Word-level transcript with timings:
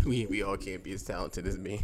we 0.06 0.26
we 0.26 0.42
all 0.42 0.56
can't 0.56 0.82
be 0.82 0.92
as 0.92 1.02
talented 1.02 1.46
as 1.46 1.58
me. 1.58 1.82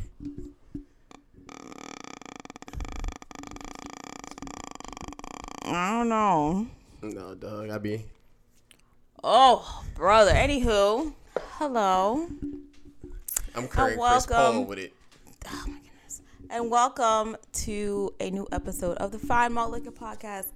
I 5.64 5.90
don't 5.90 6.08
know. 6.08 6.66
No, 7.02 7.34
dog. 7.34 7.70
I 7.70 7.78
be. 7.78 8.04
Oh, 9.22 9.82
brother. 9.94 10.32
Anywho, 10.32 11.12
hello 11.58 12.28
I'm 13.54 13.68
current 13.68 14.00
Chris 14.00 14.26
Paul 14.26 14.64
with 14.64 14.78
it. 14.78 14.94
Oh 15.48 15.64
my 15.66 15.78
goodness. 15.78 16.22
And 16.48 16.70
welcome 16.70 17.36
to 17.64 18.14
a 18.20 18.30
new 18.30 18.46
episode 18.52 18.96
of 18.98 19.10
the 19.10 19.18
Fine 19.18 19.54
Malt 19.54 19.72
Liquor 19.72 19.90
Podcast 19.90 20.52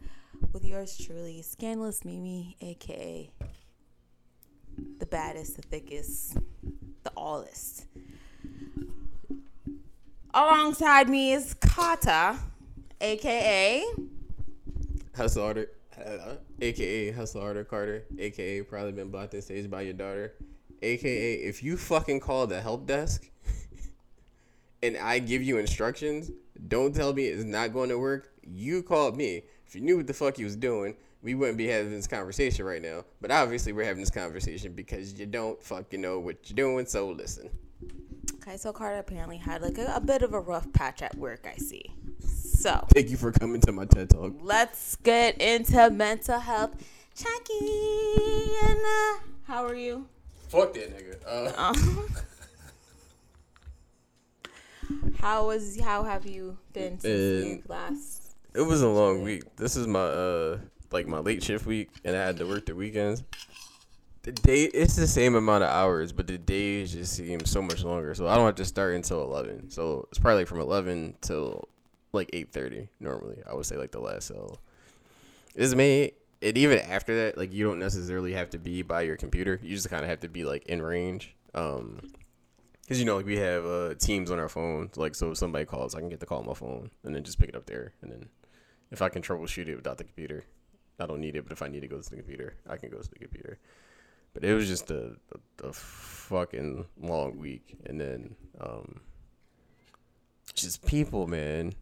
with 0.53 0.65
yours 0.65 0.97
truly, 0.97 1.43
Scandalous 1.43 2.05
Mimi, 2.05 2.57
aka 2.61 3.31
the 4.99 5.07
baddest, 5.07 5.57
the 5.57 5.63
thickest, 5.63 6.39
the 7.15 7.21
allest. 7.21 7.87
Alongside 10.33 11.09
me 11.09 11.33
is 11.33 11.55
Kata, 11.55 12.39
aka 13.01 13.85
Hustle 15.17 15.43
harder, 15.43 15.71
uh, 15.99 16.35
aka 16.61 17.11
Hustle 17.11 17.41
harder 17.41 17.65
Carter, 17.65 18.05
aka 18.19 18.63
probably 18.63 18.93
been 18.93 19.11
blocked 19.11 19.35
on 19.35 19.43
stage 19.43 19.69
by 19.69 19.83
your 19.83 19.95
daughter, 19.95 20.35
aka 20.83 21.35
if 21.35 21.63
you 21.63 21.77
fucking 21.77 22.21
call 22.21 22.47
the 22.47 22.61
help 22.61 22.87
desk 22.87 23.29
and 24.83 24.97
I 24.97 25.19
give 25.19 25.43
you 25.43 25.59
instructions, 25.59 26.31
don't 26.69 26.95
tell 26.95 27.13
me 27.13 27.25
it's 27.25 27.45
not 27.45 27.73
going 27.73 27.89
to 27.89 27.99
work. 27.99 28.33
You 28.43 28.83
called 28.83 29.17
me. 29.17 29.43
If 29.67 29.75
you 29.75 29.81
knew 29.81 29.97
what 29.97 30.07
the 30.07 30.15
fuck 30.15 30.39
you 30.39 30.45
was 30.45 30.57
doing, 30.57 30.97
we 31.23 31.35
wouldn't 31.35 31.59
be 31.59 31.67
having 31.69 31.91
this 31.91 32.07
conversation 32.07 32.65
right 32.65 32.81
now. 32.83 33.05
But 33.21 33.31
obviously, 33.31 33.73
we're 33.73 33.85
having 33.85 34.01
this 34.01 34.11
conversation 34.11 34.73
because 34.73 35.19
you 35.19 35.27
don't 35.27 35.63
fucking 35.63 36.01
know 36.01 36.19
what 36.19 36.49
you're 36.49 36.57
doing. 36.57 36.87
So 36.87 37.09
listen. 37.11 37.51
Okay, 38.37 38.57
so 38.57 38.73
Carter 38.73 38.99
apparently 38.99 39.37
had 39.37 39.61
like 39.61 39.77
a, 39.79 39.93
a 39.97 40.01
bit 40.01 40.23
of 40.23 40.33
a 40.33 40.41
rough 40.41 40.73
patch 40.73 41.03
at 41.03 41.15
work, 41.17 41.47
I 41.47 41.57
see. 41.59 41.85
So 42.21 42.87
Thank 42.95 43.11
you 43.11 43.17
for 43.17 43.33
coming 43.33 43.61
to 43.63 43.73
my 43.73 43.85
TED 43.85 44.11
talk. 44.11 44.33
let's 44.41 44.97
get 44.97 45.41
into 45.41 45.91
mental 45.91 46.39
health. 46.39 46.71
Chucky, 47.15 48.51
and 48.65 48.79
uh, 48.79 49.19
how 49.45 49.65
are 49.67 49.75
you? 49.75 50.07
Fuck 50.49 50.73
that 50.75 50.97
nigga. 50.97 51.17
Uh, 51.27 51.53
Um, 51.63 52.09
how 55.21 55.47
was 55.47 55.79
how 55.81 56.03
have 56.03 56.27
you 56.27 56.57
been 56.73 56.99
since 56.99 57.47
you 57.47 57.63
last? 57.69 58.37
It 58.55 58.63
was 58.63 58.83
a 58.83 58.89
long 58.89 59.23
week. 59.23 59.45
This 59.57 59.77
is 59.77 59.87
my 59.87 60.01
uh 60.01 60.59
like 60.93 61.07
my 61.07 61.19
late 61.19 61.43
shift 61.43 61.67
week, 61.67 61.91
and 62.05 62.17
I 62.17 62.25
had 62.25 62.37
to 62.39 62.47
work 62.47 62.67
the 62.67 62.75
weekends. 62.75 63.23
The 64.23 64.33
day 64.33 64.65
it's 64.65 64.97
the 64.97 65.07
same 65.07 65.35
amount 65.35 65.65
of 65.65 65.71
hours, 65.71 66.13
but 66.13 66.27
the 66.27 66.37
days 66.37 66.93
just 66.93 67.15
seem 67.15 67.45
so 67.47 67.63
much 67.63 67.85
longer. 67.85 68.15
So 68.15 68.29
I 68.29 68.37
don't 68.37 68.47
have 68.47 68.57
to 68.57 68.65
start 68.65 68.95
until 68.95 69.23
eleven. 69.23 69.71
So 69.71 70.07
it's 70.11 70.19
probably 70.19 70.41
like 70.41 70.49
from 70.49 70.61
eleven 70.61 71.15
till 71.21 71.69
like 72.13 72.31
eight 72.33 72.53
thirty 72.53 72.89
normally. 73.01 73.43
I 73.49 73.55
would 73.55 73.67
say 73.67 73.77
like 73.77 73.93
the 73.93 74.01
last 74.01 74.29
cell. 74.29 74.59
It's 75.55 75.75
me. 75.75 76.13
And 76.43 76.57
even 76.57 76.79
after 76.79 77.15
that, 77.25 77.39
like 77.39 77.53
you 77.53 77.65
don't 77.67 77.79
necessarily 77.79 78.33
have 78.33 78.51
to 78.51 78.59
be 78.59 78.83
by 78.83 79.03
your 79.03 79.17
computer. 79.17 79.61
You 79.63 79.75
just 79.75 79.91
kind 79.91 80.03
of 80.03 80.11
have 80.11 80.21
to 80.21 80.29
be 80.29 80.45
like 80.45 80.67
in 80.67 80.83
range. 80.83 81.35
Um, 81.55 82.01
Cause 82.89 82.99
you 82.99 83.05
know, 83.05 83.17
like 83.17 83.27
we 83.27 83.37
have 83.37 83.65
uh, 83.65 83.95
teams 83.95 84.33
on 84.33 84.41
our 84.41 84.49
phone. 84.49 84.91
Like, 84.97 85.15
so 85.15 85.31
if 85.31 85.39
somebody 85.39 85.65
calls, 85.65 85.95
I 85.95 86.01
can 86.01 86.09
get 86.09 86.19
the 86.19 86.27
call 86.27 86.41
on 86.41 86.47
my 86.47 86.55
phone 86.55 86.91
and 87.05 87.15
then 87.15 87.23
just 87.23 87.39
pick 87.39 87.49
it 87.49 87.55
up 87.55 87.67
there. 87.67 87.93
And 88.03 88.11
then 88.11 88.29
if 88.91 89.01
I 89.01 89.09
can 89.09 89.23
troubleshoot 89.23 89.69
it 89.69 89.77
without 89.77 89.97
the 89.97 90.03
computer, 90.03 90.43
I 91.01 91.07
don't 91.07 91.21
need 91.21 91.37
it. 91.37 91.45
But 91.45 91.53
if 91.53 91.63
I 91.63 91.69
need 91.69 91.81
to 91.81 91.89
go 91.89 92.01
to 92.01 92.11
the 92.11 92.17
computer, 92.17 92.55
I 92.69 92.77
can 92.77 92.91
go 92.91 92.99
to 93.01 93.09
the 93.09 93.19
computer. 93.19 93.59
But 94.35 94.45
it 94.45 94.55
was 94.55 94.69
just 94.69 94.91
a, 94.91 95.17
a, 95.63 95.69
a 95.69 95.73
fucking 95.73 96.87
long 97.01 97.39
week. 97.39 97.77
And 97.87 98.01
then 98.01 98.37
um, 98.61 99.01
just 100.55 100.85
people, 100.87 101.27
man. 101.27 101.75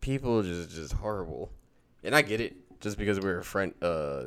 People 0.00 0.42
just 0.42 0.70
just 0.70 0.94
horrible. 0.94 1.50
And 2.02 2.14
I 2.14 2.20
get 2.20 2.40
it, 2.40 2.80
just 2.80 2.98
because 2.98 3.18
we're 3.18 3.42
front, 3.42 3.76
uh, 3.82 4.24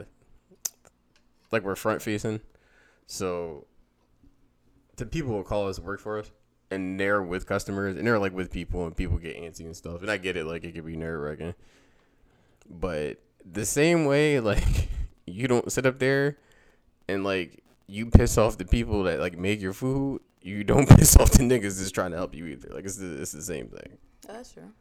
like 1.52 1.64
we're 1.64 1.76
front 1.76 2.02
facing. 2.02 2.42
So 3.06 3.68
the 4.96 5.06
people 5.06 5.34
will 5.34 5.44
call 5.44 5.68
us 5.68 5.80
work 5.80 6.00
for 6.00 6.18
us 6.20 6.32
and 6.70 7.00
they're 7.00 7.22
with 7.24 7.46
customers 7.46 7.96
and 7.96 8.06
they're 8.06 8.20
like 8.20 8.34
with 8.34 8.52
people 8.52 8.86
and 8.86 8.96
people 8.96 9.18
get 9.18 9.38
antsy 9.38 9.62
and 9.62 9.76
stuff 9.76 10.02
and 10.02 10.12
i 10.12 10.18
get 10.18 10.36
it 10.36 10.46
like 10.46 10.64
it 10.64 10.74
could 10.74 10.86
be 10.86 10.96
nerve 10.96 11.22
wracking 11.22 11.54
but 12.70 13.22
the 13.52 13.66
same 13.66 14.06
way 14.06 14.40
like 14.52 14.90
you 15.26 15.48
don't 15.48 15.72
sit 15.72 15.86
up 15.86 16.00
there 16.00 16.38
and 17.08 17.24
like 17.24 17.64
you 17.88 18.06
piss 18.08 18.38
off 18.38 18.58
the 18.58 18.66
people 18.66 19.04
that 19.04 19.20
like 19.20 19.38
make 19.38 19.62
your 19.62 19.74
food 19.74 20.22
you 20.42 20.64
don't 20.64 20.88
piss 20.98 21.16
off 21.18 21.32
the 21.32 21.44
niggas 21.44 21.78
that's 21.78 21.92
trying 21.92 22.12
to 22.12 22.18
help 22.18 22.36
you 22.36 22.46
either 22.46 22.70
like 22.74 22.86
it's 22.86 22.98
the, 22.98 23.22
it's 23.22 23.32
the 23.32 23.42
same 23.42 23.68
thing 23.68 23.98
That's 24.28 24.52
true. 24.52 24.72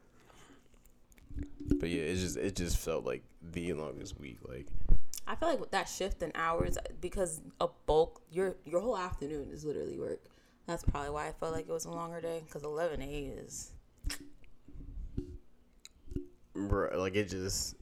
but 1.78 1.88
yeah 1.88 2.02
it 2.02 2.16
just 2.16 2.36
it 2.36 2.56
just 2.56 2.76
felt 2.76 3.04
like 3.04 3.22
the 3.42 3.72
longest 3.72 4.18
week 4.18 4.38
like 4.48 4.66
I 5.28 5.34
feel 5.34 5.48
like 5.48 5.60
with 5.60 5.72
that 5.72 5.88
shift 5.88 6.22
in 6.22 6.30
hours 6.36 6.78
because 7.00 7.40
a 7.60 7.66
bulk 7.86 8.22
your 8.30 8.54
your 8.64 8.80
whole 8.80 8.96
afternoon 8.96 9.48
is 9.52 9.64
literally 9.64 9.98
work. 9.98 10.20
That's 10.68 10.84
probably 10.84 11.10
why 11.10 11.26
I 11.26 11.32
felt 11.32 11.52
like 11.52 11.68
it 11.68 11.72
was 11.72 11.84
a 11.84 11.90
longer 11.90 12.20
day 12.20 12.42
because 12.46 12.62
11 12.62 13.02
a 13.02 13.04
is 13.04 13.72
Bro, 16.54 16.98
like 17.00 17.16
it 17.16 17.28
just 17.28 17.74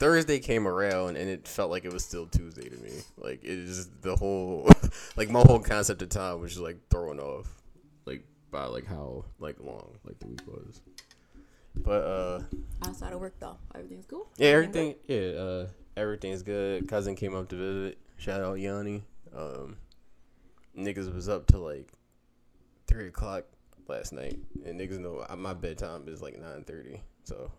Thursday 0.00 0.38
came 0.38 0.66
around 0.66 1.18
and 1.18 1.28
it 1.28 1.46
felt 1.46 1.70
like 1.70 1.84
it 1.84 1.92
was 1.92 2.02
still 2.02 2.26
Tuesday 2.26 2.70
to 2.70 2.76
me. 2.78 2.90
Like 3.18 3.44
it 3.44 3.66
just 3.66 4.00
the 4.00 4.16
whole 4.16 4.66
like 5.16 5.28
my 5.28 5.40
whole 5.40 5.60
concept 5.60 6.00
of 6.00 6.08
time 6.08 6.40
was 6.40 6.52
just 6.52 6.62
like 6.62 6.78
thrown 6.88 7.20
off. 7.20 7.46
Like 8.06 8.24
by 8.50 8.64
like 8.64 8.86
how 8.86 9.26
like 9.38 9.60
long 9.60 9.98
like 10.04 10.18
the 10.18 10.26
week 10.26 10.40
was. 10.46 10.80
But 11.76 12.02
uh 12.02 12.40
outside 12.82 13.12
of 13.12 13.20
work 13.20 13.34
though. 13.38 13.58
Everything's 13.74 14.06
cool. 14.06 14.26
yeah, 14.38 14.48
everything 14.48 14.94
yeah, 15.06 15.18
uh 15.18 15.66
everything's 15.98 16.42
good. 16.42 16.88
Cousin 16.88 17.14
came 17.14 17.34
up 17.34 17.50
to 17.50 17.56
visit. 17.56 17.98
Shout 18.16 18.40
out 18.40 18.54
Yanni. 18.54 19.04
Um 19.36 19.76
niggas 20.74 21.14
was 21.14 21.28
up 21.28 21.46
till 21.46 21.60
like 21.60 21.92
three 22.86 23.08
o'clock 23.08 23.44
last 23.86 24.14
night. 24.14 24.38
And 24.64 24.80
niggas 24.80 24.98
know 24.98 25.26
uh, 25.28 25.36
my 25.36 25.52
bedtime 25.52 26.04
is 26.08 26.22
like 26.22 26.40
nine 26.40 26.64
thirty. 26.64 27.02
So 27.24 27.50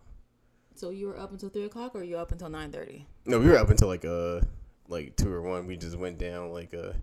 So 0.75 0.89
you 0.89 1.07
were 1.07 1.19
up 1.19 1.31
until 1.31 1.49
three 1.49 1.65
o'clock, 1.65 1.95
or 1.95 2.03
you 2.03 2.17
up 2.17 2.31
until 2.31 2.49
nine 2.49 2.71
thirty? 2.71 3.05
No, 3.25 3.39
we 3.39 3.47
were 3.47 3.57
up 3.57 3.69
until 3.69 3.87
like 3.87 4.05
uh 4.05 4.41
like 4.87 5.15
two 5.15 5.31
or 5.31 5.41
one. 5.41 5.67
We 5.67 5.77
just 5.77 5.97
went 5.97 6.17
down 6.17 6.51
like 6.51 6.73
a 6.73 6.95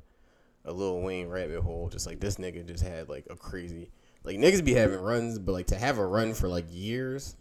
a 0.65 0.73
Lil 0.73 1.01
Wayne 1.01 1.29
rabbit 1.29 1.61
hole. 1.61 1.89
Just 1.89 2.07
like 2.07 2.21
this 2.21 2.37
nigga 2.37 2.67
just 2.67 2.83
had 2.83 3.09
like 3.09 3.27
a 3.31 3.37
crazy 3.37 3.91
like 4.25 4.37
niggas 4.37 4.65
be 4.65 4.75
having 4.75 5.01
runs, 5.01 5.39
but 5.39 5.53
like 5.53 5.67
to 5.69 5.77
have 5.77 5.99
a 5.99 6.07
run 6.07 6.35
for 6.35 6.49
like 6.49 6.67
years, 6.71 7.37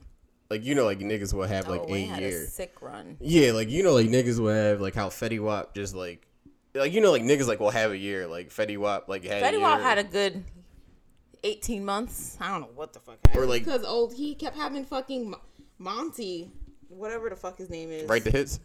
like 0.49 0.63
you 0.63 0.75
know 0.75 0.85
like 0.85 0.99
niggas 0.99 1.33
will 1.33 1.47
have 1.47 1.67
like 1.67 1.81
oh, 1.81 1.91
Wayne 1.91 2.13
eight 2.15 2.21
years. 2.21 2.53
sick 2.53 2.81
run. 2.81 3.17
Yeah, 3.19 3.51
like 3.51 3.69
you 3.69 3.83
know 3.83 3.93
like 3.93 4.07
niggas 4.07 4.39
will 4.39 4.53
have 4.53 4.79
like 4.79 4.95
how 4.95 5.09
Fetty 5.09 5.39
Wap 5.39 5.73
just 5.73 5.95
like 5.95 6.27
like 6.73 6.93
you 6.93 7.01
know 7.01 7.11
like 7.11 7.23
niggas 7.23 7.47
like 7.47 7.59
will 7.59 7.71
have 7.71 7.91
a 7.91 7.97
year 7.97 8.27
like 8.27 8.49
Fetty 8.49 8.77
Wap 8.77 9.09
like 9.09 9.23
had 9.23 9.41
a 9.41 9.45
Fetty 9.57 9.61
Wap 9.61 9.81
had 9.81 9.97
a 9.97 10.03
good 10.03 10.43
eighteen 11.43 11.83
months. 11.83 12.37
I 12.39 12.51
don't 12.51 12.61
know 12.61 12.69
what 12.75 12.93
the 12.93 12.99
fuck 12.99 13.17
happened. 13.25 13.43
Or, 13.43 13.45
like- 13.47 13.65
because 13.65 13.83
old 13.83 14.13
he 14.13 14.35
kept 14.35 14.55
having 14.55 14.85
fucking 14.85 15.31
Mo- 15.31 15.41
Monty, 15.79 16.51
whatever 16.89 17.29
the 17.29 17.35
fuck 17.35 17.57
his 17.57 17.69
name 17.69 17.91
is. 17.91 18.09
right 18.09 18.23
the 18.23 18.31
hits. 18.31 18.59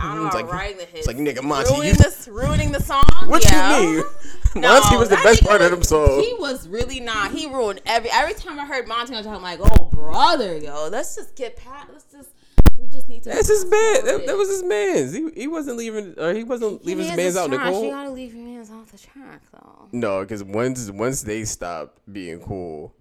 I 0.00 0.14
don't 0.14 0.20
know 0.22 0.26
It's 0.26 0.34
like- 0.34 0.52
writing 0.52 0.76
the 0.76 0.84
hits. 0.84 0.98
It's 0.98 1.06
like 1.06 1.16
nigga 1.16 1.42
Monty, 1.42 1.70
ruining 1.72 1.88
you 1.88 1.94
this, 1.96 2.28
ruining 2.28 2.70
the 2.72 2.80
song. 2.80 3.02
what 3.26 3.44
yeah. 3.44 3.80
you 3.80 3.96
mean? 3.96 4.04
No, 4.54 4.80
Monty 4.80 4.96
was 4.96 5.10
the 5.10 5.16
best 5.16 5.44
part 5.44 5.60
of 5.60 5.70
them 5.70 5.82
songs. 5.82 6.24
He 6.24 6.32
was 6.34 6.66
really 6.68 7.00
not. 7.00 7.32
He 7.32 7.46
ruined 7.46 7.82
every 7.84 8.10
every 8.10 8.32
time 8.32 8.58
I 8.58 8.64
heard 8.64 8.88
Monty 8.88 9.14
on 9.14 9.26
I'm 9.26 9.42
like, 9.42 9.60
oh 9.62 9.84
brother, 9.92 10.56
yo, 10.56 10.88
let's 10.90 11.14
just 11.14 11.36
get 11.36 11.56
past. 11.56 11.88
Let's 11.92 12.10
just 12.10 12.30
we 12.78 12.88
just 12.88 13.08
need 13.08 13.22
to. 13.24 13.28
That's 13.30 13.48
his 13.48 13.64
man. 13.64 14.04
That, 14.04 14.24
that 14.26 14.36
was 14.36 14.48
his 14.48 14.62
man's. 14.64 15.12
He, 15.12 15.28
he 15.42 15.46
wasn't 15.48 15.76
leaving, 15.76 16.14
or 16.18 16.32
he 16.32 16.44
wasn't 16.44 16.84
leaving 16.84 17.06
his 17.06 17.16
man's 17.16 17.36
out 17.36 17.46
in 17.46 17.50
the 17.52 17.56
trash. 17.58 17.68
You 17.68 17.72
cold. 17.72 17.92
gotta 17.92 18.10
leave 18.10 18.34
your 18.34 18.44
man's 18.44 18.70
off 18.70 18.90
the 18.90 18.98
track 18.98 19.42
though. 19.52 19.88
No, 19.92 20.20
because 20.22 20.42
once 20.42 20.90
once 20.90 21.22
they 21.22 21.44
stopped 21.44 22.00
being 22.12 22.40
cool, 22.40 22.94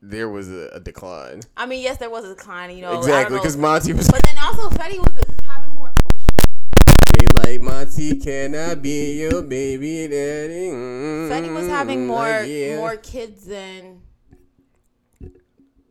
there 0.00 0.28
was 0.28 0.50
a, 0.50 0.68
a 0.74 0.80
decline. 0.80 1.42
I 1.56 1.66
mean, 1.66 1.82
yes, 1.82 1.98
there 1.98 2.10
was 2.10 2.24
a 2.24 2.34
decline. 2.34 2.74
You 2.76 2.82
know, 2.82 2.98
exactly, 2.98 3.36
because. 3.36 3.56
Monty 3.56 3.92
was 3.92 4.08
But 4.08 4.22
then 4.24 4.36
also 4.38 4.68
Fetty 4.70 4.98
was 4.98 5.24
having 5.44 5.70
more. 5.74 5.92
Oh 6.06 6.18
shit. 6.18 7.18
they 7.18 7.26
like 7.28 7.60
Monty, 7.60 8.16
can 8.18 8.54
I 8.54 8.74
be 8.74 9.20
your 9.20 9.42
baby 9.42 10.08
daddy? 10.08 10.68
Mm, 10.70 11.28
Fetty 11.28 11.54
was 11.54 11.66
having 11.68 12.06
more 12.06 12.22
like, 12.22 12.48
yeah. 12.48 12.76
more 12.76 12.96
kids 12.96 13.46
than 13.46 14.02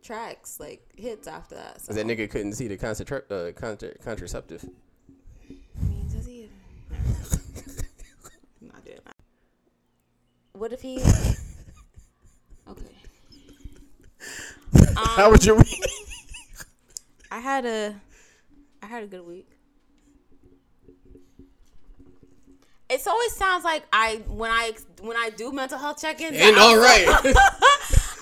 tracks 0.02 0.58
like 0.58 0.82
hits 0.96 1.26
after 1.28 1.54
that. 1.56 1.82
So. 1.82 1.92
That 1.92 2.06
nigga 2.06 2.30
couldn't 2.30 2.54
see 2.54 2.68
the 2.68 2.78
concentra- 2.78 3.30
uh, 3.30 3.52
contra- 3.52 3.98
contraceptive. 3.98 4.64
I 5.80 5.84
mean, 5.84 6.08
does 6.10 6.26
he? 6.26 6.48
I'm 6.90 8.68
not 8.68 8.84
doing 8.84 8.98
that. 9.04 9.16
What 10.52 10.72
if 10.72 10.80
he? 10.80 11.02
Okay. 12.70 12.97
How 14.96 15.26
Um, 15.26 15.32
was 15.32 15.44
your 15.46 15.56
week? 15.56 15.84
I 17.30 17.40
had 17.40 17.64
a, 17.66 17.94
I 18.82 18.86
had 18.86 19.02
a 19.04 19.06
good 19.06 19.26
week. 19.26 19.48
It's 22.90 23.06
It 23.06 23.10
always 23.10 23.34
sounds 23.34 23.64
like 23.64 23.84
I 23.92 24.22
when 24.28 24.50
I 24.50 24.72
when 25.00 25.16
I 25.16 25.30
do 25.30 25.52
mental 25.52 25.78
health 25.78 26.00
check-ins. 26.00 26.36
And 26.38 26.56
I- 26.56 26.60
all 26.60 26.76
right. 26.78 27.06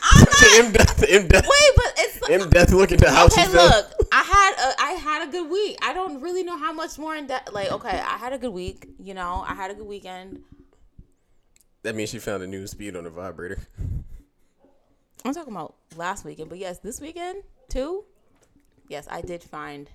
I'm 0.09 0.21
not, 0.25 0.67
M 0.67 0.73
death, 0.73 1.05
M 1.09 1.27
death, 1.29 1.47
wait, 1.49 1.73
but 1.77 1.93
it's 1.99 2.31
M 2.31 2.49
death. 2.51 2.73
Look 2.73 2.93
into 2.93 3.11
how 3.11 3.27
okay. 3.27 3.43
she 3.43 3.49
felt. 3.49 3.71
Look, 3.73 4.09
I 4.13 4.23
had 4.23 4.53
a 4.55 4.81
I 4.83 4.91
had 4.93 5.29
a 5.29 5.31
good 5.31 5.51
week. 5.51 5.79
I 5.83 5.93
don't 5.93 6.21
really 6.21 6.45
know 6.45 6.57
how 6.57 6.73
much 6.73 6.97
more 6.99 7.15
in 7.17 7.27
depth. 7.27 7.53
Like, 7.53 7.71
okay, 7.73 7.89
I 8.01 8.17
had 8.17 8.33
a 8.33 8.39
good 8.39 8.53
week. 8.53 8.87
You 9.01 9.15
know, 9.15 9.45
I 9.47 9.55
had 9.55 9.71
a 9.71 9.75
good 9.75 9.87
weekend. 9.87 10.41
That 11.83 11.95
means 11.97 12.11
she 12.11 12.19
found 12.19 12.43
a 12.43 12.47
new 12.47 12.67
speed 12.67 12.95
on 12.97 13.05
the 13.05 13.11
vibrator. 13.11 13.59
I'm 15.27 15.35
talking 15.35 15.53
about 15.53 15.75
last 15.97 16.25
weekend, 16.25 16.49
but 16.49 16.59
yes, 16.59 16.79
this 16.79 17.01
weekend 17.01 17.43
too. 17.69 18.05
Yes, 18.89 19.09
I 19.11 19.23
did 19.23 19.43
find. 19.43 19.91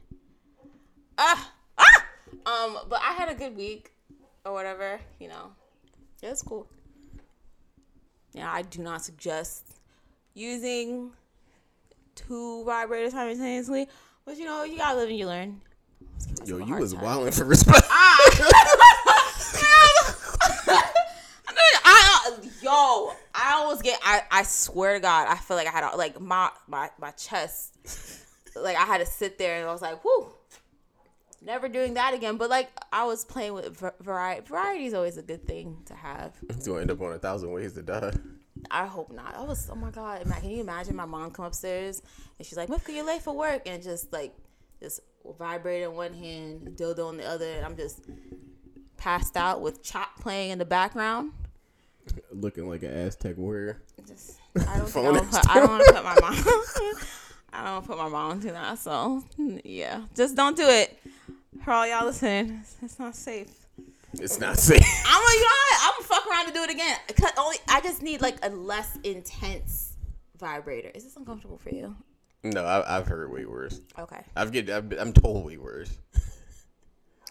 Ah, 1.17 1.53
ah. 1.77 2.05
Um, 2.45 2.77
but 2.89 2.99
I 3.01 3.13
had 3.13 3.29
a 3.29 3.35
good 3.35 3.55
week, 3.55 3.93
or 4.43 4.51
whatever. 4.51 4.99
You 5.19 5.29
know, 5.29 5.51
yeah, 6.21 6.31
it's 6.31 6.41
cool. 6.41 6.67
Yeah, 8.33 8.51
I 8.51 8.61
do 8.63 8.81
not 8.81 9.03
suggest 9.03 9.79
using 10.33 11.11
two 12.15 12.65
vibrators 12.67 13.11
simultaneously, 13.11 13.87
but 14.25 14.37
you 14.37 14.43
know, 14.43 14.65
you 14.65 14.77
gotta 14.77 14.97
live 14.97 15.09
and 15.09 15.17
you 15.17 15.27
learn. 15.27 15.61
Yo, 16.45 16.57
you 16.57 16.75
was 16.75 16.93
time. 16.93 17.03
wilding 17.03 17.31
for 17.31 17.45
respect. 17.45 17.85
I, 21.83 22.27
uh, 22.27 22.41
yo, 22.61 23.13
I 23.41 23.53
always 23.55 23.81
get. 23.81 23.99
I, 24.03 24.21
I 24.29 24.43
swear 24.43 24.93
to 24.93 24.99
God, 24.99 25.27
I 25.27 25.35
feel 25.35 25.57
like 25.57 25.67
I 25.67 25.71
had 25.71 25.89
like 25.95 26.19
my 26.21 26.51
my 26.67 26.89
my 26.99 27.11
chest, 27.11 27.75
like 28.55 28.77
I 28.77 28.85
had 28.85 28.99
to 28.99 29.05
sit 29.05 29.37
there 29.37 29.57
and 29.59 29.67
I 29.67 29.71
was 29.71 29.81
like, 29.81 30.03
whoo, 30.03 30.27
never 31.41 31.67
doing 31.67 31.95
that 31.95 32.13
again. 32.13 32.37
But 32.37 32.49
like 32.49 32.69
I 32.91 33.05
was 33.05 33.25
playing 33.25 33.53
with 33.53 33.83
variety. 33.99 34.41
Variety 34.47 34.85
is 34.85 34.93
always 34.93 35.17
a 35.17 35.23
good 35.23 35.47
thing 35.47 35.77
to 35.85 35.95
have. 35.95 36.33
He's 36.53 36.67
gonna 36.67 36.81
end 36.81 36.91
up 36.91 37.01
on 37.01 37.13
a 37.13 37.19
thousand 37.19 37.51
ways 37.51 37.73
to 37.73 37.81
die. 37.81 38.13
I 38.69 38.85
hope 38.85 39.11
not. 39.11 39.35
I 39.35 39.41
was 39.41 39.69
oh 39.71 39.75
my 39.75 39.89
god. 39.89 40.23
Can 40.39 40.49
you 40.51 40.61
imagine 40.61 40.95
my 40.95 41.05
mom 41.05 41.31
come 41.31 41.45
upstairs 41.45 42.03
and 42.37 42.45
she's 42.45 42.57
like, 42.57 42.69
"Mifka, 42.69 42.93
you're 42.93 43.05
late 43.05 43.23
for 43.23 43.33
work," 43.33 43.63
and 43.65 43.81
just 43.81 44.13
like 44.13 44.35
just 44.79 44.99
vibrator 45.37 45.89
in 45.89 45.95
one 45.95 46.13
hand, 46.13 46.75
dildo 46.75 47.09
in 47.09 47.17
the 47.17 47.25
other, 47.25 47.49
and 47.49 47.65
I'm 47.65 47.75
just 47.75 48.01
passed 48.97 49.35
out 49.35 49.61
with 49.61 49.81
chop 49.81 50.19
playing 50.19 50.51
in 50.51 50.59
the 50.59 50.65
background. 50.65 51.31
Looking 52.31 52.69
like 52.69 52.83
an 52.83 52.91
Aztec 52.91 53.37
warrior. 53.37 53.81
Just 54.07 54.39
I 54.67 54.77
don't 54.77 54.95
I 54.95 54.99
wanna 54.99 55.21
put, 55.23 55.49
I 55.49 55.59
don't 55.59 55.69
want 55.69 55.85
to 55.85 55.93
put 55.93 56.03
my 56.03 56.15
mom. 56.19 56.33
I 57.53 57.63
don't 57.63 57.71
want 57.73 57.83
to 57.83 57.87
put 57.89 57.97
my 57.97 58.09
mom 58.09 58.41
through 58.41 58.51
that. 58.51 58.79
So 58.79 59.23
yeah, 59.63 60.01
just 60.15 60.35
don't 60.35 60.55
do 60.55 60.67
it. 60.67 60.97
For 61.63 61.71
all 61.71 61.85
y'all 61.87 62.05
listening, 62.05 62.61
it's- 62.81 62.97
not 62.99 63.15
safe. 63.15 63.49
It's 64.13 64.39
not 64.39 64.57
safe. 64.57 64.81
I'm 65.05 65.21
gonna, 65.21 65.35
you 65.35 65.41
know? 65.41 65.47
I'm 65.83 65.93
gonna 65.93 66.07
fuck 66.07 66.27
around 66.27 66.45
and 66.47 66.53
do 66.53 66.63
it 66.63 66.69
again. 66.69 66.97
Cut 67.15 67.33
only. 67.37 67.57
I 67.69 67.79
just 67.81 68.01
need 68.01 68.21
like 68.21 68.37
a 68.43 68.49
less 68.49 68.97
intense 69.03 69.93
vibrator. 70.37 70.91
Is 70.93 71.03
this 71.05 71.15
uncomfortable 71.15 71.57
for 71.57 71.69
you? 71.73 71.95
no, 72.43 72.65
I, 72.65 72.97
I've 72.97 73.07
heard 73.07 73.31
way 73.31 73.45
worse. 73.45 73.79
Okay. 73.99 74.21
I've 74.35 74.51
get. 74.51 74.69
I've, 74.69 74.91
I'm 74.99 75.13
told 75.13 75.45
way 75.45 75.57
worse. 75.57 75.97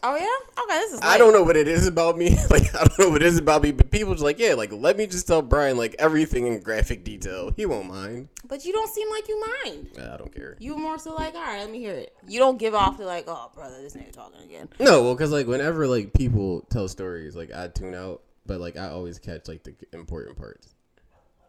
Oh 0.02 0.17
yeah. 0.17 0.62
Okay. 0.62 0.79
This 0.81 0.93
is. 0.94 1.00
I 1.02 1.19
don't 1.19 1.32
know 1.32 1.43
what 1.43 1.56
it 1.56 1.69
is 1.69 1.87
about 1.87 2.17
me. 2.17 2.37
Like 2.50 2.75
I 2.75 2.85
don't 2.85 2.99
know 2.99 3.11
what 3.11 3.23
it 3.23 3.26
is 3.26 3.38
about 3.38 3.62
me, 3.62 3.70
but 3.70 3.91
people 3.91 4.12
just 4.12 4.25
like, 4.25 4.38
yeah, 4.38 4.55
like 4.55 4.73
let 4.73 4.97
me 4.97 5.06
just 5.06 5.26
tell 5.26 5.41
Brian 5.41 5.76
like 5.76 5.94
everything 5.99 6.47
in 6.47 6.61
graphic 6.61 7.05
detail. 7.05 7.52
He 7.56 7.64
won't 7.64 7.88
mind. 7.88 8.29
But 8.49 8.64
you 8.64 8.73
don't 8.73 8.91
seem 8.91 9.08
like 9.11 9.29
you 9.29 9.44
mind. 9.64 9.91
I 9.99 10.17
don't 10.17 10.35
care. 10.35 10.56
You 10.58 10.76
more 10.76 10.99
so 10.99 11.14
like, 11.14 11.35
all 11.35 11.43
right, 11.43 11.61
let 11.61 11.70
me 11.70 11.79
hear 11.79 11.94
it. 11.94 12.17
You 12.26 12.41
don't 12.41 12.58
give 12.58 12.75
off 12.75 12.97
to 12.97 13.05
like, 13.05 13.25
oh 13.29 13.50
brother, 13.55 13.81
this 13.81 13.94
nigga 13.94 14.12
talking 14.12 14.43
again. 14.43 14.69
No, 14.81 15.02
well, 15.02 15.14
because 15.14 15.31
like 15.31 15.47
whenever 15.47 15.87
like 15.87 16.12
people 16.12 16.62
tell 16.70 16.88
stories, 16.88 17.37
like 17.37 17.53
I 17.53 17.69
tune 17.69 17.94
out, 17.94 18.23
but 18.46 18.61
like 18.61 18.76
I 18.76 18.88
always 18.88 19.19
catch 19.20 19.46
like 19.46 19.62
the 19.62 19.75
important 19.93 20.37
parts. 20.37 20.75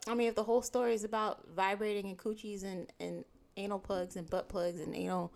I 0.07 0.13
mean, 0.13 0.27
if 0.27 0.35
the 0.35 0.43
whole 0.43 0.61
story 0.61 0.93
is 0.93 1.03
about 1.03 1.47
vibrating 1.55 2.07
and 2.07 2.17
coochies 2.17 2.63
and, 2.63 2.87
and 2.99 3.23
anal 3.57 3.79
plugs 3.79 4.15
and 4.15 4.29
butt 4.29 4.49
plugs 4.49 4.79
and 4.79 4.95
anal 4.95 5.31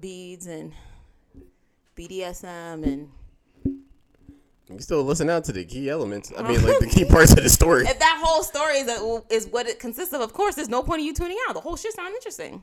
beads 0.00 0.46
and 0.46 0.72
BDSM 1.98 2.84
and 2.86 3.10
You 3.64 4.78
still 4.78 5.02
listen 5.02 5.28
out 5.28 5.44
to 5.44 5.52
the 5.52 5.64
key 5.64 5.90
elements. 5.90 6.32
I 6.36 6.42
mean, 6.42 6.62
like 6.64 6.78
the 6.78 6.86
key 6.86 7.04
parts 7.10 7.32
of 7.32 7.42
the 7.42 7.48
story. 7.48 7.84
if 7.86 7.98
that 7.98 8.22
whole 8.24 8.44
story 8.44 8.76
is, 8.78 8.88
a, 8.88 9.22
is 9.30 9.46
what 9.48 9.66
it 9.66 9.80
consists 9.80 10.14
of, 10.14 10.20
of 10.20 10.32
course, 10.32 10.54
there's 10.54 10.68
no 10.68 10.82
point 10.82 11.00
in 11.00 11.06
you 11.06 11.14
tuning 11.14 11.38
out. 11.48 11.54
The 11.54 11.60
whole 11.60 11.76
shit 11.76 11.92
sounds 11.92 12.14
interesting. 12.14 12.62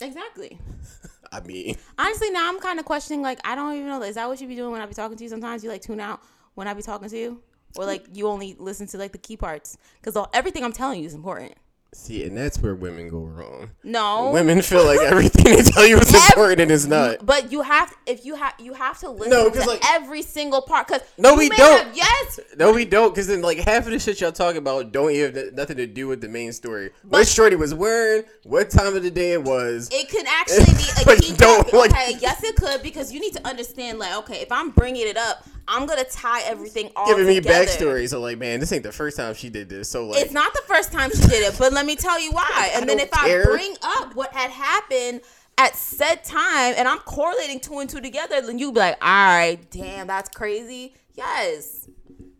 Exactly. 0.00 0.58
I 1.32 1.40
mean, 1.40 1.76
Honestly, 1.98 2.30
now 2.30 2.48
I'm 2.48 2.60
kind 2.60 2.78
of 2.78 2.84
questioning. 2.84 3.22
Like, 3.22 3.40
I 3.44 3.54
don't 3.54 3.74
even 3.74 3.88
know. 3.88 4.02
Is 4.02 4.16
that 4.16 4.28
what 4.28 4.40
you 4.40 4.48
be 4.48 4.56
doing 4.56 4.72
when 4.72 4.80
I 4.80 4.86
be 4.86 4.94
talking 4.94 5.16
to 5.16 5.22
you? 5.22 5.30
Sometimes 5.30 5.62
you 5.62 5.70
like 5.70 5.82
tune 5.82 6.00
out 6.00 6.20
when 6.54 6.68
I 6.68 6.74
be 6.74 6.82
talking 6.82 7.08
to 7.08 7.18
you, 7.18 7.42
or 7.76 7.84
like 7.84 8.06
you 8.12 8.28
only 8.28 8.54
listen 8.58 8.86
to 8.88 8.98
like 8.98 9.12
the 9.12 9.18
key 9.18 9.36
parts 9.36 9.76
because 10.00 10.16
everything 10.32 10.64
I'm 10.64 10.72
telling 10.72 11.00
you 11.00 11.06
is 11.06 11.14
important. 11.14 11.54
See, 11.94 12.24
and 12.24 12.36
that's 12.36 12.58
where 12.60 12.74
women 12.74 13.08
go 13.08 13.18
wrong. 13.20 13.70
No, 13.82 14.30
Women 14.32 14.60
feel 14.62 14.84
like 14.84 15.00
everything 15.00 15.44
they 15.44 15.62
tell 15.62 15.86
you 15.86 15.98
is 15.98 16.12
Ev- 16.14 16.20
important 16.30 16.60
and 16.60 16.70
it's 16.70 16.86
not. 16.86 17.24
But 17.24 17.50
you 17.52 17.62
have 17.62 17.94
if 18.06 18.24
you 18.24 18.34
have 18.34 18.54
you 18.58 18.74
have 18.74 18.98
to 19.00 19.10
listen 19.10 19.30
No, 19.30 19.48
to 19.50 19.58
like- 19.66 19.80
every 19.92 20.22
single 20.22 20.62
part 20.62 20.88
because 20.88 21.02
No, 21.18 21.34
we 21.34 21.48
don't. 21.48 21.94
yes, 21.96 22.40
No, 22.56 22.72
we 22.72 22.84
don't, 22.84 23.10
because 23.14 23.26
then 23.26 23.42
like 23.42 23.58
half 23.58 23.86
of 23.86 23.92
the 23.92 23.98
shit 23.98 24.20
y'all 24.20 24.32
talking 24.32 24.58
about 24.58 24.92
don't 24.92 25.10
even 25.10 25.34
have 25.34 25.54
nothing 25.54 25.76
to 25.78 25.86
do 25.86 26.08
with 26.08 26.20
the 26.20 26.28
main 26.28 26.52
story. 26.52 26.90
what 27.08 27.26
Shorty 27.28 27.56
was 27.56 27.74
wearing, 27.74 28.24
what 28.44 28.70
time 28.70 28.96
of 28.96 29.02
the 29.02 29.10
day 29.10 29.32
it 29.32 29.42
was. 29.42 29.88
it 29.92 30.08
can 30.08 30.26
actually 30.26 30.64
be 30.74 31.12
a 31.12 31.16
key 31.20 31.34
don't, 31.36 31.72
like- 31.72 31.90
Okay, 31.92 32.16
yes, 32.20 32.42
it 32.42 32.56
could 32.56 32.82
because 32.82 33.12
you 33.12 33.20
need 33.20 33.32
to 33.34 33.46
understand. 33.46 33.98
Like, 33.98 34.16
okay, 34.18 34.40
if 34.40 34.50
I'm 34.50 34.70
bringing 34.70 35.06
it 35.06 35.16
up, 35.16 35.46
I'm 35.66 35.86
gonna 35.86 36.04
tie 36.04 36.42
everything 36.42 36.90
all 36.96 37.06
giving 37.06 37.26
me 37.26 37.36
together. 37.36 37.66
backstory. 37.66 38.08
So 38.08 38.20
like, 38.20 38.38
man, 38.38 38.60
this 38.60 38.72
ain't 38.72 38.82
the 38.82 38.92
first 38.92 39.16
time 39.16 39.34
she 39.34 39.48
did 39.50 39.68
this. 39.68 39.88
So 39.88 40.06
like, 40.06 40.20
It's 40.20 40.32
not 40.32 40.52
the 40.52 40.62
first 40.66 40.92
time 40.92 41.10
she 41.10 41.22
did 41.22 41.42
it, 41.52 41.56
but 41.58 41.72
let 41.72 41.86
me 41.86 41.96
tell 41.96 42.20
you 42.20 42.32
why. 42.32 42.70
And 42.74 42.88
then 42.88 42.98
if 42.98 43.08
I 43.12 43.42
bring 43.44 43.76
up 43.82 44.14
what 44.14 44.32
had 44.32 44.50
happened 44.50 45.22
at 45.56 45.76
said 45.76 46.24
time 46.24 46.74
and 46.76 46.86
I'm 46.88 46.98
correlating 46.98 47.60
two 47.60 47.78
and 47.78 47.88
two 47.88 48.00
together, 48.00 48.40
then 48.40 48.58
you 48.58 48.72
be 48.72 48.80
like, 48.80 48.96
all 49.00 49.08
right, 49.08 49.58
damn, 49.70 50.06
that's 50.06 50.28
crazy. 50.30 50.94
Yes. 51.14 51.88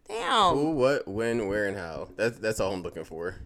Damn. 0.08 0.54
who, 0.54 0.70
what, 0.72 1.08
when, 1.08 1.48
where, 1.48 1.66
and 1.66 1.76
how. 1.76 2.08
That's 2.16 2.38
that's 2.38 2.60
all 2.60 2.72
I'm 2.72 2.82
looking 2.82 3.04
for. 3.04 3.36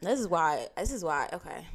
This 0.00 0.20
is 0.20 0.28
why. 0.28 0.68
This 0.76 0.92
is 0.92 1.04
why. 1.04 1.28
Okay. 1.32 1.66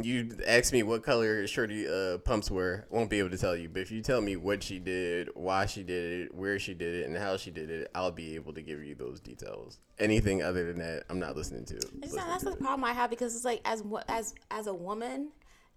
You 0.00 0.36
ask 0.46 0.72
me 0.72 0.82
what 0.82 1.02
color 1.02 1.46
Shorty 1.46 1.86
uh, 1.88 2.18
pumps 2.18 2.50
were, 2.50 2.86
won't 2.90 3.10
be 3.10 3.18
able 3.18 3.30
to 3.30 3.38
tell 3.38 3.56
you. 3.56 3.68
But 3.68 3.82
if 3.82 3.90
you 3.90 4.02
tell 4.02 4.20
me 4.20 4.36
what 4.36 4.62
she 4.62 4.78
did, 4.78 5.28
why 5.34 5.66
she 5.66 5.82
did 5.82 6.22
it, 6.22 6.34
where 6.34 6.58
she 6.58 6.74
did 6.74 6.94
it, 6.94 7.06
and 7.06 7.16
how 7.16 7.36
she 7.36 7.50
did 7.50 7.70
it, 7.70 7.90
I'll 7.94 8.10
be 8.10 8.34
able 8.34 8.52
to 8.54 8.62
give 8.62 8.82
you 8.84 8.94
those 8.94 9.20
details. 9.20 9.78
Anything 9.98 10.42
other 10.42 10.66
than 10.66 10.78
that, 10.78 11.04
I'm 11.08 11.18
not 11.18 11.36
listening 11.36 11.64
to. 11.66 11.76
It's 12.02 12.14
not, 12.14 12.26
that's 12.28 12.44
to 12.44 12.50
the 12.50 12.56
it. 12.56 12.60
problem 12.60 12.84
I 12.84 12.92
have 12.92 13.10
because 13.10 13.34
it's 13.34 13.44
like 13.44 13.60
as 13.64 13.82
as 14.08 14.34
as 14.50 14.66
a 14.66 14.74
woman, 14.74 15.28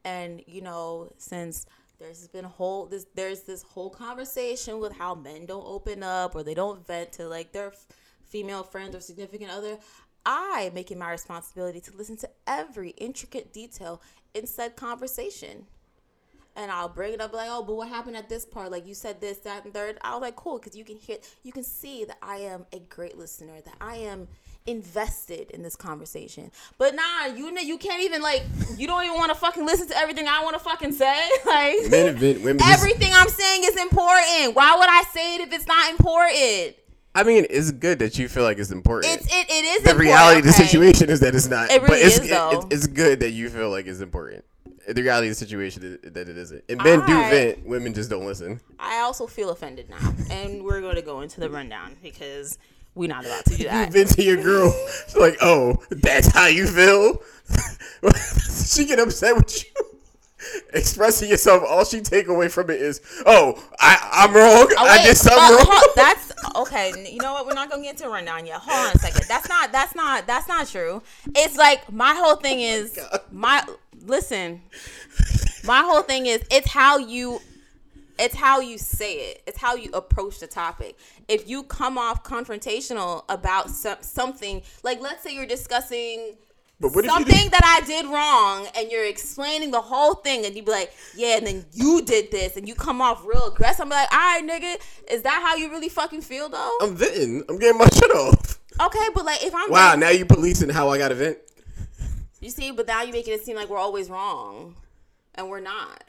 and 0.04 0.42
you 0.48 0.62
know 0.62 1.12
since 1.18 1.66
there's 2.00 2.28
been 2.28 2.46
whole 2.46 2.86
this 2.86 3.06
there's 3.16 3.42
this 3.42 3.64
whole 3.64 3.90
conversation 3.90 4.80
with 4.80 4.94
how 4.94 5.16
men 5.16 5.46
don't 5.46 5.66
open 5.66 6.04
up 6.04 6.36
or 6.36 6.44
they 6.44 6.54
don't 6.54 6.86
vent 6.86 7.12
to 7.14 7.28
like 7.28 7.52
their 7.52 7.74
female 8.28 8.64
friends 8.64 8.96
or 8.96 9.00
significant 9.00 9.52
other. 9.52 9.78
I 10.28 10.72
make 10.76 10.92
it 10.92 10.98
my 10.98 11.10
responsibility 11.10 11.80
to 11.80 11.96
listen 11.96 12.18
to 12.18 12.30
every 12.46 12.90
intricate 12.92 13.54
detail 13.54 14.02
in 14.34 14.46
said 14.46 14.76
conversation. 14.76 15.68
And 16.54 16.70
I'll 16.70 16.90
bring 16.90 17.14
it 17.14 17.22
up 17.22 17.34
like, 17.34 17.48
oh, 17.50 17.64
but 17.64 17.76
what 17.76 17.88
happened 17.88 18.18
at 18.18 18.28
this 18.28 18.44
part? 18.44 18.70
Like 18.72 18.86
you 18.86 18.94
said 18.94 19.22
this, 19.22 19.38
that, 19.40 19.64
and 19.64 19.74
third. 19.74 19.98
I 20.02 20.14
was 20.14 20.22
like, 20.22 20.36
cool, 20.36 20.58
because 20.58 20.76
you 20.76 20.84
can 20.84 20.98
hear, 20.98 21.18
you 21.44 21.52
can 21.54 21.64
see 21.64 22.04
that 22.06 22.18
I 22.22 22.38
am 22.38 22.66
a 22.74 22.80
great 22.80 23.18
listener, 23.18 23.62
that 23.62 23.76
I 23.80 23.98
am 23.98 24.28
invested 24.66 25.52
in 25.52 25.64
this 25.64 25.78
conversation. 25.78 26.52
But 26.78 26.94
nah, 26.94 27.28
you 27.34 27.50
know, 27.52 27.62
you 27.62 27.78
can't 27.78 28.04
even 28.04 28.22
like, 28.22 28.44
you 28.76 28.86
don't 28.86 29.06
even 29.06 29.16
want 29.16 29.30
to 29.30 29.36
fucking 29.36 29.66
listen 29.66 29.88
to 29.88 29.98
everything 29.98 30.28
I 30.28 30.44
want 30.44 30.56
to 30.58 30.60
fucking 30.60 30.92
say. 30.92 31.30
Like 31.46 31.78
women 32.44 32.58
just- 32.58 32.70
everything 32.84 33.14
I'm 33.14 33.30
saying 33.30 33.62
is 33.64 33.78
important. 33.78 34.56
Why 34.56 34.76
would 34.78 34.90
I 34.90 35.04
say 35.14 35.36
it 35.36 35.42
if 35.42 35.54
it's 35.54 35.68
not 35.68 35.92
important? 35.92 36.76
I 37.18 37.24
mean, 37.24 37.48
it's 37.50 37.72
good 37.72 37.98
that 37.98 38.20
you 38.20 38.30
feel 38.30 38.44
like 38.44 38.60
it's 38.60 38.70
important. 38.70 39.12
It's 39.12 39.26
it, 39.26 39.50
it 39.50 39.66
is 39.66 39.82
the 39.82 39.90
important, 39.90 40.00
reality 40.02 40.40
of 40.42 40.46
the 40.46 40.52
situation 40.52 41.10
is 41.10 41.20
that 41.22 41.34
it's 41.34 41.48
not. 41.48 41.72
It 41.72 41.82
but 41.82 41.98
it's, 41.98 42.20
is, 42.20 42.30
though. 42.30 42.52
It, 42.52 42.74
it's 42.74 42.86
good 42.86 43.22
that 43.22 43.32
you 43.32 43.50
feel 43.50 43.72
like 43.72 43.88
it's 43.88 44.02
important. 44.02 44.46
The 44.88 45.02
reality 45.02 45.26
of 45.26 45.32
the 45.32 45.36
situation 45.36 46.00
is 46.04 46.12
that 46.14 46.30
it 46.30 46.38
isn't. 46.38 46.64
And 46.70 46.78
men 46.84 47.00
do 47.08 47.08
vent, 47.08 47.66
women 47.66 47.96
just 47.96 48.12
don't 48.12 48.28
listen. 48.28 48.62
I 48.78 49.00
also 49.00 49.26
feel 49.26 49.50
offended 49.50 49.90
now, 49.90 50.14
and 50.30 50.64
we're 50.64 50.80
going 50.80 50.94
to 50.94 51.02
go 51.02 51.22
into 51.22 51.40
the 51.40 51.50
rundown 51.50 51.96
because 52.04 52.60
we're 52.94 53.10
not 53.10 53.26
about 53.26 53.46
to 53.46 53.56
do 53.56 53.64
You 53.64 53.70
that. 53.70 53.92
vent 53.92 54.10
to 54.10 54.24
your 54.24 54.38
girl, 54.38 54.72
she's 55.08 55.18
like, 55.18 55.38
oh, 55.42 55.84
that's 55.90 56.28
how 56.28 56.46
you 56.46 56.68
feel. 56.68 57.24
she 58.64 58.86
get 58.86 59.00
upset 59.00 59.36
with 59.36 59.64
you. 59.64 59.87
Expressing 60.74 61.30
yourself, 61.30 61.64
all 61.68 61.86
she 61.86 62.02
take 62.02 62.28
away 62.28 62.50
from 62.50 62.70
it 62.70 62.82
is, 62.82 63.02
oh, 63.26 63.62
I, 63.80 64.10
I'm 64.12 64.34
wrong. 64.34 64.68
Oh, 64.78 64.86
I 64.86 65.04
did 65.04 65.18
something 65.18 65.56
wrong. 65.56 65.66
hold- 65.70 65.92
that's 65.96 66.32
okay. 66.56 67.12
You 67.12 67.20
know 67.22 67.34
what? 67.34 67.46
We're 67.48 67.54
not 67.54 67.70
gonna 67.70 67.84
get 67.84 67.92
into 67.96 68.06
a 68.06 68.10
rundown 68.10 68.46
yet. 68.46 68.60
Hold 68.60 68.88
on 68.88 68.96
a 68.96 69.00
second. 69.00 69.26
That's 69.28 69.48
not. 69.50 69.72
That's 69.72 69.96
not. 69.96 70.28
That's 70.28 70.48
not 70.48 70.68
true. 70.68 71.02
It's 71.36 71.58
like 71.58 71.92
my 71.92 72.14
whole 72.14 72.36
thing 72.36 72.60
oh 72.60 72.82
is 72.82 72.94
God. 72.96 73.22
my. 73.32 73.64
Listen, 74.06 74.62
my 75.66 75.80
whole 75.82 76.02
thing 76.02 76.28
is 76.28 76.42
it's 76.52 76.72
how 76.72 76.98
you 76.98 77.42
It's 78.20 78.36
how 78.36 78.60
you 78.62 78.78
say 78.78 79.14
it. 79.32 79.44
It's 79.48 79.58
how 79.58 79.76
you 79.76 79.92
approach 79.94 80.40
the 80.40 80.48
topic. 80.48 80.98
If 81.28 81.48
you 81.50 81.64
come 81.64 81.98
off 81.98 82.24
confrontational 82.24 83.24
about 83.30 83.70
some, 83.70 83.98
something, 84.02 84.62
like 84.84 85.02
let's 85.02 85.24
say 85.24 85.36
you're 85.36 85.46
discussing 85.46 86.36
But 86.80 86.94
what 86.94 87.06
if 87.06 87.12
you 87.12 87.18
something 87.18 87.50
that 87.50 87.82
I 87.82 87.86
did 87.88 88.06
wrong, 88.06 88.68
and 88.78 88.92
you're 88.92 89.06
explaining 89.06 89.72
the 89.72 89.82
whole 89.82 90.14
thing, 90.14 90.46
and 90.46 90.56
you 90.56 90.62
be 90.62 90.72
like, 90.72 90.94
"Yeah," 91.16 91.38
and 91.38 91.48
then 91.48 91.66
you 91.74 92.04
did 92.04 92.30
this, 92.30 92.56
and 92.56 92.68
you 92.68 92.76
come 92.76 93.02
off 93.02 93.26
real 93.26 93.48
aggressive. 93.48 93.82
I'm 93.82 93.90
like, 93.90 94.12
"All 94.12 94.20
right, 94.20 94.44
nigga, 94.46 94.80
is 95.12 95.24
that 95.24 95.42
how 95.44 95.56
you 95.56 95.72
really 95.72 95.90
fucking 95.90 96.22
feel, 96.22 96.50
though?" 96.50 96.78
I'm 96.82 96.96
venting. 96.96 97.44
I'm 97.50 97.58
getting 97.58 97.80
my 97.80 97.88
shit 97.94 98.12
off. 98.12 98.60
okay, 98.80 99.08
but 99.16 99.26
like 99.26 99.44
if 99.44 99.56
I'm 99.56 99.72
Wow, 99.72 99.96
now 99.96 100.10
you 100.10 100.26
policing 100.26 100.70
how 100.70 100.90
I 100.90 101.00
got 101.00 101.08
to 101.08 101.16
vent. 101.16 101.40
You 102.42 102.52
see, 102.52 102.70
but 102.70 102.86
now 102.86 103.02
you're 103.02 103.14
making 103.14 103.34
it 103.34 103.44
seem 103.44 103.56
like 103.56 103.70
we're 103.70 103.80
always 103.80 104.10
wrong, 104.10 104.76
and 105.34 105.50
we're 105.50 105.60
not. 105.60 106.04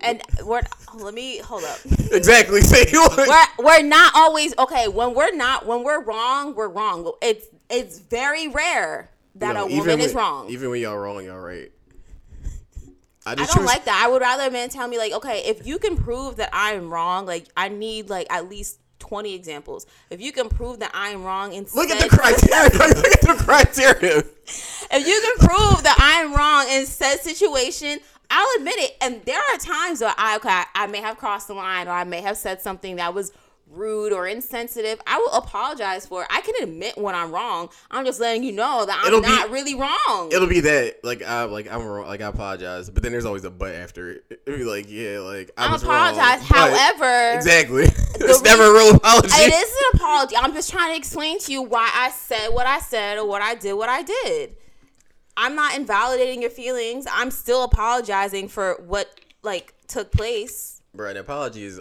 And 0.00 0.22
we're 0.46 0.62
let 0.94 1.12
me 1.12 1.38
hold 1.38 1.64
up. 1.64 1.78
Exactly. 2.12 2.62
Say? 2.62 2.86
We're 2.92 3.46
we're 3.58 3.82
not 3.82 4.12
always 4.16 4.52
okay. 4.58 4.88
When 4.88 5.14
we're 5.14 5.32
not 5.36 5.66
when 5.66 5.84
we're 5.84 6.02
wrong, 6.02 6.56
we're 6.56 6.68
wrong. 6.68 7.12
It's 7.22 7.46
it's 7.68 8.00
very 8.00 8.48
rare 8.48 9.10
that 9.36 9.54
No, 9.54 9.66
a 9.66 9.76
woman 9.76 10.00
is 10.00 10.14
wrong. 10.14 10.48
Even 10.50 10.70
when 10.70 10.80
y'all 10.80 10.96
wrong, 10.96 11.24
y'all 11.24 11.38
right. 11.38 11.70
I 13.26 13.32
I 13.32 13.34
don't 13.34 13.48
choose- 13.50 13.64
like 13.66 13.84
that. 13.84 14.02
I 14.04 14.08
would 14.10 14.22
rather 14.22 14.44
a 14.44 14.50
man 14.50 14.70
tell 14.70 14.88
me 14.88 14.96
like, 14.98 15.12
okay, 15.12 15.42
if 15.46 15.66
you 15.66 15.78
can 15.78 15.96
prove 15.96 16.36
that 16.36 16.50
I 16.52 16.72
am 16.72 16.92
wrong, 16.92 17.26
like 17.26 17.46
I 17.56 17.68
need 17.68 18.08
like 18.08 18.26
at 18.30 18.48
least 18.48 18.78
twenty 18.98 19.34
examples. 19.34 19.86
If 20.08 20.20
you 20.20 20.32
can 20.32 20.48
prove 20.48 20.78
that 20.80 20.90
I 20.94 21.10
am 21.10 21.22
wrong, 21.22 21.54
and 21.54 21.66
Look 21.74 21.90
at 21.90 22.00
the 22.00 22.08
criteria. 22.08 22.70
look 22.72 23.06
at 23.06 23.20
the 23.20 23.34
criteria. 23.44 24.18
if 24.18 25.06
you 25.06 25.36
can 25.36 25.48
prove 25.48 25.82
that 25.82 25.96
I'm 25.98 26.34
wrong 26.34 26.66
in 26.70 26.86
said 26.86 27.16
situation, 27.18 27.98
I'll 28.30 28.48
admit 28.58 28.78
it. 28.78 28.96
And 29.02 29.22
there 29.24 29.38
are 29.40 29.58
times 29.58 30.00
where 30.00 30.14
I 30.16 30.36
okay, 30.36 30.62
I 30.74 30.86
may 30.86 30.98
have 31.00 31.18
crossed 31.18 31.48
the 31.48 31.54
line 31.54 31.88
or 31.88 31.92
I 31.92 32.04
may 32.04 32.22
have 32.22 32.36
said 32.38 32.62
something 32.62 32.96
that 32.96 33.12
was 33.12 33.32
rude 33.70 34.12
or 34.12 34.26
insensitive. 34.26 35.00
I 35.06 35.18
will 35.18 35.32
apologize 35.32 36.06
for 36.06 36.22
it. 36.22 36.28
I 36.30 36.40
can 36.40 36.54
admit 36.62 36.98
when 36.98 37.14
I'm 37.14 37.32
wrong. 37.32 37.70
I'm 37.90 38.04
just 38.04 38.20
letting 38.20 38.42
you 38.42 38.52
know 38.52 38.84
that 38.86 38.98
I'm 39.00 39.06
It'll 39.08 39.20
be- 39.20 39.28
not 39.28 39.50
really 39.50 39.74
wrong. 39.74 40.30
It'll 40.32 40.48
be 40.48 40.60
that 40.60 41.04
like 41.04 41.22
I 41.22 41.44
like 41.44 41.70
I'm 41.70 41.84
wrong, 41.86 42.06
like 42.06 42.20
I 42.20 42.26
apologize, 42.28 42.90
but 42.90 43.02
then 43.02 43.12
there's 43.12 43.24
always 43.24 43.44
a 43.44 43.50
but 43.50 43.74
after 43.74 44.10
it. 44.12 44.42
It'll 44.46 44.58
be 44.58 44.64
like 44.64 44.86
yeah, 44.90 45.20
like 45.20 45.50
I 45.56 45.66
I 45.72 45.76
apologize. 45.76 46.50
Wrong, 46.50 46.70
However, 46.70 47.36
exactly, 47.36 47.84
it's 48.14 48.42
never 48.42 48.64
a 48.64 48.72
real 48.72 48.96
apology. 48.96 49.28
it 49.32 49.52
is 49.52 49.70
an 49.70 50.00
apology. 50.00 50.36
I'm 50.36 50.52
just 50.52 50.70
trying 50.70 50.92
to 50.92 50.96
explain 50.96 51.38
to 51.40 51.52
you 51.52 51.62
why 51.62 51.90
I 51.94 52.10
said 52.10 52.48
what 52.48 52.66
I 52.66 52.80
said 52.80 53.18
or 53.18 53.26
what 53.26 53.42
I 53.42 53.54
did 53.54 53.74
what 53.74 53.88
I 53.88 54.02
did. 54.02 54.56
I'm 55.36 55.54
not 55.54 55.74
invalidating 55.76 56.42
your 56.42 56.50
feelings. 56.50 57.06
I'm 57.10 57.30
still 57.30 57.64
apologizing 57.64 58.48
for 58.48 58.82
what 58.86 59.08
like 59.42 59.72
took 59.86 60.12
place. 60.12 60.82
Bro, 60.94 61.10
an 61.10 61.16
apology 61.16 61.64
is 61.64 61.80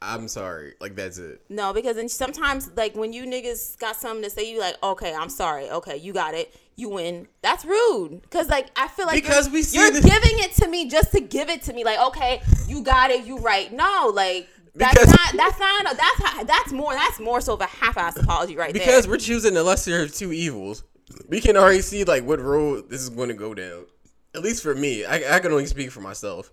I'm 0.00 0.28
sorry. 0.28 0.74
Like 0.80 0.94
that's 0.94 1.18
it. 1.18 1.42
No, 1.48 1.72
because 1.72 1.96
then 1.96 2.08
sometimes 2.08 2.70
like 2.76 2.94
when 2.94 3.12
you 3.12 3.24
niggas 3.26 3.78
got 3.78 3.96
something 3.96 4.22
to 4.22 4.30
say, 4.30 4.50
you 4.50 4.60
like, 4.60 4.76
okay, 4.82 5.12
I'm 5.14 5.28
sorry. 5.28 5.68
Okay, 5.70 5.96
you 5.96 6.12
got 6.12 6.34
it. 6.34 6.54
You 6.76 6.90
win. 6.90 7.26
That's 7.42 7.64
rude. 7.64 8.20
Cause 8.30 8.48
like 8.48 8.68
I 8.76 8.86
feel 8.88 9.06
like 9.06 9.20
Because 9.22 9.46
you're, 9.46 9.54
we 9.54 9.62
see 9.62 9.78
you're 9.78 9.90
the- 9.90 10.00
giving 10.00 10.38
it 10.38 10.52
to 10.56 10.68
me 10.68 10.88
just 10.88 11.10
to 11.12 11.20
give 11.20 11.48
it 11.48 11.62
to 11.62 11.72
me. 11.72 11.84
Like, 11.84 11.98
okay, 12.08 12.40
you 12.68 12.82
got 12.82 13.10
it. 13.10 13.24
You 13.26 13.38
right. 13.38 13.72
No, 13.72 14.12
like 14.14 14.48
that's 14.76 14.94
Because- 15.00 15.08
not. 15.12 15.36
That's 15.36 15.58
not. 15.58 15.96
That's 15.96 16.44
that's 16.46 16.72
more. 16.72 16.92
That's 16.92 17.18
more 17.18 17.40
so 17.40 17.54
of 17.54 17.60
a 17.60 17.66
half-ass 17.66 18.16
apology 18.18 18.56
right 18.56 18.72
there. 18.72 18.80
Because 18.84 19.08
we're 19.08 19.16
choosing 19.16 19.54
the 19.54 19.64
lesser 19.64 20.02
of 20.02 20.14
two 20.14 20.32
evils. 20.32 20.84
We 21.28 21.40
can 21.40 21.56
already 21.56 21.80
see 21.80 22.04
like 22.04 22.22
what 22.24 22.38
road 22.40 22.88
this 22.88 23.00
is 23.02 23.08
going 23.08 23.28
to 23.30 23.34
go 23.34 23.54
down. 23.54 23.86
At 24.34 24.42
least 24.42 24.62
for 24.62 24.74
me, 24.74 25.04
I, 25.04 25.36
I 25.36 25.38
can 25.40 25.50
only 25.50 25.66
speak 25.66 25.90
for 25.90 26.00
myself. 26.00 26.52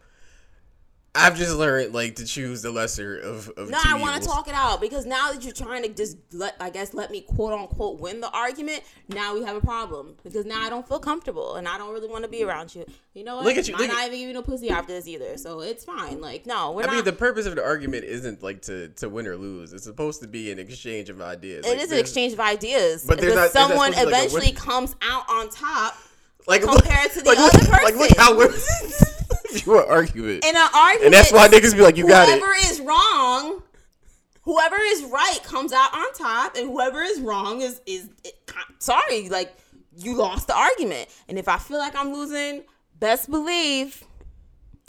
I've 1.18 1.38
just 1.38 1.56
learned 1.56 1.94
like 1.94 2.18
to 2.18 2.26
choose 2.26 2.62
the 2.62 2.72
lesser 2.72 3.18
of, 3.18 3.48
of 3.58 3.70
No, 3.70 3.78
I 3.86 3.98
want 4.00 4.22
to 4.22 4.28
talk 4.28 4.48
it 4.50 4.54
out 4.54 4.82
because 4.82 5.06
now 5.06 5.32
that 5.32 5.44
you're 5.44 5.54
trying 5.54 5.84
to 5.84 5.90
just 5.90 6.18
let, 6.34 6.56
I 6.60 6.70
guess, 6.70 6.94
let 6.94 7.10
me 7.10 7.22
quote 7.22 7.54
unquote 7.54 8.00
win 8.02 8.20
the 8.20 8.30
argument. 8.32 8.84
Now 9.08 9.34
we 9.34 9.44
have 9.44 9.56
a 9.56 9.62
problem 9.62 10.16
because 10.24 10.46
now 10.46 10.62
I 10.62 10.70
don't 10.70 10.86
feel 10.88 11.00
comfortable 11.00 11.56
and 11.56 11.68
I 11.68 11.78
don't 11.78 11.94
really 11.94 12.10
want 12.10 12.24
to 12.24 12.30
be 12.30 12.44
around 12.44 12.76
you. 12.76 12.86
You 13.14 13.24
know 13.24 13.38
what? 13.38 13.46
Look 13.46 13.56
at 13.58 13.68
you, 13.68 13.78
look 13.78 13.88
not 13.88 13.98
at- 13.98 14.08
even 14.08 14.12
giving 14.20 14.28
you 14.28 14.34
no 14.34 14.42
pussy 14.42 14.70
after 14.70 14.92
this 14.94 15.08
either, 15.08 15.38
so 15.38 15.62
it's 15.62 15.86
fine. 15.86 16.20
Like, 16.20 16.46
no, 16.46 16.72
we're 16.74 16.84
I 16.84 16.88
not. 16.88 16.96
mean, 16.96 17.06
the 17.06 17.14
purpose 17.14 17.46
of 17.46 17.56
the 17.56 17.64
argument 17.64 18.04
isn't 18.04 18.44
like 18.44 18.62
to, 18.64 18.90
to 18.90 19.08
win 19.08 19.26
or 19.26 19.38
lose. 19.38 19.72
It's 19.72 19.86
supposed 19.86 20.22
to 20.22 20.28
be 20.28 20.52
an 20.52 20.60
exchange 20.60 21.10
of 21.10 21.22
ideas. 21.22 21.66
it 21.66 21.70
Like, 21.70 21.80
is 21.80 21.92
an 21.92 21.98
exchange 22.00 22.34
of 22.34 22.42
ideas, 22.42 23.06
But 23.08 23.24
not- 23.24 23.52
someone 23.52 23.94
to 23.94 24.00
like, 24.00 24.08
eventually 24.08 24.48
win- 24.48 24.56
comes 24.56 24.96
out 25.02 25.24
on 25.30 25.50
top 25.50 25.96
like 26.48 26.62
compared 26.62 27.12
to 27.14 27.22
the 27.22 27.30
like, 27.30 27.40
other 27.40 27.58
look, 27.58 27.70
Like 27.72 27.96
look 27.96 28.10
person. 28.10 28.18
how 28.22 28.38
women 28.38 28.60
view 29.64 29.80
an 29.80 29.86
argument, 29.90 30.46
in 30.46 30.56
an 30.56 30.70
argument. 30.74 31.06
and 31.06 31.14
that's 31.14 31.32
why 31.32 31.48
niggas 31.48 31.74
be 31.74 31.82
like, 31.82 31.98
"You 31.98 32.08
got 32.08 32.30
it." 32.30 32.40
whoever 32.40 32.54
is 32.72 32.82
wrong, 32.82 33.64
whoever 34.42 34.78
is 34.80 35.04
right 35.06 35.40
comes 35.44 35.74
out 35.74 35.94
on 35.94 36.14
top, 36.14 36.56
and 36.56 36.70
whoever 36.70 37.02
is 37.02 37.20
wrong 37.20 37.62
is 37.62 37.82
is 37.86 38.10
it, 38.24 38.36
sorry, 38.80 39.30
like 39.30 39.56
you 39.98 40.16
lost 40.16 40.48
the 40.48 40.56
argument. 40.56 41.10
And 41.28 41.38
if 41.38 41.48
I 41.48 41.58
feel 41.58 41.78
like 41.78 41.96
I'm 41.96 42.14
losing, 42.14 42.64
best 43.00 43.30
believe 43.30 44.04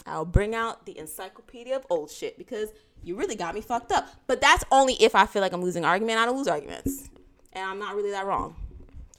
I'll 0.06 0.24
bring 0.24 0.54
out 0.54 0.86
the 0.86 0.98
encyclopedia 0.98 1.76
of 1.76 1.86
old 1.90 2.10
shit 2.10 2.38
because 2.38 2.70
you 3.02 3.16
really 3.16 3.36
got 3.36 3.54
me 3.54 3.60
fucked 3.60 3.92
up. 3.92 4.08
But 4.26 4.40
that's 4.40 4.64
only 4.70 4.94
if 4.94 5.14
I 5.14 5.26
feel 5.26 5.42
like 5.42 5.52
I'm 5.52 5.62
losing 5.62 5.84
argument. 5.84 6.18
I 6.18 6.26
don't 6.26 6.36
lose 6.36 6.48
arguments, 6.48 7.08
and 7.52 7.64
I'm 7.64 7.78
not 7.78 7.94
really 7.96 8.10
that 8.10 8.26
wrong. 8.26 8.56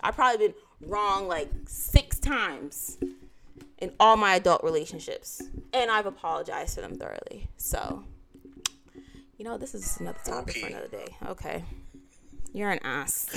I've 0.02 0.16
probably 0.16 0.48
been 0.48 0.56
wrong 0.82 1.28
like 1.28 1.50
six 1.66 2.20
times 2.20 2.98
in 3.80 3.94
all 4.00 4.18
my 4.18 4.36
adult 4.36 4.64
relationships, 4.64 5.42
and 5.74 5.92
I've 5.92 6.06
apologized 6.06 6.76
to 6.76 6.82
them 6.82 6.96
thoroughly. 6.96 7.50
So, 7.58 8.04
you 9.38 9.46
know, 9.46 9.58
this 9.58 9.76
is 9.76 9.98
another 10.00 10.20
topic 10.26 10.58
for 10.58 10.68
another 10.68 10.88
day. 10.88 11.16
Okay, 11.28 11.64
you're 12.54 12.72
an 12.72 12.80
ass. 12.84 13.28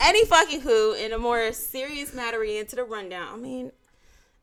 Any 0.00 0.24
fucking 0.26 0.60
who, 0.60 0.92
in 0.92 1.12
a 1.12 1.18
more 1.18 1.52
serious 1.52 2.12
matter, 2.12 2.42
into 2.42 2.76
the 2.76 2.84
rundown. 2.84 3.32
I 3.32 3.36
mean, 3.36 3.72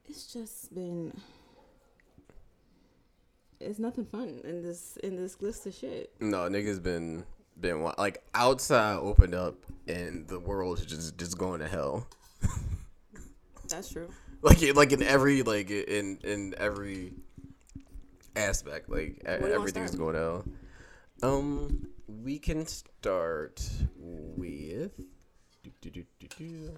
it's 0.05 0.31
just 0.31 0.73
been. 0.73 1.19
It's 3.59 3.79
nothing 3.79 4.05
fun 4.05 4.41
in 4.43 4.61
this 4.61 4.97
in 5.03 5.15
this 5.15 5.41
list 5.41 5.65
of 5.67 5.73
shit. 5.73 6.11
No, 6.19 6.49
niggas 6.49 6.83
been 6.83 7.23
been 7.59 7.83
like 7.97 8.23
outside 8.33 8.97
opened 8.97 9.35
up 9.35 9.55
and 9.87 10.27
the 10.27 10.39
world 10.39 10.79
is 10.79 10.85
just 10.85 11.17
just 11.17 11.37
going 11.37 11.59
to 11.61 11.67
hell. 11.67 12.07
That's 13.69 13.89
true. 13.89 14.09
Like 14.43 14.75
like 14.75 14.91
in 14.91 15.01
every 15.01 15.41
like 15.41 15.71
in 15.71 16.19
in 16.21 16.53
every 16.57 17.13
aspect, 18.35 18.89
like 18.89 19.23
everything's 19.25 19.95
going 19.95 20.15
hell. 20.15 20.43
Um, 21.21 21.87
we 22.07 22.39
can 22.39 22.65
start 22.65 23.65
with. 23.97 24.97
do, 25.63 25.71
do, 25.79 25.89
do, 25.89 26.03
do, 26.19 26.27
do. 26.37 26.71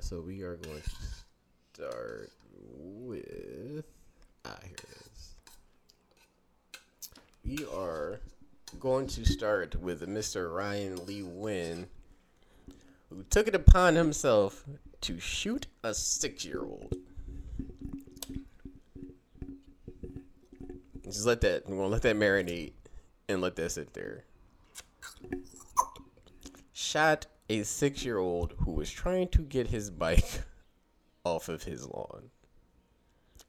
So 0.00 0.20
we 0.20 0.40
are 0.42 0.56
going 0.56 0.80
to 0.80 0.90
start 1.74 2.30
with. 2.78 3.84
Ah, 4.46 4.56
here 4.64 4.72
it 4.72 4.84
is. 5.12 5.34
We 7.44 7.66
are 7.76 8.20
going 8.80 9.06
to 9.08 9.26
start 9.26 9.76
with 9.76 10.08
Mr. 10.08 10.50
Ryan 10.54 11.04
Lee 11.06 11.22
Wynn, 11.22 11.88
who 13.14 13.24
took 13.24 13.48
it 13.48 13.54
upon 13.54 13.94
himself 13.94 14.64
to 15.02 15.18
shoot 15.18 15.66
a 15.82 15.94
six 15.94 16.44
year 16.44 16.60
old. 16.60 16.94
Just 21.04 21.26
let 21.26 21.40
that, 21.42 21.68
we're 21.68 21.76
gonna 21.76 21.88
let 21.88 22.02
that 22.02 22.16
marinate 22.16 22.72
and 23.28 23.40
let 23.40 23.56
that 23.56 23.70
sit 23.70 23.92
there. 23.92 24.24
Shot 26.72 27.26
a 27.48 27.62
six 27.64 28.04
year 28.04 28.18
old 28.18 28.54
who 28.58 28.72
was 28.72 28.90
trying 28.90 29.28
to 29.28 29.42
get 29.42 29.68
his 29.68 29.90
bike 29.90 30.42
off 31.24 31.48
of 31.48 31.64
his 31.64 31.86
lawn. 31.86 32.30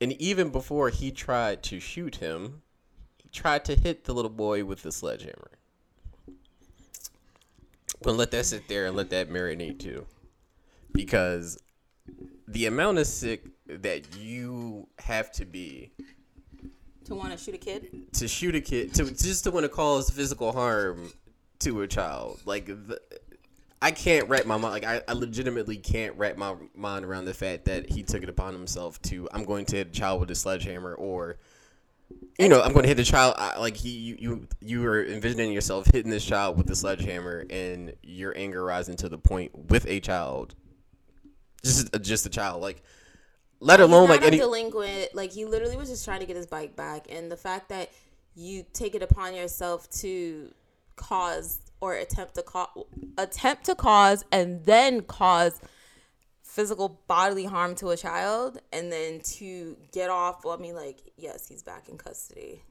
And 0.02 0.14
even 0.14 0.50
before 0.50 0.90
he 0.90 1.12
tried 1.12 1.64
to 1.64 1.80
shoot 1.80 2.18
him, 2.18 2.64
he 3.22 3.30
tried 3.30 3.64
to 3.66 3.76
hit 3.76 4.04
the 4.04 4.14
little 4.14 4.30
boy 4.30 4.66
with 4.66 4.84
the 4.84 4.92
sledgehammer. 4.92 5.52
But 8.04 8.16
let 8.16 8.32
that 8.32 8.46
sit 8.46 8.68
there 8.68 8.86
and 8.86 8.96
let 8.96 9.10
that 9.12 9.30
marinate 9.30 9.80
too. 9.80 10.06
Because 10.92 11.58
the 12.48 12.66
amount 12.66 12.98
of 13.00 13.08
sick 13.08 13.46
that 13.66 14.16
you 14.18 14.88
have 15.00 15.32
to 15.32 15.46
be 15.46 15.92
To 17.06 17.16
want 17.16 17.32
to 17.32 17.38
shoot 17.38 17.56
a 17.56 17.58
kid? 17.58 18.14
to 18.14 18.28
shoot 18.28 18.56
a 18.56 18.62
kid 18.62 18.94
to 18.96 19.06
just 19.10 19.46
to 19.46 19.52
want 19.52 19.64
to 19.64 19.70
cause 19.70 20.10
physical 20.10 20.52
harm 20.52 21.12
to 21.60 21.82
a 21.82 21.88
child 21.88 22.42
like 22.46 22.66
the, 22.66 23.00
i 23.82 23.90
can't 23.90 24.28
wrap 24.28 24.46
my 24.46 24.58
mind 24.58 24.74
like 24.74 24.84
I, 24.84 25.02
I 25.08 25.14
legitimately 25.14 25.78
can't 25.78 26.16
wrap 26.18 26.38
my 26.38 26.56
mind 26.76 27.06
around 27.06 27.26
the 27.26 27.34
fact 27.34 27.66
that 27.66 27.90
he 27.90 28.04
took 28.04 28.22
it 28.22 28.30
upon 28.30 28.54
himself 28.54 29.02
to 29.04 29.30
i'm 29.32 29.46
going 29.46 29.66
to 29.68 29.78
hit 29.78 29.88
a 29.88 29.92
child 29.92 30.20
with 30.20 30.30
a 30.30 30.36
sledgehammer 30.36 30.94
or 30.94 31.38
you 32.40 32.50
know 32.50 32.62
i'm 32.62 32.74
going 32.74 32.84
to 32.84 32.88
hit 32.88 32.98
the 32.98 33.04
child 33.04 33.36
I, 33.38 33.60
like 33.60 33.78
he 33.78 33.90
you, 33.90 34.16
you 34.20 34.48
you 34.62 34.82
were 34.82 35.06
envisioning 35.06 35.52
yourself 35.52 35.88
hitting 35.92 36.12
this 36.12 36.26
child 36.26 36.58
with 36.58 36.68
the 36.68 36.76
sledgehammer 36.76 37.46
and 37.50 37.94
your 38.02 38.36
anger 38.38 38.64
rising 38.64 38.96
to 38.98 39.10
the 39.10 39.18
point 39.18 39.70
with 39.70 39.86
a 39.88 40.00
child 40.00 40.56
just 41.64 41.96
uh, 41.96 42.00
just 42.00 42.26
a 42.26 42.30
child 42.30 42.62
like 42.62 42.84
let 43.64 43.80
alone 43.80 44.10
like 44.10 44.24
a 44.24 44.26
any. 44.26 44.38
delinquent. 44.38 45.16
Like 45.16 45.32
he 45.32 45.46
literally 45.46 45.78
was 45.78 45.90
just 45.90 46.04
trying 46.04 46.20
to 46.20 46.26
get 46.26 46.36
his 46.36 46.46
bike 46.46 46.76
back, 46.76 47.08
and 47.10 47.32
the 47.32 47.38
fact 47.38 47.70
that 47.70 47.92
you 48.36 48.66
take 48.74 48.94
it 48.94 49.02
upon 49.02 49.34
yourself 49.34 49.90
to 50.02 50.54
cause 50.98 51.60
or 51.80 51.96
attempt 51.96 52.36
to 52.36 52.44
cause 52.44 52.86
attempt 53.18 53.66
to 53.66 53.76
cause 53.76 54.26
and 54.32 54.64
then 54.66 55.02
cause 55.02 55.60
physical 56.54 57.02
bodily 57.08 57.46
harm 57.46 57.74
to 57.74 57.90
a 57.90 57.98
child 57.98 58.60
and 58.72 58.92
then 58.92 59.20
to 59.22 59.76
get 59.92 60.12
off 60.12 60.46
well, 60.46 60.54
i 60.54 60.62
mean 60.62 60.76
like 60.76 61.00
yes 61.18 61.48
he's 61.48 61.64
back 61.64 61.90
in 61.90 61.98
custody 61.98 62.62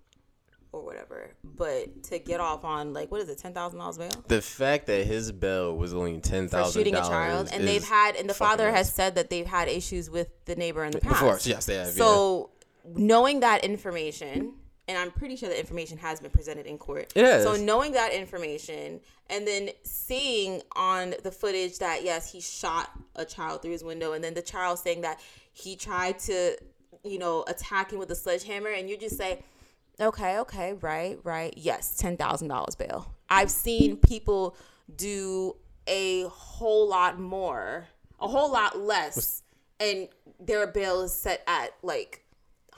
or 0.71 0.85
whatever 0.85 1.35
but 1.43 2.03
to 2.05 2.21
get 2.21 2.39
off 2.39 2.65
on 2.65 2.93
like 2.93 3.11
what 3.11 3.21
is 3.21 3.29
it 3.29 3.39
$10000 3.39 3.99
bail 3.99 4.25
the 4.29 4.41
fact 4.41 4.87
that 4.87 5.05
his 5.05 5.33
bail 5.33 5.77
was 5.77 5.93
only 5.93 6.21
ten 6.21 6.49
for 6.49 6.65
shooting 6.71 6.95
a 6.95 7.01
child 7.01 7.51
and 7.53 7.67
they've 7.67 7.85
had 7.85 8.15
and 8.15 8.31
the 8.31 8.35
father 8.35 8.71
has 8.71 8.91
said 8.91 9.17
that 9.17 9.31
they've 9.31 9.47
had 9.47 9.69
issues 9.69 10.09
with 10.09 10.29
the 10.45 10.55
neighbor 10.55 10.85
in 10.85 10.93
the 10.93 11.01
past 11.01 11.15
before. 11.15 11.39
Yes, 11.43 11.67
they 11.67 11.75
have. 11.75 11.89
yeah. 11.89 11.93
so 11.93 12.51
knowing 12.95 13.41
that 13.41 13.65
information, 13.65 14.55
and 14.89 14.99
I'm 14.99 15.11
pretty 15.11 15.37
sure 15.37 15.49
the 15.49 15.59
information 15.59 15.99
has 15.99 16.21
been 16.21 16.31
presented 16.31 16.67
in 16.67 16.77
court. 16.79 17.13
It. 17.15 17.43
So 17.43 17.57
knowing 17.57 17.93
that 17.93 18.13
information 18.13 19.01
and 19.31 19.47
then 19.47 19.71
seeing 19.85 20.63
on 20.75 21.15
the 21.23 21.31
footage 21.31 21.79
that 21.79 22.05
yes, 22.05 22.31
he 22.31 22.41
shot 22.41 22.91
a 23.17 23.25
child 23.25 23.63
through 23.63 23.73
his 23.73 23.85
window, 23.85 24.13
and 24.13 24.23
then 24.23 24.35
the 24.35 24.43
child 24.43 24.79
saying 24.79 25.03
that 25.03 25.21
he 25.53 25.77
tried 25.77 26.19
to, 26.21 26.57
you 27.05 27.19
know, 27.19 27.45
attack 27.47 27.93
him 27.93 27.99
with 27.99 28.11
a 28.11 28.17
sledgehammer, 28.17 28.71
and 28.71 28.91
you 28.91 28.97
just 28.97 29.17
say, 29.17 29.43
okay, 30.01 30.39
okay, 30.39 30.75
right, 30.75 31.19
right, 31.23 31.55
yes, 31.57 31.97
ten 31.97 32.17
thousand 32.17 32.49
dollars 32.49 32.75
bail. 32.75 33.15
I've 33.29 33.51
seen 33.51 33.97
people 33.97 34.57
do 34.97 35.57
a 35.87 36.25
whole 36.25 36.89
lot 36.89 37.19
more, 37.19 37.87
a 38.21 38.29
whole 38.29 38.53
lot 38.53 38.79
less, 38.79 39.43
and 39.81 40.09
their 40.41 40.67
bail 40.67 41.03
is 41.03 41.13
set 41.13 41.43
at 41.47 41.75
like 41.83 42.22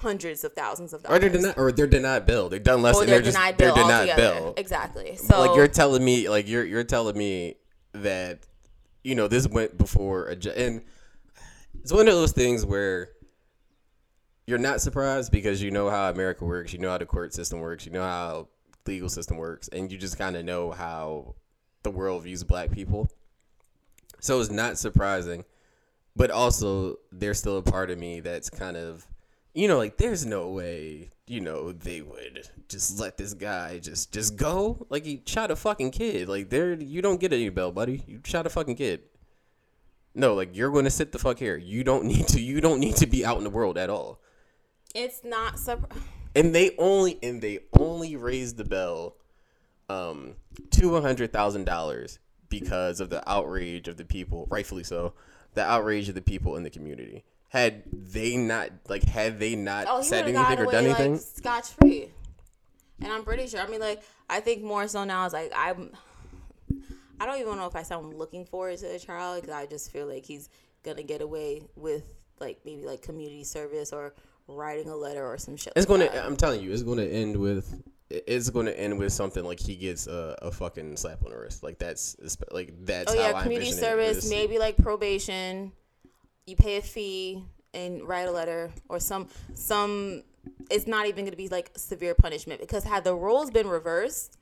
hundreds 0.05 0.45
of 0.45 0.53
thousands 0.53 0.93
of 0.93 1.01
or 1.01 1.19
dollars. 1.19 1.21
they're 1.21 1.31
denied, 1.31 1.55
or 1.57 1.73
they're 1.73 1.87
denied 1.89 2.27
bail. 2.27 2.49
They've 2.49 2.63
done 2.63 2.81
less, 2.83 2.95
oh, 2.97 3.01
Or 3.01 3.03
and 3.03 3.11
they're 3.11 3.19
they're 3.21 3.33
just 3.33 3.37
denied 3.37 3.59
they're 3.59 3.73
denied 3.73 4.11
altogether. 4.11 4.23
bail. 4.41 4.55
Exactly. 4.57 5.17
So 5.17 5.41
like 5.41 5.57
you're 5.57 5.67
telling 5.69 6.05
me, 6.05 6.29
like 6.29 6.47
you're 6.49 6.65
you're 6.65 6.85
telling 6.85 7.19
me 7.19 7.57
that 7.93 8.41
you 9.03 9.15
know 9.17 9.27
this 9.29 9.49
went 9.49 9.77
before 9.77 10.27
a 10.27 10.37
ju- 10.37 10.51
and 10.57 10.83
it's 11.83 11.93
one 11.93 12.07
of 12.09 12.15
those 12.15 12.33
things 12.33 12.65
where 12.65 13.09
you're 14.47 14.59
not 14.59 14.81
surprised 14.81 15.33
because 15.33 15.63
you 15.63 15.71
know 15.71 15.91
how 15.91 16.11
America 16.11 16.45
works, 16.45 16.73
you 16.73 16.79
know 16.79 16.91
how 16.91 16.99
the 16.99 17.07
court 17.07 17.33
system 17.35 17.61
works, 17.61 17.85
you 17.87 17.93
know 17.93 18.03
how 18.03 18.49
legal 18.87 19.09
system 19.09 19.37
works, 19.39 19.69
and 19.69 19.91
you 19.91 19.99
just 19.99 20.19
kind 20.19 20.37
of 20.37 20.45
know 20.45 20.71
how 20.71 21.35
the 21.83 21.91
world 21.91 22.23
views 22.25 22.45
black 22.45 22.71
people. 22.71 23.09
So 24.21 24.41
it's 24.41 24.51
not 24.51 24.79
surprising, 24.79 25.45
but 26.17 26.31
also 26.31 26.97
there's 27.13 27.39
still 27.39 27.59
a 27.59 27.63
part 27.63 27.91
of 27.91 27.99
me 27.99 28.21
that's 28.21 28.49
kind 28.51 28.77
of, 28.77 29.07
you 29.55 29.69
know, 29.69 29.79
like 29.79 29.97
there's 29.97 30.27
no 30.27 30.49
way, 30.51 31.11
you 31.27 31.41
know, 31.41 31.73
they 31.73 32.01
would 32.03 32.49
just 32.69 32.99
let 32.99 33.17
this 33.17 33.35
guy 33.35 33.79
just 33.79 34.13
just 34.13 34.37
go. 34.37 34.87
Like 34.91 35.05
he 35.05 35.23
shot 35.27 35.51
a 35.51 35.57
fucking 35.57 35.93
kid. 35.93 36.29
Like 36.29 36.51
there, 36.51 36.75
you 36.75 37.01
don't 37.03 37.21
get 37.21 37.33
any 37.33 37.49
bail, 37.49 37.73
buddy. 37.73 38.03
You 38.07 38.21
shot 38.25 38.47
a 38.47 38.51
fucking 38.51 38.77
kid. 38.77 39.03
No, 40.15 40.35
like 40.35 40.55
you're 40.57 40.71
going 40.71 40.85
to 40.85 40.91
sit 40.91 41.13
the 41.13 41.19
fuck 41.19 41.39
here. 41.39 41.57
You 41.57 41.85
don't 41.85 42.05
need 42.13 42.29
to. 42.29 42.41
You 42.41 42.61
don't 42.61 42.81
need 42.81 42.97
to 42.97 43.07
be 43.07 43.25
out 43.25 43.39
in 43.39 43.45
the 43.45 43.51
world 43.51 43.79
at 43.79 43.91
all. 43.91 44.21
it's 44.95 45.23
not 45.25 45.55
surp- 45.57 45.91
And 46.35 46.55
they 46.55 46.75
only 46.79 47.19
and 47.23 47.41
they 47.41 47.61
only 47.79 48.17
raised 48.17 48.57
the 48.57 48.65
bell, 48.65 49.17
um, 49.89 50.35
to 50.73 50.91
one 50.91 51.03
hundred 51.03 51.33
thousand 51.33 51.65
dollars 51.65 52.19
because 52.49 53.01
of 53.01 53.11
the 53.11 53.29
outrage 53.29 53.89
of 53.89 53.97
the 53.97 54.05
people, 54.05 54.47
rightfully 54.51 54.85
so, 54.85 55.15
the 55.55 55.65
outrage 55.65 56.09
of 56.09 56.15
the 56.15 56.23
people 56.23 56.57
in 56.57 56.63
the 56.63 56.71
community. 56.71 57.25
Had 57.55 57.85
they 57.93 58.37
not 58.37 58.71
like 58.89 59.05
had 59.05 59.39
they 59.39 59.55
not 59.55 59.87
Oh, 59.89 60.03
said 60.03 60.25
anything 60.27 60.59
or 60.59 60.73
done 60.73 60.87
anything, 60.87 61.13
like 61.13 61.21
scotch 61.21 61.69
free. 61.69 62.11
And 63.01 63.13
I'm 63.13 63.23
pretty 63.23 63.47
sure. 63.47 63.61
I 63.61 63.69
mean, 63.69 63.79
like 63.79 64.03
I 64.29 64.41
think 64.41 64.65
more 64.65 64.89
so 64.89 65.05
now 65.05 65.25
is 65.25 65.33
like 65.33 65.53
I'm. 65.55 65.93
I 67.21 67.27
don't 67.27 67.39
even 67.41 67.55
know 67.55 67.67
if 67.67 67.77
I 67.77 67.83
sound 67.85 68.13
looking 68.15 68.45
forward 68.45 68.77
to 68.79 68.89
the 68.89 68.99
trial 68.99 69.37
because 69.37 69.55
I 69.55 69.67
just 69.67 69.93
feel 69.93 70.09
like 70.09 70.27
he's 70.27 70.49
gonna 70.83 71.05
get 71.05 71.21
away 71.23 71.63
with 71.77 72.03
like 72.41 72.59
maybe 72.65 72.85
like 72.85 73.03
community 73.03 73.45
service 73.45 73.93
or 73.93 74.15
writing 74.49 74.89
a 74.89 74.97
letter 74.97 75.25
or 75.25 75.39
some 75.39 75.57
shit. 75.57 75.75
it's 75.77 75.89
like 75.89 76.01
going 76.01 76.13
that. 76.13 76.27
I'm 76.27 76.37
telling 76.37 76.61
you, 76.61 76.73
it's 76.73 76.83
going 76.83 76.99
to 76.99 77.09
end 77.09 77.37
with. 77.37 77.83
It's 78.11 78.51
going 78.51 78.67
to 78.67 78.77
end 78.77 78.99
with 78.99 79.13
something 79.13 79.45
like 79.45 79.61
he 79.61 79.77
gets 79.77 80.09
a, 80.09 80.37
a 80.43 80.51
fucking 80.51 80.97
slap 80.97 81.25
on 81.25 81.31
the 81.31 81.39
wrist. 81.39 81.63
Like 81.63 81.79
that's 81.79 82.17
like 82.51 82.75
that's 82.85 83.13
Oh 83.13 83.17
how 83.17 83.29
yeah, 83.29 83.43
community 83.43 83.71
service, 83.71 84.29
maybe 84.29 84.59
like 84.59 84.77
probation. 84.77 85.71
You 86.47 86.57
pay 86.57 86.77
a 86.77 86.83
fee 86.83 87.45
and 87.73 88.07
write 88.07 88.29
a 88.29 88.33
letter 88.33 88.71
or 88.89 89.01
some 89.01 89.29
some. 89.55 90.23
It's 90.71 90.87
not 90.87 91.07
even 91.07 91.25
going 91.25 91.31
to 91.31 91.37
be 91.37 91.49
like 91.49 91.71
severe 91.77 92.15
punishment 92.15 92.61
because 92.61 92.85
had 92.85 93.05
the 93.05 93.15
roles 93.15 93.51
been 93.51 93.67
reversed, 93.67 94.37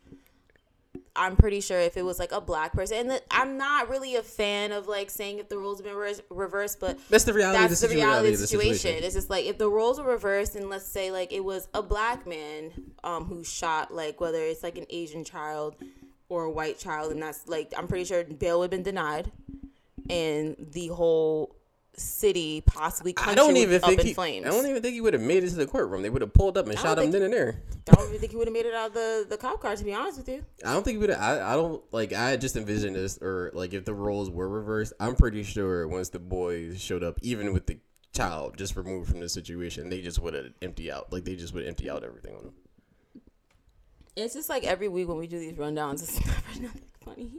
I'm 1.14 1.36
pretty 1.36 1.60
sure 1.60 1.78
if 1.78 1.96
it 1.96 2.02
was 2.04 2.18
like 2.18 2.32
a 2.32 2.40
black 2.40 2.72
person, 2.72 2.98
and 2.98 3.10
the, 3.10 3.22
I'm 3.30 3.58
not 3.58 3.90
really 3.90 4.16
a 4.16 4.22
fan 4.22 4.72
of 4.72 4.88
like 4.88 5.10
saying 5.10 5.38
if 5.38 5.48
the 5.48 5.58
rules 5.58 5.78
have 5.78 5.84
been 5.86 5.96
re- 5.96 6.14
reversed, 6.30 6.80
but 6.80 6.98
That's 7.10 7.24
the 7.24 7.34
reality. 7.34 7.58
that's 7.60 7.82
of 7.82 7.90
the 7.90 7.96
the, 7.96 8.00
reality 8.02 8.28
of 8.28 8.34
the 8.34 8.40
the 8.40 8.46
situation. 8.46 9.04
It's 9.04 9.14
just 9.14 9.28
like 9.28 9.44
if 9.44 9.58
the 9.58 9.68
roles 9.68 10.00
were 10.00 10.10
reversed, 10.10 10.56
and 10.56 10.70
let's 10.70 10.86
say 10.86 11.10
like 11.10 11.32
it 11.32 11.44
was 11.44 11.68
a 11.74 11.82
black 11.82 12.26
man 12.26 12.72
um 13.04 13.26
who 13.26 13.44
shot 13.44 13.92
like 13.92 14.20
whether 14.20 14.38
it's 14.42 14.62
like 14.62 14.78
an 14.78 14.86
Asian 14.88 15.22
child 15.22 15.76
or 16.28 16.44
a 16.44 16.50
white 16.50 16.78
child, 16.78 17.12
and 17.12 17.22
that's 17.22 17.46
like 17.46 17.72
I'm 17.76 17.88
pretty 17.88 18.04
sure 18.04 18.24
bail 18.24 18.60
would 18.60 18.64
have 18.64 18.70
been 18.70 18.82
denied, 18.82 19.30
and 20.08 20.56
the 20.72 20.88
whole 20.88 21.54
city 21.96 22.62
possibly 22.62 23.12
country 23.12 23.32
I 23.32 23.34
don't 23.34 23.56
even 23.56 23.76
up 23.82 23.88
think 23.88 24.00
in 24.00 24.06
he. 24.06 24.14
flames. 24.14 24.46
I 24.46 24.50
don't 24.50 24.66
even 24.66 24.80
think 24.82 24.94
he 24.94 25.00
would 25.00 25.12
have 25.12 25.22
made 25.22 25.44
it 25.44 25.50
to 25.50 25.56
the 25.56 25.66
courtroom. 25.66 26.02
They 26.02 26.10
would 26.10 26.22
have 26.22 26.32
pulled 26.32 26.56
up 26.56 26.66
and 26.66 26.78
shot 26.78 26.98
him 26.98 27.10
then 27.10 27.22
and 27.22 27.32
there. 27.32 27.60
I 27.90 27.94
don't 27.94 28.08
even 28.08 28.18
think 28.20 28.32
he 28.32 28.36
would 28.38 28.46
have 28.46 28.54
made 28.54 28.66
it 28.66 28.74
out 28.74 28.88
of 28.88 28.94
the 28.94 29.26
the 29.28 29.36
cop 29.36 29.60
car. 29.60 29.76
To 29.76 29.84
be 29.84 29.92
honest 29.92 30.18
with 30.18 30.28
you, 30.28 30.44
I 30.64 30.72
don't 30.72 30.82
think 30.84 30.96
he 30.96 30.98
would. 30.98 31.10
I, 31.10 31.52
I 31.52 31.54
don't 31.54 31.82
like. 31.92 32.12
I 32.12 32.36
just 32.36 32.56
envisioned 32.56 32.96
this, 32.96 33.18
or 33.20 33.50
like 33.54 33.74
if 33.74 33.84
the 33.84 33.94
roles 33.94 34.30
were 34.30 34.48
reversed. 34.48 34.92
I'm 35.00 35.14
pretty 35.16 35.42
sure 35.42 35.86
once 35.86 36.08
the 36.08 36.18
boys 36.18 36.80
showed 36.80 37.02
up, 37.04 37.18
even 37.22 37.52
with 37.52 37.66
the 37.66 37.78
child 38.12 38.56
just 38.56 38.76
removed 38.76 39.10
from 39.10 39.20
the 39.20 39.28
situation, 39.28 39.88
they 39.88 40.00
just 40.00 40.18
would 40.18 40.34
have 40.34 40.46
empty 40.62 40.90
out. 40.90 41.12
Like 41.12 41.24
they 41.24 41.36
just 41.36 41.52
would 41.54 41.66
empty 41.66 41.90
out 41.90 42.04
everything 42.04 42.34
on 42.36 42.44
them. 42.44 42.54
it's 44.16 44.34
just 44.34 44.48
like 44.48 44.64
every 44.64 44.88
week 44.88 45.08
when 45.08 45.18
we 45.18 45.26
do 45.26 45.38
these 45.38 45.54
rundowns, 45.54 45.94
it's 46.02 46.24
never 46.24 46.62
nothing 46.62 46.82
funny. 47.04 47.30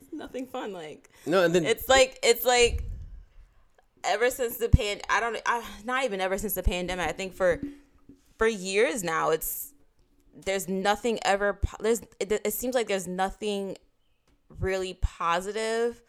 It's 0.00 0.12
nothing 0.12 0.46
fun. 0.46 0.72
Like 0.72 1.10
No, 1.26 1.44
and 1.44 1.54
then 1.54 1.64
it's 1.64 1.88
like 1.88 2.18
it's 2.22 2.44
like 2.44 2.84
ever 4.04 4.30
since 4.30 4.56
the 4.56 4.68
pan 4.68 5.00
I 5.08 5.20
don't 5.20 5.36
I, 5.46 5.64
not 5.84 6.04
even 6.04 6.20
ever 6.20 6.38
since 6.38 6.54
the 6.54 6.62
pandemic 6.62 7.08
I 7.08 7.12
think 7.12 7.34
for 7.34 7.60
for 8.38 8.46
years 8.46 9.02
now 9.04 9.30
it's 9.30 9.72
there's 10.34 10.68
nothing 10.68 11.18
ever 11.24 11.60
there's 11.80 12.02
it, 12.20 12.32
it 12.32 12.52
seems 12.52 12.74
like 12.74 12.88
there's 12.88 13.06
nothing 13.08 13.76
really 14.60 14.94
positive 15.00 16.02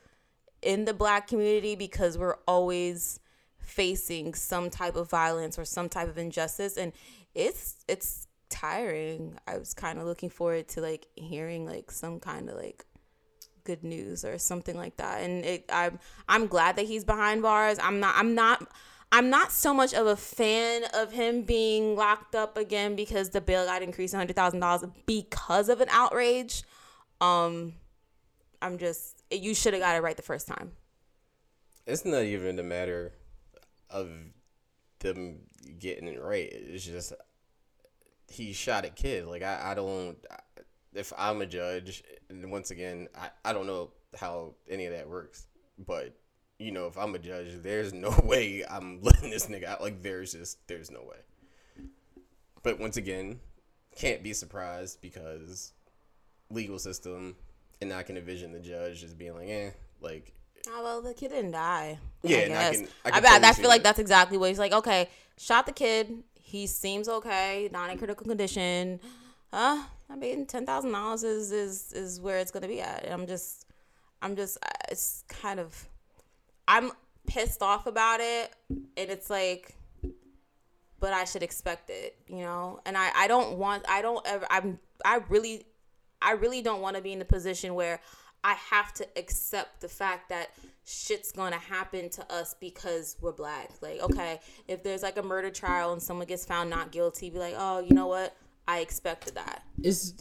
in 0.61 0.85
the 0.85 0.93
black 0.93 1.27
community 1.27 1.75
because 1.75 2.17
we're 2.17 2.37
always 2.47 3.19
facing 3.59 4.33
some 4.33 4.69
type 4.69 4.95
of 4.95 5.09
violence 5.09 5.57
or 5.57 5.65
some 5.65 5.89
type 5.89 6.07
of 6.07 6.17
injustice. 6.17 6.77
And 6.77 6.93
it's 7.33 7.83
it's 7.87 8.27
tiring. 8.49 9.37
I 9.47 9.57
was 9.57 9.73
kind 9.73 9.99
of 9.99 10.05
looking 10.05 10.29
forward 10.29 10.67
to 10.69 10.81
like 10.81 11.07
hearing 11.15 11.65
like 11.65 11.91
some 11.91 12.19
kind 12.19 12.49
of 12.49 12.55
like 12.55 12.85
good 13.65 13.83
news 13.83 14.23
or 14.23 14.37
something 14.37 14.77
like 14.77 14.95
that 14.97 15.21
and 15.21 15.43
it, 15.43 15.65
i'm 15.69 15.99
i'm 16.29 16.47
glad 16.47 16.77
that 16.77 16.85
he's 16.85 17.03
behind 17.03 17.41
bars 17.41 17.77
i'm 17.81 17.99
not 17.99 18.15
i'm 18.17 18.33
not 18.33 18.65
i'm 19.11 19.29
not 19.29 19.51
so 19.51 19.73
much 19.73 19.93
of 19.93 20.07
a 20.07 20.15
fan 20.15 20.83
of 20.93 21.11
him 21.11 21.41
being 21.41 21.95
locked 21.97 22.35
up 22.35 22.57
again 22.57 22.95
because 22.95 23.31
the 23.31 23.41
bail 23.41 23.65
got 23.65 23.81
increased 23.81 24.13
$100000 24.13 24.91
because 25.05 25.67
of 25.67 25.81
an 25.81 25.89
outrage 25.89 26.63
um 27.19 27.73
i'm 28.61 28.77
just 28.77 29.21
you 29.29 29.53
should 29.53 29.73
have 29.73 29.81
got 29.81 29.95
it 29.95 30.01
right 30.01 30.15
the 30.15 30.23
first 30.23 30.47
time 30.47 30.71
it's 31.85 32.05
not 32.05 32.23
even 32.23 32.57
a 32.57 32.63
matter 32.63 33.11
of 33.89 34.09
them 34.99 35.39
getting 35.79 36.07
it 36.07 36.21
right. 36.21 36.49
It's 36.51 36.85
just 36.85 37.13
he 38.29 38.53
shot 38.53 38.85
a 38.85 38.89
kid. 38.89 39.25
Like 39.25 39.43
I, 39.43 39.71
I 39.71 39.73
don't. 39.75 40.17
If 40.95 41.13
I'm 41.17 41.41
a 41.41 41.45
judge, 41.45 42.03
and 42.29 42.49
once 42.51 42.71
again, 42.71 43.07
I, 43.19 43.29
I 43.43 43.53
don't 43.53 43.67
know 43.67 43.91
how 44.19 44.53
any 44.69 44.85
of 44.85 44.93
that 44.93 45.09
works, 45.09 45.47
but 45.85 46.15
you 46.57 46.71
know, 46.71 46.87
if 46.87 46.97
I'm 46.97 47.13
a 47.15 47.19
judge, 47.19 47.47
there's 47.61 47.93
no 47.93 48.09
way 48.23 48.63
I'm 48.69 49.01
letting 49.01 49.29
this 49.29 49.47
nigga 49.47 49.65
out. 49.65 49.81
Like 49.81 50.01
there's 50.01 50.31
just 50.33 50.65
there's 50.67 50.89
no 50.89 51.01
way. 51.01 51.17
But 52.63 52.79
once 52.79 52.97
again, 52.97 53.39
can't 53.95 54.23
be 54.23 54.33
surprised 54.33 55.01
because 55.01 55.73
legal 56.49 56.79
system, 56.79 57.35
and 57.81 57.93
I 57.93 58.03
can 58.03 58.17
envision 58.17 58.51
the 58.51 58.59
judge 58.59 59.01
just 59.01 59.17
being 59.17 59.35
like, 59.35 59.49
eh, 59.49 59.71
like 60.01 60.33
Oh 60.67 60.81
well, 60.83 61.01
the 61.01 61.13
kid 61.13 61.29
didn't 61.29 61.51
die. 61.51 61.99
Yeah, 62.23 62.37
I 62.37 62.41
and 62.41 62.53
I 62.53 62.71
can- 62.73 62.87
I, 63.05 63.07
I 63.09 63.11
can 63.11 63.21
bet. 63.21 63.31
totally 63.33 63.49
I 63.49 63.53
feel 63.53 63.67
like 63.69 63.83
that. 63.83 63.89
that's 63.89 63.99
exactly 63.99 64.37
what 64.37 64.49
he's 64.49 64.59
like. 64.59 64.71
Okay, 64.73 65.09
shot 65.37 65.65
the 65.65 65.71
kid. 65.71 66.23
He 66.39 66.67
seems 66.67 67.07
okay, 67.09 67.69
not 67.71 67.89
in 67.89 67.97
critical 67.97 68.25
condition. 68.25 68.99
Huh? 69.53 69.83
I 70.09 70.15
mean, 70.15 70.45
ten 70.45 70.65
thousand 70.65 70.91
dollars 70.91 71.23
is 71.23 71.51
is 71.51 71.93
is 71.93 72.21
where 72.21 72.39
it's 72.39 72.51
gonna 72.51 72.67
be 72.67 72.81
at. 72.81 73.03
And 73.03 73.13
I'm 73.13 73.27
just, 73.27 73.65
I'm 74.21 74.35
just, 74.35 74.57
uh, 74.63 74.69
it's 74.89 75.23
kind 75.27 75.59
of, 75.59 75.87
I'm 76.67 76.91
pissed 77.25 77.61
off 77.61 77.87
about 77.87 78.19
it 78.19 78.53
and 78.71 79.09
it's 79.09 79.29
like 79.29 79.75
but 80.99 81.13
I 81.13 81.25
should 81.25 81.43
expect 81.43 81.89
it, 81.89 82.17
you 82.27 82.37
know? 82.37 82.79
And 82.85 82.97
I 82.97 83.11
I 83.15 83.27
don't 83.27 83.57
want 83.57 83.85
I 83.87 84.01
don't 84.01 84.25
ever 84.25 84.45
I'm 84.49 84.79
I 85.03 85.21
really 85.29 85.65
I 86.21 86.31
really 86.31 86.61
don't 86.61 86.81
want 86.81 86.95
to 86.95 87.01
be 87.01 87.13
in 87.13 87.19
the 87.19 87.25
position 87.25 87.75
where 87.75 87.99
I 88.43 88.53
have 88.53 88.93
to 88.95 89.07
accept 89.17 89.81
the 89.81 89.89
fact 89.89 90.29
that 90.29 90.51
shit's 90.85 91.31
gonna 91.31 91.57
happen 91.57 92.09
to 92.11 92.33
us 92.33 92.55
because 92.59 93.17
we're 93.19 93.31
black. 93.31 93.71
Like, 93.81 94.01
okay, 94.01 94.39
if 94.67 94.83
there's 94.83 95.03
like 95.03 95.17
a 95.17 95.23
murder 95.23 95.49
trial 95.49 95.93
and 95.93 96.01
someone 96.01 96.27
gets 96.27 96.45
found 96.45 96.69
not 96.69 96.91
guilty, 96.91 97.29
be 97.29 97.39
like, 97.39 97.55
oh, 97.57 97.79
you 97.79 97.93
know 97.95 98.07
what? 98.07 98.35
I 98.67 98.79
expected 98.79 99.35
that. 99.35 99.63
It's 99.81 100.13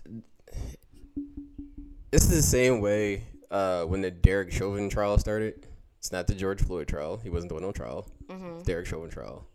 it's 2.13 2.27
the 2.27 2.43
same 2.43 2.81
way 2.81 3.25
uh, 3.51 3.85
when 3.85 4.03
the 4.03 4.11
Derek 4.11 4.53
Chauvin 4.53 4.89
trial 4.89 5.19
started. 5.19 5.67
It's 5.99 6.13
not 6.13 6.27
the 6.27 6.35
George 6.35 6.63
Floyd 6.63 6.87
trial. 6.87 7.17
He 7.17 7.31
wasn't 7.31 7.51
doing 7.51 7.65
on 7.65 7.73
trial. 7.73 8.07
Mm-hmm. 8.27 8.63
Derek 8.63 8.87
Chauvin 8.87 9.11
trial. 9.11 9.47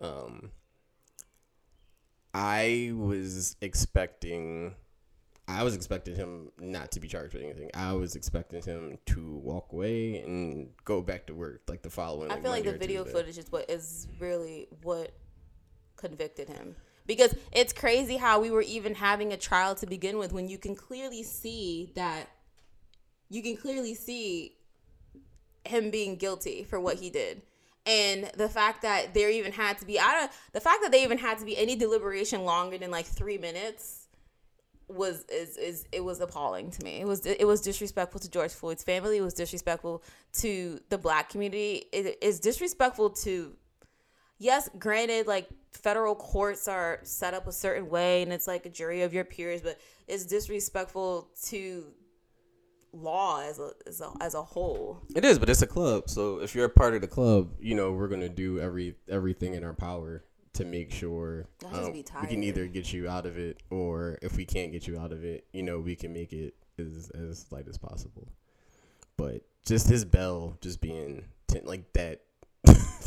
Um, 0.00 0.50
I 2.32 2.92
was 2.94 3.56
expecting, 3.60 4.74
I 5.46 5.64
was 5.64 5.74
expecting 5.74 6.14
him 6.14 6.50
not 6.58 6.92
to 6.92 7.00
be 7.00 7.08
charged 7.08 7.34
with 7.34 7.42
anything. 7.42 7.70
I 7.74 7.92
was 7.92 8.16
expecting 8.16 8.62
him 8.62 8.98
to 9.06 9.36
walk 9.36 9.72
away 9.72 10.20
and 10.20 10.70
go 10.84 11.02
back 11.02 11.26
to 11.26 11.34
work 11.34 11.62
like 11.68 11.82
the 11.82 11.90
following. 11.90 12.30
I 12.30 12.40
feel 12.40 12.50
like 12.50 12.64
Monday 12.64 12.72
the 12.72 12.78
video 12.78 13.04
Tuesday. 13.04 13.18
footage 13.18 13.38
is 13.38 13.52
what 13.52 13.70
is 13.70 14.06
really 14.18 14.68
what 14.82 15.12
convicted 15.96 16.48
him. 16.48 16.74
Because 17.08 17.34
it's 17.50 17.72
crazy 17.72 18.18
how 18.18 18.40
we 18.40 18.52
were 18.52 18.62
even 18.62 18.94
having 18.94 19.32
a 19.32 19.36
trial 19.36 19.74
to 19.76 19.86
begin 19.86 20.18
with 20.18 20.32
when 20.32 20.46
you 20.46 20.58
can 20.58 20.76
clearly 20.76 21.24
see 21.24 21.90
that 21.96 22.28
you 23.30 23.42
can 23.42 23.56
clearly 23.56 23.94
see 23.94 24.54
him 25.64 25.90
being 25.90 26.16
guilty 26.16 26.64
for 26.64 26.78
what 26.78 26.96
he 26.96 27.10
did. 27.10 27.42
And 27.86 28.30
the 28.36 28.48
fact 28.48 28.82
that 28.82 29.14
there 29.14 29.30
even 29.30 29.52
had 29.52 29.78
to 29.78 29.86
be 29.86 29.98
I 29.98 30.12
don't 30.12 30.32
the 30.52 30.60
fact 30.60 30.82
that 30.82 30.92
they 30.92 31.02
even 31.02 31.18
had 31.18 31.38
to 31.38 31.46
be 31.46 31.56
any 31.56 31.74
deliberation 31.74 32.44
longer 32.44 32.76
than 32.76 32.90
like 32.90 33.06
3 33.06 33.38
minutes 33.38 34.06
was 34.88 35.24
is 35.30 35.56
is 35.56 35.86
it 35.92 36.04
was 36.04 36.20
appalling 36.20 36.70
to 36.72 36.84
me. 36.84 37.00
It 37.00 37.06
was 37.06 37.24
it 37.24 37.46
was 37.46 37.62
disrespectful 37.62 38.20
to 38.20 38.30
George 38.30 38.52
Floyd's 38.52 38.84
family. 38.84 39.16
It 39.16 39.22
was 39.22 39.34
disrespectful 39.34 40.02
to 40.40 40.80
the 40.90 40.98
black 40.98 41.30
community. 41.30 41.86
It 41.92 42.18
is 42.22 42.38
disrespectful 42.40 43.10
to 43.10 43.54
yes, 44.38 44.68
granted, 44.78 45.26
like 45.26 45.48
federal 45.72 46.14
courts 46.14 46.68
are 46.68 47.00
set 47.02 47.34
up 47.34 47.46
a 47.46 47.52
certain 47.52 47.88
way 47.88 48.22
and 48.22 48.32
it's 48.32 48.46
like 48.46 48.66
a 48.66 48.70
jury 48.70 49.02
of 49.02 49.12
your 49.12 49.24
peers, 49.24 49.60
but 49.60 49.78
it's 50.06 50.24
disrespectful 50.24 51.28
to 51.44 51.84
law 52.92 53.42
as 53.42 53.58
a 53.58 53.70
as 53.86 54.00
a, 54.00 54.10
as 54.20 54.34
a 54.34 54.42
whole. 54.42 55.02
It 55.14 55.24
is, 55.24 55.38
but 55.38 55.50
it's 55.50 55.62
a 55.62 55.66
club. 55.66 56.08
So 56.08 56.40
if 56.40 56.54
you're 56.54 56.66
a 56.66 56.70
part 56.70 56.94
of 56.94 57.00
the 57.00 57.06
club, 57.06 57.50
you 57.60 57.74
know 57.74 57.92
we're 57.92 58.08
gonna 58.08 58.28
do 58.28 58.60
every 58.60 58.96
everything 59.08 59.54
in 59.54 59.64
our 59.64 59.74
power 59.74 60.24
to 60.54 60.64
make 60.64 60.90
sure 60.90 61.46
um, 61.72 61.92
we 61.92 62.02
can 62.02 62.42
either 62.42 62.66
get 62.66 62.92
you 62.92 63.08
out 63.08 63.26
of 63.26 63.38
it, 63.38 63.62
or 63.70 64.18
if 64.22 64.36
we 64.36 64.44
can't 64.44 64.72
get 64.72 64.86
you 64.86 64.98
out 64.98 65.12
of 65.12 65.24
it, 65.24 65.46
you 65.52 65.62
know 65.62 65.78
we 65.78 65.94
can 65.94 66.12
make 66.12 66.32
it 66.32 66.54
as 66.78 67.10
as 67.10 67.46
light 67.52 67.68
as 67.68 67.78
possible. 67.78 68.28
But 69.16 69.42
just 69.66 69.88
his 69.88 70.04
bell 70.04 70.56
just 70.60 70.80
being 70.80 71.24
ten, 71.46 71.62
like 71.64 71.92
that, 71.92 72.22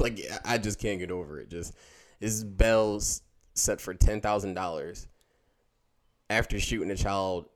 like 0.01 0.19
I 0.43 0.57
just 0.57 0.79
can't 0.79 0.99
get 0.99 1.11
over 1.11 1.39
it. 1.39 1.49
Just 1.49 1.75
his 2.19 2.43
bell's 2.43 3.21
set 3.53 3.79
for 3.79 3.93
ten 3.93 4.21
thousand 4.21 4.53
dollars 4.53 5.07
after 6.29 6.59
shooting 6.59 6.91
a 6.91 6.95
child 6.95 7.47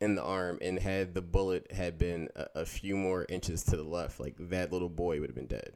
in 0.00 0.14
the 0.14 0.22
arm 0.22 0.58
and 0.60 0.78
had 0.78 1.14
the 1.14 1.22
bullet 1.22 1.72
had 1.72 1.98
been 1.98 2.28
a, 2.36 2.60
a 2.60 2.66
few 2.66 2.96
more 2.96 3.26
inches 3.28 3.64
to 3.64 3.76
the 3.76 3.82
left, 3.82 4.20
like 4.20 4.36
that 4.38 4.72
little 4.72 4.88
boy 4.88 5.20
would 5.20 5.28
have 5.28 5.36
been 5.36 5.46
dead. 5.46 5.72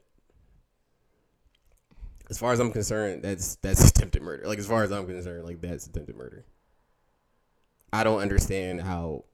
As 2.29 2.37
far 2.37 2.53
as 2.53 2.59
I'm 2.59 2.71
concerned, 2.71 3.23
that's 3.23 3.55
that's 3.55 3.89
attempted 3.89 4.21
murder. 4.21 4.47
Like 4.47 4.59
as 4.59 4.67
far 4.67 4.83
as 4.83 4.91
I'm 4.91 5.05
concerned, 5.05 5.45
like 5.45 5.61
that's 5.61 5.87
attempted 5.87 6.15
murder. 6.15 6.45
I 7.91 8.03
don't 8.03 8.21
understand 8.21 8.81
how 8.81 9.25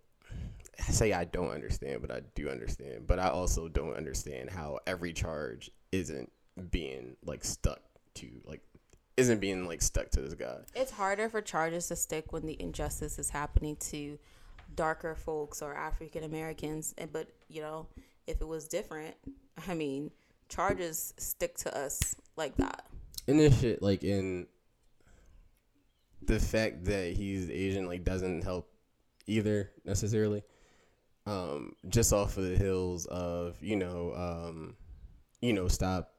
I 0.79 0.91
say 0.91 1.13
I 1.13 1.25
don't 1.25 1.51
understand, 1.51 2.01
but 2.01 2.11
I 2.11 2.21
do 2.35 2.49
understand. 2.49 3.05
But 3.05 3.19
I 3.19 3.29
also 3.29 3.67
don't 3.67 3.95
understand 3.95 4.49
how 4.49 4.79
every 4.87 5.13
charge 5.13 5.69
isn't 5.91 6.31
being 6.59 7.15
like 7.25 7.43
stuck 7.43 7.81
to 8.15 8.27
like 8.45 8.61
isn't 9.17 9.39
being 9.39 9.65
like 9.67 9.81
stuck 9.81 10.09
to 10.11 10.21
this 10.21 10.33
guy. 10.33 10.57
It's 10.75 10.91
harder 10.91 11.29
for 11.29 11.41
charges 11.41 11.87
to 11.89 11.95
stick 11.95 12.31
when 12.31 12.45
the 12.45 12.59
injustice 12.61 13.19
is 13.19 13.29
happening 13.29 13.75
to 13.91 14.17
darker 14.75 15.15
folks 15.15 15.61
or 15.61 15.75
African 15.75 16.23
Americans. 16.23 16.93
And 16.97 17.11
but 17.11 17.27
you 17.49 17.61
know, 17.61 17.87
if 18.27 18.41
it 18.41 18.47
was 18.47 18.67
different, 18.67 19.15
I 19.67 19.73
mean, 19.73 20.11
charges 20.47 21.13
stick 21.17 21.57
to 21.59 21.77
us 21.77 22.15
like 22.35 22.55
that. 22.57 22.87
And 23.27 23.39
this 23.39 23.59
shit, 23.59 23.81
like 23.81 24.03
in 24.03 24.47
the 26.21 26.39
fact 26.39 26.85
that 26.85 27.13
he's 27.13 27.49
Asian, 27.49 27.87
like 27.87 28.03
doesn't 28.03 28.43
help 28.43 28.71
either 29.27 29.71
necessarily. 29.85 30.43
Um, 31.25 31.75
just 31.89 32.11
off 32.11 32.37
of 32.37 32.45
the 32.45 32.55
hills 32.55 33.05
of 33.05 33.57
you 33.61 33.75
know, 33.75 34.13
um, 34.15 34.75
you 35.41 35.53
know, 35.53 35.67
stop, 35.67 36.13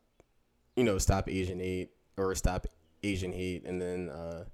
you 0.81 0.87
know, 0.87 0.97
stop 0.97 1.29
Asian 1.29 1.61
hate 1.61 1.91
or 2.17 2.35
stop 2.35 2.67
Asian 3.03 3.33
hate, 3.33 3.67
and 3.67 3.81
then 3.81 4.09
uh, 4.09 4.45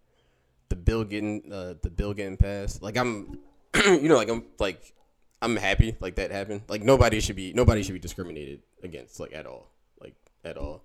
the 0.69 0.75
bill 0.75 1.05
getting 1.05 1.53
uh, 1.53 1.75
the 1.81 1.89
bill 1.89 2.13
getting 2.13 2.37
passed. 2.37 2.83
Like 2.83 2.97
I'm, 2.97 3.39
you 3.87 4.09
know, 4.09 4.17
like 4.17 4.29
I'm 4.29 4.43
like 4.59 4.93
I'm 5.41 5.55
happy 5.55 5.97
like 6.01 6.17
that 6.17 6.33
happened. 6.33 6.63
Like 6.67 6.83
nobody 6.83 7.21
should 7.21 7.37
be 7.37 7.53
nobody 7.53 7.85
should 7.85 7.93
be 7.93 8.01
discriminated 8.01 8.63
against 8.83 9.21
like 9.21 9.33
at 9.33 9.47
all, 9.47 9.71
like 10.01 10.17
at 10.45 10.57
all. 10.59 10.83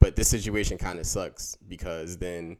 But 0.00 0.16
this 0.16 0.26
situation 0.26 0.78
kind 0.78 0.98
of 0.98 1.06
sucks 1.06 1.56
because 1.68 2.16
then 2.16 2.56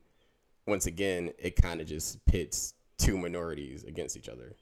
once 0.64 0.86
again 0.86 1.32
it 1.40 1.60
kind 1.60 1.80
of 1.80 1.88
just 1.88 2.24
pits 2.24 2.74
two 2.98 3.18
minorities 3.18 3.82
against 3.82 4.16
each 4.16 4.28
other, 4.28 4.54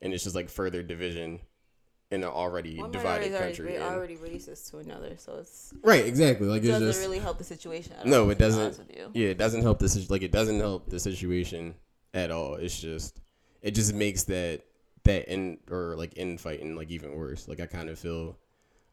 and 0.00 0.14
it's 0.14 0.24
just 0.24 0.34
like 0.34 0.48
further 0.48 0.82
division 0.82 1.40
in 2.10 2.22
an 2.22 2.28
already 2.30 2.82
divided 2.90 3.32
is 3.32 3.38
country. 3.38 3.76
already, 3.76 3.84
and- 3.84 3.94
already 3.94 4.16
racist 4.16 4.70
to 4.70 4.78
another, 4.78 5.14
so 5.18 5.36
it's 5.40 5.74
right, 5.82 6.06
exactly. 6.06 6.46
Like 6.46 6.64
it 6.64 6.68
doesn't 6.68 6.88
just 6.88 7.00
really 7.00 7.18
help 7.18 7.38
the 7.38 7.44
situation. 7.44 7.92
at 7.98 8.06
no, 8.06 8.30
it 8.30 8.38
doesn't. 8.38 8.78
with 8.78 8.96
you. 8.96 9.10
Yeah, 9.12 9.28
it 9.28 9.38
doesn't 9.38 9.62
help 9.62 9.78
this. 9.78 10.08
Like 10.10 10.22
it 10.22 10.32
doesn't 10.32 10.58
help 10.58 10.88
the 10.88 10.98
situation 11.00 11.74
at 12.14 12.30
all. 12.30 12.54
It's 12.54 12.80
just 12.80 13.20
it 13.62 13.72
just 13.72 13.92
makes 13.94 14.24
that 14.24 14.62
that 15.04 15.30
in 15.32 15.58
or 15.70 15.96
like 15.96 16.16
infighting 16.16 16.76
like 16.76 16.90
even 16.90 17.14
worse. 17.14 17.46
Like 17.48 17.60
I 17.60 17.66
kind 17.66 17.90
of 17.90 17.98
feel, 17.98 18.38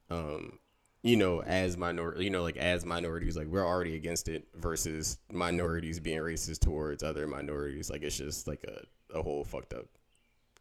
um, 0.10 0.60
you 1.02 1.16
know, 1.16 1.42
as 1.42 1.78
minor, 1.78 2.20
you 2.22 2.30
know, 2.30 2.44
like 2.44 2.58
as 2.58 2.86
minorities, 2.86 3.38
like 3.38 3.48
we're 3.48 3.66
already 3.66 3.96
against 3.96 4.28
it 4.28 4.48
versus 4.56 5.18
minorities 5.32 6.00
being 6.00 6.20
racist 6.20 6.60
towards 6.60 7.02
other 7.04 7.28
minorities. 7.28 7.90
Like 7.90 8.04
it's 8.04 8.18
just 8.18 8.48
like 8.48 8.64
a 8.66 8.82
a 9.18 9.22
whole 9.22 9.46
fucked 9.46 9.74
up 9.74 9.86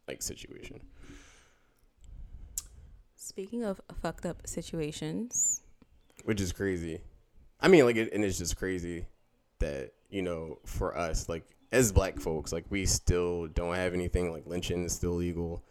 like 0.07 0.23
situation. 0.23 0.81
Speaking 3.25 3.65
of 3.65 3.81
fucked 4.03 4.27
up 4.27 4.47
situations, 4.47 5.63
which 6.25 6.43
is 6.43 6.53
crazy. 6.53 7.01
I 7.59 7.69
mean, 7.69 7.87
like, 7.87 7.97
it, 7.97 8.13
and 8.13 8.23
it's 8.23 8.37
just 8.37 8.59
crazy 8.59 9.07
that 9.61 9.95
you 10.11 10.21
know, 10.21 10.59
for 10.67 10.95
us, 10.95 11.27
like 11.27 11.47
as 11.73 11.91
black 11.91 12.21
folks, 12.21 12.53
like 12.53 12.67
we 12.69 12.85
still 12.85 13.47
don't 13.47 13.77
have 13.77 13.95
anything 13.95 14.31
like 14.31 14.47
lynching 14.47 14.85
is 14.85 14.93
still 14.93 15.15
legal. 15.15 15.65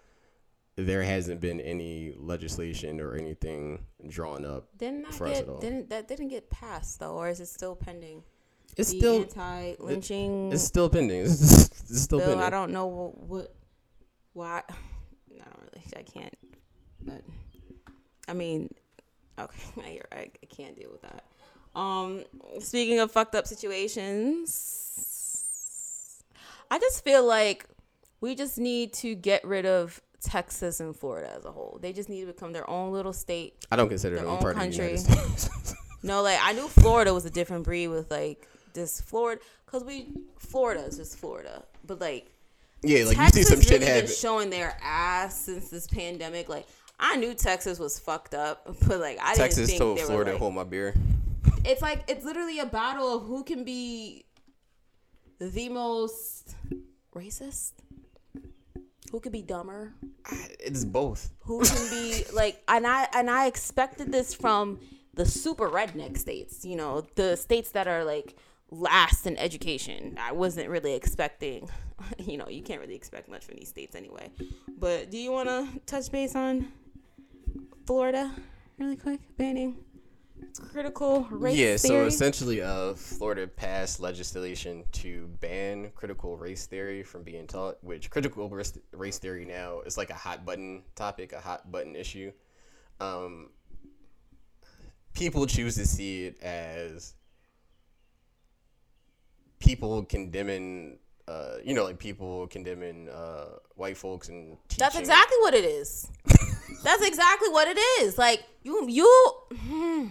There 0.77 1.03
hasn't 1.03 1.41
been 1.41 1.61
any 1.61 2.15
legislation 2.17 2.99
or 2.99 3.13
anything 3.13 3.85
drawn 4.07 4.45
up. 4.45 4.67
didn't 4.75 5.03
that 5.03 5.13
For 5.13 5.27
us 5.27 5.41
at 5.41 5.47
all. 5.47 5.59
didn't 5.59 5.91
that 5.91 6.07
didn't 6.07 6.29
get 6.29 6.49
passed 6.49 7.01
though, 7.01 7.13
or 7.13 7.29
is 7.29 7.39
it 7.39 7.49
still 7.49 7.75
pending? 7.75 8.23
It's 8.77 8.89
the 8.91 8.97
still 8.97 9.21
anti-lynching 9.21 10.51
it's 10.51 10.63
still 10.63 10.89
pending. 10.89 11.21
It's, 11.21 11.39
just, 11.39 11.71
it's 11.91 12.01
still 12.01 12.17
bill. 12.17 12.29
pending. 12.29 12.45
I 12.45 12.49
don't 12.49 12.71
know 12.71 12.87
what, 12.87 13.19
what 13.19 13.55
why. 14.33 14.63
I 14.69 15.45
don't 15.45 15.59
really. 15.61 15.85
I 15.95 16.01
can't. 16.01 16.35
But 17.05 17.21
I 18.27 18.33
mean, 18.33 18.73
okay, 19.39 19.59
you're. 19.93 20.05
I 20.11 20.29
can't 20.55 20.75
deal 20.75 20.89
with 20.91 21.01
that. 21.03 21.23
Um, 21.75 22.23
speaking 22.59 22.99
of 22.99 23.11
fucked 23.11 23.35
up 23.35 23.47
situations, 23.47 26.23
I 26.69 26.79
just 26.79 27.03
feel 27.03 27.25
like 27.25 27.65
we 28.21 28.35
just 28.35 28.57
need 28.57 28.93
to 28.93 29.15
get 29.15 29.43
rid 29.45 29.65
of 29.65 30.01
Texas 30.21 30.79
and 30.79 30.95
Florida 30.95 31.31
as 31.35 31.45
a 31.45 31.51
whole. 31.51 31.79
They 31.81 31.93
just 31.93 32.09
need 32.09 32.21
to 32.21 32.27
become 32.27 32.53
their 32.53 32.69
own 32.69 32.91
little 32.93 33.13
state. 33.13 33.55
I 33.71 33.75
don't 33.75 33.89
consider 33.89 34.15
their 34.15 34.25
them 34.25 34.35
own 34.35 34.39
part 34.39 34.55
country. 34.55 34.93
of 34.93 35.05
the 35.05 35.75
No, 36.03 36.21
like 36.21 36.39
I 36.41 36.53
knew 36.53 36.67
Florida 36.67 37.13
was 37.13 37.25
a 37.25 37.29
different 37.29 37.63
breed 37.63 37.87
with 37.87 38.11
like 38.11 38.47
this 38.73 38.99
Florida, 39.01 39.41
cause 39.65 39.83
we 39.83 40.07
Florida 40.37 40.83
is 40.85 40.97
just 40.97 41.17
Florida, 41.17 41.63
but 41.85 42.01
like 42.01 42.29
yeah, 42.81 43.05
like 43.05 43.15
Texas 43.15 43.37
you 43.37 43.43
see 43.43 43.49
some 43.55 43.61
shit 43.61 43.79
really 43.81 43.91
happen. 43.93 44.09
showing 44.09 44.49
their 44.49 44.77
ass 44.83 45.39
since 45.41 45.69
this 45.69 45.87
pandemic. 45.87 46.49
Like 46.49 46.65
I 46.99 47.17
knew 47.17 47.33
Texas 47.33 47.79
was 47.79 47.99
fucked 47.99 48.33
up, 48.33 48.65
but 48.87 48.99
like 48.99 49.19
I 49.21 49.33
didn't 49.33 49.37
Texas 49.37 49.69
think 49.69 49.79
told 49.79 49.97
they 49.97 50.03
Florida, 50.03 50.31
like, 50.31 50.39
"Hold 50.39 50.55
my 50.55 50.63
beer." 50.63 50.93
It's 51.65 51.81
like 51.81 52.03
it's 52.07 52.25
literally 52.25 52.59
a 52.59 52.65
battle 52.65 53.15
of 53.15 53.25
who 53.25 53.43
can 53.43 53.63
be 53.63 54.25
the 55.39 55.69
most 55.69 56.55
racist. 57.15 57.73
Who 59.11 59.19
could 59.19 59.31
be 59.31 59.43
dumber? 59.43 59.93
It's 60.59 60.83
both. 60.83 61.29
Who 61.41 61.63
can 61.63 61.89
be 61.89 62.23
like? 62.33 62.61
And 62.67 62.87
I 62.87 63.07
and 63.13 63.29
I 63.29 63.45
expected 63.47 64.11
this 64.11 64.33
from 64.33 64.79
the 65.13 65.25
super 65.25 65.69
redneck 65.69 66.17
states. 66.17 66.65
You 66.65 66.75
know, 66.75 67.05
the 67.15 67.35
states 67.35 67.71
that 67.71 67.87
are 67.87 68.03
like 68.03 68.35
last 68.71 69.27
in 69.27 69.37
education. 69.37 70.17
I 70.19 70.31
wasn't 70.31 70.69
really 70.69 70.93
expecting. 70.93 71.69
You 72.17 72.35
know, 72.37 72.49
you 72.49 72.61
can't 72.61 72.81
really 72.81 72.95
expect 72.95 73.29
much 73.29 73.45
from 73.45 73.55
these 73.55 73.69
states 73.69 73.95
anyway. 73.95 74.29
But 74.77 75.09
do 75.09 75.17
you 75.17 75.31
want 75.31 75.47
to 75.47 75.69
touch 75.85 76.11
base 76.11 76.35
on 76.35 76.67
Florida 77.85 78.31
really 78.77 78.95
quick? 78.95 79.19
Banning 79.37 79.77
critical 80.71 81.27
race 81.31 81.55
theory. 81.55 81.69
yeah, 81.71 81.77
so 81.77 82.05
essentially, 82.05 82.61
uh, 82.61 82.93
Florida 82.93 83.47
passed 83.47 83.99
legislation 83.99 84.83
to 84.91 85.27
ban 85.39 85.91
critical 85.95 86.37
race 86.37 86.65
theory 86.65 87.03
from 87.03 87.23
being 87.23 87.47
taught, 87.47 87.77
which 87.83 88.09
critical 88.09 88.49
race, 88.49 88.77
race 88.91 89.17
theory 89.17 89.45
now 89.45 89.81
is 89.81 89.97
like 89.97 90.09
a 90.09 90.15
hot 90.15 90.45
button 90.45 90.83
topic, 90.95 91.33
a 91.33 91.39
hot 91.39 91.71
button 91.71 91.95
issue. 91.95 92.31
Um, 92.99 93.49
people 95.13 95.45
choose 95.45 95.75
to 95.75 95.85
see 95.85 96.25
it 96.25 96.41
as 96.41 97.13
people 99.59 100.03
condemning, 100.03 100.99
uh, 101.27 101.55
you 101.63 101.73
know, 101.73 101.83
like 101.83 101.99
people 101.99 102.47
condemning 102.47 103.09
uh, 103.09 103.57
white 103.75 103.97
folks 103.97 104.29
and 104.29 104.57
teaching. 104.67 104.79
That's 104.79 104.97
exactly 104.97 105.37
what 105.41 105.53
it 105.53 105.63
is. 105.63 106.09
That's 106.83 107.05
exactly 107.05 107.49
what 107.49 107.67
it 107.67 107.79
is. 108.01 108.17
Like 108.17 108.43
you, 108.63 108.87
you. 108.87 109.33
hmm. 109.55 110.07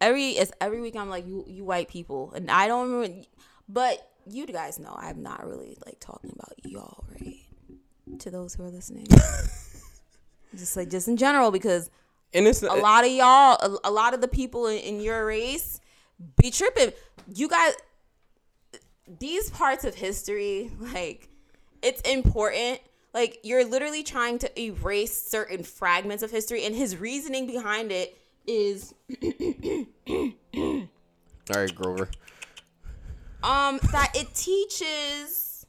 Every 0.00 0.30
it's 0.30 0.52
every 0.60 0.80
week 0.80 0.96
I'm 0.96 1.08
like 1.08 1.26
you, 1.26 1.44
you 1.46 1.64
white 1.64 1.88
people, 1.88 2.32
and 2.34 2.50
I 2.50 2.66
don't 2.66 2.90
remember. 2.90 3.24
But 3.68 4.10
you 4.26 4.46
guys 4.46 4.78
know 4.78 4.94
I'm 4.96 5.22
not 5.22 5.46
really 5.46 5.76
like 5.86 5.98
talking 6.00 6.30
about 6.34 6.52
y'all, 6.64 7.04
right? 7.10 8.18
To 8.20 8.30
those 8.30 8.54
who 8.54 8.64
are 8.64 8.70
listening, 8.70 9.06
just 10.56 10.76
like 10.76 10.90
just 10.90 11.08
in 11.08 11.16
general, 11.16 11.50
because 11.50 11.90
and 12.34 12.48
it's 12.48 12.62
a 12.62 12.74
lot 12.74 13.04
of 13.04 13.12
y'all, 13.12 13.56
a, 13.60 13.88
a 13.88 13.90
lot 13.90 14.12
of 14.12 14.20
the 14.20 14.28
people 14.28 14.66
in, 14.66 14.78
in 14.78 15.00
your 15.00 15.24
race 15.24 15.80
be 16.36 16.50
tripping. 16.50 16.92
You 17.32 17.48
guys, 17.48 17.74
these 19.20 19.50
parts 19.50 19.84
of 19.84 19.94
history, 19.94 20.72
like, 20.80 21.28
it's 21.80 22.00
important. 22.02 22.80
Like, 23.14 23.38
you're 23.44 23.64
literally 23.64 24.02
trying 24.02 24.38
to 24.40 24.60
erase 24.60 25.16
certain 25.16 25.62
fragments 25.62 26.22
of 26.22 26.30
history, 26.32 26.64
and 26.64 26.74
his 26.74 26.96
reasoning 26.96 27.46
behind 27.46 27.92
it 27.92 28.18
is 28.46 28.92
all 29.22 30.86
right, 31.54 31.74
Grover. 31.74 32.08
um 33.42 33.78
that 33.92 34.10
it 34.14 34.34
teaches 34.34 35.64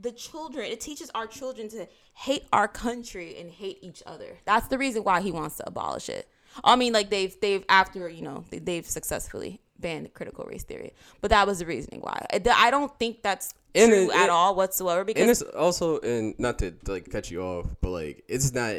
the 0.00 0.10
children, 0.10 0.66
it 0.66 0.80
teaches 0.80 1.10
our 1.14 1.26
children 1.26 1.68
to 1.68 1.86
hate 2.14 2.44
our 2.52 2.66
country 2.66 3.36
and 3.38 3.50
hate 3.50 3.78
each 3.82 4.02
other. 4.06 4.38
That's 4.44 4.66
the 4.66 4.78
reason 4.78 5.04
why 5.04 5.20
he 5.20 5.30
wants 5.30 5.58
to 5.58 5.68
abolish 5.68 6.08
it. 6.08 6.28
I 6.64 6.76
mean, 6.76 6.92
like 6.92 7.10
they've 7.10 7.38
they've 7.40 7.64
after 7.68 8.08
you 8.08 8.22
know 8.22 8.44
they, 8.50 8.58
they've 8.58 8.86
successfully 8.86 9.60
banned 9.78 10.12
critical 10.14 10.44
race 10.44 10.64
theory, 10.64 10.92
but 11.20 11.30
that 11.30 11.46
was 11.46 11.60
the 11.60 11.66
reasoning 11.66 12.00
why. 12.00 12.26
I 12.32 12.70
don't 12.70 12.96
think 12.98 13.22
that's 13.22 13.54
And 13.74 13.90
true 13.90 14.10
it- 14.10 14.14
at 14.16 14.24
it- 14.24 14.30
all 14.30 14.54
whatsoever 14.54 15.04
because 15.04 15.20
and 15.22 15.30
it's 15.30 15.42
also 15.42 15.98
and 16.00 16.34
not 16.38 16.58
to 16.60 16.74
like 16.86 17.10
cut 17.10 17.30
you 17.30 17.42
off 17.42 17.66
but 17.80 17.90
like 17.90 18.24
it's 18.28 18.52
not 18.52 18.76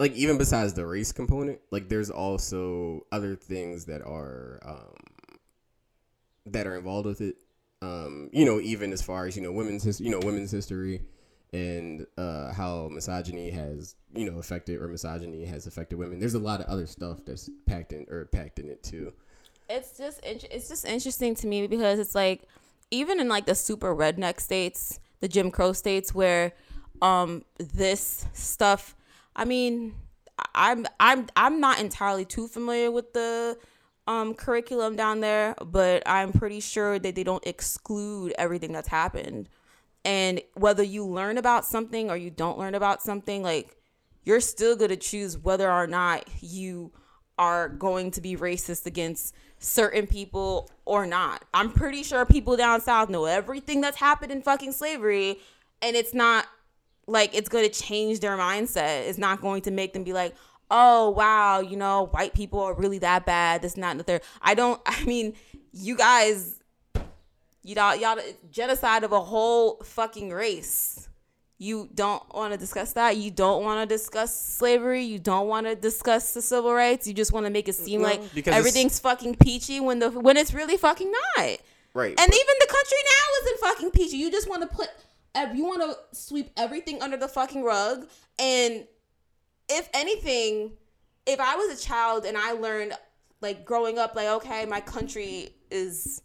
like 0.00 0.12
even 0.14 0.38
besides 0.38 0.72
the 0.74 0.86
race 0.86 1.12
component 1.12 1.60
like 1.70 1.88
there's 1.88 2.10
also 2.10 3.06
other 3.12 3.36
things 3.36 3.84
that 3.86 4.02
are 4.02 4.60
um 4.64 5.38
that 6.46 6.66
are 6.66 6.76
involved 6.76 7.06
with 7.06 7.20
it. 7.20 7.36
Um 7.82 8.30
you 8.32 8.44
know 8.44 8.60
even 8.60 8.92
as 8.92 9.02
far 9.02 9.26
as 9.26 9.36
you 9.36 9.42
know 9.42 9.52
women's 9.52 9.82
his, 9.82 10.00
you 10.00 10.10
know 10.10 10.20
women's 10.20 10.50
history 10.50 11.02
and 11.52 12.06
uh 12.18 12.52
how 12.52 12.88
misogyny 12.90 13.50
has 13.50 13.94
you 14.14 14.28
know 14.30 14.38
affected 14.38 14.80
or 14.80 14.88
misogyny 14.88 15.44
has 15.44 15.66
affected 15.66 15.98
women. 15.98 16.18
There's 16.18 16.34
a 16.34 16.38
lot 16.38 16.60
of 16.60 16.66
other 16.66 16.86
stuff 16.86 17.18
that's 17.24 17.48
packed 17.66 17.92
in 17.92 18.06
or 18.10 18.24
packed 18.26 18.58
in 18.58 18.68
it 18.68 18.82
too. 18.82 19.12
It's 19.68 19.96
just 19.96 20.20
int- 20.24 20.46
it's 20.50 20.68
just 20.68 20.84
interesting 20.84 21.34
to 21.36 21.46
me 21.46 21.66
because 21.66 21.98
it's 21.98 22.14
like 22.14 22.42
even 22.90 23.20
in 23.20 23.28
like 23.28 23.46
the 23.46 23.54
super 23.54 23.94
redneck 23.94 24.40
states, 24.40 25.00
the 25.20 25.28
Jim 25.28 25.50
Crow 25.50 25.72
states 25.72 26.14
where 26.14 26.52
um 27.02 27.44
this 27.58 28.26
stuff 28.32 28.94
I 29.34 29.44
mean 29.44 29.94
I'm 30.54 30.86
I'm 31.00 31.26
I'm 31.36 31.60
not 31.60 31.80
entirely 31.80 32.24
too 32.24 32.48
familiar 32.48 32.90
with 32.90 33.12
the 33.12 33.58
um 34.06 34.34
curriculum 34.34 34.96
down 34.96 35.20
there, 35.20 35.54
but 35.64 36.02
I'm 36.06 36.32
pretty 36.32 36.60
sure 36.60 36.98
that 36.98 37.14
they 37.14 37.24
don't 37.24 37.46
exclude 37.46 38.34
everything 38.38 38.72
that's 38.72 38.88
happened. 38.88 39.48
And 40.04 40.42
whether 40.54 40.82
you 40.82 41.06
learn 41.06 41.38
about 41.38 41.64
something 41.64 42.10
or 42.10 42.16
you 42.16 42.30
don't 42.30 42.58
learn 42.58 42.74
about 42.74 43.02
something, 43.02 43.42
like 43.42 43.76
you're 44.24 44.40
still 44.40 44.76
going 44.76 44.90
to 44.90 44.96
choose 44.96 45.38
whether 45.38 45.70
or 45.70 45.86
not 45.86 46.28
you 46.40 46.92
are 47.38 47.68
going 47.68 48.10
to 48.12 48.20
be 48.20 48.36
racist 48.36 48.86
against 48.86 49.34
certain 49.64 50.06
people 50.06 50.70
or 50.84 51.06
not. 51.06 51.44
I'm 51.54 51.72
pretty 51.72 52.02
sure 52.02 52.24
people 52.24 52.56
down 52.56 52.80
south 52.80 53.08
know 53.08 53.24
everything 53.24 53.80
that's 53.80 53.96
happened 53.96 54.32
in 54.32 54.42
fucking 54.42 54.72
slavery 54.72 55.38
and 55.82 55.96
it's 55.96 56.14
not 56.14 56.46
like 57.06 57.34
it's 57.34 57.48
going 57.48 57.68
to 57.68 57.70
change 57.70 58.20
their 58.20 58.36
mindset. 58.36 59.08
It's 59.08 59.18
not 59.18 59.40
going 59.40 59.62
to 59.62 59.70
make 59.70 59.92
them 59.92 60.04
be 60.04 60.12
like, 60.12 60.34
"Oh, 60.70 61.10
wow, 61.10 61.60
you 61.60 61.76
know, 61.76 62.06
white 62.06 62.32
people 62.32 62.60
are 62.60 62.74
really 62.74 62.98
that 62.98 63.26
bad." 63.26 63.60
This 63.60 63.76
not 63.76 63.90
and 63.90 64.00
the 64.00 64.04
third. 64.04 64.22
I 64.40 64.54
don't 64.54 64.80
I 64.86 65.04
mean, 65.04 65.34
you 65.72 65.96
guys 65.96 66.60
you 67.62 67.74
know, 67.74 67.92
y'all 67.94 68.18
genocide 68.50 69.04
of 69.04 69.12
a 69.12 69.20
whole 69.20 69.80
fucking 69.82 70.30
race. 70.30 71.08
You 71.58 71.88
don't 71.94 72.22
want 72.34 72.52
to 72.52 72.58
discuss 72.58 72.94
that. 72.94 73.16
You 73.16 73.30
don't 73.30 73.62
want 73.62 73.88
to 73.88 73.94
discuss 73.94 74.34
slavery. 74.38 75.02
You 75.04 75.18
don't 75.20 75.46
want 75.46 75.66
to 75.66 75.76
discuss 75.76 76.34
the 76.34 76.42
civil 76.42 76.74
rights. 76.74 77.06
You 77.06 77.14
just 77.14 77.32
want 77.32 77.46
to 77.46 77.50
make 77.50 77.68
it 77.68 77.74
seem 77.74 78.02
like 78.02 78.34
because 78.34 78.54
everything's 78.54 78.98
fucking 78.98 79.36
peachy 79.36 79.78
when 79.80 80.00
the 80.00 80.10
when 80.10 80.36
it's 80.36 80.52
really 80.52 80.76
fucking 80.76 81.10
not. 81.10 81.56
right 81.94 82.08
And 82.10 82.16
but- 82.16 82.34
even 82.34 82.54
the 82.60 82.66
country 82.66 82.98
now 83.04 83.40
isn't 83.42 83.60
fucking 83.60 83.90
peachy. 83.92 84.16
You 84.16 84.30
just 84.32 84.48
want 84.48 84.62
to 84.62 84.76
put, 84.76 84.88
you 85.54 85.64
want 85.64 85.80
to 85.82 85.96
sweep 86.16 86.50
everything 86.56 87.00
under 87.02 87.16
the 87.16 87.28
fucking 87.28 87.62
rug. 87.62 88.08
And 88.38 88.84
if 89.68 89.88
anything, 89.94 90.72
if 91.26 91.38
I 91.40 91.54
was 91.54 91.78
a 91.80 91.82
child 91.82 92.24
and 92.26 92.36
I 92.36 92.52
learned, 92.52 92.94
like 93.40 93.64
growing 93.64 93.96
up, 93.98 94.16
like 94.16 94.26
okay, 94.28 94.66
my 94.66 94.80
country 94.80 95.50
is 95.70 96.20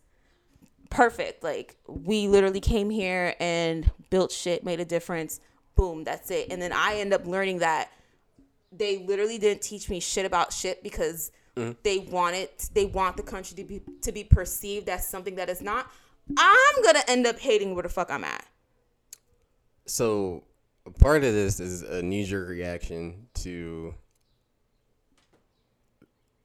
perfect. 0.90 1.44
Like 1.44 1.78
we 1.88 2.28
literally 2.28 2.62
came 2.62 2.90
here 2.90 3.36
and 3.40 3.90
built 4.10 4.32
shit, 4.32 4.64
made 4.64 4.80
a 4.80 4.86
difference. 4.86 5.40
Boom, 5.76 6.04
that's 6.04 6.32
it. 6.32 6.52
And 6.52 6.62
then 6.62 6.72
I 6.74 6.96
end 6.96 7.14
up 7.14 7.26
learning 7.26 7.60
that 7.60 7.90
they 8.72 8.98
literally 9.06 9.38
didn't 9.38 9.62
teach 9.62 9.90
me 9.90 10.00
shit 10.00 10.26
about 10.26 10.54
shit 10.54 10.84
because 10.84 11.32
mm-hmm. 11.56 11.72
they 11.84 12.00
want 12.00 12.36
it 12.36 12.70
they 12.74 12.86
want 12.86 13.18
the 13.18 13.24
country 13.24 13.56
to 13.56 13.64
be 13.64 13.82
to 14.02 14.12
be 14.12 14.24
perceived 14.24 14.90
as 14.90 15.08
something 15.08 15.36
that 15.36 15.50
is 15.50 15.62
not 15.62 15.92
i'm 16.38 16.84
gonna 16.84 17.02
end 17.08 17.26
up 17.26 17.40
hating 17.40 17.74
where 17.74 17.84
the 17.84 17.90
fuck 17.90 18.12
i'm 18.12 18.24
at 18.24 18.46
So 19.86 20.44
part 21.00 21.24
of 21.24 21.34
this 21.34 21.60
is 21.60 21.82
a 21.82 22.02
knee 22.02 22.26
jerk 22.26 22.50
reaction 22.50 23.28
to 23.36 23.96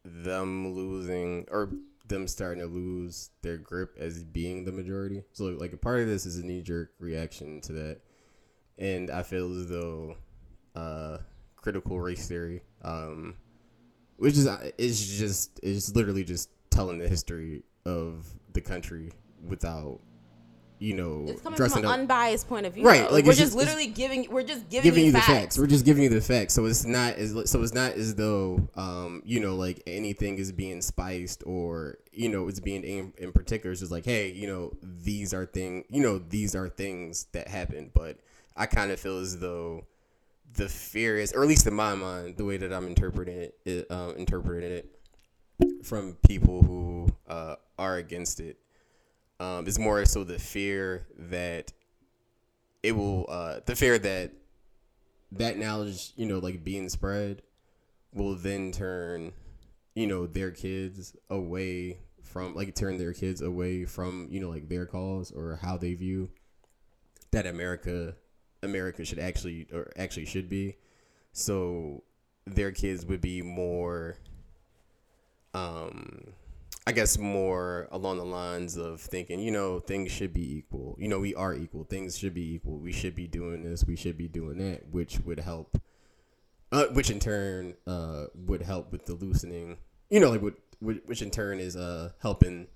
them 0.05 0.74
losing 0.74 1.46
or 1.50 1.70
them 2.06 2.28
starting 2.28 2.62
to 2.62 2.68
lose 2.68 3.30
their 3.42 3.56
grip 3.56 3.96
as 3.98 4.22
being 4.22 4.64
the 4.64 4.72
majority. 4.72 5.22
So 5.32 5.44
like 5.46 5.72
a 5.72 5.78
part 5.78 6.00
of 6.00 6.06
this 6.06 6.26
is 6.26 6.38
a 6.38 6.44
knee 6.44 6.62
jerk 6.62 6.92
reaction 6.98 7.60
to 7.62 7.72
that. 7.72 8.00
And 8.78 9.10
I 9.10 9.22
feel 9.22 9.58
as 9.58 9.68
though 9.68 10.16
uh 10.74 11.18
critical 11.56 12.00
race 12.00 12.28
theory, 12.28 12.62
um 12.82 13.36
which 14.16 14.34
is 14.34 14.48
is 14.78 15.18
just 15.18 15.60
is 15.62 15.94
literally 15.96 16.24
just 16.24 16.50
telling 16.70 16.98
the 16.98 17.08
history 17.08 17.62
of 17.84 18.26
the 18.52 18.60
country 18.60 19.12
without 19.46 20.00
you 20.78 20.94
know 20.94 21.24
it's 21.28 21.40
coming 21.40 21.56
dressing 21.56 21.82
from 21.82 21.84
an 21.84 21.90
up 21.90 21.98
unbiased 22.00 22.48
point 22.48 22.66
of 22.66 22.74
view 22.74 22.84
Right, 22.84 23.08
though. 23.08 23.14
like, 23.14 23.24
we're 23.24 23.32
just, 23.32 23.40
just- 23.40 23.56
literally 23.56 23.87
giving 23.87 24.30
we're 24.30 24.42
just 24.42 24.68
giving, 24.68 24.90
giving 24.90 25.04
you 25.06 25.12
the 25.12 25.20
facts. 25.20 25.56
We're 25.58 25.66
just 25.66 25.84
giving 25.84 26.02
you 26.02 26.08
the 26.08 26.20
facts. 26.20 26.54
So 26.54 26.64
it's 26.66 26.84
not 26.84 27.14
as 27.14 27.32
so 27.50 27.62
it's 27.62 27.74
not 27.74 27.92
as 27.92 28.14
though 28.16 28.68
um 28.74 29.22
you 29.24 29.40
know 29.40 29.54
like 29.54 29.82
anything 29.87 30.38
is 30.38 30.52
being 30.52 30.82
spiced 30.82 31.42
or 31.46 31.98
you 32.12 32.28
know 32.28 32.48
it's 32.48 32.60
being 32.60 32.84
aimed 32.84 33.14
in 33.18 33.32
particular. 33.32 33.72
It's 33.72 33.80
just 33.80 33.92
like 33.92 34.04
hey 34.04 34.30
you 34.32 34.46
know 34.46 34.72
these 34.82 35.32
are 35.32 35.46
thing 35.46 35.84
you 35.90 36.02
know 36.02 36.18
these 36.18 36.54
are 36.54 36.68
things 36.68 37.26
that 37.32 37.48
happen. 37.48 37.90
But 37.94 38.18
I 38.56 38.66
kind 38.66 38.90
of 38.90 39.00
feel 39.00 39.18
as 39.18 39.38
though 39.38 39.84
the 40.54 40.68
fear 40.68 41.18
is, 41.18 41.32
or 41.32 41.42
at 41.42 41.48
least 41.48 41.66
in 41.66 41.74
my 41.74 41.94
mind, 41.96 42.37
the 42.37 42.44
way 42.44 42.56
that 42.56 42.72
I'm 42.72 42.87
interpreting 42.87 43.37
it, 43.37 43.58
it 43.64 43.90
um, 43.90 44.14
interpreting 44.16 44.70
it 44.70 44.90
from 45.82 46.16
people 46.26 46.62
who 46.62 47.08
uh, 47.28 47.56
are 47.78 47.96
against 47.96 48.40
it 48.40 48.58
um, 49.44 49.66
is 49.66 49.78
more 49.78 50.04
so 50.07 50.24
the 50.24 50.38
fear 50.38 51.07
that 51.18 51.72
it 52.83 52.92
will 52.92 53.26
uh, 53.28 53.61
the 53.66 53.76
fear 53.76 53.98
that 53.98 54.33
that 55.33 55.59
knowledge 55.59 56.12
you 56.16 56.26
know 56.26 56.38
like 56.38 56.64
being 56.64 56.88
spread 56.88 57.42
will 58.12 58.35
then 58.35 58.72
turn 58.72 59.33
you 59.94 60.07
know 60.07 60.26
their 60.26 60.50
kids 60.50 61.14
away 61.28 61.98
from 62.22 62.54
like 62.54 62.74
turn 62.74 62.96
their 62.96 63.12
kids 63.12 63.40
away 63.40 63.85
from 63.85 64.28
you 64.30 64.40
know 64.40 64.48
like 64.48 64.68
their 64.68 64.87
cause 64.87 65.30
or 65.30 65.59
how 65.62 65.76
they 65.76 65.94
view 65.94 66.30
that 67.33 67.46
America 67.46 68.14
America 68.62 69.04
should 69.04 69.18
actually 69.18 69.66
or 69.72 69.92
actually 69.96 70.24
should 70.24 70.48
be. 70.48 70.76
So 71.33 72.04
their 72.46 72.72
kids 72.72 73.04
would 73.04 73.20
be 73.20 73.42
more 73.42 74.16
um 75.52 76.33
I 76.86 76.92
guess 76.92 77.16
more 77.16 77.88
along 77.92 78.18
the 78.18 78.26
lines 78.26 78.76
of 78.76 79.00
thinking, 79.00 79.40
you 79.40 79.50
know, 79.50 79.80
things 79.80 80.12
should 80.12 80.34
be 80.34 80.58
equal. 80.58 80.96
You 80.98 81.08
know, 81.08 81.18
we 81.18 81.34
are 81.34 81.54
equal. 81.54 81.84
Things 81.84 82.18
should 82.18 82.34
be 82.34 82.54
equal. 82.54 82.78
We 82.78 82.92
should 82.92 83.14
be 83.14 83.26
doing 83.26 83.62
this. 83.62 83.84
We 83.84 83.96
should 83.96 84.18
be 84.18 84.28
doing 84.28 84.58
that, 84.58 84.90
which 84.90 85.20
would 85.20 85.40
help. 85.40 85.80
Uh, 86.70 86.86
which 86.86 87.08
in 87.08 87.20
turn 87.20 87.74
uh, 87.86 88.24
would 88.34 88.60
help 88.60 88.92
with 88.92 89.06
the 89.06 89.14
loosening. 89.14 89.78
You 90.10 90.20
know, 90.20 90.30
like 90.30 90.42
what, 90.42 90.54
which 90.80 91.22
in 91.22 91.30
turn 91.30 91.58
is 91.58 91.76
uh, 91.76 92.10
helping 92.20 92.66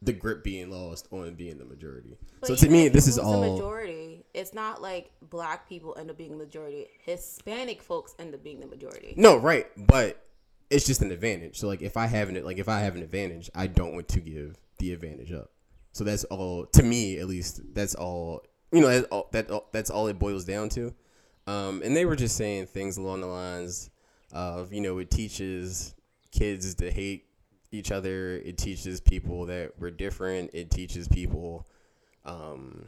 the 0.00 0.12
grip 0.12 0.44
being 0.44 0.70
lost 0.70 1.08
on 1.10 1.34
being 1.34 1.58
the 1.58 1.64
majority. 1.64 2.16
But 2.40 2.48
so 2.48 2.54
to 2.54 2.68
me, 2.70 2.88
this 2.88 3.08
is 3.08 3.18
all. 3.18 3.40
the 3.40 3.50
majority. 3.50 4.24
It's 4.32 4.54
not 4.54 4.80
like 4.80 5.10
black 5.28 5.68
people 5.68 5.96
end 5.98 6.10
up 6.10 6.16
being 6.16 6.30
the 6.30 6.36
majority. 6.36 6.86
Hispanic 7.04 7.82
folks 7.82 8.14
end 8.18 8.32
up 8.32 8.42
being 8.44 8.60
the 8.60 8.66
majority. 8.66 9.14
No, 9.16 9.36
right, 9.36 9.66
but 9.76 10.24
it's 10.70 10.86
just 10.86 11.02
an 11.02 11.10
advantage. 11.10 11.58
So 11.58 11.66
like 11.66 11.82
if 11.82 11.96
I 11.96 12.06
have 12.06 12.28
an 12.28 12.44
like 12.44 12.58
if 12.58 12.68
I 12.68 12.80
have 12.80 12.94
an 12.94 13.02
advantage, 13.02 13.50
I 13.54 13.66
don't 13.66 13.94
want 13.94 14.08
to 14.08 14.20
give 14.20 14.56
the 14.78 14.92
advantage 14.92 15.32
up. 15.32 15.50
So 15.92 16.04
that's 16.04 16.24
all 16.24 16.66
to 16.66 16.82
me 16.82 17.18
at 17.18 17.26
least. 17.26 17.60
That's 17.74 17.94
all 17.94 18.42
you 18.72 18.80
know. 18.80 18.88
That's 18.88 19.06
all, 19.06 19.28
that 19.32 19.50
that's 19.72 19.90
all 19.90 20.08
it 20.08 20.18
boils 20.18 20.44
down 20.44 20.68
to. 20.70 20.94
Um, 21.46 21.82
and 21.82 21.96
they 21.96 22.04
were 22.04 22.16
just 22.16 22.36
saying 22.36 22.66
things 22.66 22.98
along 22.98 23.22
the 23.22 23.26
lines 23.26 23.90
of 24.32 24.72
you 24.72 24.80
know 24.80 24.98
it 24.98 25.10
teaches 25.10 25.94
kids 26.30 26.74
to 26.74 26.90
hate 26.90 27.24
each 27.72 27.90
other. 27.90 28.36
It 28.36 28.58
teaches 28.58 29.00
people 29.00 29.46
that 29.46 29.72
we're 29.78 29.90
different. 29.90 30.50
It 30.52 30.70
teaches 30.70 31.08
people 31.08 31.66
um, 32.26 32.86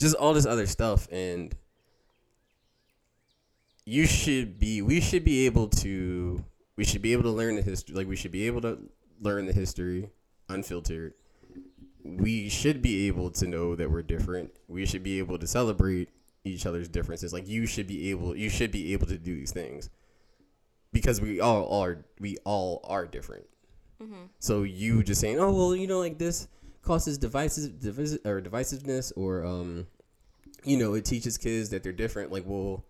just 0.00 0.14
all 0.16 0.32
this 0.32 0.46
other 0.46 0.66
stuff 0.66 1.08
and 1.10 1.54
you 3.84 4.06
should 4.06 4.58
be 4.58 4.82
we 4.82 5.00
should 5.00 5.24
be 5.24 5.46
able 5.46 5.68
to 5.68 6.44
we 6.80 6.86
should 6.86 7.02
be 7.02 7.12
able 7.12 7.24
to 7.24 7.30
learn 7.30 7.56
the 7.56 7.60
history 7.60 7.94
like 7.94 8.08
we 8.08 8.16
should 8.16 8.32
be 8.32 8.46
able 8.46 8.62
to 8.62 8.78
learn 9.20 9.44
the 9.44 9.52
history 9.52 10.08
unfiltered. 10.48 11.12
We 12.02 12.48
should 12.48 12.80
be 12.80 13.06
able 13.06 13.30
to 13.32 13.46
know 13.46 13.76
that 13.76 13.90
we're 13.90 14.00
different. 14.00 14.50
We 14.66 14.86
should 14.86 15.02
be 15.02 15.18
able 15.18 15.38
to 15.40 15.46
celebrate 15.46 16.08
each 16.42 16.64
other's 16.64 16.88
differences. 16.88 17.34
Like 17.34 17.46
you 17.46 17.66
should 17.66 17.86
be 17.86 18.08
able 18.10 18.34
you 18.34 18.48
should 18.48 18.72
be 18.72 18.94
able 18.94 19.06
to 19.08 19.18
do 19.18 19.34
these 19.34 19.52
things 19.52 19.90
because 20.90 21.20
we 21.20 21.38
all 21.38 21.82
are 21.82 22.06
we 22.18 22.38
all 22.46 22.80
are 22.84 23.04
different. 23.04 23.44
So 24.38 24.62
you 24.62 25.02
just 25.02 25.20
saying 25.20 25.38
oh 25.38 25.52
well 25.52 25.76
you 25.76 25.86
know 25.86 25.98
like 25.98 26.16
this 26.16 26.48
causes 26.80 27.18
devices 27.18 27.68
devis- 27.68 28.24
or 28.24 28.40
divisiveness 28.40 29.12
or 29.18 29.44
um 29.44 29.86
you 30.64 30.78
know 30.78 30.94
it 30.94 31.04
teaches 31.04 31.36
kids 31.36 31.68
that 31.68 31.82
they're 31.82 31.92
different. 31.92 32.32
Like 32.32 32.44
well 32.46 32.86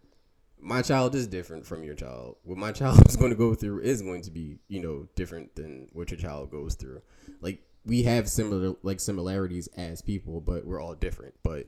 my 0.63 0.83
child 0.83 1.15
is 1.15 1.27
different 1.27 1.67
from 1.67 1.83
your 1.83 1.95
child. 1.95 2.37
What 2.43 2.59
my 2.59 2.73
child 2.81 3.07
is 3.09 3.17
going 3.17 3.31
to 3.31 3.37
go 3.37 3.55
through 3.55 3.81
is 3.81 4.03
going 4.03 4.23
to 4.23 4.31
be, 4.31 4.59
you 4.69 4.81
know, 4.81 5.09
different 5.15 5.55
than 5.57 5.89
what 5.93 6.11
your 6.11 6.19
child 6.19 6.51
goes 6.51 6.75
through. 6.75 7.03
Like 7.41 7.63
we 7.85 8.03
have 8.05 8.29
similar 8.29 8.75
like 8.83 9.01
similarities 9.01 9.69
as 9.77 10.03
people, 10.03 10.41
but 10.41 10.67
we're 10.67 10.81
all 10.81 10.95
different. 10.95 11.35
But 11.43 11.67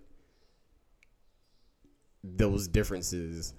those 2.23 2.69
differences 2.69 3.55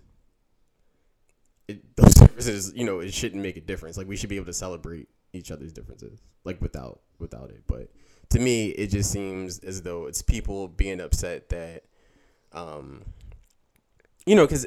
it, 1.68 1.84
those 1.96 2.14
differences, 2.14 2.74
you 2.76 2.86
know, 2.86 3.00
it 3.00 3.14
shouldn't 3.14 3.42
make 3.42 3.58
a 3.58 3.62
difference. 3.62 3.98
Like 3.98 4.08
we 4.08 4.16
should 4.16 4.30
be 4.30 4.36
able 4.36 4.48
to 4.48 4.54
celebrate 4.54 5.08
each 5.34 5.52
other's 5.52 5.74
differences, 5.74 6.20
like 6.44 6.62
without 6.62 7.02
without 7.20 7.50
it. 7.50 7.64
But 7.68 7.90
to 8.30 8.40
me, 8.40 8.70
it 8.70 8.88
just 8.88 9.12
seems 9.12 9.60
as 9.60 9.82
though 9.82 10.06
it's 10.06 10.22
people 10.22 10.68
being 10.68 11.00
upset 11.00 11.50
that, 11.50 11.84
um, 12.52 13.04
you 14.26 14.36
know, 14.36 14.46
because 14.46 14.66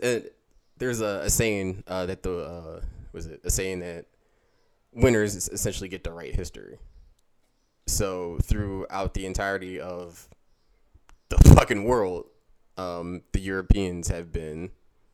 there's 0.79 1.01
a, 1.01 1.23
a 1.25 1.31
saying 1.31 1.83
uh, 1.87 2.07
that 2.07 2.23
the 2.23 2.39
uh, 2.39 2.81
was 3.13 3.27
it 3.27 3.41
a 3.45 3.51
saying 3.51 3.81
that 3.81 4.07
winners 4.93 5.49
essentially 5.49 5.89
get 5.89 6.05
to 6.05 6.11
write 6.11 6.35
history. 6.35 6.79
So 7.87 8.39
throughout 8.43 9.15
the 9.15 9.27
entirety 9.27 9.79
of 9.79 10.29
the 11.29 11.37
fucking 11.55 11.85
world, 11.85 12.27
um, 12.77 13.23
the 13.33 13.41
Europeans 13.41 14.09
have 14.09 14.33
been 14.33 14.71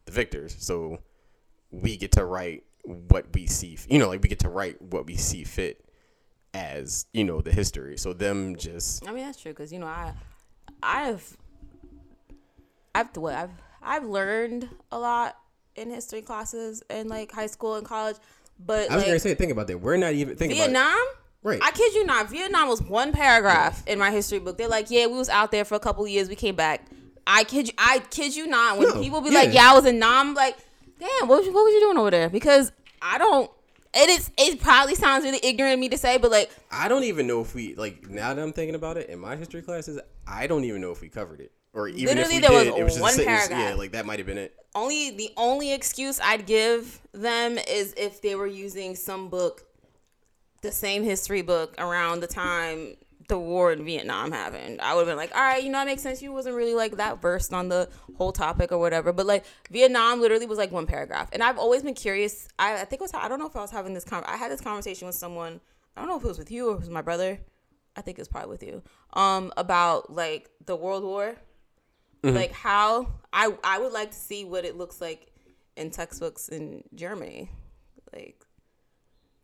the 0.06 0.12
victors. 0.12 0.56
So 0.58 1.00
we 1.70 1.96
get 1.96 2.12
to 2.12 2.24
write 2.24 2.64
what 2.82 3.26
we 3.34 3.46
see. 3.46 3.76
You 3.88 3.98
know, 3.98 4.08
like 4.08 4.22
we 4.22 4.28
get 4.28 4.40
to 4.40 4.48
write 4.48 4.80
what 4.80 5.06
we 5.06 5.16
see 5.16 5.44
fit 5.44 5.84
as 6.54 7.06
you 7.12 7.24
know 7.24 7.40
the 7.40 7.52
history. 7.52 7.98
So 7.98 8.12
them 8.12 8.56
just 8.56 9.06
I 9.06 9.12
mean 9.12 9.24
that's 9.24 9.40
true 9.40 9.52
because 9.52 9.72
you 9.72 9.78
know 9.78 9.86
I, 9.86 10.12
I've, 10.82 11.36
I've 12.94 13.16
what 13.16 13.34
I've 13.34 13.50
I've 13.82 14.04
learned 14.04 14.68
a 14.90 14.98
lot 14.98 15.36
in 15.76 15.90
history 15.90 16.22
classes 16.22 16.82
in 16.90 17.08
like 17.08 17.32
high 17.32 17.46
school 17.46 17.76
and 17.76 17.86
college, 17.86 18.16
but 18.58 18.90
I 18.90 18.94
was 18.96 19.04
like 19.04 19.06
gonna 19.06 19.18
say 19.18 19.34
think 19.34 19.52
about 19.52 19.66
that. 19.68 19.78
We're 19.78 19.96
not 19.96 20.12
even 20.12 20.36
thinking 20.36 20.58
about 20.58 20.70
Vietnam. 20.70 21.06
Right. 21.42 21.60
I 21.62 21.72
kid 21.72 21.94
you 21.94 22.06
not. 22.06 22.30
Vietnam 22.30 22.68
was 22.68 22.80
one 22.80 23.12
paragraph 23.12 23.86
in 23.88 23.98
my 23.98 24.10
history 24.12 24.38
book. 24.38 24.58
They're 24.58 24.68
like, 24.68 24.90
yeah, 24.90 25.06
we 25.06 25.14
was 25.14 25.28
out 25.28 25.50
there 25.50 25.64
for 25.64 25.74
a 25.74 25.80
couple 25.80 26.04
of 26.04 26.10
years. 26.10 26.28
We 26.28 26.36
came 26.36 26.54
back. 26.54 26.86
I 27.26 27.44
kid 27.44 27.68
you. 27.68 27.74
I 27.78 27.98
kid 28.10 28.36
you 28.36 28.46
not. 28.46 28.78
When 28.78 28.88
No, 28.88 29.00
people 29.02 29.20
be 29.20 29.30
yeah. 29.30 29.40
like, 29.40 29.52
yeah, 29.54 29.72
I 29.72 29.74
was 29.74 29.84
in 29.84 29.98
Nam. 29.98 30.34
Like, 30.34 30.56
damn, 31.00 31.28
what 31.28 31.38
was 31.38 31.46
you, 31.46 31.52
what 31.52 31.64
was 31.64 31.74
you 31.74 31.80
doing 31.80 31.98
over 31.98 32.10
there? 32.10 32.28
Because 32.28 32.70
I 33.00 33.18
don't. 33.18 33.50
It 33.94 34.08
is. 34.08 34.30
It 34.38 34.60
probably 34.60 34.94
sounds 34.94 35.24
really 35.24 35.40
ignorant 35.42 35.74
of 35.74 35.80
me 35.80 35.88
to 35.90 35.98
say, 35.98 36.16
but 36.16 36.30
like, 36.30 36.50
I 36.70 36.88
don't 36.88 37.04
even 37.04 37.26
know 37.26 37.40
if 37.42 37.54
we 37.54 37.74
like 37.74 38.08
now 38.08 38.32
that 38.32 38.40
I'm 38.40 38.52
thinking 38.52 38.74
about 38.74 38.96
it 38.96 39.10
in 39.10 39.18
my 39.18 39.36
history 39.36 39.62
classes. 39.62 40.00
I 40.26 40.46
don't 40.46 40.64
even 40.64 40.80
know 40.80 40.92
if 40.92 41.00
we 41.02 41.08
covered 41.08 41.40
it, 41.40 41.52
or 41.74 41.88
even 41.88 42.16
Literally, 42.16 42.36
if 42.36 42.42
we 42.42 42.48
there 42.48 42.52
was 42.52 42.66
it 42.66 42.84
was 42.84 42.92
just 42.94 43.00
one 43.00 43.10
a 43.10 43.14
sentence. 43.14 43.48
paragraph. 43.48 43.70
Yeah, 43.70 43.74
like 43.76 43.92
that 43.92 44.06
might 44.06 44.18
have 44.18 44.26
been 44.26 44.38
it. 44.38 44.54
only 44.74 45.10
the 45.10 45.30
only 45.36 45.72
excuse 45.72 46.20
I'd 46.20 46.46
give 46.46 47.00
them 47.12 47.58
is 47.58 47.94
if 47.96 48.20
they 48.22 48.34
were 48.34 48.46
using 48.46 48.94
some 48.96 49.28
book, 49.28 49.62
the 50.62 50.72
same 50.72 51.02
history 51.02 51.42
book 51.42 51.74
around 51.78 52.20
the 52.20 52.26
time 52.26 52.96
the 53.28 53.38
war 53.38 53.72
in 53.72 53.84
Vietnam 53.84 54.32
happened. 54.32 54.80
I 54.82 54.94
would 54.94 55.00
have 55.02 55.06
been 55.08 55.16
like, 55.16 55.34
all 55.34 55.40
right, 55.40 55.62
you 55.62 55.70
know, 55.70 55.78
that 55.78 55.86
makes 55.86 56.02
sense. 56.02 56.20
You 56.20 56.32
wasn't 56.32 56.56
really 56.56 56.74
like 56.74 56.96
that 56.96 57.22
versed 57.22 57.54
on 57.54 57.68
the 57.68 57.88
whole 58.16 58.32
topic 58.32 58.72
or 58.72 58.78
whatever. 58.78 59.12
But 59.12 59.26
like 59.26 59.44
Vietnam 59.70 60.20
literally 60.20 60.44
was 60.44 60.58
like 60.58 60.72
one 60.72 60.86
paragraph. 60.86 61.30
And 61.32 61.42
I've 61.42 61.56
always 61.56 61.82
been 61.82 61.94
curious. 61.94 62.48
I, 62.58 62.74
I 62.74 62.84
think 62.84 63.00
it 63.00 63.00
was, 63.00 63.14
I 63.14 63.28
don't 63.28 63.38
know 63.38 63.46
if 63.46 63.56
I 63.56 63.60
was 63.60 63.70
having 63.70 63.94
this, 63.94 64.04
con- 64.04 64.24
I 64.26 64.36
had 64.36 64.50
this 64.50 64.60
conversation 64.60 65.06
with 65.06 65.14
someone. 65.14 65.60
I 65.96 66.00
don't 66.00 66.08
know 66.10 66.16
if 66.18 66.24
it 66.24 66.28
was 66.28 66.38
with 66.38 66.50
you 66.50 66.68
or 66.70 66.74
it 66.74 66.80
was 66.80 66.90
my 66.90 67.00
brother. 67.00 67.38
I 67.96 68.00
think 68.02 68.18
it's 68.18 68.28
probably 68.28 68.50
with 68.50 68.62
you. 68.62 68.82
Um, 69.14 69.52
about 69.56 70.12
like 70.12 70.50
the 70.66 70.76
World 70.76 71.04
War 71.04 71.36
like 72.22 72.52
how 72.52 73.08
I 73.32 73.52
I 73.64 73.78
would 73.78 73.92
like 73.92 74.10
to 74.12 74.16
see 74.18 74.44
what 74.44 74.64
it 74.64 74.76
looks 74.76 75.00
like 75.00 75.32
in 75.76 75.90
textbooks 75.90 76.48
in 76.48 76.84
Germany, 76.94 77.50
like 78.12 78.44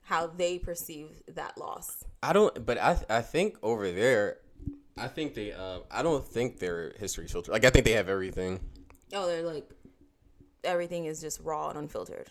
how 0.02 0.26
they 0.26 0.58
perceive 0.58 1.22
that 1.34 1.58
loss. 1.58 2.04
I 2.22 2.32
don't, 2.32 2.64
but 2.64 2.78
I 2.78 2.98
I 3.10 3.20
think 3.20 3.56
over 3.62 3.90
there, 3.90 4.38
I 4.96 5.08
think 5.08 5.34
they 5.34 5.52
uh 5.52 5.80
I 5.90 6.02
don't 6.02 6.26
think 6.26 6.58
their 6.58 6.92
history 6.98 7.26
filter. 7.26 7.52
Like 7.52 7.64
I 7.64 7.70
think 7.70 7.84
they 7.84 7.92
have 7.92 8.08
everything. 8.08 8.60
Oh, 9.12 9.26
they're 9.26 9.42
like 9.42 9.68
everything 10.64 11.06
is 11.06 11.20
just 11.20 11.40
raw 11.40 11.70
and 11.70 11.78
unfiltered. 11.78 12.30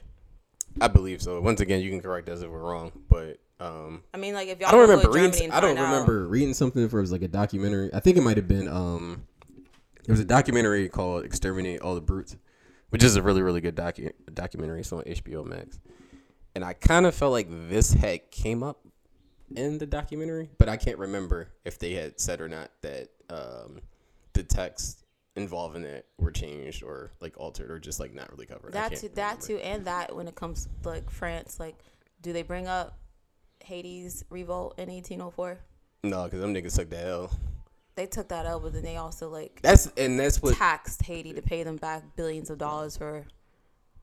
I 0.80 0.88
believe 0.88 1.22
so. 1.22 1.42
Once 1.42 1.60
again, 1.60 1.82
you 1.82 1.90
can 1.90 2.02
correct 2.02 2.30
us 2.30 2.42
if 2.42 2.50
we're 2.50 2.60
wrong, 2.60 2.92
but 3.10 3.40
um. 3.60 4.04
I 4.14 4.18
mean, 4.18 4.34
like 4.34 4.48
if 4.48 4.60
y'all 4.60 4.70
I 4.70 4.72
don't 4.72 4.82
remember 4.90 5.10
reading. 5.12 5.52
I 5.52 5.60
don't 5.60 5.78
out- 5.78 5.92
remember 5.92 6.28
reading 6.28 6.54
something 6.54 6.88
for 6.90 7.00
it 7.00 7.02
was 7.02 7.12
like 7.12 7.24
a 7.24 7.28
documentary. 7.28 7.90
I 7.94 8.00
think 8.00 8.18
it 8.18 8.22
might 8.22 8.38
have 8.38 8.48
been 8.48 8.68
um, 8.68 9.26
there 10.08 10.13
was 10.13 10.22
a 10.22 10.26
documentary 10.26 10.89
called 10.89 11.26
"Exterminate 11.26 11.82
All 11.82 11.93
the 11.93 12.02
Brutes," 12.02 12.36
which 12.89 13.04
is 13.04 13.15
a 13.17 13.22
really 13.22 13.43
really 13.43 13.62
good 13.62 13.76
docu 13.76 14.12
documentary. 14.34 14.80
It's 14.80 14.91
on 14.91 15.04
HBO 15.04 15.46
Max, 15.46 15.80
and 16.56 16.63
I 16.63 16.74
kind 16.74 17.06
of 17.06 17.13
felt 17.13 17.34
like 17.34 17.48
this 17.70 17.93
had 17.93 18.32
came 18.32 18.63
up 18.63 18.80
in 19.56 19.78
the 19.78 19.86
documentary, 19.86 20.50
but 20.58 20.70
I 20.70 20.78
can't 20.78 20.98
remember 20.98 21.50
if 21.65 21.78
they 21.78 21.93
had 21.93 22.20
said 22.20 22.41
or 22.41 22.48
not 22.48 22.72
that 22.82 23.10
um, 23.30 23.82
the 24.34 24.43
text 24.43 25.04
involving 25.36 25.84
it 25.84 26.06
were 26.17 26.32
changed 26.32 26.84
or 26.84 27.12
like 27.20 27.38
altered 27.38 27.70
or 27.70 27.78
just 27.78 28.00
like 28.00 28.13
not 28.13 28.32
really 28.32 28.46
covered. 28.46 28.74
That 28.74 28.96
too, 28.96 29.10
that 29.10 29.41
remember. 29.41 29.46
too, 29.46 29.58
and 29.58 29.86
that 29.86 30.15
when 30.15 30.27
it 30.27 30.36
comes 30.36 30.69
to 30.84 30.90
like 30.90 31.10
France, 31.12 31.60
like 31.60 31.75
do 32.21 32.32
they 32.32 32.44
bring 32.44 32.65
up 32.65 32.98
Haiti's 33.63 34.23
revolt 34.29 34.75
in 34.79 34.90
1804? 34.90 35.60
No, 36.04 36.23
because 36.23 36.40
them 36.40 36.54
niggas 36.54 36.75
took 36.75 36.90
the 36.90 37.06
L. 37.06 37.32
They 37.98 38.06
took 38.06 38.27
that 38.29 38.45
out, 38.45 38.62
but 38.62 38.73
then 38.73 38.83
they 38.83 38.95
also 38.98 39.27
like 39.27 39.60
That's 39.63 39.87
and 39.98 40.19
that's 40.19 40.39
what 40.39 40.56
taxed 40.56 41.02
Haiti 41.02 41.33
to 41.33 41.41
pay 41.41 41.63
them 41.63 41.77
back 41.77 42.04
billions 42.15 42.52
of 42.52 42.60
dollars 42.60 42.95
for 42.95 43.25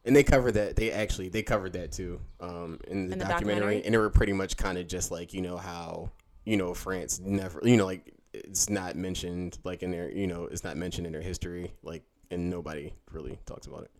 And 0.04 0.16
they 0.16 0.24
covered 0.24 0.52
that. 0.54 0.74
They 0.74 0.90
actually 0.90 1.28
they 1.28 1.44
covered 1.44 1.74
that 1.74 1.92
too 1.92 2.20
um, 2.40 2.80
in 2.88 3.06
the, 3.06 3.12
In 3.12 3.18
the 3.20 3.24
documentary. 3.24 3.54
documentary? 3.60 3.84
and 3.84 3.94
they 3.94 3.98
were 3.98 4.10
pretty 4.10 4.32
much 4.32 4.56
kind 4.56 4.78
of 4.78 4.88
just 4.88 5.12
like 5.12 5.32
you 5.32 5.42
know 5.42 5.56
how 5.56 6.10
you 6.44 6.56
know 6.56 6.74
France 6.74 7.20
never 7.20 7.60
you 7.62 7.76
know 7.76 7.86
like 7.86 8.12
it's 8.32 8.68
not 8.68 8.96
mentioned 8.96 9.58
like 9.62 9.84
in 9.84 9.92
their 9.92 10.10
you 10.10 10.26
know 10.26 10.46
it's 10.46 10.64
not 10.64 10.76
mentioned 10.76 11.06
in 11.06 11.12
their 11.12 11.22
history 11.22 11.72
like 11.84 12.02
and 12.32 12.50
nobody 12.50 12.92
really 13.12 13.38
talks 13.46 13.68
about 13.68 13.84
it. 13.84 13.92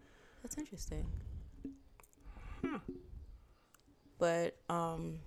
That's 0.43 0.59
interesting. 0.59 1.07
But 4.19 4.57
um 4.69 5.21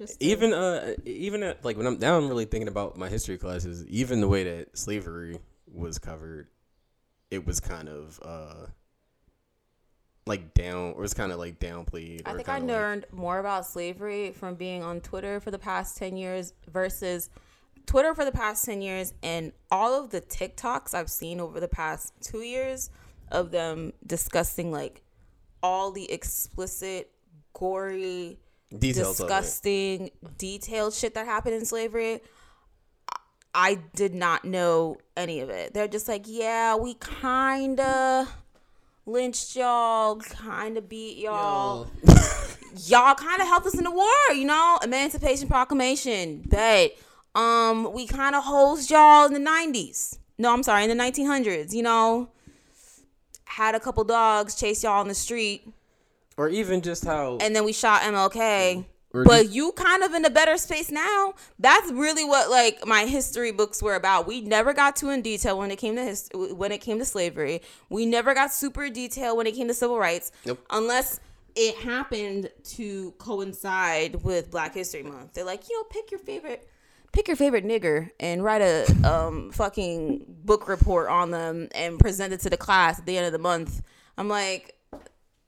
Just 0.00 0.22
even 0.22 0.54
uh 0.54 0.94
even 1.04 1.42
at, 1.42 1.62
like 1.62 1.76
when 1.76 1.86
I'm 1.86 1.98
now 1.98 2.16
I'm 2.16 2.26
really 2.26 2.46
thinking 2.46 2.68
about 2.68 2.96
my 2.96 3.10
history 3.10 3.36
classes. 3.36 3.86
Even 3.86 4.22
the 4.22 4.28
way 4.28 4.44
that 4.44 4.78
slavery 4.78 5.38
was 5.70 5.98
covered, 5.98 6.48
it 7.30 7.46
was 7.46 7.60
kind 7.60 7.86
of 7.86 8.18
uh 8.24 8.66
like 10.26 10.54
down 10.54 10.94
or 10.96 11.04
it's 11.04 11.12
kind 11.12 11.32
of 11.32 11.38
like 11.38 11.58
downplayed. 11.58 12.22
I 12.24 12.32
think 12.34 12.48
I 12.48 12.58
kinda, 12.58 12.72
like- 12.72 12.80
learned 12.82 13.06
more 13.12 13.40
about 13.40 13.66
slavery 13.66 14.32
from 14.32 14.54
being 14.54 14.82
on 14.82 15.02
Twitter 15.02 15.38
for 15.38 15.50
the 15.50 15.58
past 15.58 15.98
10 15.98 16.16
years 16.16 16.54
versus 16.66 17.28
Twitter 17.84 18.14
for 18.14 18.24
the 18.24 18.32
past 18.32 18.64
10 18.64 18.80
years 18.80 19.12
and 19.22 19.52
all 19.70 20.02
of 20.02 20.10
the 20.10 20.22
TikToks 20.22 20.94
I've 20.94 21.10
seen 21.10 21.40
over 21.40 21.60
the 21.60 21.68
past 21.68 22.14
two 22.22 22.40
years 22.40 22.88
of 23.30 23.50
them 23.50 23.92
discussing 24.06 24.72
like 24.72 25.02
all 25.62 25.90
the 25.90 26.10
explicit, 26.10 27.10
gory, 27.52 28.38
details 28.76 29.18
disgusting, 29.18 30.10
detailed 30.38 30.94
shit 30.94 31.14
that 31.14 31.26
happened 31.26 31.54
in 31.54 31.64
slavery. 31.64 32.20
I 33.52 33.78
did 33.94 34.14
not 34.14 34.44
know 34.44 34.98
any 35.16 35.40
of 35.40 35.50
it. 35.50 35.74
They're 35.74 35.88
just 35.88 36.06
like, 36.06 36.24
yeah, 36.26 36.76
we 36.76 36.94
kind 36.94 37.80
of 37.80 38.32
lynched 39.06 39.56
y'all, 39.56 40.16
kind 40.20 40.76
of 40.78 40.88
beat 40.88 41.18
y'all. 41.18 41.88
y'all 42.86 43.14
kind 43.14 43.40
of 43.40 43.48
helped 43.48 43.66
us 43.66 43.76
in 43.76 43.84
the 43.84 43.90
war, 43.90 44.34
you 44.34 44.44
know? 44.44 44.78
Emancipation 44.82 45.48
Proclamation, 45.48 46.42
bet. 46.46 46.92
Um, 47.34 47.92
we 47.92 48.06
kind 48.06 48.34
of 48.34 48.44
hosed 48.44 48.90
y'all 48.90 49.26
in 49.26 49.32
the 49.32 49.50
90s. 49.50 50.18
No, 50.38 50.52
I'm 50.52 50.62
sorry, 50.62 50.84
in 50.84 50.96
the 50.96 51.02
1900s, 51.02 51.72
you 51.72 51.82
know? 51.82 52.30
Had 53.44 53.74
a 53.74 53.80
couple 53.80 54.04
dogs 54.04 54.54
chase 54.54 54.84
y'all 54.84 55.00
on 55.00 55.08
the 55.08 55.14
street, 55.14 55.68
or 56.40 56.48
even 56.48 56.80
just 56.80 57.04
how 57.04 57.36
and 57.42 57.54
then 57.54 57.64
we 57.64 57.72
shot 57.72 58.00
MLK. 58.00 58.86
Or 59.12 59.24
But 59.24 59.42
just- 59.42 59.54
you 59.54 59.72
kind 59.72 60.02
of 60.02 60.14
in 60.14 60.24
a 60.24 60.30
better 60.30 60.56
space 60.56 60.90
now. 60.90 61.34
That's 61.58 61.90
really 61.92 62.24
what 62.24 62.48
like 62.48 62.86
my 62.86 63.04
history 63.04 63.52
books 63.52 63.82
were 63.82 63.94
about. 63.94 64.26
We 64.26 64.40
never 64.40 64.72
got 64.72 64.96
too 64.96 65.10
in 65.10 65.20
detail 65.20 65.58
when 65.58 65.70
it 65.70 65.76
came 65.76 65.96
to 65.96 66.02
his, 66.02 66.30
when 66.32 66.72
it 66.72 66.78
came 66.78 66.98
to 66.98 67.04
slavery. 67.04 67.60
We 67.90 68.06
never 68.06 68.32
got 68.32 68.54
super 68.54 68.88
detailed 68.88 69.36
when 69.36 69.46
it 69.46 69.54
came 69.54 69.68
to 69.68 69.74
civil 69.74 69.98
rights. 69.98 70.32
Nope. 70.46 70.64
Unless 70.70 71.20
it 71.56 71.74
happened 71.76 72.50
to 72.76 73.10
coincide 73.18 74.22
with 74.22 74.50
Black 74.50 74.72
History 74.74 75.02
Month. 75.02 75.34
They're 75.34 75.44
like, 75.44 75.68
you 75.68 75.76
know, 75.76 75.84
pick 75.90 76.10
your 76.10 76.20
favorite 76.20 76.66
pick 77.12 77.26
your 77.26 77.36
favorite 77.36 77.66
nigger 77.66 78.08
and 78.20 78.42
write 78.42 78.62
a 78.62 78.86
um 79.04 79.50
fucking 79.50 80.24
book 80.44 80.68
report 80.68 81.08
on 81.10 81.32
them 81.32 81.68
and 81.74 81.98
present 81.98 82.32
it 82.32 82.40
to 82.40 82.48
the 82.48 82.56
class 82.56 82.98
at 83.00 83.04
the 83.04 83.18
end 83.18 83.26
of 83.26 83.32
the 83.32 83.38
month. 83.38 83.82
I'm 84.16 84.28
like 84.28 84.76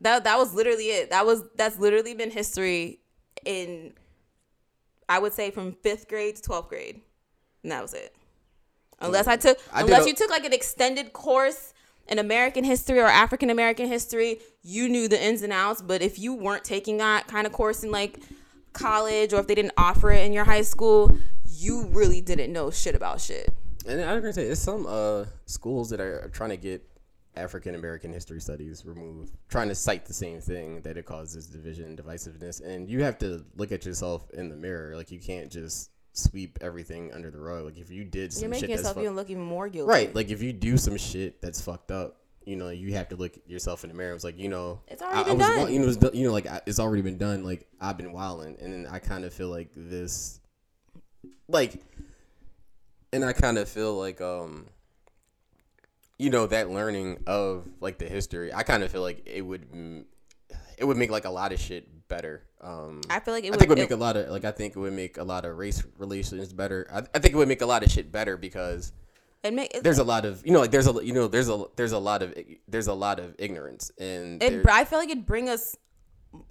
that 0.03 0.25
that 0.25 0.39
was 0.39 0.55
literally 0.55 0.87
it. 0.87 1.11
That 1.11 1.27
was 1.27 1.43
that's 1.57 1.79
literally 1.79 2.15
been 2.15 2.31
history 2.31 3.01
in 3.45 3.95
I 5.09 5.19
would 5.19 5.33
say 5.33 5.51
from 5.51 5.73
5th 5.73 6.09
grade 6.09 6.37
to 6.37 6.43
12th 6.43 6.69
grade. 6.69 7.01
And 7.63 7.73
that 7.73 7.83
was 7.83 7.95
it. 7.95 8.15
Unless 9.01 9.27
I 9.27 9.37
took 9.37 9.59
I 9.73 9.83
unless 9.83 10.05
a- 10.05 10.09
you 10.09 10.15
took 10.15 10.31
like 10.31 10.45
an 10.45 10.53
extended 10.53 11.13
course 11.13 11.75
in 12.09 12.19
American 12.19 12.65
history 12.65 12.99
or 12.99 13.07
African 13.07 13.51
American 13.51 13.89
history, 13.89 14.39
you 14.63 14.89
knew 14.89 15.09
the 15.09 15.23
ins 15.23 15.43
and 15.43 15.53
outs, 15.53 15.83
but 15.83 16.03
if 16.03 16.19
you 16.19 16.35
weren't 16.35 16.65
taking 16.65 16.99
that 16.99 17.27
kind 17.27 17.47
of 17.47 17.53
course 17.53 17.85
in 17.85 17.91
like 17.91 18.21
college 18.73 19.33
or 19.33 19.41
if 19.41 19.47
they 19.47 19.55
didn't 19.55 19.75
offer 19.77 20.11
it 20.11 20.25
in 20.25 20.33
your 20.33 20.45
high 20.45 20.63
school, 20.63 21.17
you 21.45 21.85
really 21.87 22.21
didn't 22.21 22.53
know 22.53 22.71
shit 22.71 22.95
about 22.95 23.21
shit. 23.21 23.53
And 23.87 24.01
I 24.01 24.15
was 24.15 24.23
gonna 24.23 24.33
say, 24.33 24.47
it's 24.47 24.61
some 24.61 24.87
uh 24.87 25.25
schools 25.47 25.91
that 25.91 26.01
are 26.01 26.31
trying 26.33 26.51
to 26.51 26.57
get 26.57 26.89
African 27.37 27.75
American 27.75 28.13
history 28.13 28.41
studies 28.41 28.85
removed, 28.85 29.35
trying 29.49 29.69
to 29.69 29.75
cite 29.75 30.05
the 30.07 30.13
same 30.13 30.41
thing 30.41 30.83
that 30.83 30.97
it 30.97 31.07
causes 31.07 31.47
division 31.47 31.85
and 31.87 31.99
divisiveness. 31.99 32.63
And 32.65 32.89
you 32.89 33.03
have 33.05 33.19
to 33.19 33.45
look 33.57 33.73
at 33.73 33.87
yourself 33.87 34.29
in 34.31 34.49
the 34.51 34.57
mirror. 34.57 34.97
Like 34.97 35.11
you 35.11 35.19
can't 35.19 35.51
just 35.51 35.91
sweep 36.13 36.59
everything 36.61 37.11
under 37.13 37.31
the 37.31 37.41
rug. 37.41 37.65
Like 37.65 37.79
if 37.79 37.91
you 37.91 38.05
did 38.05 38.33
some 38.33 38.43
You're 38.43 38.51
making 38.51 38.69
shit 38.69 38.71
yourself 38.77 38.97
that's 38.97 39.05
even 39.05 39.17
look 39.17 39.31
even 39.31 39.43
more 39.45 39.69
guilty. 39.69 39.89
right, 39.91 40.15
like 40.15 40.31
if 40.31 40.43
you 40.43 40.53
do 40.53 40.77
some 40.77 40.97
shit 40.97 41.41
that's 41.41 41.61
fucked 41.61 41.91
up. 41.91 42.19
You 42.45 42.57
know, 42.57 42.71
you 42.71 42.95
have 42.95 43.09
to 43.11 43.17
look 43.17 43.37
at 43.37 43.49
yourself 43.49 43.85
in 43.85 43.89
the 43.91 43.95
mirror. 43.95 44.15
It's 44.17 44.25
like 44.25 44.37
you 44.37 44.49
know, 44.49 44.81
It's 44.89 45.01
already 45.01 45.21
I, 45.21 45.23
been 45.23 45.31
I 45.31 45.35
was, 45.37 45.47
done. 45.47 45.73
You 45.73 45.79
know, 45.79 45.95
done- 45.95 46.11
you 46.13 46.27
know, 46.27 46.33
like 46.33 46.47
I, 46.49 46.61
it's 46.67 46.81
already 46.81 47.01
been 47.03 47.17
done. 47.17 47.45
Like 47.45 47.69
I've 47.81 47.97
been 47.97 48.13
wilding, 48.13 48.57
and 48.61 48.73
then 48.73 48.87
I 48.93 48.99
kind 48.99 49.25
of 49.25 49.33
feel 49.33 49.47
like 49.49 49.71
this, 49.77 50.41
like 51.47 51.81
and 53.13 53.25
I 53.25 53.33
kind 53.33 53.59
of 53.59 53.69
feel 53.69 53.95
like 53.95 54.21
um 54.21 54.67
you 56.23 56.31
know 56.31 56.47
that 56.47 56.71
learning 56.71 57.19
of 57.27 57.67
like 57.81 57.99
the 57.99 58.07
history 58.07 58.53
I 58.55 58.63
kind 58.63 58.83
of 58.83 58.91
feel 58.93 59.03
like 59.03 59.23
it 59.27 59.43
would 59.43 59.67
it 60.79 60.85
would 60.85 60.97
make 60.97 61.11
like 61.11 61.25
a 61.25 61.31
lot 61.31 61.53
of 61.53 61.61
shit 61.61 62.09
better 62.09 62.45
um 62.61 63.01
I 63.11 63.21
feel 63.21 63.35
like 63.35 63.45
it 63.45 63.49
I 63.49 63.51
would, 63.51 63.59
think 63.59 63.67
it 63.67 63.69
would 63.71 63.79
it- 63.79 63.83
make 63.83 63.91
a 63.91 63.97
lot 63.97 64.17
of 64.17 64.29
like 64.31 64.45
I 64.45 64.53
think 64.53 64.77
it 64.77 64.79
would 64.79 64.93
make 64.93 65.17
a 65.17 65.25
lot 65.25 65.45
of 65.45 65.59
race 65.59 65.83
relations 65.99 66.53
better 66.53 66.87
I, 66.93 66.99
I 66.99 67.19
think 67.19 67.35
it 67.35 67.37
would 67.37 67.49
make 67.49 67.63
a 67.63 67.67
lot 67.67 67.83
of 67.83 67.91
shit 67.91 68.13
better 68.13 68.37
because 68.37 68.93
it 69.43 69.53
make 69.53 69.83
there's 69.83 69.99
a 69.99 70.05
lot 70.05 70.25
of 70.25 70.47
you 70.47 70.53
know 70.53 70.61
like 70.61 70.71
there's 70.71 70.87
a 70.87 71.05
you 71.05 71.13
know 71.13 71.27
there's 71.27 71.49
a 71.49 71.65
there's 71.77 71.93
a 71.93 71.99
lot 71.99 72.23
of 72.23 72.35
there's 72.69 72.87
a 72.87 72.95
lot 72.95 73.19
of 73.19 73.35
ignorance 73.39 73.91
and 73.99 74.41
it, 74.43 74.65
I 74.69 74.85
feel 74.85 75.01
like 75.01 75.11
it'd 75.11 75.27
bring 75.27 75.49
us 75.49 75.77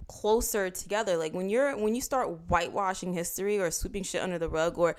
closer 0.06 0.70
together. 0.70 1.16
Like 1.16 1.32
when 1.34 1.48
you're 1.48 1.76
when 1.76 1.94
you 1.94 2.00
start 2.00 2.28
whitewashing 2.48 3.14
history 3.14 3.58
or 3.58 3.70
sweeping 3.70 4.02
shit 4.02 4.22
under 4.22 4.38
the 4.38 4.48
rug 4.48 4.78
or 4.78 4.96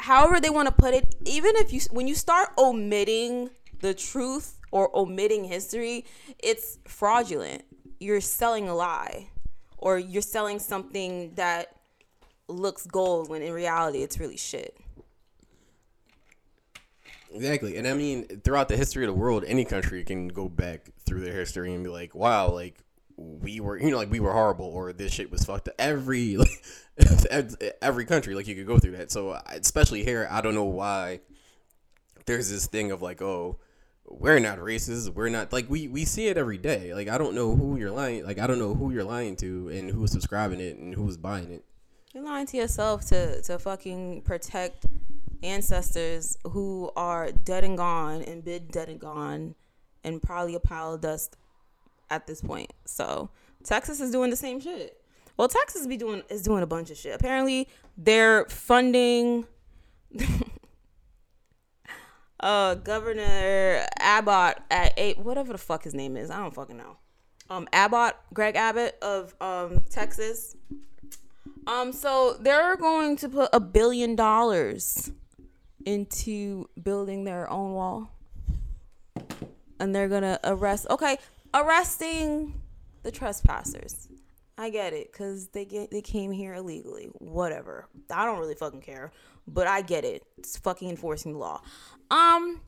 however 0.00 0.40
they 0.40 0.50
want 0.50 0.68
to 0.68 0.74
put 0.74 0.94
it, 0.94 1.14
even 1.24 1.56
if 1.56 1.72
you 1.72 1.80
when 1.90 2.06
you 2.08 2.14
start 2.14 2.50
omitting 2.56 3.50
the 3.82 3.92
truth 3.92 4.58
or 4.70 4.90
omitting 4.96 5.44
history, 5.44 6.06
it's 6.38 6.78
fraudulent. 6.86 7.62
You're 8.00 8.22
selling 8.22 8.68
a 8.68 8.74
lie 8.74 9.28
or 9.76 9.98
you're 9.98 10.22
selling 10.22 10.58
something 10.58 11.34
that 11.34 11.76
looks 12.48 12.86
gold 12.86 13.28
when 13.28 13.42
in 13.42 13.52
reality 13.52 14.02
it's 14.02 14.18
really 14.18 14.36
shit. 14.36 14.76
Exactly. 17.34 17.76
And 17.76 17.86
I 17.86 17.94
mean, 17.94 18.26
throughout 18.44 18.68
the 18.68 18.76
history 18.76 19.04
of 19.04 19.14
the 19.14 19.18
world, 19.18 19.44
any 19.46 19.64
country 19.64 20.04
can 20.04 20.28
go 20.28 20.48
back 20.48 20.86
through 21.06 21.20
their 21.20 21.32
history 21.32 21.72
and 21.74 21.82
be 21.82 21.90
like, 21.90 22.14
wow, 22.14 22.50
like, 22.50 22.78
we 23.16 23.60
were, 23.60 23.78
you 23.78 23.90
know, 23.90 23.96
like, 23.96 24.10
we 24.10 24.20
were 24.20 24.32
horrible 24.32 24.66
or 24.66 24.92
this 24.92 25.12
shit 25.12 25.30
was 25.30 25.44
fucked 25.44 25.68
up. 25.68 25.74
Every, 25.78 26.36
like, 26.36 26.64
every 27.82 28.04
country, 28.04 28.34
like, 28.34 28.46
you 28.46 28.54
could 28.54 28.66
go 28.66 28.78
through 28.78 28.96
that. 28.96 29.10
So, 29.10 29.38
especially 29.48 30.04
here, 30.04 30.28
I 30.30 30.40
don't 30.40 30.54
know 30.54 30.64
why 30.64 31.20
there's 32.26 32.50
this 32.50 32.66
thing 32.66 32.90
of 32.90 33.02
like, 33.02 33.22
oh, 33.22 33.58
we're 34.06 34.38
not 34.38 34.58
racist. 34.58 35.14
We're 35.14 35.28
not, 35.28 35.52
like, 35.52 35.68
we, 35.70 35.88
we 35.88 36.04
see 36.04 36.28
it 36.28 36.36
every 36.36 36.58
day. 36.58 36.94
Like, 36.94 37.08
I 37.08 37.18
don't 37.18 37.34
know 37.34 37.56
who 37.56 37.76
you're 37.76 37.90
lying, 37.90 38.24
like, 38.24 38.38
I 38.38 38.46
don't 38.46 38.58
know 38.58 38.74
who 38.74 38.92
you're 38.92 39.04
lying 39.04 39.36
to 39.36 39.68
and 39.68 39.90
who's 39.90 40.12
subscribing 40.12 40.60
it 40.60 40.76
and 40.76 40.94
who's 40.94 41.16
buying 41.16 41.50
it. 41.50 41.64
You're 42.12 42.24
lying 42.24 42.46
to 42.48 42.58
yourself 42.58 43.06
to 43.06 43.40
to 43.40 43.58
fucking 43.58 44.20
protect 44.22 44.84
ancestors 45.42 46.36
who 46.44 46.90
are 46.94 47.32
dead 47.32 47.64
and 47.64 47.78
gone 47.78 48.20
and 48.20 48.44
been 48.44 48.66
dead 48.66 48.90
and 48.90 49.00
gone 49.00 49.54
and 50.04 50.20
probably 50.20 50.54
a 50.54 50.60
pile 50.60 50.92
of 50.92 51.00
dust 51.00 51.38
at 52.10 52.26
this 52.26 52.42
point. 52.42 52.70
So 52.84 53.30
Texas 53.64 53.98
is 54.00 54.10
doing 54.10 54.28
the 54.28 54.36
same 54.36 54.60
shit. 54.60 55.00
Well, 55.38 55.48
Texas 55.48 55.86
be 55.86 55.96
doing 55.96 56.22
is 56.28 56.42
doing 56.42 56.62
a 56.62 56.66
bunch 56.66 56.90
of 56.90 56.98
shit. 56.98 57.14
Apparently, 57.14 57.66
they're 57.96 58.44
funding 58.44 59.46
uh 62.42 62.74
Governor 62.74 63.86
Abbott 63.98 64.58
at 64.70 64.92
eight 64.96 65.18
whatever 65.18 65.52
the 65.52 65.58
fuck 65.58 65.84
his 65.84 65.94
name 65.94 66.16
is. 66.16 66.30
I 66.30 66.38
don't 66.38 66.54
fucking 66.54 66.76
know. 66.76 66.96
Um 67.48 67.68
Abbott, 67.72 68.14
Greg 68.32 68.56
Abbott 68.56 68.98
of 69.02 69.34
um 69.40 69.82
Texas. 69.90 70.56
Um, 71.66 71.92
so 71.92 72.36
they're 72.40 72.76
going 72.76 73.16
to 73.18 73.28
put 73.28 73.50
a 73.52 73.60
billion 73.60 74.16
dollars 74.16 75.12
into 75.84 76.68
building 76.80 77.24
their 77.24 77.48
own 77.50 77.72
wall, 77.72 78.10
and 79.78 79.94
they're 79.94 80.08
gonna 80.08 80.40
arrest. 80.44 80.86
Okay, 80.90 81.18
arresting 81.54 82.60
the 83.02 83.10
trespassers. 83.12 84.08
I 84.58 84.70
get 84.70 84.92
it, 84.92 85.12
cause 85.12 85.48
they 85.48 85.64
get 85.64 85.90
they 85.90 86.02
came 86.02 86.32
here 86.32 86.54
illegally. 86.54 87.06
Whatever. 87.18 87.86
I 88.10 88.24
don't 88.24 88.38
really 88.38 88.54
fucking 88.54 88.82
care, 88.82 89.12
but 89.46 89.66
I 89.66 89.82
get 89.82 90.04
it. 90.04 90.24
It's 90.38 90.56
fucking 90.56 90.88
enforcing 90.88 91.32
the 91.32 91.38
law. 91.38 91.60
Um, 92.10 92.60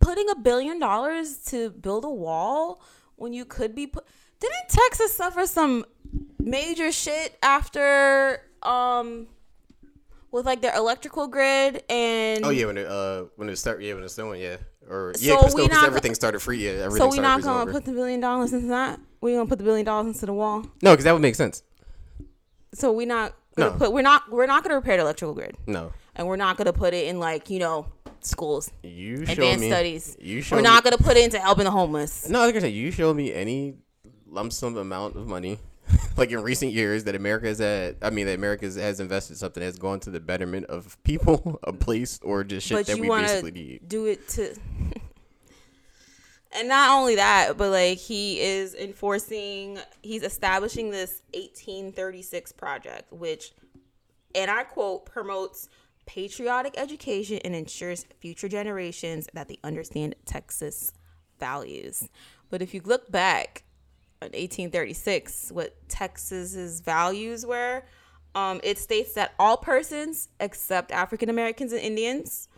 putting 0.00 0.28
a 0.30 0.36
billion 0.36 0.78
dollars 0.78 1.38
to 1.46 1.70
build 1.70 2.04
a 2.04 2.10
wall 2.10 2.82
when 3.16 3.32
you 3.32 3.44
could 3.44 3.74
be 3.74 3.86
put. 3.86 4.04
Didn't 4.40 4.68
Texas 4.68 5.16
suffer 5.16 5.46
some 5.46 5.84
major 6.38 6.92
shit 6.92 7.36
after 7.42 8.40
um 8.62 9.26
with 10.30 10.44
like 10.46 10.60
their 10.60 10.74
electrical 10.76 11.26
grid 11.26 11.82
and 11.88 12.44
Oh 12.44 12.50
yeah, 12.50 12.66
when 12.66 12.76
it 12.78 12.86
uh 12.86 13.24
when 13.36 13.48
it 13.48 13.56
start 13.56 13.80
yeah 13.82 13.94
when 13.94 14.02
it's 14.04 14.14
snowing 14.14 14.40
yeah 14.42 14.56
or 14.88 15.12
So 15.16 15.24
yeah 15.26 15.36
because 15.36 15.68
not- 15.70 15.86
everything 15.86 16.14
started 16.14 16.40
free 16.40 16.64
yeah 16.64 16.72
everything 16.84 17.10
so 17.10 17.16
we 17.16 17.20
not 17.22 17.42
gonna 17.42 17.62
over. 17.62 17.72
put 17.72 17.84
the 17.86 17.92
billion 17.92 18.20
dollars 18.20 18.52
into 18.52 18.66
that 18.68 19.00
we 19.22 19.32
gonna 19.32 19.46
put 19.46 19.58
the 19.58 19.64
billion 19.64 19.86
dollars 19.86 20.14
into 20.14 20.26
the 20.26 20.32
wall 20.34 20.66
no 20.82 20.92
because 20.92 21.04
that 21.04 21.12
would 21.12 21.22
make 21.22 21.34
sense 21.34 21.62
so 22.74 22.92
we 22.92 23.06
not 23.06 23.34
gonna 23.56 23.70
No. 23.72 23.76
put 23.78 23.92
we're 23.92 24.02
not 24.02 24.30
we're 24.30 24.46
not 24.46 24.62
gonna 24.62 24.74
repair 24.76 24.96
the 24.96 25.02
electrical 25.02 25.34
grid 25.34 25.56
no 25.66 25.92
and 26.16 26.26
we're 26.26 26.36
not 26.36 26.56
gonna 26.56 26.72
put 26.72 26.94
it 26.94 27.06
in 27.06 27.18
like 27.18 27.50
you 27.50 27.58
know 27.58 27.86
schools 28.20 28.70
you 28.82 29.16
advanced 29.28 29.60
me 29.60 29.68
studies 29.68 30.16
you 30.20 30.40
show 30.40 30.56
we're 30.56 30.62
me, 30.62 30.68
not 30.68 30.82
gonna 30.84 30.96
put 30.98 31.16
it 31.16 31.24
into 31.24 31.38
helping 31.38 31.64
the 31.64 31.70
homeless 31.70 32.28
no 32.28 32.40
like 32.40 32.54
I 32.54 32.58
was 32.60 32.70
you 32.72 32.90
show 32.90 33.12
me 33.12 33.32
any 33.32 33.74
lump 34.26 34.52
sum 34.52 34.76
amount 34.76 35.16
of 35.16 35.26
money 35.26 35.58
like 36.16 36.30
in 36.30 36.40
recent 36.42 36.72
years 36.72 37.04
that 37.04 37.14
America 37.14 37.46
has 37.46 37.58
had. 37.58 37.96
I 38.00 38.08
mean, 38.08 38.24
that 38.24 38.36
America 38.36 38.64
has 38.64 39.00
invested 39.00 39.36
something 39.36 39.62
that's 39.62 39.76
gone 39.78 40.00
to 40.00 40.10
the 40.10 40.18
betterment 40.18 40.64
of 40.66 40.96
people, 41.04 41.60
a 41.62 41.74
place, 41.74 42.18
or 42.22 42.42
just 42.42 42.66
shit 42.66 42.78
but 42.78 42.86
that 42.86 42.98
we 42.98 43.06
basically 43.06 43.50
need. 43.50 43.86
do 43.86 44.06
it 44.06 44.26
to 44.30 44.56
and 46.54 46.68
not 46.68 46.90
only 46.90 47.16
that 47.16 47.56
but 47.56 47.70
like 47.70 47.98
he 47.98 48.40
is 48.40 48.74
enforcing 48.74 49.78
he's 50.02 50.22
establishing 50.22 50.90
this 50.90 51.22
1836 51.34 52.52
project 52.52 53.12
which 53.12 53.52
and 54.34 54.50
i 54.50 54.62
quote 54.62 55.06
promotes 55.06 55.68
patriotic 56.06 56.74
education 56.76 57.38
and 57.44 57.54
ensures 57.54 58.06
future 58.20 58.48
generations 58.48 59.28
that 59.34 59.48
they 59.48 59.58
understand 59.64 60.14
texas 60.24 60.92
values 61.40 62.08
but 62.50 62.62
if 62.62 62.74
you 62.74 62.80
look 62.84 63.10
back 63.10 63.64
in 64.22 64.26
1836 64.26 65.50
what 65.52 65.76
texas's 65.88 66.80
values 66.80 67.44
were 67.44 67.82
um, 68.36 68.60
it 68.64 68.78
states 68.78 69.14
that 69.14 69.32
all 69.38 69.56
persons 69.56 70.28
except 70.40 70.92
african 70.92 71.28
americans 71.28 71.72
and 71.72 71.80
indians 71.80 72.48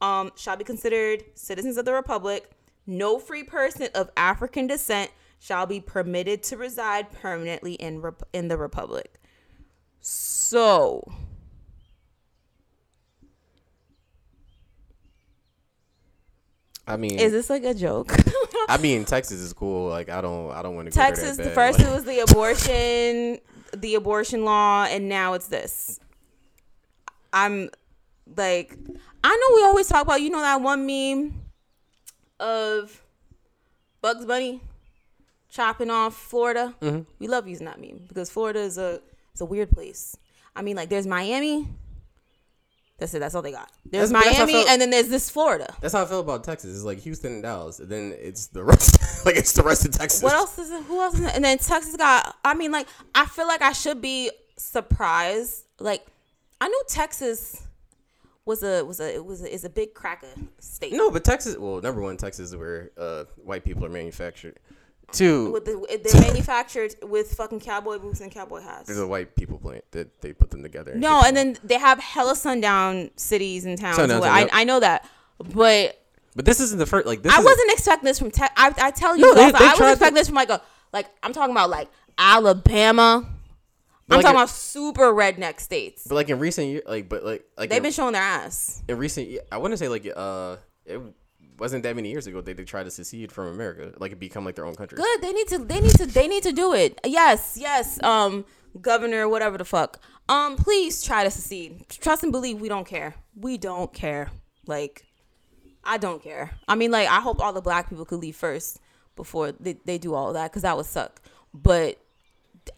um, 0.00 0.32
shall 0.36 0.56
be 0.56 0.64
considered 0.64 1.24
citizens 1.34 1.76
of 1.76 1.84
the 1.84 1.92
republic. 1.92 2.50
No 2.86 3.18
free 3.18 3.42
person 3.42 3.88
of 3.94 4.10
African 4.16 4.66
descent 4.66 5.10
shall 5.38 5.66
be 5.66 5.80
permitted 5.80 6.42
to 6.44 6.56
reside 6.56 7.12
permanently 7.12 7.74
in 7.74 8.00
rep- 8.00 8.22
in 8.32 8.48
the 8.48 8.56
republic. 8.56 9.20
So, 10.00 11.10
I 16.86 16.96
mean, 16.96 17.18
is 17.18 17.32
this 17.32 17.48
like 17.48 17.64
a 17.64 17.74
joke? 17.74 18.12
I 18.68 18.78
mean, 18.78 19.04
Texas 19.04 19.40
is 19.40 19.52
cool. 19.52 19.88
Like, 19.88 20.08
I 20.08 20.20
don't, 20.20 20.50
I 20.52 20.62
don't 20.62 20.74
want 20.74 20.90
to 20.90 20.90
go 20.90 21.02
Texas, 21.02 21.36
the 21.36 21.50
first 21.50 21.80
it 21.80 21.90
was 21.90 22.04
the 22.04 22.20
abortion, 22.20 23.38
the 23.74 23.94
abortion 23.94 24.44
law, 24.44 24.84
and 24.84 25.08
now 25.08 25.34
it's 25.34 25.48
this. 25.48 26.00
I'm 27.32 27.70
like, 28.36 28.76
I 29.22 29.28
know 29.28 29.56
we 29.56 29.64
always 29.64 29.88
talk 29.88 30.02
about, 30.02 30.20
you 30.22 30.30
know, 30.30 30.40
that 30.40 30.60
one 30.60 30.86
meme 30.86 31.43
of 32.40 33.02
Bugs 34.00 34.24
Bunny 34.24 34.60
chopping 35.50 35.90
off 35.90 36.16
Florida. 36.16 36.74
Mm-hmm. 36.80 37.02
We 37.18 37.28
love 37.28 37.46
using 37.48 37.66
that 37.66 37.80
meme 37.80 38.04
because 38.08 38.30
Florida 38.30 38.60
is 38.60 38.78
a 38.78 39.00
it's 39.32 39.40
a 39.40 39.44
weird 39.44 39.70
place. 39.70 40.16
I 40.56 40.62
mean, 40.62 40.76
like, 40.76 40.88
there's 40.88 41.06
Miami. 41.06 41.68
That's 42.98 43.12
it. 43.12 43.18
That's 43.18 43.34
all 43.34 43.42
they 43.42 43.50
got. 43.50 43.72
There's 43.84 44.10
That's- 44.10 44.24
that's 44.24 44.36
how 44.36 44.42
I 44.44 44.46
Miami, 44.46 44.68
and 44.68 44.80
then 44.80 44.90
there's 44.90 45.08
this 45.08 45.28
Florida. 45.28 45.74
That's 45.80 45.94
how 45.94 46.02
I 46.02 46.06
feel 46.06 46.20
about 46.20 46.44
Texas. 46.44 46.74
It's 46.74 46.84
like 46.84 47.00
Houston 47.00 47.32
and 47.34 47.42
Dallas, 47.42 47.80
and 47.80 47.88
then 47.88 48.14
it's 48.20 48.46
the 48.46 48.62
rest. 48.62 48.98
like 49.26 49.36
it's 49.36 49.52
the 49.52 49.64
rest 49.64 49.84
of 49.84 49.92
Texas. 49.92 50.22
What 50.22 50.32
else 50.32 50.58
is 50.58 50.70
it? 50.70 50.82
Who 50.84 51.00
else? 51.00 51.14
Is 51.14 51.22
it? 51.22 51.32
And 51.34 51.44
then 51.44 51.58
Texas 51.58 51.96
got. 51.96 52.36
I 52.44 52.54
mean, 52.54 52.70
like 52.70 52.86
I 53.14 53.26
feel 53.26 53.48
like 53.48 53.62
I 53.62 53.72
should 53.72 54.00
be 54.00 54.30
surprised. 54.56 55.64
Like 55.80 56.06
I 56.60 56.68
knew 56.68 56.82
Texas 56.88 57.60
was 58.46 58.62
a 58.62 58.84
was 58.84 59.00
a 59.00 59.14
it 59.14 59.24
was 59.24 59.42
a, 59.42 59.52
is 59.52 59.64
a 59.64 59.70
big 59.70 59.94
cracker 59.94 60.28
state. 60.58 60.92
No, 60.92 61.10
but 61.10 61.24
Texas. 61.24 61.56
Well, 61.56 61.80
number 61.80 62.00
one, 62.00 62.16
Texas 62.16 62.50
is 62.50 62.56
where 62.56 62.90
uh, 62.98 63.24
white 63.42 63.64
people 63.64 63.84
are 63.84 63.88
manufactured. 63.90 64.58
Two, 65.12 65.52
With 65.52 65.66
the, 65.66 66.00
they're 66.02 66.20
manufactured 66.28 66.94
with 67.02 67.34
fucking 67.34 67.60
cowboy 67.60 67.98
boots 67.98 68.20
and 68.20 68.32
cowboy 68.32 68.60
hats. 68.62 68.86
there's 68.86 68.98
a 68.98 69.06
white 69.06 69.36
people 69.36 69.58
plant 69.58 69.84
that 69.92 70.20
they 70.22 70.32
put 70.32 70.50
them 70.50 70.62
together. 70.62 70.94
No, 70.96 71.22
and 71.24 71.36
then 71.36 71.56
they 71.62 71.78
have 71.78 72.00
hella 72.00 72.34
sundown 72.34 73.10
cities 73.16 73.64
and 73.66 73.78
towns. 73.78 73.96
Sundown, 73.96 74.20
Well, 74.22 74.32
I, 74.32 74.40
yep. 74.40 74.50
I 74.52 74.64
know 74.64 74.80
that, 74.80 75.08
but 75.38 76.00
but 76.34 76.46
this 76.46 76.58
isn't 76.58 76.78
the 76.78 76.86
first. 76.86 77.06
Like 77.06 77.22
this. 77.22 77.32
I 77.32 77.38
wasn't 77.40 77.70
expecting 77.72 78.06
this 78.06 78.18
from 78.18 78.30
Tex. 78.30 78.52
I, 78.56 78.72
I 78.78 78.90
tell 78.90 79.14
you, 79.16 79.22
No, 79.26 79.34
they- 79.34 79.44
also, 79.44 79.58
they 79.58 79.64
I 79.64 79.68
was 79.68 79.78
tried 79.78 79.90
expecting 79.92 80.14
to- 80.16 80.20
this 80.20 80.28
from 80.28 80.36
like 80.36 80.50
a 80.50 80.62
like 80.92 81.06
I'm 81.22 81.32
talking 81.32 81.52
about 81.52 81.70
like 81.70 81.88
Alabama. 82.18 83.24
But 84.06 84.16
I'm 84.16 84.18
like 84.18 84.24
talking 84.24 84.36
about 84.36 84.50
super 84.50 85.12
redneck 85.12 85.60
states. 85.60 86.06
But 86.06 86.16
like 86.16 86.28
in 86.28 86.38
recent 86.38 86.68
years, 86.68 86.82
like 86.86 87.08
but 87.08 87.24
like 87.24 87.44
like 87.56 87.70
They've 87.70 87.78
in, 87.78 87.84
been 87.84 87.92
showing 87.92 88.12
their 88.12 88.22
ass. 88.22 88.82
in 88.88 88.98
recent. 88.98 89.38
I 89.50 89.56
want 89.56 89.72
to 89.72 89.76
say 89.76 89.88
like 89.88 90.06
uh, 90.14 90.56
it 90.84 91.00
wasn't 91.58 91.84
that 91.84 91.96
many 91.96 92.10
years 92.10 92.26
ago 92.26 92.40
they 92.40 92.52
they 92.52 92.64
tried 92.64 92.84
to 92.84 92.90
secede 92.90 93.32
from 93.32 93.48
America, 93.48 93.92
like 93.98 94.18
become 94.18 94.44
like 94.44 94.56
their 94.56 94.66
own 94.66 94.74
country. 94.74 94.96
Good. 94.96 95.22
They 95.22 95.32
need 95.32 95.48
to. 95.48 95.58
They 95.58 95.80
need 95.80 95.94
to. 95.94 96.06
They 96.06 96.28
need 96.28 96.42
to 96.42 96.52
do 96.52 96.74
it. 96.74 97.00
Yes. 97.04 97.56
Yes. 97.58 98.02
Um, 98.02 98.44
governor, 98.80 99.28
whatever 99.28 99.56
the 99.56 99.64
fuck. 99.64 100.00
Um, 100.28 100.56
please 100.56 101.02
try 101.02 101.24
to 101.24 101.30
secede. 101.30 101.88
Trust 101.88 102.22
and 102.22 102.32
believe. 102.32 102.60
We 102.60 102.68
don't 102.68 102.86
care. 102.86 103.14
We 103.36 103.56
don't 103.58 103.92
care. 103.92 104.30
Like, 104.66 105.04
I 105.82 105.98
don't 105.98 106.22
care. 106.22 106.52
I 106.66 106.74
mean, 106.74 106.90
like, 106.90 107.08
I 107.08 107.20
hope 107.20 107.40
all 107.40 107.52
the 107.52 107.60
black 107.60 107.88
people 107.90 108.04
could 108.04 108.20
leave 108.20 108.36
first 108.36 108.80
before 109.16 109.52
they, 109.52 109.74
they 109.84 109.98
do 109.98 110.14
all 110.14 110.28
of 110.28 110.34
that 110.34 110.50
because 110.50 110.62
that 110.62 110.76
would 110.76 110.86
suck. 110.86 111.20
But 111.52 111.98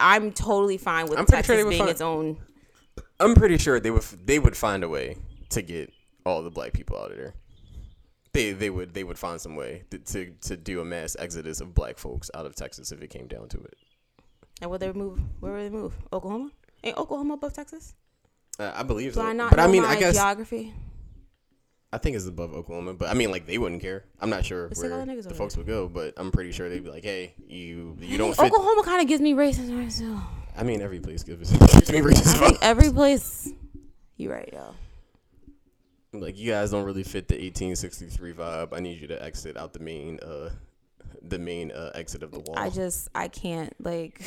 I'm 0.00 0.32
totally 0.32 0.78
fine 0.78 1.06
with 1.08 1.18
I'm 1.18 1.26
Texas 1.26 1.56
sure 1.56 1.68
being 1.68 1.78
find- 1.78 1.90
its 1.90 2.00
own. 2.00 2.38
I'm 3.18 3.34
pretty 3.34 3.58
sure 3.58 3.80
they 3.80 3.90
would 3.90 4.02
they 4.24 4.38
would 4.38 4.56
find 4.56 4.84
a 4.84 4.88
way 4.88 5.16
to 5.50 5.62
get 5.62 5.92
all 6.24 6.42
the 6.42 6.50
black 6.50 6.72
people 6.72 6.98
out 6.98 7.10
of 7.10 7.16
there. 7.16 7.34
They 8.32 8.52
they 8.52 8.68
would 8.68 8.92
they 8.92 9.04
would 9.04 9.18
find 9.18 9.40
some 9.40 9.56
way 9.56 9.84
to 9.90 9.98
to, 9.98 10.32
to 10.42 10.56
do 10.56 10.80
a 10.80 10.84
mass 10.84 11.16
exodus 11.18 11.60
of 11.60 11.74
black 11.74 11.98
folks 11.98 12.30
out 12.34 12.44
of 12.46 12.54
Texas 12.54 12.92
if 12.92 13.00
it 13.00 13.08
came 13.08 13.26
down 13.26 13.48
to 13.48 13.58
it. 13.58 13.74
And 14.60 14.70
where 14.70 14.78
they 14.78 14.92
move? 14.92 15.20
Where 15.40 15.52
would 15.52 15.62
they 15.62 15.70
move? 15.70 15.94
Oklahoma? 16.12 16.50
Ain't 16.84 16.96
Oklahoma 16.98 17.34
above 17.34 17.52
Texas? 17.54 17.94
Uh, 18.58 18.72
I 18.74 18.82
believe 18.82 19.12
Do 19.12 19.20
so. 19.20 19.26
I 19.26 19.32
not 19.32 19.50
but 19.50 19.60
I 19.60 19.66
mean, 19.66 19.84
I 19.84 19.98
guess 19.98 20.14
geography? 20.14 20.72
I 21.92 21.98
think 21.98 22.16
it's 22.16 22.26
above 22.26 22.52
Oklahoma. 22.52 22.94
But 22.94 23.08
I 23.08 23.14
mean, 23.14 23.30
like 23.30 23.46
they 23.46 23.58
wouldn't 23.58 23.80
care. 23.80 24.04
I'm 24.20 24.30
not 24.30 24.44
sure 24.44 24.64
all 24.64 24.80
where 24.80 24.88
the 24.88 25.12
niggas 25.12 25.22
the 25.22 25.28
over 25.30 25.34
folks 25.36 25.56
would 25.56 25.66
go, 25.66 25.88
but 25.88 26.14
I'm 26.16 26.30
pretty 26.30 26.52
sure 26.52 26.68
they'd 26.68 26.82
be 26.84 26.90
like, 26.90 27.04
"Hey, 27.04 27.34
you 27.46 27.96
you 28.00 28.18
don't 28.18 28.34
fit." 28.34 28.46
Oklahoma 28.46 28.82
kind 28.82 29.00
of 29.00 29.08
gives 29.08 29.20
me 29.20 29.34
racism. 29.34 29.96
too. 29.96 30.20
I 30.56 30.62
mean, 30.62 30.80
every 30.80 31.00
place 31.00 31.22
gives 31.22 31.50
gives 31.72 31.92
me 31.92 32.00
racism. 32.00 32.42
I 32.42 32.48
think 32.48 32.58
every 32.62 32.90
place. 32.90 33.50
You 34.16 34.32
right, 34.32 34.48
yo. 34.52 34.74
Like 36.12 36.38
you 36.38 36.50
guys 36.50 36.70
don't 36.70 36.84
really 36.84 37.02
fit 37.02 37.28
the 37.28 37.34
1863 37.34 38.32
vibe. 38.32 38.68
I 38.72 38.80
need 38.80 39.00
you 39.00 39.06
to 39.08 39.22
exit 39.22 39.56
out 39.56 39.72
the 39.72 39.80
main 39.80 40.18
uh 40.20 40.50
the 41.22 41.38
main 41.38 41.72
uh, 41.72 41.90
exit 41.94 42.22
of 42.22 42.30
the 42.30 42.38
wall. 42.40 42.58
I 42.58 42.70
just 42.70 43.08
I 43.14 43.28
can't 43.28 43.72
like. 43.84 44.20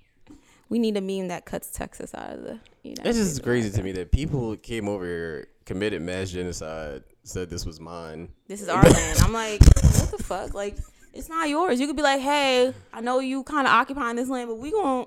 we 0.68 0.78
need 0.78 0.96
a 0.96 1.00
meme 1.00 1.28
that 1.28 1.44
cuts 1.44 1.70
Texas 1.70 2.14
out 2.14 2.30
of 2.30 2.42
the. 2.42 2.60
United 2.82 3.06
It's 3.08 3.18
just 3.18 3.30
States 3.34 3.44
crazy 3.44 3.70
to 3.70 3.82
me 3.82 3.92
that 3.92 4.12
people 4.12 4.56
came 4.56 4.88
over 4.88 5.04
here, 5.04 5.48
committed 5.68 6.00
mass 6.00 6.30
genocide, 6.30 7.04
said 7.24 7.50
this 7.50 7.66
was 7.66 7.78
mine. 7.78 8.30
This 8.48 8.62
is 8.62 8.70
our 8.70 8.82
land. 8.90 9.18
I'm 9.20 9.34
like, 9.34 9.60
what 9.60 10.10
the 10.10 10.24
fuck? 10.24 10.54
Like, 10.54 10.78
it's 11.12 11.28
not 11.28 11.50
yours. 11.50 11.78
You 11.78 11.86
could 11.86 11.94
be 11.94 12.02
like, 12.02 12.20
hey, 12.20 12.72
I 12.90 13.02
know 13.02 13.20
you 13.20 13.42
kind 13.42 13.66
of 13.66 13.72
occupying 13.72 14.16
this 14.16 14.30
land, 14.30 14.48
but 14.48 14.56
we 14.56 14.72
gon' 14.72 15.06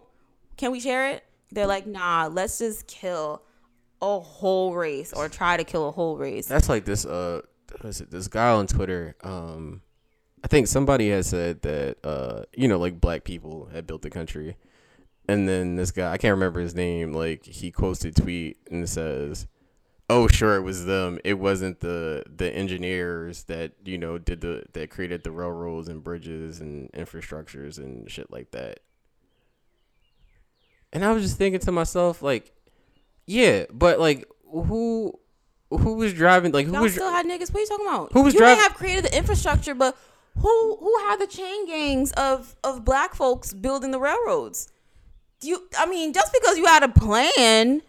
can 0.58 0.72
we 0.72 0.80
share 0.80 1.10
it? 1.10 1.24
They're 1.52 1.66
like, 1.66 1.88
nah, 1.88 2.30
let's 2.32 2.60
just 2.60 2.86
kill 2.86 3.42
a 4.04 4.20
whole 4.20 4.76
race 4.76 5.12
or 5.14 5.28
try 5.30 5.58
to 5.58 5.64
kill 5.64 5.90
a 5.90 5.92
whole 5.92 6.16
race. 6.16 6.48
That's 6.48 6.70
like 6.70 6.86
this 6.86 7.06
uh 7.06 7.42
what 7.72 7.86
is 7.86 8.02
it 8.02 8.12
this 8.12 8.28
guy 8.28 8.52
on 8.52 8.68
Twitter, 8.68 9.16
um 9.24 9.82
I 10.44 10.48
think 10.48 10.68
somebody 10.68 11.10
had 11.10 11.26
said 11.26 11.64
that 11.64 11.98
uh 12.04 12.44
you 12.54 12.68
know, 12.68 12.78
like 12.78 13.02
black 13.02 13.24
people 13.24 13.70
had 13.74 13.88
built 13.88 14.04
the 14.04 14.12
country. 14.12 14.58
And 15.28 15.50
then 15.50 15.76
this 15.76 15.92
guy, 15.92 16.12
I 16.12 16.18
can't 16.18 16.34
remember 16.34 16.60
his 16.60 16.76
name, 16.76 17.14
like 17.14 17.46
he 17.46 17.72
quotes 17.72 18.06
a 18.06 18.12
tweet 18.12 18.58
and 18.70 18.88
says, 18.88 19.48
Oh 20.14 20.28
sure 20.28 20.58
it 20.58 20.62
was 20.62 20.86
them. 20.86 21.20
It 21.24 21.36
wasn't 21.36 21.80
the 21.80 22.26
the 22.28 22.54
engineers 22.54 23.46
that, 23.46 23.72
you 23.86 23.98
know, 23.98 24.18
did 24.18 24.42
the 24.42 24.66
that 24.74 24.90
created 24.90 25.24
the 25.24 25.32
railroads 25.32 25.88
and 25.88 26.04
bridges 26.04 26.60
and 26.60 26.92
infrastructures 26.92 27.78
and 27.78 28.12
shit 28.12 28.30
like 28.30 28.52
that. 28.52 28.82
And 30.92 31.06
I 31.06 31.14
was 31.14 31.24
just 31.24 31.38
thinking 31.38 31.62
to 31.62 31.72
myself, 31.72 32.22
like, 32.22 32.52
yeah, 33.26 33.68
but 33.72 34.02
like 34.02 34.28
who 34.52 35.18
who 35.70 35.94
was 35.94 36.14
driving 36.14 36.52
like 36.52 36.66
who 36.66 36.74
Y'all 36.74 36.82
was 36.82 36.92
still 36.92 37.10
had 37.10 37.26
niggas. 37.26 37.54
What 37.54 37.60
are 37.60 37.62
you 37.62 37.68
talking 37.68 37.88
about? 37.88 38.12
Who 38.12 38.24
was 38.24 38.34
you 38.34 38.42
driv- 38.42 38.58
may 38.58 38.62
have 38.64 38.74
created 38.74 39.06
the 39.06 39.18
infrastructure, 39.18 39.74
but 39.74 39.96
who 40.38 40.76
who 40.76 40.94
had 41.06 41.22
the 41.22 41.28
chain 41.28 41.66
gangs 41.68 42.12
of 42.18 42.58
of 42.66 42.84
black 42.84 43.16
folks 43.16 43.54
building 43.54 43.92
the 43.92 44.00
railroads? 44.00 44.68
You, 45.42 45.70
I 45.80 45.86
mean, 45.86 46.12
just 46.12 46.34
because 46.34 46.58
you 46.58 46.66
had 46.66 46.84
a 46.84 46.90
plan 46.90 47.82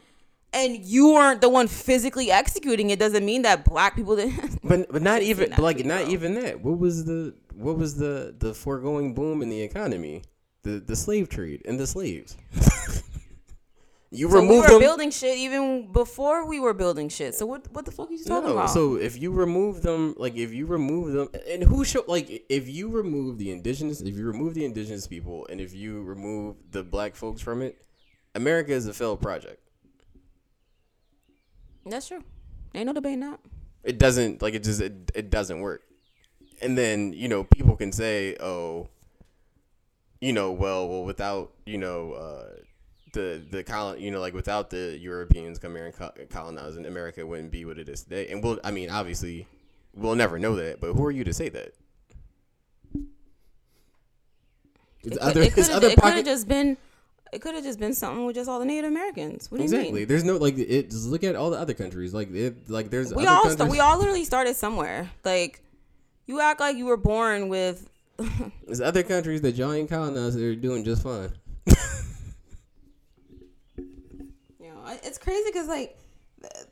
and 0.53 0.85
you 0.85 1.13
weren't 1.15 1.41
the 1.41 1.49
one 1.49 1.69
physically 1.69 2.31
executing 2.31 2.91
it 2.91 2.99
doesn't 2.99 3.25
mean 3.25 3.43
that 3.43 3.65
black 3.65 3.97
people 3.97 4.17
didn't. 4.17 4.59
But 4.65 4.91
but 4.93 5.03
not 5.03 5.23
even 5.23 5.51
but 5.51 5.59
like 5.59 5.85
not 5.85 6.09
even 6.09 6.35
that. 6.35 6.61
What 6.63 6.79
was 6.79 7.05
the 7.05 7.35
what 7.55 7.77
was 7.77 7.97
the 7.97 8.35
the 8.39 8.55
foregoing 8.55 9.15
boom 9.15 9.43
in 9.43 9.49
the 9.51 9.61
economy? 9.63 10.23
The 10.63 10.79
the 10.81 10.97
slave 10.97 11.29
trade 11.29 11.63
and 11.67 11.79
the 11.81 11.87
slaves. 11.87 12.37
you 14.11 14.29
So 14.29 14.41
we 14.41 14.41
remove 14.41 14.65
were 14.65 14.69
them. 14.69 14.81
building 14.81 15.11
shit 15.11 15.39
even 15.39 15.91
before 15.91 16.47
we 16.47 16.61
were 16.61 16.75
building 16.75 17.09
shit. 17.09 17.35
So 17.35 17.47
what 17.47 17.67
what 17.73 17.85
the 17.87 17.91
fuck 17.93 18.11
are 18.11 18.13
you 18.13 18.25
talking 18.25 18.51
no, 18.51 18.53
about? 18.53 18.71
so 18.71 18.97
if 18.97 19.21
you 19.21 19.33
remove 19.33 19.83
them, 19.83 20.15
like 20.19 20.37
if 20.37 20.53
you 20.53 20.67
remove 20.67 21.13
them, 21.13 21.29
and 21.49 21.63
who 21.65 21.85
should 21.85 22.07
like 22.09 22.45
if 22.49 22.69
you 22.69 22.89
remove 22.91 23.39
the 23.39 23.51
indigenous, 23.51 24.01
if 24.01 24.15
you 24.17 24.27
remove 24.27 24.55
the 24.55 24.65
indigenous 24.65 25.07
people, 25.07 25.47
and 25.51 25.61
if 25.61 25.75
you 25.75 26.03
remove 26.03 26.57
the 26.71 26.83
black 26.85 27.17
folks 27.17 27.41
from 27.41 27.63
it, 27.63 27.83
America 28.35 28.73
is 28.73 28.87
a 28.87 28.93
failed 28.95 29.21
project. 29.23 29.59
That's 31.87 32.09
true. 32.09 32.23
Ain't 32.75 32.87
no 32.87 32.93
debating 32.93 33.21
that. 33.21 33.41
it 33.85 33.99
doesn't 33.99 34.41
like 34.43 34.55
it 34.55 34.63
just 34.63 34.81
it, 34.81 35.11
it 35.15 35.31
doesn't 35.31 35.61
work 35.61 35.83
and 36.63 36.79
then 36.79 37.13
you 37.13 37.29
know 37.29 37.43
people 37.45 37.77
can 37.77 37.91
say 37.93 38.37
oh 38.41 38.89
you 40.21 40.33
know, 40.33 40.53
well, 40.53 40.89
well, 40.89 41.03
without 41.05 41.51
you 41.67 41.79
know, 41.79 42.13
uh, 42.13 42.47
the 43.13 43.43
the 43.51 43.65
colon, 43.65 44.01
you 44.01 44.13
know, 44.13 44.21
like 44.21 44.33
without 44.35 44.71
the 44.71 44.97
Europeans 44.97 45.59
coming 45.59 45.79
here 45.79 45.87
and 45.87 45.95
co- 45.97 46.13
colonizing 46.31 46.87
America, 46.87 47.27
wouldn't 47.27 47.51
be 47.51 47.65
what 47.65 47.77
it 47.77 47.89
is 47.89 48.05
today. 48.05 48.29
And 48.29 48.41
we'll, 48.41 48.61
I 48.63 48.71
mean, 48.71 48.89
obviously, 48.89 49.49
we'll 49.93 50.15
never 50.15 50.39
know 50.39 50.55
that. 50.55 50.81
But 50.81 50.93
who 50.93 51.05
are 51.05 51.11
you 51.11 51.25
to 51.25 51.33
say 51.33 51.49
that? 51.49 51.73
It's 55.03 55.05
It 55.05 55.11
could- 55.11 55.19
other, 55.19 55.43
it's 55.43 55.55
could 55.57 55.65
have 55.65 55.75
other 55.75 55.89
it 55.89 56.01
could 56.01 56.15
have 56.15 56.25
just 56.25 56.47
been 56.47 56.77
it 57.33 57.41
could 57.41 57.55
have 57.55 57.65
just 57.65 57.79
been 57.79 57.95
something 57.95 58.27
with 58.27 58.35
just 58.37 58.49
all 58.49 58.59
the 58.59 58.65
Native 58.67 58.91
Americans. 58.91 59.51
What 59.51 59.59
do 59.59 59.65
you 59.65 59.71
Exactly. 59.71 59.93
mean? 60.01 60.09
There's 60.09 60.25
no 60.25 60.37
like 60.37 60.59
it. 60.59 60.91
Just 60.91 61.07
look 61.09 61.25
at 61.25 61.35
all 61.35 61.51
the 61.51 61.59
other 61.59 61.75
countries. 61.75 62.13
Like 62.13 62.31
it. 62.33 62.69
Like 62.69 62.91
there's 62.91 63.13
We 63.15 63.27
other 63.27 63.49
all 63.49 63.51
st- 63.51 63.71
we 63.71 63.81
all 63.81 63.99
literally 63.99 64.25
started 64.25 64.55
somewhere. 64.55 65.11
Like 65.25 65.63
you 66.27 66.41
act 66.41 66.61
like 66.61 66.77
you 66.77 66.85
were 66.87 66.97
born 66.99 67.49
with 67.49 67.89
There's 68.67 68.81
other 68.81 69.03
countries 69.03 69.41
that 69.41 69.57
y'all 69.57 69.73
ain't 69.73 69.89
colonized 69.89 70.39
are 70.39 70.55
doing 70.55 70.85
just 70.85 71.03
fine. 71.03 71.33
You 74.59 74.69
know, 74.69 74.83
it's 75.03 75.19
crazy 75.19 75.45
because 75.47 75.69
like 75.69 75.97
the, 76.41 76.67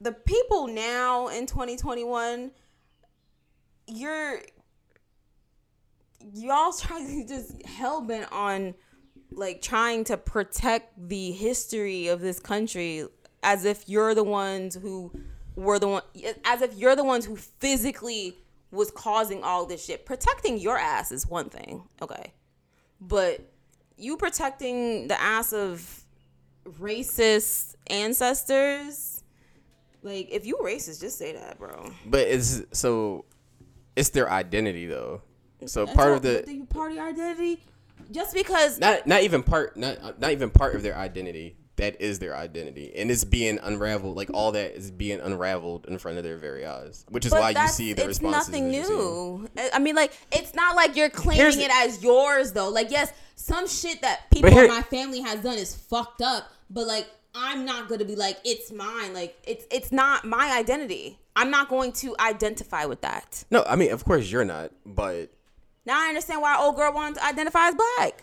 the 0.00 0.12
people 0.12 0.66
now 0.66 1.28
in 1.28 1.46
2021, 1.46 2.50
you're 3.86 4.40
y'all 6.34 6.72
trying 6.78 7.22
to 7.22 7.28
just 7.28 7.64
hell 7.66 8.00
bent 8.02 8.30
on 8.32 8.74
like 9.38 9.62
trying 9.62 10.04
to 10.04 10.16
protect 10.16 11.08
the 11.08 11.30
history 11.30 12.08
of 12.08 12.20
this 12.20 12.40
country 12.40 13.06
as 13.42 13.64
if 13.64 13.88
you're 13.88 14.14
the 14.14 14.24
ones 14.24 14.74
who 14.74 15.12
were 15.54 15.78
the 15.78 15.88
one 15.88 16.02
as 16.44 16.60
if 16.60 16.74
you're 16.74 16.96
the 16.96 17.04
ones 17.04 17.24
who 17.24 17.36
physically 17.36 18.36
was 18.70 18.90
causing 18.90 19.42
all 19.42 19.64
this 19.64 19.84
shit. 19.84 20.04
Protecting 20.04 20.58
your 20.58 20.76
ass 20.76 21.12
is 21.12 21.26
one 21.26 21.48
thing, 21.48 21.84
okay? 22.02 22.32
But 23.00 23.40
you 23.96 24.16
protecting 24.16 25.08
the 25.08 25.20
ass 25.20 25.52
of 25.52 26.04
racist 26.80 27.76
ancestors, 27.86 29.22
like 30.02 30.28
if 30.30 30.44
you 30.46 30.58
racist, 30.62 31.00
just 31.00 31.16
say 31.16 31.32
that, 31.32 31.58
bro. 31.58 31.92
But 32.04 32.26
it's 32.26 32.62
so 32.72 33.24
it's 33.94 34.10
their 34.10 34.30
identity 34.30 34.86
though. 34.86 35.22
So 35.66 35.84
That's 35.84 35.96
part 35.96 36.12
of 36.12 36.22
the 36.22 36.42
but 36.44 36.54
you 36.54 36.64
part 36.64 36.90
of 36.90 36.96
your 36.96 37.08
identity, 37.08 37.62
just 38.10 38.34
because 38.34 38.78
not 38.78 39.06
not 39.06 39.22
even 39.22 39.42
part 39.42 39.76
not 39.76 40.20
not 40.20 40.30
even 40.32 40.50
part 40.50 40.74
of 40.74 40.82
their 40.82 40.96
identity. 40.96 41.56
That 41.76 42.00
is 42.00 42.18
their 42.18 42.36
identity, 42.36 42.92
and 42.96 43.08
it's 43.08 43.22
being 43.22 43.60
unraveled. 43.62 44.16
Like 44.16 44.30
all 44.34 44.50
that 44.50 44.74
is 44.76 44.90
being 44.90 45.20
unraveled 45.20 45.86
in 45.86 45.96
front 45.98 46.18
of 46.18 46.24
their 46.24 46.36
very 46.36 46.66
eyes, 46.66 47.06
which 47.08 47.24
is 47.24 47.30
But 47.30 47.40
why 47.40 47.50
you 47.50 47.68
see 47.68 47.92
the 47.92 48.00
it's 48.00 48.08
responses. 48.20 48.48
nothing 48.48 48.72
that 48.72 48.76
you 48.78 48.84
see. 48.84 48.90
new. 48.90 49.48
I- 49.56 49.70
I 49.74 49.78
mean, 49.78 49.94
like 49.94 50.12
it's 50.32 50.54
not 50.56 50.74
like 50.74 50.96
you're 50.96 51.08
claiming 51.08 51.38
Here's- 51.40 51.56
it 51.56 51.70
as 51.72 52.02
yours 52.02 52.50
though. 52.50 52.68
Like, 52.68 52.90
yes, 52.90 53.12
some 53.36 53.68
shit 53.68 54.00
that 54.00 54.28
people 54.32 54.50
here- 54.50 54.64
in 54.64 54.70
my 54.70 54.82
family 54.82 55.20
has 55.20 55.38
done 55.40 55.56
is 55.56 55.72
fucked 55.72 56.20
up, 56.20 56.50
but 56.68 56.88
like 56.88 57.06
I'm 57.32 57.64
not 57.64 57.88
gonna 57.88 58.04
be 58.04 58.16
like 58.16 58.38
it's 58.44 58.72
mine. 58.72 59.14
Like 59.14 59.36
it's 59.44 59.64
it's 59.70 59.92
not 59.92 60.24
my 60.24 60.58
identity. 60.58 61.20
I'm 61.36 61.52
not 61.52 61.68
going 61.68 61.92
to 61.92 62.16
identify 62.18 62.86
with 62.86 63.02
that. 63.02 63.44
No, 63.52 63.62
I 63.68 63.76
mean, 63.76 63.92
of 63.92 64.04
course 64.04 64.28
you're 64.32 64.44
not, 64.44 64.72
but 64.84 65.30
Now 65.88 66.04
I 66.04 66.08
understand 66.08 66.42
why 66.42 66.56
old 66.60 66.76
girl 66.76 66.92
wanted 66.92 67.16
to 67.16 67.24
identify 67.24 67.68
as 67.68 67.74
black. 67.74 68.22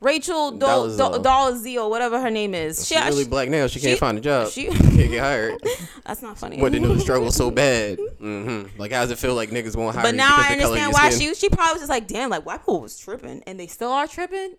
Rachel 0.00 0.52
Dol- 0.52 0.88
Dolezal. 0.90 1.22
Dol- 1.22 1.22
Dolezal, 1.22 1.90
whatever 1.90 2.20
her 2.20 2.30
name 2.30 2.54
is. 2.54 2.86
she's 2.86 3.00
really 3.04 3.24
black 3.24 3.48
now. 3.48 3.66
She 3.66 3.80
can't 3.80 3.98
find 3.98 4.16
a 4.16 4.20
job. 4.20 4.48
she- 4.48 4.70
She 4.70 4.78
can't 4.78 5.10
get 5.10 5.18
hired. 5.20 5.54
That's 6.06 6.22
not 6.22 6.38
funny. 6.38 6.60
What 6.60 6.70
they 6.72 6.78
know 6.78 6.94
the 6.94 7.00
struggle 7.00 7.32
so 7.32 7.50
bad. 7.64 7.98
hmm 8.18 8.64
Like, 8.76 8.92
how 8.92 9.00
does 9.00 9.10
it 9.10 9.18
feel 9.18 9.34
like 9.34 9.50
niggas 9.50 9.74
won't 9.74 9.96
hire 9.96 10.04
But 10.04 10.14
now 10.14 10.36
I 10.36 10.54
the 10.54 10.60
color 10.62 10.76
of 10.76 10.82
understand 10.82 10.92
why 10.92 11.10
skin? 11.10 11.34
she 11.34 11.34
she 11.34 11.48
probably 11.48 11.72
was 11.72 11.80
just 11.82 11.90
like, 11.90 12.06
damn, 12.06 12.30
like 12.30 12.44
white 12.46 12.58
people 12.60 12.80
was 12.82 12.96
tripping, 12.98 13.42
and 13.46 13.58
they 13.58 13.66
still 13.66 13.90
are 13.90 14.06
tripping. 14.06 14.54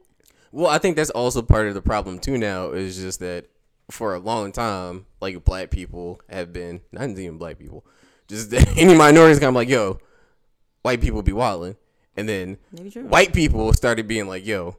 Well, 0.52 0.68
I 0.72 0.80
think 0.80 0.96
that's 0.98 1.12
also 1.12 1.42
part 1.44 1.68
of 1.68 1.76
the 1.76 1.82
problem 1.84 2.18
too. 2.20 2.38
Now 2.38 2.72
is 2.72 2.98
just 2.98 3.20
that 3.20 3.46
for 3.92 4.16
a 4.16 4.20
long 4.20 4.52
time, 4.52 5.06
like 5.22 5.46
black 5.46 5.70
people 5.70 6.20
have 6.30 6.52
been 6.52 6.82
not 6.92 7.10
even 7.10 7.38
black 7.38 7.60
people, 7.60 7.86
just 8.28 8.52
any 8.78 8.96
minorities. 8.96 9.40
kind 9.40 9.50
of 9.50 9.56
like, 9.56 9.70
yo, 9.70 10.00
white 10.82 11.00
people 11.00 11.22
be 11.22 11.32
wilding, 11.34 11.78
and 12.20 12.30
then 12.30 12.58
white 13.08 13.34
people 13.34 13.72
started 13.74 14.08
being 14.08 14.28
like, 14.28 14.46
yo, 14.46 14.78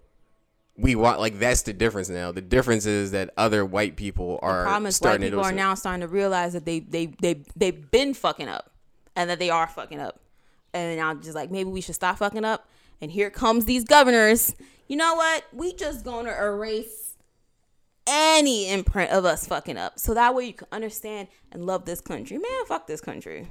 we 0.77 0.95
want 0.95 1.21
like 1.21 1.39
that's 1.39 1.63
the 1.63 1.73
difference 1.73 2.09
now. 2.09 2.33
The 2.33 2.41
difference 2.41 2.87
is 2.87 3.11
that 3.13 3.31
other 3.37 3.65
white 3.65 3.97
people 3.97 4.39
are 4.43 4.65
problem 4.65 4.87
is 4.87 4.95
white 4.95 5.09
starting 5.09 5.27
people 5.31 5.43
to 5.43 5.49
are 5.49 5.53
now 5.53 5.75
starting 5.75 6.03
to 6.03 6.09
realize 6.09 6.53
that 6.53 6.65
they 6.65 6.81
they 6.81 7.07
they 7.21 7.43
they've 7.57 7.91
been 7.91 8.15
fucking 8.15 8.49
up, 8.49 8.71
and 9.17 9.29
that 9.31 9.39
they 9.39 9.51
are 9.51 9.67
fucking 9.67 10.01
up, 10.01 10.21
and 10.73 10.97
now 10.99 11.15
just 11.15 11.35
like 11.35 11.51
maybe 11.51 11.71
we 11.71 11.81
should 11.81 11.95
stop 11.95 12.19
fucking 12.19 12.45
up. 12.45 12.69
And 13.03 13.11
here 13.11 13.31
comes 13.31 13.65
these 13.65 13.85
governors. 13.85 14.55
You 14.87 14.97
know 14.97 15.15
what? 15.15 15.45
We 15.53 15.73
just 15.73 16.05
gonna 16.05 16.33
erase 16.33 17.15
any 18.07 18.71
imprint 18.71 19.11
of 19.11 19.25
us 19.25 19.47
fucking 19.47 19.79
up, 19.79 19.99
so 19.99 20.15
that 20.15 20.35
way 20.35 20.47
you 20.47 20.53
can 20.53 20.69
understand 20.73 21.29
and 21.53 21.65
love 21.65 21.85
this 21.85 22.01
country. 22.01 22.37
Man, 22.37 22.67
fuck 22.67 22.87
this 22.87 23.01
country. 23.01 23.49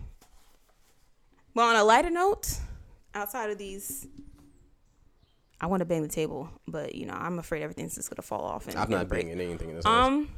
But 1.56 1.62
on 1.62 1.76
a 1.76 1.84
lighter 1.84 2.10
note, 2.10 2.60
outside 3.14 3.50
of 3.50 3.58
these. 3.58 4.08
I 5.62 5.68
want 5.68 5.82
to 5.82 5.86
bang 5.86 6.02
the 6.02 6.08
table, 6.08 6.50
but 6.68 6.96
you 6.96 7.06
know 7.06 7.14
I'm 7.14 7.40
afraid 7.40 7.64
everything's 7.64 7.96
just 7.96 8.10
gonna 8.10 8.22
fall 8.22 8.46
off. 8.46 8.68
And, 8.68 8.78
I'm 8.78 8.90
not 8.90 9.08
break. 9.08 9.26
bringing 9.26 9.42
anything 9.42 9.70
in 9.70 9.76
this 9.76 9.86
house. 9.86 10.08
Um, 10.08 10.30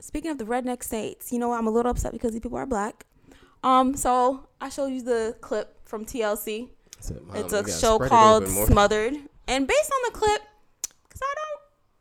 speaking 0.00 0.30
of 0.30 0.38
the 0.38 0.44
redneck 0.44 0.82
states, 0.82 1.32
you 1.32 1.38
know 1.38 1.52
I'm 1.52 1.66
a 1.66 1.70
little 1.70 1.90
upset 1.90 2.12
because 2.12 2.32
these 2.32 2.40
people 2.40 2.58
are 2.58 2.66
black. 2.66 3.04
Um, 3.62 3.96
so 3.96 4.48
I 4.60 4.68
showed 4.68 4.88
you 4.88 5.02
the 5.02 5.36
clip 5.40 5.86
from 5.86 6.04
TLC. 6.04 6.68
It, 7.10 7.26
Mom. 7.26 7.36
it's 7.36 7.52
a 7.52 7.62
show 7.64 7.96
spread 7.96 8.06
it 8.06 8.10
called. 8.10 8.48
Smothered, 8.48 9.14
and 9.46 9.66
based 9.66 9.92
on 9.92 10.12
the 10.12 10.18
clip, 10.18 10.40
because 11.02 11.20
I 11.22 11.34
don't 11.34 11.54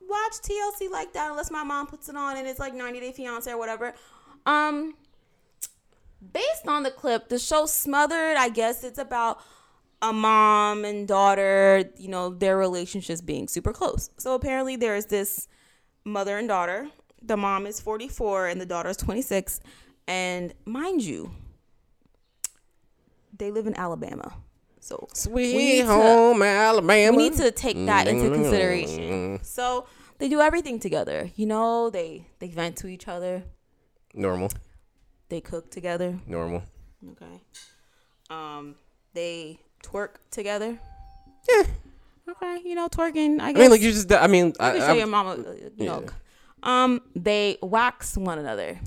watch 0.10 0.34
TLC 0.42 0.90
like 0.90 1.14
that 1.14 1.32
unless 1.32 1.52
my 1.52 1.64
mom 1.64 1.88
puts 1.88 2.08
it 2.08 2.16
on 2.16 2.38
and 2.38 2.48
it's 2.48 2.60
like 2.60 2.74
90 2.74 3.00
Day 3.00 3.12
Fiance 3.12 3.52
or 3.52 3.58
whatever. 3.58 3.94
Um, 4.46 4.96
based 6.32 6.68
on 6.68 6.84
the 6.84 6.92
clip, 6.92 7.30
the 7.30 7.40
show 7.40 7.66
Smothered, 7.66 8.38
I 8.38 8.50
guess 8.50 8.84
it's 8.84 9.00
about 9.00 9.40
a 10.04 10.12
mom 10.14 10.84
and 10.86 11.08
daughter, 11.08 11.86
you 11.98 12.10
know, 12.10 12.30
their 12.30 12.58
relationships 12.58 13.22
being 13.22 13.48
super 13.48 13.72
close. 13.74 14.10
So 14.18 14.36
apparently 14.36 14.76
there's 14.76 15.06
this 15.08 15.48
mother 16.04 16.38
and 16.38 16.48
daughter. 16.48 16.90
The 17.22 17.38
mom 17.38 17.66
is 17.66 17.80
44 17.80 18.48
and 18.48 18.60
the 18.62 18.66
daughter 18.66 18.90
is 18.90 18.98
26. 18.98 19.62
And 20.08 20.54
mind 20.66 21.02
you, 21.04 21.32
they 23.38 23.52
live 23.52 23.68
in 23.68 23.76
Alabama. 23.76 24.36
So 24.80 25.08
Sweet 25.14 25.82
to- 25.82 25.86
home 25.88 26.42
Alabama. 26.42 27.16
we 27.18 27.30
need 27.30 27.38
to 27.38 27.52
take 27.52 27.78
that 27.86 28.08
into 28.08 28.26
Mm-hmm. 28.26 28.34
consideration. 28.34 29.40
So 29.44 29.88
they 30.18 30.28
do 30.28 30.42
everything 30.42 30.80
together. 30.80 31.32
You 31.36 31.46
know, 31.46 31.90
they 31.90 32.28
they 32.40 32.50
vent 32.50 32.76
to 32.78 32.88
each 32.88 33.08
other. 33.08 33.44
Normal, 34.14 34.52
They 35.30 35.42
cook 35.42 35.72
together. 35.72 36.20
normal. 36.28 36.64
Okay. 37.12 37.42
Um, 38.30 38.76
they 39.14 39.60
twerk 39.84 40.16
together. 40.32 40.80
Yeah. 41.50 41.64
Okay, 42.30 42.62
you 42.64 42.74
know, 42.74 42.88
twerking. 42.88 43.40
I 43.40 43.52
guess. 43.52 43.60
I 43.60 43.62
mean, 43.64 43.72
like 43.72 43.82
you 43.82 43.92
just. 43.92 44.12
I 44.12 44.28
mean, 44.28 44.54
I, 44.60 44.72
can 44.72 44.80
show 44.82 44.94
your 44.94 45.08
mama 45.08 45.32
uh, 45.32 45.54
milk. 45.78 46.14
Um, 46.64 47.02
they 47.16 47.58
wax 47.62 48.18
one 48.18 48.40
another. 48.40 48.80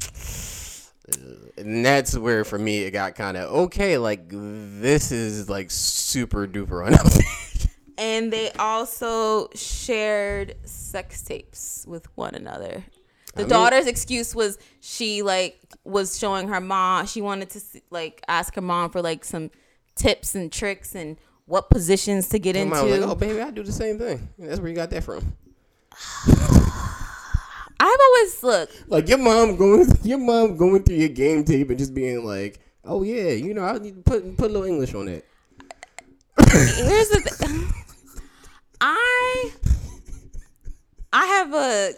and 1.59 1.84
that's 1.84 2.16
where 2.16 2.44
for 2.44 2.59
me 2.59 2.78
it 2.78 2.90
got 2.90 3.14
kind 3.14 3.36
of 3.36 3.53
okay. 3.66 3.99
Like 3.99 4.28
this 4.30 5.12
is 5.12 5.49
like 5.51 5.70
super 5.70 6.47
duper 6.47 6.86
unhealthy. 6.86 7.24
and 7.99 8.32
they 8.32 8.51
also 8.53 9.51
shared 9.55 10.57
sex 10.64 11.22
tapes 11.22 11.84
with 11.86 12.07
one 12.16 12.34
another. 12.34 12.84
The 13.34 13.42
mean- 13.42 13.51
daughter's 13.51 13.86
excuse 13.86 14.34
was 14.34 14.59
she 14.80 15.22
like 15.22 15.61
was 15.84 16.18
showing 16.18 16.49
her 16.49 16.61
mom. 16.61 17.07
She 17.07 17.20
wanted 17.20 17.51
to 17.51 17.61
see, 17.61 17.82
like 17.90 18.22
ask 18.28 18.55
her 18.55 18.62
mom 18.62 18.90
for 18.90 19.03
like 19.03 19.24
some 19.26 19.51
tips 19.97 20.34
and 20.34 20.53
tricks 20.53 20.94
and 20.94 21.16
what 21.47 21.70
positions 21.70 22.28
to 22.28 22.38
get 22.38 22.57
into. 22.57 22.82
like, 22.82 23.01
oh 23.01 23.14
baby, 23.14 23.40
I 23.40 23.51
do 23.51 23.62
the 23.62 23.72
same 23.72 23.99
thing. 23.99 24.28
That's 24.38 24.61
where 24.61 24.68
you 24.68 24.76
got 24.76 24.90
that 24.90 25.03
from. 25.03 25.36
I've 27.78 28.01
always 28.01 28.42
look. 28.42 28.70
Like 28.88 29.09
your 29.09 29.18
mom 29.18 29.57
going, 29.57 29.86
your 30.03 30.18
mom 30.18 30.57
going 30.57 30.82
through 30.82 30.97
your 30.97 31.09
game 31.09 31.44
tape 31.44 31.70
and 31.70 31.78
just 31.78 31.94
being 31.94 32.24
like, 32.24 32.61
oh 32.84 33.03
yeah, 33.03 33.30
you 33.30 33.55
know, 33.55 33.64
I 33.64 33.78
need 33.78 33.97
to 33.97 34.03
put 34.03 34.36
put 34.36 34.51
a 34.51 34.53
little 34.53 34.66
English 34.66 34.94
on 34.94 35.09
it. 35.09 35.26
Here's 36.38 37.09
the 37.11 37.20
thing. 37.20 37.68
I 38.80 39.53
I 41.12 41.26
have 41.26 41.55
a 41.55 41.94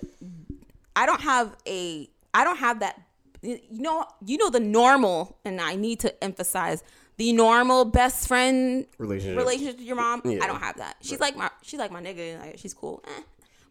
I 0.95 1.07
don't 1.07 1.21
have 1.21 1.57
a 1.67 2.09
I 2.35 2.45
don't 2.45 2.59
have 2.59 2.81
that 2.81 3.01
you 3.43 3.61
know 3.71 4.05
you 4.25 4.37
know 4.37 4.51
the 4.51 4.61
normal 4.61 5.39
and 5.45 5.61
I 5.61 5.77
need 5.77 6.01
to 6.01 6.25
emphasize 6.25 6.83
the 7.19 7.33
normal 7.33 7.85
best 7.85 8.27
friend 8.29 8.87
Relationship. 8.97 9.37
relationship 9.37 9.77
with 9.79 9.87
your 9.87 9.97
mom. 9.97 10.23
Yeah. 10.25 10.39
I 10.43 10.47
don't 10.47 10.61
have 10.61 10.77
that. 10.79 10.97
She's 11.03 11.21
like 11.21 11.37
my 11.37 11.51
she's 11.63 11.79
like 11.79 11.91
my 11.91 12.01
nigga. 12.03 12.41
Like, 12.41 12.59
she's 12.59 12.73
cool. 12.73 13.05
Eh. 13.07 13.23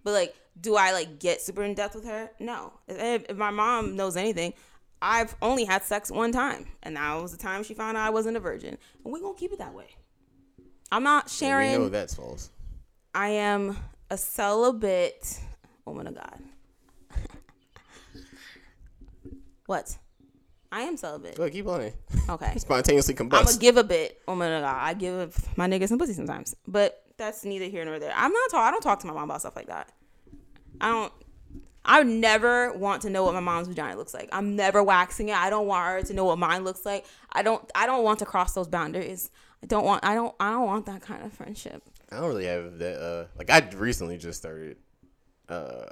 But 0.03 0.11
like, 0.11 0.35
do 0.59 0.75
I 0.75 0.91
like 0.91 1.19
get 1.19 1.41
super 1.41 1.63
in 1.63 1.73
depth 1.73 1.95
with 1.95 2.05
her? 2.05 2.29
No. 2.39 2.73
If, 2.87 3.25
if 3.29 3.37
my 3.37 3.49
mom 3.49 3.95
knows 3.95 4.15
anything, 4.15 4.53
I've 5.01 5.35
only 5.41 5.65
had 5.65 5.83
sex 5.83 6.11
one 6.11 6.31
time, 6.31 6.67
and 6.83 6.95
that 6.97 7.21
was 7.21 7.31
the 7.31 7.37
time 7.37 7.63
she 7.63 7.73
found 7.73 7.97
out 7.97 8.05
I 8.05 8.09
wasn't 8.09 8.37
a 8.37 8.39
virgin, 8.39 8.77
and 9.03 9.13
we're 9.13 9.21
gonna 9.21 9.37
keep 9.37 9.51
it 9.51 9.59
that 9.59 9.73
way. 9.73 9.87
I'm 10.91 11.03
not 11.03 11.29
sharing. 11.29 11.67
We 11.67 11.73
sharing. 11.73 11.81
know 11.83 11.89
that's 11.89 12.15
false. 12.15 12.51
I 13.13 13.29
am 13.29 13.77
a 14.09 14.17
celibate 14.17 15.39
woman 15.85 16.07
of 16.07 16.15
God. 16.15 16.39
what? 19.67 19.97
I 20.71 20.81
am 20.81 20.97
celibate. 20.97 21.39
Ahead, 21.39 21.51
keep 21.51 21.65
playing. 21.65 21.93
Okay. 22.29 22.53
Spontaneously 22.57 23.13
combust. 23.13 23.37
I'm 23.37 23.45
gonna 23.45 23.57
give 23.57 23.77
a 23.77 23.83
bit. 23.83 24.21
Oh 24.27 24.35
my 24.35 24.47
God. 24.47 24.63
I 24.63 24.93
give 24.93 25.57
my 25.57 25.67
niggas 25.67 25.89
some 25.89 25.99
pussy 25.99 26.13
sometimes, 26.13 26.55
but 26.67 27.03
that's 27.17 27.45
neither 27.45 27.65
here 27.65 27.85
nor 27.85 27.99
there. 27.99 28.13
I'm 28.15 28.31
not 28.31 28.49
talk. 28.51 28.61
I 28.61 28.71
don't 28.71 28.81
talk 28.81 28.99
to 28.99 29.07
my 29.07 29.13
mom 29.13 29.23
about 29.25 29.41
stuff 29.41 29.55
like 29.55 29.67
that. 29.67 29.91
I 30.81 30.89
don't. 30.89 31.13
I 31.85 31.99
would 31.99 32.07
never 32.07 32.73
want 32.73 33.03
to 33.03 33.09
know 33.09 33.23
what 33.23 33.33
my 33.33 33.39
mom's 33.39 33.69
vagina 33.69 33.95
looks 33.95 34.13
like. 34.13 34.27
I'm 34.33 34.57
never 34.57 34.83
waxing 34.83 35.29
it. 35.29 35.37
I 35.37 35.49
don't 35.49 35.67
want 35.67 35.87
her 35.87 36.01
to 36.03 36.13
know 36.13 36.25
what 36.25 36.37
mine 36.37 36.65
looks 36.65 36.85
like. 36.85 37.05
I 37.31 37.43
don't. 37.43 37.63
I 37.73 37.85
don't 37.85 38.03
want 38.03 38.19
to 38.19 38.25
cross 38.25 38.53
those 38.53 38.67
boundaries. 38.67 39.31
I 39.63 39.67
don't 39.67 39.85
want. 39.85 40.03
I 40.03 40.13
don't. 40.13 40.35
I 40.39 40.51
don't 40.51 40.65
want 40.65 40.85
that 40.87 41.01
kind 41.01 41.25
of 41.25 41.31
friendship. 41.33 41.81
I 42.11 42.19
don't 42.19 42.27
really 42.27 42.45
have 42.45 42.77
that. 42.79 43.01
Uh, 43.01 43.25
like 43.37 43.49
I 43.49 43.67
recently 43.75 44.17
just 44.17 44.39
started, 44.39 44.77
uh, 45.49 45.85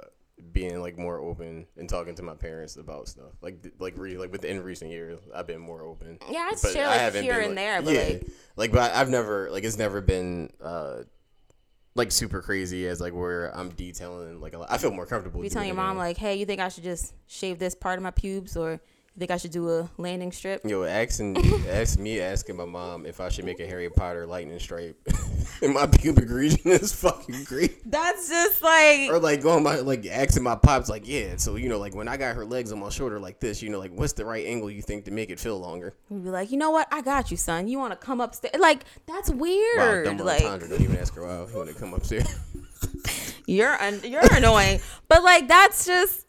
being 0.52 0.80
like 0.82 0.98
more 0.98 1.18
open 1.18 1.66
and 1.76 1.88
talking 1.88 2.14
to 2.14 2.22
my 2.22 2.34
parents 2.34 2.76
about 2.76 3.08
stuff. 3.08 3.32
Like 3.40 3.64
like 3.78 3.94
re- 3.96 4.18
like 4.18 4.32
within 4.32 4.62
recent 4.62 4.90
years, 4.90 5.18
I've 5.34 5.46
been 5.46 5.60
more 5.60 5.82
open. 5.82 6.18
Yeah, 6.30 6.50
I 6.50 6.54
But 6.62 6.72
share 6.72 6.86
I 6.88 7.04
like 7.08 7.14
here 7.14 7.34
been, 7.34 7.44
and 7.44 7.46
like- 7.48 7.56
there, 7.56 7.82
but 7.82 7.94
yeah, 7.94 8.00
like 8.02 8.26
like 8.56 8.72
but 8.72 8.92
I've 8.94 9.08
never 9.08 9.50
like 9.50 9.64
it's 9.64 9.78
never 9.78 10.00
been 10.00 10.50
uh 10.62 11.02
like 11.94 12.12
super 12.12 12.42
crazy 12.42 12.86
as 12.86 13.00
like 13.00 13.14
where 13.14 13.56
I'm 13.56 13.70
detailing 13.70 14.40
like 14.40 14.52
a 14.54 14.58
lot. 14.58 14.70
I 14.70 14.76
feel 14.78 14.90
more 14.90 15.06
comfortable. 15.06 15.42
you 15.42 15.48
telling 15.48 15.68
your 15.68 15.76
mom 15.76 15.96
like, 15.96 16.18
hey, 16.18 16.36
you 16.36 16.44
think 16.44 16.60
I 16.60 16.68
should 16.68 16.84
just 16.84 17.14
shave 17.26 17.58
this 17.58 17.74
part 17.74 17.98
of 17.98 18.02
my 18.02 18.10
pubes, 18.10 18.54
or 18.56 18.80
you 19.16 19.20
think 19.20 19.30
I 19.30 19.38
should 19.38 19.50
do 19.50 19.70
a 19.70 19.90
landing 19.96 20.30
strip? 20.30 20.62
Yo, 20.62 20.84
asking, 20.84 21.38
ask 21.70 21.98
me 21.98 22.20
asking 22.20 22.54
my 22.56 22.66
mom 22.66 23.06
if 23.06 23.18
I 23.18 23.30
should 23.30 23.46
make 23.46 23.60
a 23.60 23.66
Harry 23.66 23.88
Potter 23.88 24.26
lightning 24.26 24.58
stripe 24.58 24.94
in 25.62 25.72
my 25.72 25.86
pubic 25.86 26.28
region 26.28 26.60
is 26.70 26.92
fucking 26.92 27.44
great. 27.44 27.90
That's 27.90 28.28
just 28.28 28.60
like 28.62 29.08
Or 29.10 29.18
like 29.18 29.42
going 29.42 29.62
my 29.62 29.76
like 29.76 30.04
asking 30.06 30.42
my 30.42 30.54
pops 30.54 30.90
like, 30.90 31.08
yeah, 31.08 31.36
so 31.36 31.56
you 31.56 31.70
know 31.70 31.78
like 31.78 31.94
when 31.94 32.08
I 32.08 32.18
got 32.18 32.36
her 32.36 32.44
legs 32.44 32.72
on 32.72 32.78
my 32.78 32.90
shoulder 32.90 33.18
like 33.18 33.40
this, 33.40 33.62
you 33.62 33.70
know 33.70 33.78
like 33.78 33.92
what's 33.92 34.12
the 34.12 34.26
right 34.26 34.44
angle 34.44 34.70
you 34.70 34.82
think 34.82 35.06
to 35.06 35.10
make 35.10 35.30
it 35.30 35.40
feel 35.40 35.58
longer? 35.58 35.94
We'd 36.10 36.24
be 36.24 36.28
like, 36.30 36.52
you 36.52 36.58
know 36.58 36.70
what? 36.70 36.86
I 36.92 37.00
got 37.00 37.30
you, 37.30 37.38
son. 37.38 37.68
You 37.68 37.78
want 37.78 37.98
to 37.98 38.06
come 38.06 38.20
upstairs? 38.20 38.56
Like 38.58 38.84
that's 39.06 39.30
weird. 39.30 40.04
dumb 40.04 40.18
like 40.18 40.42
entendre. 40.42 40.68
Don't 40.68 40.82
even 40.82 40.98
ask 40.98 41.14
her 41.14 41.22
wow 41.26 41.46
you 41.50 41.56
want 41.56 41.70
to 41.70 41.74
come 41.74 41.94
upstairs. 41.94 42.28
you're 43.46 43.80
un- 43.82 44.00
you're 44.04 44.34
annoying, 44.34 44.80
but 45.08 45.22
like 45.22 45.48
that's 45.48 45.86
just 45.86 46.25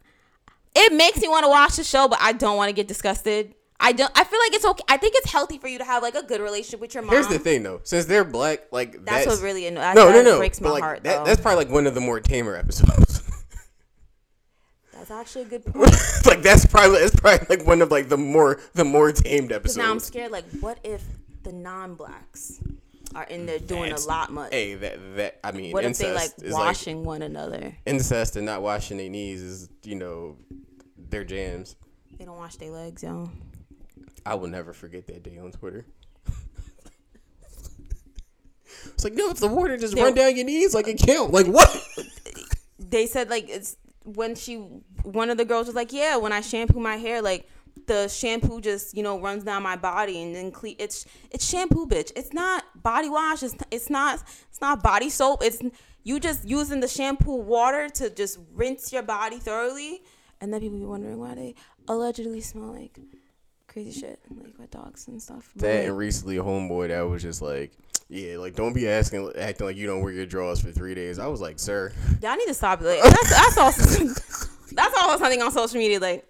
it 0.77 0.93
makes 0.93 1.19
me 1.21 1.27
want 1.27 1.43
to 1.45 1.49
watch 1.49 1.75
the 1.77 1.83
show, 1.83 2.07
but 2.07 2.19
I 2.21 2.33
don't 2.33 2.57
want 2.57 2.69
to 2.69 2.73
get 2.73 2.87
disgusted. 2.87 3.53
I 3.79 3.91
don't. 3.91 4.11
I 4.15 4.23
feel 4.23 4.39
like 4.39 4.53
it's 4.53 4.65
okay. 4.65 4.83
I 4.89 4.97
think 4.97 5.13
it's 5.17 5.31
healthy 5.31 5.57
for 5.59 5.67
you 5.67 5.77
to 5.77 5.83
have 5.83 6.01
like 6.01 6.15
a 6.15 6.23
good 6.23 6.41
relationship 6.41 6.79
with 6.79 6.93
your 6.95 7.03
mom. 7.03 7.13
Here's 7.13 7.27
the 7.27 7.37
thing 7.39 7.61
though, 7.63 7.81
since 7.83 8.05
they're 8.05 8.23
black, 8.23 8.71
like 8.71 9.05
That's, 9.05 9.25
that's, 9.25 9.37
what 9.37 9.43
really 9.43 9.67
annoys. 9.67 9.95
no, 9.95 10.05
no, 10.09 10.13
that 10.13 10.23
no. 10.25 10.37
breaks 10.39 10.59
my 10.61 10.69
like 10.71 10.83
heart. 10.83 11.03
that, 11.03 11.25
that's 11.25 11.39
probably 11.41 11.65
like 11.65 11.73
one 11.73 11.85
of 11.85 11.93
the 11.93 12.01
more 12.01 12.19
tamer 12.19 12.55
episodes. 12.55 13.21
That's 14.93 15.11
actually 15.11 15.43
a 15.43 15.45
good 15.45 15.65
point. 15.73 15.91
like 16.25 16.41
that's 16.41 16.65
probably 16.65 16.97
it's 16.99 17.15
probably 17.15 17.45
like 17.55 17.67
one 17.67 17.81
of 17.81 17.91
like 17.91 18.09
the 18.09 18.17
more 18.17 18.59
the 18.73 18.83
more 18.83 19.11
tamed 19.11 19.51
episodes. 19.51 19.77
now 19.77 19.91
I'm 19.91 19.99
scared. 19.99 20.31
Like, 20.31 20.45
what 20.59 20.79
if 20.83 21.03
the 21.43 21.53
non-blacks 21.53 22.59
are 23.15 23.23
in 23.25 23.45
there 23.45 23.59
doing 23.59 23.83
That's- 23.83 24.05
a 24.05 24.07
lot 24.09 24.31
much? 24.33 24.51
Hey, 24.51 24.73
that 24.73 25.15
that 25.15 25.39
I 25.43 25.51
mean, 25.51 25.71
what 25.71 25.85
if 25.85 25.97
they 25.99 26.11
like 26.13 26.31
washing 26.47 27.03
one 27.03 27.21
another? 27.21 27.75
incest 27.85 28.35
and 28.37 28.45
not 28.45 28.61
washing 28.63 28.97
their 28.97 29.07
knees 29.09 29.41
is 29.41 29.69
you 29.83 29.95
know 29.95 30.35
their 31.09 31.23
jams. 31.23 31.75
They 32.17 32.25
don't 32.25 32.37
wash 32.37 32.55
their 32.55 32.71
legs, 32.71 33.03
yo. 33.03 33.29
I 34.25 34.35
will 34.35 34.47
never 34.47 34.73
forget 34.73 35.07
that 35.07 35.23
day 35.23 35.37
on 35.37 35.51
Twitter. 35.51 35.85
it's 38.93 39.03
like 39.03 39.13
no, 39.13 39.29
if 39.29 39.37
the 39.37 39.47
water 39.47 39.77
just 39.77 39.95
They- 39.95 40.01
run 40.01 40.13
down 40.13 40.35
your 40.35 40.45
knees 40.45 40.73
like 40.73 40.87
it 40.87 40.97
count. 40.99 41.31
Like 41.31 41.47
what? 41.47 41.69
they 42.79 43.05
said 43.07 43.29
like 43.29 43.49
it's 43.49 43.77
when 44.03 44.35
she 44.35 44.55
one 45.03 45.29
of 45.29 45.37
the 45.37 45.45
girls 45.45 45.67
was 45.67 45.75
like 45.75 45.91
yeah 45.91 46.15
when 46.15 46.31
i 46.31 46.39
shampoo 46.39 46.79
my 46.79 46.95
hair 46.95 47.21
like 47.21 47.49
the 47.87 48.07
shampoo 48.07 48.61
just 48.61 48.95
you 48.95 49.03
know 49.03 49.19
runs 49.19 49.43
down 49.43 49.61
my 49.63 49.75
body 49.75 50.21
and 50.21 50.33
then 50.35 50.51
cle- 50.51 50.75
it's 50.79 51.05
it's 51.31 51.45
shampoo 51.45 51.85
bitch 51.85 52.11
it's 52.15 52.31
not 52.33 52.63
body 52.81 53.09
wash 53.09 53.43
it's, 53.43 53.55
it's 53.71 53.89
not 53.89 54.23
it's 54.49 54.61
not 54.61 54.81
body 54.81 55.09
soap 55.09 55.41
it's 55.43 55.61
you 56.03 56.19
just 56.19 56.47
using 56.47 56.79
the 56.79 56.87
shampoo 56.87 57.35
water 57.35 57.89
to 57.89 58.09
just 58.09 58.39
rinse 58.53 58.93
your 58.93 59.03
body 59.03 59.39
thoroughly 59.39 60.01
and 60.41 60.53
then 60.53 60.59
people 60.61 60.77
be 60.77 60.85
wondering 60.85 61.19
why 61.19 61.35
they 61.35 61.55
allegedly 61.87 62.41
smell 62.41 62.73
like 62.73 62.99
crazy 63.67 63.99
shit 63.99 64.19
like 64.29 64.57
with 64.57 64.71
dogs 64.71 65.07
and 65.07 65.21
stuff 65.21 65.49
But, 65.55 65.61
That 65.63 65.75
like, 65.79 65.87
and 65.87 65.97
recently 65.97 66.37
a 66.37 66.43
homeboy 66.43 66.87
that 66.89 67.01
was 67.01 67.21
just 67.21 67.41
like, 67.41 67.71
yeah, 68.09 68.37
like 68.37 68.55
don't 68.55 68.73
be 68.73 68.87
asking 68.87 69.31
acting 69.37 69.65
like 69.67 69.75
you 69.77 69.85
don't 69.87 70.01
wear 70.01 70.11
your 70.13 70.25
drawers 70.25 70.59
for 70.61 70.71
three 70.71 70.95
days. 70.95 71.19
I 71.19 71.27
was 71.27 71.41
like, 71.41 71.59
sir, 71.59 71.91
Y'all 72.21 72.35
need 72.35 72.47
to 72.47 72.53
stop. 72.53 72.81
Like, 72.81 73.01
that's 73.03 73.29
that's 73.29 73.57
also 73.57 74.05
that's 74.71 74.97
also 74.97 75.17
something 75.21 75.41
on 75.41 75.51
social 75.51 75.77
media. 75.77 75.99
Like, 75.99 76.25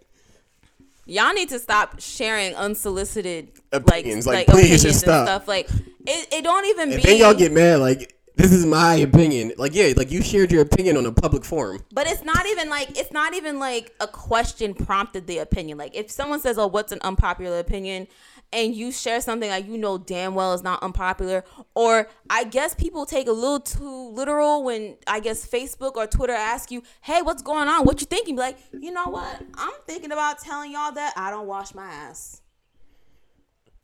y'all 1.06 1.34
need 1.34 1.50
to 1.50 1.60
stop 1.60 2.00
sharing 2.00 2.56
unsolicited 2.56 3.52
Opinions, 3.72 4.26
like 4.26 4.48
like, 4.48 4.58
please 4.58 4.82
just 4.82 4.86
and 4.86 4.96
stop. 4.96 5.28
stuff. 5.28 5.48
Like, 5.48 5.70
it, 6.06 6.34
it 6.34 6.44
don't 6.44 6.66
even 6.66 6.92
and 6.94 6.98
be. 7.02 7.04
then 7.04 7.18
y'all 7.20 7.34
get 7.36 7.52
mad 7.52 7.80
like 7.80 8.17
this 8.38 8.52
is 8.52 8.66
my 8.66 8.96
opinion. 8.96 9.52
Like 9.58 9.74
yeah, 9.74 9.94
like 9.98 10.12
you 10.12 10.22
shared 10.22 10.52
your 10.52 10.62
opinion 10.62 10.96
on 10.96 11.06
a 11.06 11.12
public 11.12 11.44
forum. 11.44 11.84
but 11.92 12.08
it's 12.08 12.24
not 12.24 12.46
even 12.46 12.70
like 12.70 12.98
it's 12.98 13.12
not 13.12 13.34
even 13.34 13.60
like 13.60 13.96
a 14.00 14.08
question 14.08 14.74
prompted 14.74 15.26
the 15.28 15.40
opinion. 15.40 15.78
Like, 15.78 15.96
if 15.96 16.12
someone 16.12 16.40
says, 16.40 16.58
"Oh, 16.58 16.68
what's 16.68 16.92
an 16.92 17.00
unpopular 17.02 17.60
opinion?" 17.60 18.08
and 18.54 18.74
you 18.74 18.92
share 18.94 19.20
something 19.20 19.50
like 19.50 19.68
you 19.68 19.78
know 19.78 19.98
damn 19.98 20.34
well 20.34 20.54
is 20.54 20.64
not 20.64 20.82
unpopular, 20.84 21.44
or 21.76 22.10
I 22.30 22.44
guess 22.46 22.76
people 22.76 23.06
take 23.06 23.28
a 23.28 23.32
little 23.32 23.60
too 23.60 24.10
literal 24.12 24.64
when 24.64 24.96
I 25.06 25.20
guess 25.20 25.46
Facebook 25.46 25.96
or 25.96 26.08
Twitter 26.08 26.34
ask 26.34 26.72
you, 26.72 26.84
"Hey, 27.02 27.22
what's 27.22 27.42
going 27.42 27.68
on? 27.68 27.86
What 27.86 28.00
you 28.02 28.08
thinking?" 28.08 28.36
Be 28.36 28.42
like, 28.42 28.58
you 28.72 28.92
know 28.92 29.08
what? 29.08 29.42
I'm 29.56 29.74
thinking 29.88 30.12
about 30.12 30.40
telling 30.40 30.72
y'all 30.72 30.92
that 30.94 31.14
I 31.18 31.32
don't 31.32 31.48
wash 31.48 31.74
my 31.74 31.86
ass, 31.86 32.42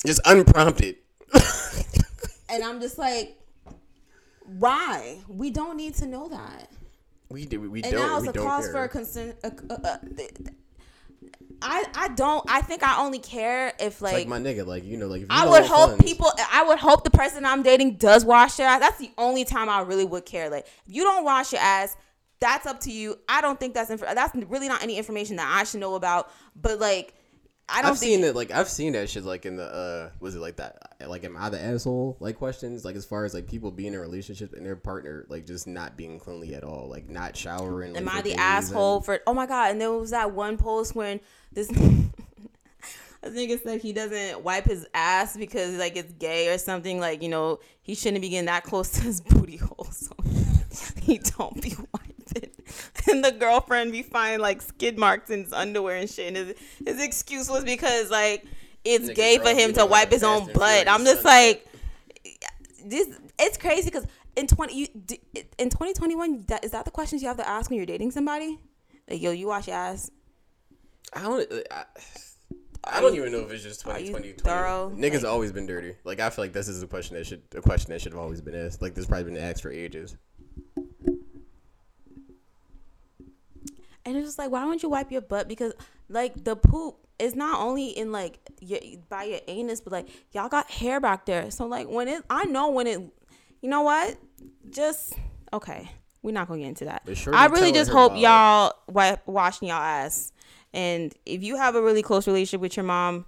Just 0.06 0.22
unprompted. 0.26 0.97
and 2.49 2.64
I'm 2.64 2.80
just 2.80 2.97
like, 2.97 3.39
why? 4.46 5.20
We 5.28 5.50
don't 5.50 5.78
need 5.78 5.96
to 5.96 6.06
know 6.06 6.30
that. 6.30 6.70
We 7.30 7.46
do. 7.46 7.62
We 7.70 7.82
and 7.84 7.94
don't. 7.94 8.08
now 8.08 8.18
it's 8.20 8.28
a 8.28 8.34
cause 8.34 8.66
care. 8.66 8.74
for 8.74 8.84
a 8.84 8.89
concern. 8.89 9.34
Uh, 9.44 9.50
uh, 9.70 9.74
uh, 9.84 9.98
I 11.62 11.86
I 11.96 12.08
don't. 12.10 12.46
I 12.50 12.62
think 12.62 12.84
I 12.84 13.02
only 13.02 13.20
care 13.20 13.74
if 13.80 14.02
like, 14.02 14.14
like 14.14 14.28
my 14.28 14.39
nigga, 14.39 14.66
like 14.66 14.84
you 14.84 14.98
know, 14.98 15.08
like 15.08 15.24
if 15.24 15.30
you 15.30 15.36
I 15.36 15.48
would 15.48 15.64
hope 15.66 15.91
funds- 15.91 16.04
people. 16.04 16.32
I 16.52 16.64
would 16.64 16.80
hope 16.80 17.04
the 17.04 17.10
person 17.10 17.46
I'm 17.46 17.64
dating 17.64 17.96
does 17.96 18.26
wash 18.26 18.56
their 18.58 18.68
ass. 18.68 18.82
That's 18.82 19.00
the 19.00 19.12
only 19.18 19.46
time 19.46 19.70
I 19.70 19.82
really 19.82 20.06
would 20.06 20.26
care. 20.26 20.50
Like 20.50 20.68
if 20.86 20.94
you 20.94 21.04
don't 21.04 21.24
wash 21.24 21.54
your 21.54 21.62
ass, 21.62 21.96
that's 22.39 22.66
up 22.66 22.82
to 22.82 22.91
you. 22.91 23.18
I 23.30 23.41
don't 23.41 23.60
think 23.60 23.74
that's 23.74 23.89
inf- 23.89 24.02
that's 24.02 24.36
really 24.36 24.68
not 24.68 24.84
any 24.84 24.98
information 24.98 25.38
that 25.38 25.50
I 25.50 25.64
should 25.64 25.80
know 25.80 25.96
about. 25.96 26.30
But 26.62 26.80
like, 26.80 27.16
I 27.74 27.82
don't 27.82 27.91
I've 27.91 27.97
seen 27.97 28.24
it 28.24 28.36
like 28.36 28.51
I've 28.51 28.69
seen 28.69 28.93
that 28.93 29.09
shit 29.09 29.24
like 29.24 29.45
in 29.45 29.55
the 29.55 29.65
uh 29.65 30.09
was 30.19 30.36
it 30.36 30.39
like 30.39 30.57
that 30.57 30.78
like 31.07 31.24
am 31.24 31.36
I 31.36 31.49
the 31.49 31.61
asshole 31.61 32.17
like 32.19 32.38
questions 32.38 32.86
like 32.86 32.95
as 32.95 33.03
far 33.03 33.26
as 33.26 33.34
like 33.34 33.47
people 33.47 33.71
being 33.71 33.93
in 33.93 33.99
a 33.99 34.01
relationship 34.01 34.53
and 34.53 34.65
their 34.65 34.76
partner 34.76 35.26
like 35.28 35.47
just 35.47 35.65
not 35.65 35.97
being 35.97 36.19
cleanly 36.19 36.53
at 36.53 36.63
all 36.63 36.88
like 36.88 37.09
not 37.09 37.36
showering. 37.36 37.97
Am 37.97 38.05
like, 38.05 38.15
I 38.15 38.21
the 38.21 38.36
asshole 38.36 39.01
for? 39.01 39.19
Oh 39.26 39.34
my 39.34 39.45
god! 39.45 39.71
And 39.71 39.82
there 39.82 39.91
was 39.91 40.11
that 40.11 40.32
one 40.32 40.57
post 40.57 40.95
when 40.95 41.19
this. 41.51 41.69
I 43.26 43.30
think 43.30 43.51
it's 43.51 43.65
like 43.65 43.82
he 43.82 43.93
doesn't 43.93 44.43
wipe 44.43 44.65
his 44.65 44.86
ass 44.93 45.38
because 45.38 45.78
like 45.78 45.95
it's 45.95 46.11
gay 46.13 46.53
or 46.53 46.57
something. 46.57 46.99
Like 46.99 47.24
you 47.24 47.30
know 47.30 47.59
he 47.82 47.95
shouldn't 47.95 48.21
be 48.21 48.30
getting 48.30 48.45
that 48.45 48.63
close 48.63 48.91
to 48.91 49.01
his 49.01 49.21
booty 49.30 49.57
hole, 49.57 49.88
so 49.91 50.13
he 51.01 51.17
don't 51.17 51.61
be 51.61 51.76
wiping. 51.93 52.12
And 53.12 53.24
the 53.24 53.32
girlfriend 53.32 53.92
be 53.92 54.02
finding 54.04 54.40
like 54.40 54.62
skid 54.62 54.98
marks 54.98 55.30
in 55.30 55.44
his 55.44 55.54
underwear 55.54 55.98
and 55.98 56.10
shit. 56.10 56.28
And 56.28 56.38
his 56.38 56.56
his 56.86 57.04
excuse 57.04 57.50
was 57.50 57.64
because 57.64 58.10
like 58.10 58.46
it's 58.86 59.10
Nigga 59.10 59.16
gay 59.16 59.38
for 59.38 59.50
him 59.50 59.74
to 59.74 59.86
wipe 59.86 60.12
his 60.12 60.24
own 60.24 60.52
butt. 60.54 60.88
I'm 60.88 61.04
just 61.04 61.26
like 61.26 61.68
this 62.86 63.08
it's 63.40 63.58
crazy 63.58 63.86
because 63.90 64.06
in 64.36 64.48
20 64.48 64.76
you 64.76 64.88
in 65.58 65.70
2021 65.70 66.46
that 66.48 66.64
is 66.64 66.72
that 66.72 66.86
the 66.86 66.92
questions 66.92 67.22
you 67.22 67.28
have 67.28 67.38
to 67.38 67.48
ask 67.48 67.70
when 67.70 67.78
you're 67.78 67.86
dating 67.86 68.12
somebody 68.12 68.60
like 69.10 69.22
yo 69.22 69.32
you 69.32 69.48
wash 69.48 69.68
your 69.68 69.76
ass 69.76 70.10
I 71.16 71.22
don't. 71.22 71.52
uh, 71.52 71.62
I, 71.72 71.86
I 72.86 73.02
don't 73.02 73.16
even 73.16 73.32
know 73.32 73.40
if 73.42 73.52
it's 73.52 73.64
just 73.64 73.86
are 73.88 73.98
2020. 73.98 74.34
thorough? 74.34 74.92
Niggas 74.96 75.24
Like- 75.24 75.26
always 75.26 75.52
been 75.52 75.66
dirty. 75.66 75.96
Like 76.04 76.20
I 76.20 76.30
feel 76.30 76.44
like 76.44 76.54
this 76.54 76.68
is 76.68 76.82
a 76.84 76.88
question 76.88 77.16
that 77.16 77.26
should 77.26 77.44
a 77.56 77.62
question 77.62 77.92
that 77.92 78.02
should 78.02 78.12
have 78.12 78.20
always 78.22 78.42
been 78.42 78.56
asked. 78.56 78.82
Like 78.82 78.94
this 78.96 79.06
probably 79.06 79.32
been 79.32 79.38
asked 79.42 79.62
for 79.62 79.72
ages. 79.72 80.18
And 84.06 84.18
it's 84.18 84.28
just 84.28 84.38
like 84.38 84.51
why 84.51 84.62
don't 84.62 84.82
you 84.84 84.89
wipe 84.89 85.12
your 85.12 85.22
butt? 85.22 85.47
Because 85.47 85.74
like 86.10 86.43
the 86.43 86.56
poop 86.56 86.95
is 87.20 87.36
not 87.36 87.60
only 87.60 87.89
in 87.89 88.12
like 88.12 88.39
your 88.60 88.80
by 89.10 89.24
your 89.24 89.39
anus 89.47 89.82
but 89.82 89.93
like 89.93 90.08
y'all 90.32 90.49
got 90.49 90.70
hair 90.70 90.99
back 90.99 91.26
there. 91.26 91.49
So 91.51 91.66
like 91.66 91.88
when 91.88 92.08
it 92.08 92.24
i 92.30 92.45
know 92.45 92.70
when 92.70 92.88
it 92.88 92.99
you 93.62 93.70
know 93.70 93.82
what? 93.82 94.18
Just 94.70 95.14
okay 95.51 95.89
we're 96.22 96.32
not 96.32 96.47
gonna 96.47 96.62
get 96.62 96.68
into 96.68 96.86
that. 96.86 97.04
Sure 97.14 97.36
i 97.36 97.45
really 97.47 97.72
just 97.72 97.91
hope 97.91 98.18
y'all 98.18 98.74
wipe 98.88 99.26
washing 99.28 99.68
y'all 99.68 99.82
ass. 99.82 100.32
And 100.74 101.14
if 101.26 101.43
you 101.43 101.58
have 101.58 101.76
a 101.76 101.82
really 101.82 102.01
close 102.01 102.28
relationship 102.28 102.62
with 102.62 102.76
your 102.78 102.86
mom 102.86 103.26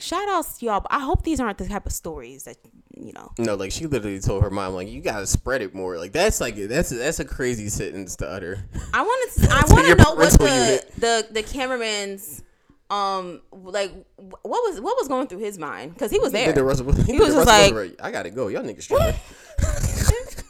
shout 0.00 0.28
outs 0.28 0.58
to 0.58 0.66
y'all. 0.66 0.80
But 0.80 0.92
i 0.92 1.00
hope 1.00 1.22
these 1.22 1.40
aren't 1.40 1.58
the 1.58 1.66
type 1.66 1.86
of 1.86 1.92
stories 1.92 2.44
that 2.44 2.56
you 3.00 3.12
know. 3.12 3.30
No, 3.38 3.54
like 3.54 3.72
she 3.72 3.86
literally 3.86 4.20
told 4.20 4.42
her 4.42 4.50
mom, 4.50 4.74
like, 4.74 4.88
you 4.88 5.00
gotta 5.00 5.26
spread 5.26 5.62
it 5.62 5.74
more. 5.74 5.98
Like 5.98 6.12
that's 6.12 6.40
like 6.40 6.56
that's 6.56 6.90
that's 6.90 7.20
a 7.20 7.24
crazy 7.24 7.68
sentence 7.68 8.16
to 8.16 8.28
utter. 8.28 8.64
I 8.92 9.02
want 9.02 9.32
to. 9.36 9.48
I 9.50 9.62
want 9.68 9.86
to 9.86 9.94
know 9.96 10.14
what 10.14 10.32
the, 10.38 10.44
unit. 10.44 10.92
the 10.98 11.26
the 11.30 11.42
cameraman's 11.42 12.42
um 12.90 13.42
like 13.52 13.92
what 14.16 14.42
was 14.44 14.80
what 14.80 14.96
was 14.96 15.08
going 15.08 15.26
through 15.26 15.40
his 15.40 15.58
mind 15.58 15.92
because 15.94 16.10
he 16.10 16.18
was 16.18 16.32
there. 16.32 16.46
Did 16.46 16.54
the 16.54 16.64
Russell, 16.64 16.90
he, 16.92 17.12
did 17.12 17.20
was 17.20 17.34
the 17.34 17.44
like- 17.44 17.96
I 18.02 18.10
gotta 18.10 18.30
go. 18.30 18.48
Y'all 18.48 18.62
niggas 18.62 18.86
tripping. 18.88 19.14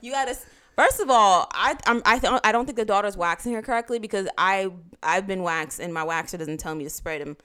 You 0.00 0.10
gotta. 0.10 0.36
First 0.74 1.00
of 1.00 1.10
all, 1.10 1.48
I 1.52 1.76
I'm, 1.86 2.02
I 2.04 2.18
th- 2.18 2.40
I 2.42 2.50
don't 2.50 2.64
think 2.66 2.76
the 2.76 2.84
daughter's 2.84 3.16
waxing 3.16 3.52
her 3.52 3.62
correctly 3.62 3.98
because 4.00 4.26
I 4.36 4.68
I've 5.02 5.26
been 5.28 5.42
waxed 5.42 5.78
and 5.78 5.94
my 5.94 6.04
waxer 6.04 6.38
doesn't 6.38 6.58
tell 6.58 6.74
me 6.74 6.82
to 6.84 6.90
spread 6.90 7.20
him, 7.20 7.36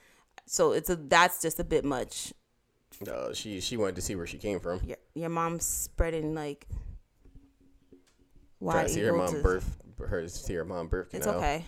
so 0.46 0.72
it's 0.72 0.90
a 0.90 0.96
that's 0.96 1.40
just 1.42 1.60
a 1.60 1.64
bit 1.64 1.86
much. 1.86 2.34
No, 3.06 3.32
she 3.34 3.60
she 3.60 3.78
wanted 3.78 3.96
to 3.96 4.02
see 4.02 4.16
where 4.16 4.28
she 4.28 4.38
came 4.38 4.60
from. 4.60 4.82
Your 4.84 4.98
your 5.14 5.30
mom's 5.30 5.66
spreading 5.66 6.34
like. 6.34 6.68
Why 8.60 8.84
to 8.84 8.90
see 8.90 9.02
her 9.02 9.14
mom 9.14 9.44
birth 9.44 9.78
her 10.06 10.28
see 10.28 10.54
her 10.54 10.66
mom 10.66 10.88
birth 10.88 11.14
It's 11.14 11.28
okay. 11.28 11.64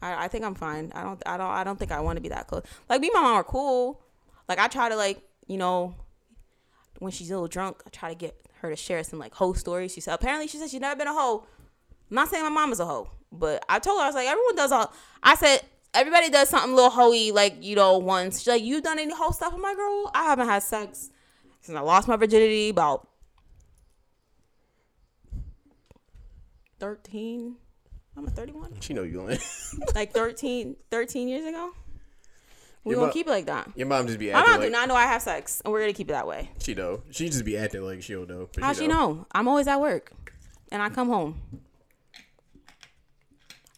I, 0.00 0.24
I 0.24 0.28
think 0.28 0.44
I'm 0.44 0.54
fine. 0.54 0.92
I 0.94 1.02
don't 1.02 1.22
I 1.26 1.36
don't 1.36 1.50
I 1.50 1.64
don't 1.64 1.78
think 1.78 1.92
I 1.92 2.00
want 2.00 2.16
to 2.16 2.22
be 2.22 2.28
that 2.28 2.46
close. 2.46 2.62
Like 2.88 3.00
me 3.00 3.08
and 3.08 3.14
my 3.14 3.22
mom 3.22 3.36
are 3.36 3.44
cool. 3.44 4.00
Like 4.48 4.58
I 4.58 4.68
try 4.68 4.88
to 4.88 4.96
like, 4.96 5.20
you 5.46 5.58
know, 5.58 5.94
when 6.98 7.12
she's 7.12 7.30
a 7.30 7.34
little 7.34 7.48
drunk, 7.48 7.82
I 7.86 7.90
try 7.90 8.08
to 8.10 8.14
get 8.14 8.40
her 8.60 8.70
to 8.70 8.76
share 8.76 9.02
some 9.04 9.18
like 9.18 9.34
hoe 9.34 9.52
stories. 9.52 9.92
She 9.92 10.00
said 10.00 10.14
apparently 10.14 10.46
she 10.46 10.58
said 10.58 10.70
she's 10.70 10.80
never 10.80 10.96
been 10.96 11.08
a 11.08 11.12
hoe. 11.12 11.46
I'm 12.10 12.14
not 12.14 12.28
saying 12.28 12.44
my 12.44 12.50
mom 12.50 12.72
is 12.72 12.80
a 12.80 12.86
hoe, 12.86 13.10
but 13.32 13.64
I 13.68 13.78
told 13.78 13.98
her 13.98 14.04
I 14.04 14.06
was 14.06 14.14
like 14.14 14.28
everyone 14.28 14.56
does 14.56 14.72
all 14.72 14.92
I 15.22 15.34
said 15.34 15.62
everybody 15.94 16.30
does 16.30 16.48
something 16.48 16.72
a 16.72 16.74
little 16.74 16.90
hoey 16.90 17.32
like, 17.32 17.56
you 17.62 17.76
know, 17.76 17.98
once. 17.98 18.38
She's 18.40 18.48
like, 18.48 18.62
You 18.62 18.80
done 18.80 18.98
any 18.98 19.14
whole 19.14 19.32
stuff? 19.32 19.52
I'm 19.54 19.62
like, 19.62 19.76
girl, 19.76 20.10
I 20.14 20.24
haven't 20.24 20.46
had 20.48 20.62
sex 20.62 21.10
since 21.60 21.76
I 21.76 21.80
lost 21.80 22.08
my 22.08 22.16
virginity 22.16 22.68
about 22.70 23.06
thirteen. 26.78 27.56
I'm 28.16 28.26
a 28.26 28.30
31 28.30 28.80
She 28.80 28.94
know 28.94 29.04
you 29.04 29.22
lying. 29.22 29.38
like 29.94 30.12
13, 30.12 30.74
13 30.90 31.28
years 31.28 31.46
ago. 31.46 31.70
We 32.82 32.90
Your 32.92 33.02
gonna 33.02 33.06
mo- 33.08 33.12
keep 33.12 33.28
it 33.28 33.30
like 33.30 33.46
that. 33.46 33.70
Your 33.76 33.86
mom 33.86 34.08
just 34.08 34.18
be 34.18 34.32
My 34.32 34.40
acting 34.40 34.50
mom 34.52 34.60
do 34.60 34.66
like 34.66 34.72
not 34.72 34.88
know 34.88 34.94
I 34.96 35.04
have 35.04 35.22
sex, 35.22 35.62
and 35.64 35.72
we're 35.72 35.80
gonna 35.80 35.92
keep 35.92 36.08
it 36.10 36.14
that 36.14 36.26
way. 36.26 36.50
she 36.58 36.74
know. 36.74 37.02
She 37.10 37.28
just 37.28 37.44
be 37.44 37.56
acting 37.56 37.82
like 37.82 38.02
she 38.02 38.14
don't 38.14 38.28
know. 38.28 38.48
How 38.60 38.72
she 38.72 38.80
she 38.80 38.88
know? 38.88 39.26
I'm 39.32 39.46
always 39.46 39.68
at 39.68 39.80
work, 39.80 40.12
and 40.72 40.82
I 40.82 40.88
come 40.88 41.08
home. 41.08 41.40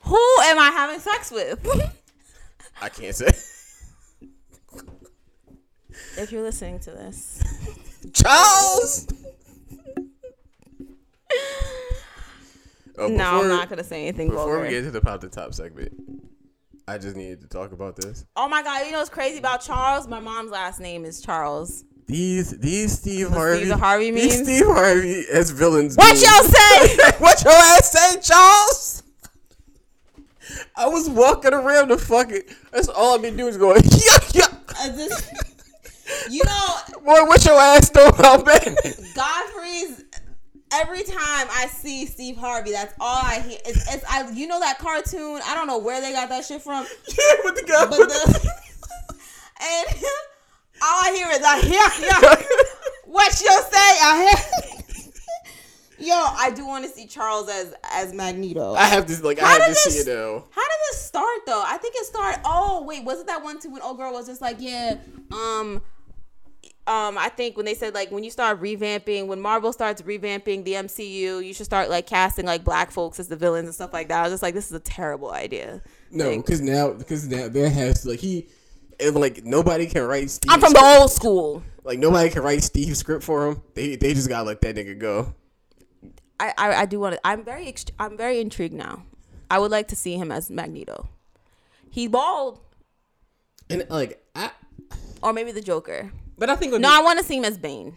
Who 0.05 0.17
am 0.45 0.59
I 0.59 0.71
having 0.71 1.01
sex 1.01 1.31
with? 1.31 1.67
I 2.83 2.89
can't 2.89 3.15
say. 3.15 3.29
if 6.19 6.33
you're 6.33 6.43
listening 6.43 6.79
to 6.81 6.91
this, 6.93 7.43
Charles. 8.15 9.07
Oh, 12.99 13.09
no, 13.09 13.41
I'm 13.43 13.49
not 13.49 13.69
gonna 13.71 13.85
say 13.85 14.03
anything 14.07 14.29
Before 14.29 14.45
vulgar. 14.47 14.63
we 14.63 14.69
get 14.71 14.83
to 14.83 14.91
the 14.91 15.01
pop 15.01 15.21
the 15.21 15.29
top 15.29 15.55
segment, 15.55 15.93
I 16.87 16.99
just 16.99 17.17
needed 17.17 17.41
to 17.41 17.49
talk 17.49 17.73
about 17.73 17.97
this. 17.97 18.27
oh 18.37 18.49
my 18.49 18.63
god, 18.63 18.85
you 18.85 18.93
know 18.93 18.99
what's 18.99 19.09
crazy 19.11 19.39
about 19.39 19.63
Charles? 19.63 20.07
My 20.07 20.21
mom's 20.21 20.51
last 20.51 20.81
name 20.81 21.05
is 21.05 21.21
Charles. 21.21 21.85
These 22.07 22.59
these 22.59 22.99
Steve 22.99 23.31
The 23.31 23.37
Harvey 23.39 23.65
Steve 23.65 23.79
Harvey 23.79 24.11
these? 24.11 24.43
Steve 24.43 24.67
Harvey 24.67 25.25
as 25.33 25.51
villains. 25.51 25.97
What 25.97 26.09
memes. 26.09 26.23
y'all 26.23 26.43
say? 26.43 26.97
what 27.19 27.43
your 27.45 27.53
ass 27.53 27.93
say, 27.93 28.21
Charles? 28.21 29.03
I 30.77 30.89
was 30.89 31.09
walking 31.09 31.53
around 31.53 31.89
the 31.89 31.99
fucking. 31.99 32.43
That's 32.73 32.89
all 32.89 33.15
I've 33.15 33.23
been 33.23 33.37
doing 33.37 33.51
is 33.51 33.57
going 33.57 33.83
yuck 33.83 34.33
yuck. 34.33 34.51
you 36.31 36.43
know, 36.45 37.01
Boy, 37.05 37.25
what 37.27 37.45
your 37.45 37.59
ass 37.59 37.95
know 37.95 38.07
about 38.09 38.45
Ben? 38.45 38.77
Godfrey's. 39.15 40.05
Every 40.73 41.03
time 41.03 41.49
I 41.51 41.67
see 41.67 42.07
Steve 42.07 42.37
Harvey, 42.37 42.71
that's 42.71 42.95
all 43.01 43.21
I 43.25 43.41
hear. 43.41 43.59
It's, 43.67 43.93
it's 43.93 44.05
I, 44.09 44.31
you 44.31 44.47
know 44.47 44.61
that 44.61 44.79
cartoon. 44.79 45.41
I 45.45 45.57
don't 45.57 45.67
know 45.67 45.79
where 45.79 46.01
they 46.01 46.13
got 46.13 46.29
that 46.29 46.45
shit 46.45 46.63
from, 46.63 46.87
yeah, 47.09 47.35
with 47.43 47.57
the 47.57 47.65
guy. 47.67 47.87
but 47.87 47.99
the 47.99 48.51
and 49.61 50.05
all 50.81 51.01
I 51.03 51.13
hear 51.17 51.29
is 51.33 51.43
I 51.43 51.61
hear. 51.61 52.47
What 53.07 53.41
you 53.41 53.51
say? 53.51 53.77
I 53.77 54.31
hear. 54.31 54.81
Yo, 56.01 56.15
I 56.15 56.51
do 56.51 56.67
want 56.67 56.85
to 56.85 56.91
see 56.91 57.07
Charles 57.07 57.49
as 57.49 57.75
as 57.93 58.13
Magneto. 58.15 58.75
I 58.75 58.85
have 58.85 59.07
to 59.07 59.23
like. 59.25 59.39
I 59.41 59.47
How 59.47 59.49
have 59.59 59.69
did 59.69 59.69
to 59.69 59.75
see 59.75 59.99
this- 59.99 60.07
it 60.07 60.15
now. 60.15 60.45
How 60.51 60.63
did 60.63 60.79
this 60.91 61.03
start 61.05 61.41
though? 61.47 61.63
I 61.65 61.77
think 61.77 61.95
it 61.97 62.07
started. 62.07 62.41
Oh 62.45 62.83
wait, 62.85 63.05
was 63.05 63.21
it 63.21 63.27
that 63.27 63.43
one 63.43 63.59
too 63.61 63.71
when 63.71 63.83
old 63.83 63.99
girl 63.99 64.13
was 64.13 64.27
just 64.27 64.41
like, 64.41 64.57
yeah, 64.61 64.97
um, 65.31 65.83
um, 66.87 67.19
I 67.19 67.31
think 67.37 67.57
when 67.57 67.67
they 67.67 67.75
said 67.75 67.95
like 67.95 68.11
when 68.11 68.25
you 68.25 68.31
start 68.31 68.61
revamping, 68.61 69.27
when 69.27 69.41
Marvel 69.41 69.73
starts 69.73 70.01
revamping 70.03 70.65
the 70.65 70.73
MCU, 70.73 71.45
you 71.45 71.53
should 71.55 71.67
start 71.67 71.91
like 71.91 72.07
casting 72.07 72.47
like 72.47 72.65
black 72.65 72.91
folks 72.91 73.21
as 73.21 73.29
the 73.29 73.37
villains 73.37 73.67
and 73.67 73.75
stuff 73.75 73.93
like 73.93 74.09
that. 74.09 74.21
I 74.21 74.23
was 74.23 74.33
just 74.33 74.43
like, 74.43 74.55
this 74.55 74.67
is 74.67 74.73
a 74.73 74.81
terrible 74.81 75.31
idea. 75.31 75.83
No, 76.11 76.31
Like, 76.31 76.45
because 76.47 76.61
now, 76.61 76.93
because 76.93 77.29
now 77.29 77.49
there 77.49 77.69
has 77.71 78.05
like 78.07 78.19
he, 78.21 78.49
and 78.99 79.15
like 79.17 79.45
nobody 79.45 79.87
can 79.87 80.03
write. 80.05 80.31
Steve 80.31 80.51
I'm 80.51 80.61
from 80.61 80.73
the 80.73 80.81
old 80.99 81.13
school. 81.13 81.63
Like 81.85 81.99
nobody 81.99 82.31
can 82.31 82.43
write 82.43 82.63
Steve's 82.63 82.99
script 82.99 83.23
for 83.25 83.49
him. 83.49 83.63
They 83.75 83.97
they 83.97 84.15
just 84.15 84.29
gotta 84.29 84.45
let 84.45 84.61
that 84.63 84.75
nigga 84.77 84.99
go. 84.99 85.35
I 86.41 86.53
I, 86.59 86.75
I 86.83 86.87
do 86.87 86.99
want 87.01 87.15
to. 87.15 87.21
I'm 87.25 87.45
very 87.45 87.67
ext- 87.67 87.91
I'm 87.99 88.17
very 88.17 88.41
intrigued 88.41 88.75
now. 88.75 89.05
I 89.51 89.59
would 89.59 89.71
like 89.71 89.89
to 89.89 89.97
see 89.97 90.17
him 90.17 90.31
as 90.33 90.51
Magneto. 90.51 91.09
He's 91.91 92.09
bald, 92.09 92.61
And 93.69 93.85
like 93.91 94.25
I, 94.35 94.51
or 95.23 95.33
maybe 95.33 95.53
the 95.53 95.61
Joker. 95.61 96.11
but 96.39 96.49
I 96.49 96.57
think 96.57 96.73
No, 96.75 96.89
I 96.89 97.03
want 97.03 97.19
to 97.19 97.25
see 97.25 97.37
him 97.37 97.45
as 97.45 97.59
Bane. 97.59 97.97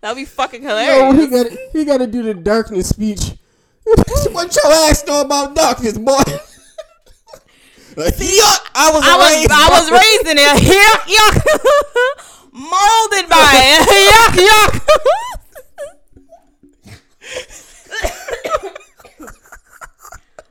That'd 0.00 0.16
be 0.16 0.24
fucking 0.24 0.62
Yo, 0.62 0.68
hilarious. 0.68 1.20
he 1.20 1.26
got 1.30 1.46
he 1.72 1.84
got 1.84 1.98
to 1.98 2.06
do 2.08 2.22
the 2.22 2.34
darkness 2.34 2.88
speech. 2.88 3.34
what 3.84 4.54
your 4.56 4.72
ass 4.88 5.04
know 5.06 5.20
about 5.20 5.54
darkness, 5.54 5.96
boy? 5.96 6.12
like, 7.96 8.14
yuck! 8.14 8.60
I 8.74 8.90
was 8.92 9.02
I 9.04 9.16
was 9.16 9.46
I 9.50 9.68
was 9.70 9.90
raised 9.90 10.26
in 10.28 10.38
it. 10.38 10.58
Yuck 10.74 11.06
yuck. 11.06 12.38
Molded 12.52 13.28
by 13.30 13.50
it. 13.54 13.88
yuck 14.12 14.36
yuck. 14.46 14.80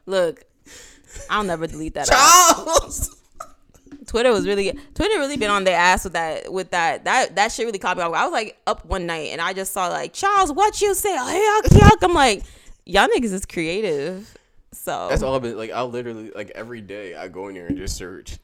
Look, 0.07 0.43
I'll 1.29 1.43
never 1.43 1.67
delete 1.67 1.93
that. 1.93 2.07
Charles. 2.07 3.15
Twitter 4.07 4.31
was 4.31 4.45
really 4.45 4.77
Twitter 4.93 5.19
really 5.19 5.37
been 5.37 5.51
on 5.51 5.63
their 5.63 5.77
ass 5.77 6.03
with 6.03 6.13
that 6.13 6.51
with 6.51 6.71
that 6.71 7.05
that 7.05 7.35
that 7.35 7.51
shit 7.51 7.65
really 7.65 7.79
caught 7.79 7.95
me 7.95 8.03
off. 8.03 8.13
I 8.13 8.25
was 8.25 8.33
like 8.33 8.57
up 8.67 8.83
one 8.83 9.05
night 9.05 9.29
and 9.31 9.39
I 9.39 9.53
just 9.53 9.71
saw 9.71 9.87
like 9.87 10.11
Charles, 10.11 10.51
what 10.51 10.81
you 10.81 10.93
say? 10.95 11.15
Oh, 11.17 11.61
yuck 11.63 11.77
yuck. 11.77 12.03
I'm 12.03 12.13
like, 12.13 12.43
y'all 12.85 13.07
niggas 13.07 13.31
is 13.31 13.45
creative. 13.45 14.35
So 14.73 15.07
That's 15.09 15.21
all 15.21 15.35
I've 15.35 15.41
been 15.41 15.57
like. 15.57 15.71
I 15.71 15.83
literally 15.83 16.31
like 16.31 16.51
every 16.55 16.81
day 16.81 17.15
I 17.15 17.27
go 17.27 17.47
in 17.47 17.55
here 17.55 17.67
and 17.67 17.77
just 17.77 17.95
search 17.95 18.39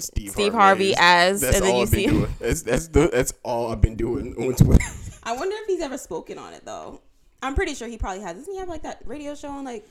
Steve, 0.00 0.30
Steve 0.30 0.52
Harvey 0.52 0.94
as, 0.96 1.40
That's 1.40 1.56
and 1.56 1.66
then 1.66 1.72
all 1.72 1.78
you 1.78 1.82
I've 1.82 1.90
been 1.90 1.98
see 1.98 2.06
him. 2.06 2.18
doing. 2.20 2.34
That's 2.38 2.62
that's 2.62 2.88
the, 2.88 3.10
that's 3.12 3.32
all 3.42 3.72
I've 3.72 3.80
been 3.80 3.96
doing 3.96 4.34
on 4.36 4.54
Twitter. 4.54 4.84
I 5.24 5.32
wonder 5.32 5.56
if 5.58 5.66
he's 5.66 5.80
ever 5.80 5.98
spoken 5.98 6.38
on 6.38 6.54
it 6.54 6.64
though. 6.64 7.00
I'm 7.42 7.54
pretty 7.54 7.74
sure 7.74 7.88
he 7.88 7.98
probably 7.98 8.22
has. 8.22 8.36
Doesn't 8.36 8.52
he 8.52 8.58
have 8.60 8.68
like 8.68 8.82
that 8.82 9.02
radio 9.04 9.34
show 9.34 9.48
on 9.50 9.64
like? 9.64 9.84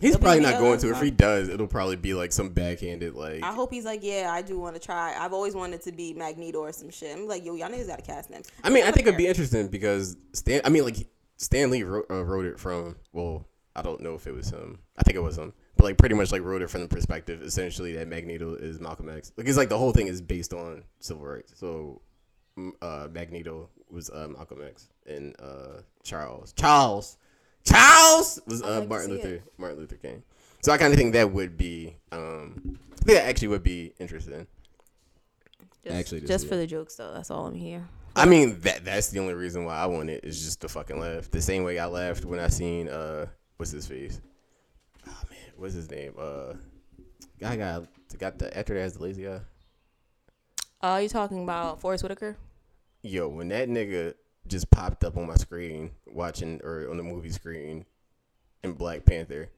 He's 0.00 0.16
probably 0.16 0.40
not 0.40 0.58
going 0.58 0.78
to. 0.80 0.90
If 0.90 1.00
he 1.00 1.10
does, 1.10 1.48
it'll 1.48 1.66
probably 1.68 1.96
be 1.96 2.14
like 2.14 2.32
some 2.32 2.48
backhanded 2.50 3.14
like. 3.14 3.42
I 3.42 3.52
hope 3.52 3.72
he's 3.72 3.84
like, 3.84 4.00
yeah, 4.02 4.28
I 4.32 4.42
do 4.42 4.58
want 4.58 4.74
to 4.74 4.80
try. 4.80 5.14
I've 5.16 5.32
always 5.32 5.54
wanted 5.54 5.82
to 5.82 5.92
be 5.92 6.12
Magneto 6.14 6.58
or 6.58 6.72
some 6.72 6.90
shit. 6.90 7.16
I'm 7.16 7.28
like, 7.28 7.44
yo, 7.44 7.54
y'all 7.54 7.68
niggas 7.68 7.86
gotta 7.86 8.02
cast 8.02 8.30
him. 8.30 8.42
I 8.64 8.70
mean, 8.70 8.84
I 8.84 8.90
think 8.90 9.06
it'd 9.06 9.16
be 9.16 9.26
interesting 9.28 9.68
because 9.68 10.16
Stan. 10.32 10.62
I 10.64 10.68
mean, 10.68 10.84
like 10.84 11.06
Stan 11.36 11.70
Lee 11.70 11.84
wrote, 11.84 12.06
uh, 12.10 12.24
wrote 12.24 12.44
it 12.44 12.58
from. 12.58 12.96
Well, 13.12 13.46
I 13.76 13.82
don't 13.82 14.00
know 14.00 14.14
if 14.14 14.26
it 14.26 14.34
was 14.34 14.50
him. 14.50 14.80
I 14.98 15.02
think 15.02 15.16
it 15.16 15.22
was 15.22 15.38
him. 15.38 15.52
Like, 15.84 15.98
pretty 15.98 16.14
much 16.14 16.32
like 16.32 16.42
wrote 16.42 16.62
it 16.62 16.70
from 16.70 16.80
the 16.80 16.88
perspective, 16.88 17.42
essentially, 17.42 17.92
that 17.94 18.08
Magneto 18.08 18.54
is 18.54 18.80
Malcolm 18.80 19.08
X. 19.08 19.32
Like, 19.36 19.46
it's 19.46 19.56
like 19.56 19.68
the 19.68 19.78
whole 19.78 19.92
thing 19.92 20.08
is 20.08 20.20
based 20.20 20.52
on 20.52 20.82
civil 20.98 21.24
rights. 21.24 21.52
So, 21.56 22.00
uh, 22.82 23.08
Magneto 23.12 23.68
was 23.90 24.10
uh, 24.10 24.28
Malcolm 24.28 24.60
X, 24.66 24.88
and 25.06 25.34
uh, 25.40 25.82
Charles, 26.02 26.52
Charles, 26.54 27.18
Charles 27.64 28.40
was 28.46 28.62
uh, 28.62 28.80
like 28.80 28.88
Martin 28.88 29.10
Luther, 29.10 29.34
it. 29.34 29.42
Martin 29.58 29.78
Luther 29.78 29.96
King. 29.96 30.22
So 30.62 30.72
I 30.72 30.78
kind 30.78 30.92
of 30.92 30.98
think 30.98 31.12
that 31.12 31.32
would 31.32 31.56
be. 31.56 31.96
Um, 32.12 32.78
I 32.92 32.96
think 32.96 33.18
that 33.18 33.26
actually 33.26 33.48
would 33.48 33.62
be 33.62 33.92
interesting. 33.98 34.46
Just, 35.84 35.96
Actually, 35.96 36.20
just 36.20 36.32
just 36.32 36.48
for 36.48 36.56
the 36.56 36.66
jokes 36.66 36.94
though. 36.96 37.12
That's 37.12 37.30
all 37.30 37.46
I'm 37.46 37.54
here. 37.54 37.86
I 38.16 38.24
mean 38.26 38.60
that 38.60 38.84
that's 38.84 39.08
the 39.08 39.18
only 39.18 39.34
reason 39.34 39.64
why 39.64 39.76
I 39.76 39.86
want 39.86 40.08
it 40.08 40.24
is 40.24 40.42
just 40.42 40.60
to 40.62 40.68
fucking 40.68 40.98
laugh. 40.98 41.30
The 41.30 41.42
same 41.42 41.64
way 41.64 41.78
I 41.78 41.86
laughed 41.86 42.24
when 42.24 42.40
I 42.40 42.48
seen 42.48 42.88
uh 42.88 43.26
what's 43.58 43.72
his 43.72 43.86
face? 43.86 44.20
Oh 45.56 45.60
man, 45.60 45.62
what's 45.62 45.74
his 45.74 45.90
name? 45.90 46.14
Uh 46.18 46.54
guy 47.40 47.56
got 47.56 47.86
got 48.18 48.38
the 48.38 48.56
actor 48.56 48.74
that 48.74 48.80
has 48.80 48.94
the 48.94 49.02
lazy 49.02 49.28
eye. 49.28 49.40
Uh, 50.80 50.98
you 50.98 51.08
talking 51.08 51.42
about 51.42 51.80
Forest 51.80 52.02
Whitaker? 52.02 52.36
Yo, 53.02 53.28
when 53.28 53.48
that 53.48 53.68
nigga 53.68 54.14
just 54.46 54.70
popped 54.70 55.02
up 55.04 55.16
on 55.16 55.26
my 55.26 55.34
screen 55.36 55.90
watching 56.06 56.60
or 56.62 56.90
on 56.90 56.96
the 56.98 57.02
movie 57.02 57.30
screen 57.30 57.86
in 58.62 58.72
Black 58.74 59.04
Panther, 59.06 59.48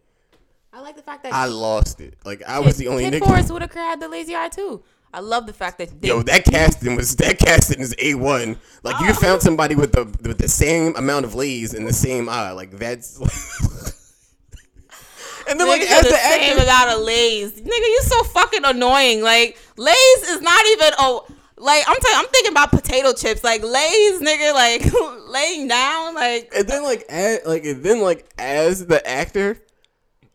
I 0.73 0.81
like 0.81 0.97
the 0.97 1.03
fact 1.03 1.25
that 1.25 1.33
I 1.33 1.47
lost 1.47 2.01
it. 2.01 2.15
Like 2.25 2.43
I 2.45 2.61
was 2.61 2.77
the 2.77 2.89
only 2.89 3.05
Kid 3.05 3.15
nigga. 3.15 3.27
Forest 3.27 3.51
Whitaker 3.53 3.81
had 3.81 4.01
the 4.01 4.09
lazy 4.09 4.35
eye 4.37 4.49
too. 4.49 4.83
I 5.13 5.21
love 5.21 5.47
the 5.47 5.53
fact 5.53 5.79
that 5.79 6.01
they, 6.01 6.09
Yo, 6.09 6.23
that 6.23 6.45
casting 6.45 6.95
was 6.97 7.17
that 7.17 7.39
casting 7.39 7.81
is 7.81 7.95
a 7.99 8.15
one. 8.15 8.59
Like 8.83 9.01
you 9.01 9.09
Oh. 9.11 9.15
found 9.15 9.43
somebody 9.43 9.75
with 9.75 9.93
the 9.93 10.05
with 10.27 10.39
the 10.39 10.49
same 10.49 10.95
amount 10.97 11.25
of 11.25 11.35
lays 11.35 11.75
in 11.75 11.85
the 11.85 11.93
same 11.93 12.29
eye. 12.29 12.53
Like 12.53 12.73
that's. 12.73 13.19
and 15.49 15.61
then 15.61 15.69
like 15.69 15.83
as 15.83 16.03
the 16.03 16.11
the 16.11 16.17
same 16.17 16.59
actor, 16.59 16.63
amount 16.65 16.91
of 16.91 17.05
lays. 17.05 17.53
Nigga, 17.61 17.67
you 17.67 18.01
so 18.03 18.23
fucking 18.25 18.65
annoying. 18.65 19.23
Like 19.23 19.59
lays 19.77 20.23
is 20.29 20.41
not 20.41 20.65
even 20.67 20.91
oh. 20.99 21.27
Like 21.59 21.85
I'm 21.89 21.97
telling, 21.99 22.19
I'm 22.19 22.27
thinking 22.27 22.53
about 22.53 22.71
potato 22.71 23.15
chips. 23.15 23.43
Like 23.43 23.63
lays, 23.63 24.21
nigga, 24.21 24.53
like 24.53 24.93
laying 25.29 25.69
down. 25.69 26.15
Like 26.15 26.53
and 26.55 26.69
then 26.69 26.83
like 26.85 27.05
as, 27.09 27.41
like 27.47 27.65
and 27.65 27.83
then 27.83 28.03
like 28.03 28.31
as 28.39 28.87
the 28.87 29.07
actor, 29.09 29.59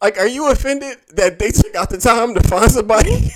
like 0.02 0.18
are 0.18 0.28
you 0.28 0.50
offended 0.50 0.98
that 1.14 1.38
they 1.38 1.52
took 1.52 1.76
out 1.76 1.92
the 1.92 2.00
time 2.00 2.34
to 2.34 2.42
find 2.42 2.72
somebody? 2.72 3.30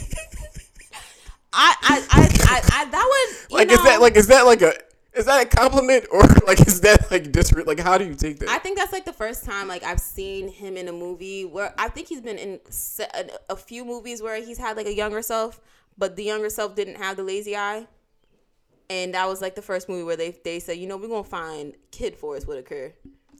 I, 1.53 1.75
I, 1.81 2.05
I, 2.09 2.21
I, 2.43 2.81
I 2.81 2.85
that 2.85 3.05
was 3.05 3.51
like 3.51 3.67
know, 3.69 3.75
is 3.75 3.83
that 3.83 4.01
like 4.01 4.15
is 4.17 4.27
that 4.27 4.45
like 4.45 4.61
a 4.61 4.73
is 5.15 5.25
that 5.25 5.45
a 5.45 5.57
compliment 5.57 6.05
or 6.11 6.21
like 6.47 6.65
is 6.67 6.81
that 6.81 7.09
like 7.11 7.31
disre- 7.31 7.65
like 7.65 7.79
how 7.79 7.97
do 7.97 8.05
you 8.05 8.15
take 8.15 8.39
that? 8.39 8.49
I 8.49 8.59
think 8.59 8.77
that's 8.77 8.91
like 8.91 9.05
the 9.05 9.13
first 9.13 9.45
time 9.45 9.67
like 9.67 9.83
I've 9.83 9.99
seen 9.99 10.49
him 10.49 10.77
in 10.77 10.87
a 10.87 10.91
movie 10.91 11.45
where 11.45 11.73
I 11.77 11.89
think 11.89 12.07
he's 12.07 12.21
been 12.21 12.37
in 12.37 12.59
a, 12.99 13.29
a 13.49 13.55
few 13.55 13.85
movies 13.85 14.21
where 14.21 14.41
he's 14.43 14.57
had 14.57 14.77
like 14.77 14.87
a 14.87 14.93
younger 14.93 15.21
self, 15.21 15.61
but 15.97 16.15
the 16.15 16.23
younger 16.23 16.49
self 16.49 16.75
didn't 16.75 16.97
have 16.97 17.17
the 17.17 17.23
lazy 17.23 17.55
eye. 17.55 17.87
And 18.89 19.15
that 19.15 19.27
was 19.27 19.41
like 19.41 19.55
the 19.55 19.63
first 19.63 19.89
movie 19.89 20.03
where 20.03 20.17
they 20.17 20.37
they 20.43 20.59
said, 20.59 20.77
you 20.77 20.87
know, 20.87 20.97
we're 20.97 21.07
gonna 21.07 21.23
find 21.23 21.75
Kid 21.91 22.15
Forest 22.15 22.47
Whitaker. 22.47 22.93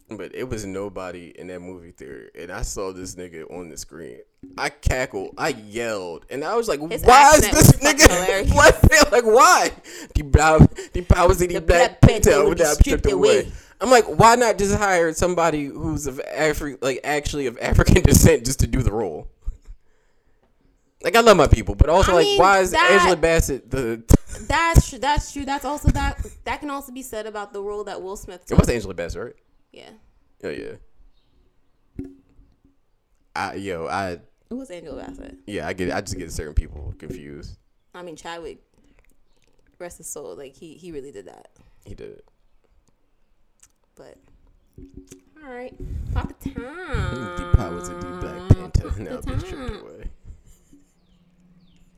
But 0.08 0.36
it 0.36 0.48
was 0.48 0.66
nobody 0.66 1.34
in 1.36 1.48
that 1.48 1.62
movie 1.62 1.90
theater, 1.90 2.30
and 2.40 2.52
I 2.52 2.62
saw 2.62 2.94
this 2.94 3.16
nigga 3.16 3.50
on 3.52 3.70
the 3.70 3.78
screen. 3.78 4.20
I 4.56 4.70
cackled, 4.70 5.34
I 5.36 5.50
yelled, 5.50 6.28
and 6.30 6.44
I 6.44 6.56
was 6.56 6.68
like, 6.68 6.80
His 6.92 7.02
"Why 7.04 7.34
is 7.38 7.50
this 7.50 7.72
nigga? 7.72 8.54
What? 8.56 9.12
Like, 9.12 9.24
why? 9.24 9.72
The 10.14 10.22
brow, 10.22 10.60
the 10.94 11.02
powers 11.02 11.42
of 11.42 11.48
the, 11.50 11.56
The 11.56 11.62
black 11.62 12.00
Black 12.00 12.02
Panther 12.02 12.30
panther 12.32 12.46
would 12.48 12.58
be 12.60 12.66
stripped 12.66 13.12
away." 13.12 13.40
away. 13.40 13.52
I'm 13.82 13.90
like, 13.90 14.06
why 14.06 14.36
not 14.36 14.60
just 14.60 14.76
hire 14.78 15.12
somebody 15.12 15.66
who's 15.66 16.06
of 16.06 16.22
Afri- 16.32 16.78
like 16.82 17.00
actually 17.04 17.48
of 17.48 17.58
African 17.60 18.02
descent 18.04 18.46
just 18.46 18.60
to 18.60 18.68
do 18.68 18.84
the 18.84 18.92
role? 18.92 19.28
Like, 21.02 21.16
I 21.16 21.22
love 21.22 21.36
my 21.38 21.48
people, 21.48 21.76
but 21.76 21.90
also 21.90 22.12
I 22.12 22.16
like, 22.16 22.26
mean, 22.26 22.40
why 22.40 22.60
is 22.62 22.72
that- 22.72 22.92
Angela 22.92 23.16
Bassett 23.16 23.70
the? 23.72 24.04
That's 24.48 24.90
true. 24.90 25.00
That's 25.00 25.34
true. 25.34 25.46
That's 25.46 25.66
also 25.66 25.90
that 25.90 26.24
that 26.44 26.60
can 26.60 26.70
also 26.70 26.92
be 26.92 27.02
said 27.02 27.26
about 27.26 27.54
the 27.54 27.62
role 27.62 27.84
that 27.86 28.02
Will 28.02 28.18
Smith 28.18 28.44
It 28.52 28.58
was 28.58 28.70
Angela 28.70 28.94
Bassett, 28.94 29.22
right? 29.24 29.36
Yeah, 29.76 29.90
Oh 30.44 30.50
yeah. 30.50 32.06
I 33.36 33.56
yo, 33.56 33.88
I 33.88 34.12
it 34.50 34.54
was 34.54 34.70
Angela 34.72 35.04
Bassett. 35.04 35.36
yeah, 35.46 35.68
I 35.68 35.74
get 35.74 35.92
I 35.94 36.00
just 36.02 36.18
get 36.18 36.32
certain 36.32 36.54
people 36.54 36.94
confused. 36.98 37.58
I 37.94 38.02
mean 38.02 38.16
Chadwick, 38.16 38.60
rest 39.78 39.98
his 39.98 40.08
soul. 40.08 40.36
Like 40.38 40.56
he 40.56 40.76
he 40.76 40.92
really 40.94 41.12
did 41.12 41.26
that. 41.28 41.50
He 41.84 41.94
did 41.94 42.12
it. 42.12 42.26
But 43.96 44.18
all 45.44 45.50
right, 45.52 45.74
pop 46.14 46.32
the 46.40 46.50
time. 46.52 47.36
The 47.36 47.52
powers 47.58 47.90
of 47.90 48.02
the 48.02 48.08
Black 48.22 48.50
Panther 48.50 49.00
now 49.04 49.22
be 49.22 49.40
stripped 49.46 49.82
away. 49.82 50.04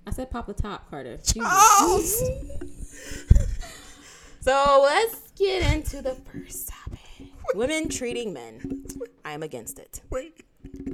I 0.08 0.12
said 0.12 0.32
pop 0.32 0.48
the 0.48 0.54
top, 0.54 0.90
Carter. 0.90 1.20
Oh! 1.42 2.04
So 4.40 4.80
let's 4.82 5.32
get 5.38 5.74
into 5.74 6.02
the 6.02 6.16
first 6.16 6.72
women 7.56 7.90
treating 7.90 8.34
men. 8.34 8.86
I 9.26 9.32
am 9.32 9.44
against 9.44 9.80
it. 9.80 10.02
Wait. 10.10 10.44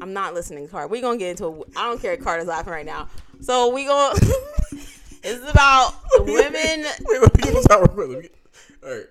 I'm 0.02 0.14
not 0.14 0.34
listening, 0.34 0.68
Carter. 0.68 0.88
We're 0.88 1.02
gonna 1.02 1.18
get 1.18 1.30
into. 1.32 1.46
A, 1.46 1.60
I 1.76 1.88
don't 1.88 2.02
care. 2.02 2.14
if 2.14 2.22
Carter's 2.24 2.48
laughing 2.48 2.74
right 2.74 2.86
now. 2.86 3.10
So 3.42 3.70
we 3.74 3.86
going 3.86 4.18
It's 5.26 5.50
about 5.50 5.94
the 6.18 6.24
women. 6.24 6.86
Wait, 7.06 7.22
let 7.22 7.36
me 7.36 7.42
get 7.44 7.54
this 7.54 7.66
out 7.72 7.80
real 7.80 7.88
quick. 7.88 8.08
Let 8.10 8.18
me 8.18 8.22
get- 8.24 8.36
All 8.84 8.90
right. 8.90 9.08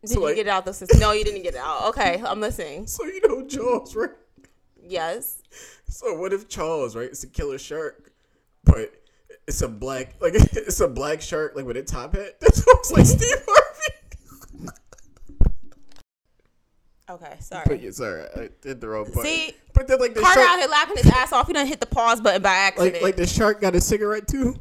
Did 0.00 0.10
So, 0.10 0.14
you 0.20 0.24
like- 0.26 0.36
get 0.36 0.46
it 0.46 0.50
out 0.50 0.64
the 0.64 0.72
system? 0.74 1.00
No, 1.00 1.12
you 1.12 1.24
didn't 1.24 1.42
get 1.42 1.54
it 1.54 1.60
out. 1.60 1.88
Okay, 1.88 2.22
I'm 2.24 2.40
listening. 2.40 2.86
So 2.86 3.04
you 3.04 3.20
know 3.26 3.42
Jaws, 3.46 3.96
right? 3.96 4.10
Yes. 4.86 5.42
So 5.88 6.14
what 6.18 6.32
if 6.32 6.48
Charles, 6.48 6.94
right? 6.94 7.06
It's 7.08 7.24
a 7.24 7.26
killer 7.28 7.58
shark, 7.58 8.12
but 8.64 8.92
it's 9.48 9.62
a 9.62 9.68
black, 9.68 10.14
like 10.20 10.34
it's 10.36 10.80
a 10.80 10.88
black 10.88 11.20
shark, 11.22 11.56
like 11.56 11.64
with 11.66 11.76
a 11.76 11.82
top 11.82 12.14
hat. 12.14 12.38
That 12.40 12.62
looks 12.66 12.92
like 12.92 13.06
Steve 13.06 13.42
Harvey. 13.48 13.73
Okay, 17.08 17.36
sorry. 17.40 17.64
But 17.66 17.82
yeah, 17.82 17.90
sorry, 17.90 18.26
I 18.34 18.48
did 18.62 18.80
the 18.80 18.88
wrong 18.88 19.04
button. 19.04 19.24
See, 19.24 19.52
but 19.74 19.86
then 19.86 19.98
like 20.00 20.14
the 20.14 20.20
Carter 20.20 20.40
out 20.40 20.58
here 20.58 20.68
laughing 20.68 20.96
his 20.96 21.06
ass 21.06 21.32
off. 21.32 21.46
He 21.46 21.52
done 21.52 21.66
hit 21.66 21.80
the 21.80 21.86
pause 21.86 22.20
button 22.20 22.40
by 22.40 22.54
accident. 22.54 22.94
like 22.94 23.02
like 23.02 23.16
the 23.16 23.26
shark 23.26 23.60
got 23.60 23.74
a 23.74 23.80
cigarette 23.80 24.26
too. 24.26 24.56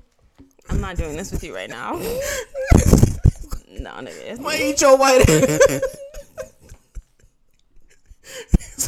I'm 0.70 0.82
not 0.82 0.98
doing 0.98 1.16
this 1.16 1.32
with 1.32 1.44
you 1.44 1.56
right 1.56 1.70
now. 1.70 1.94
no, 3.70 3.92
nigga. 3.92 4.40
Why 4.40 4.58
eat 4.58 4.82
your 4.82 4.98
white? 4.98 5.26
This 5.26 5.88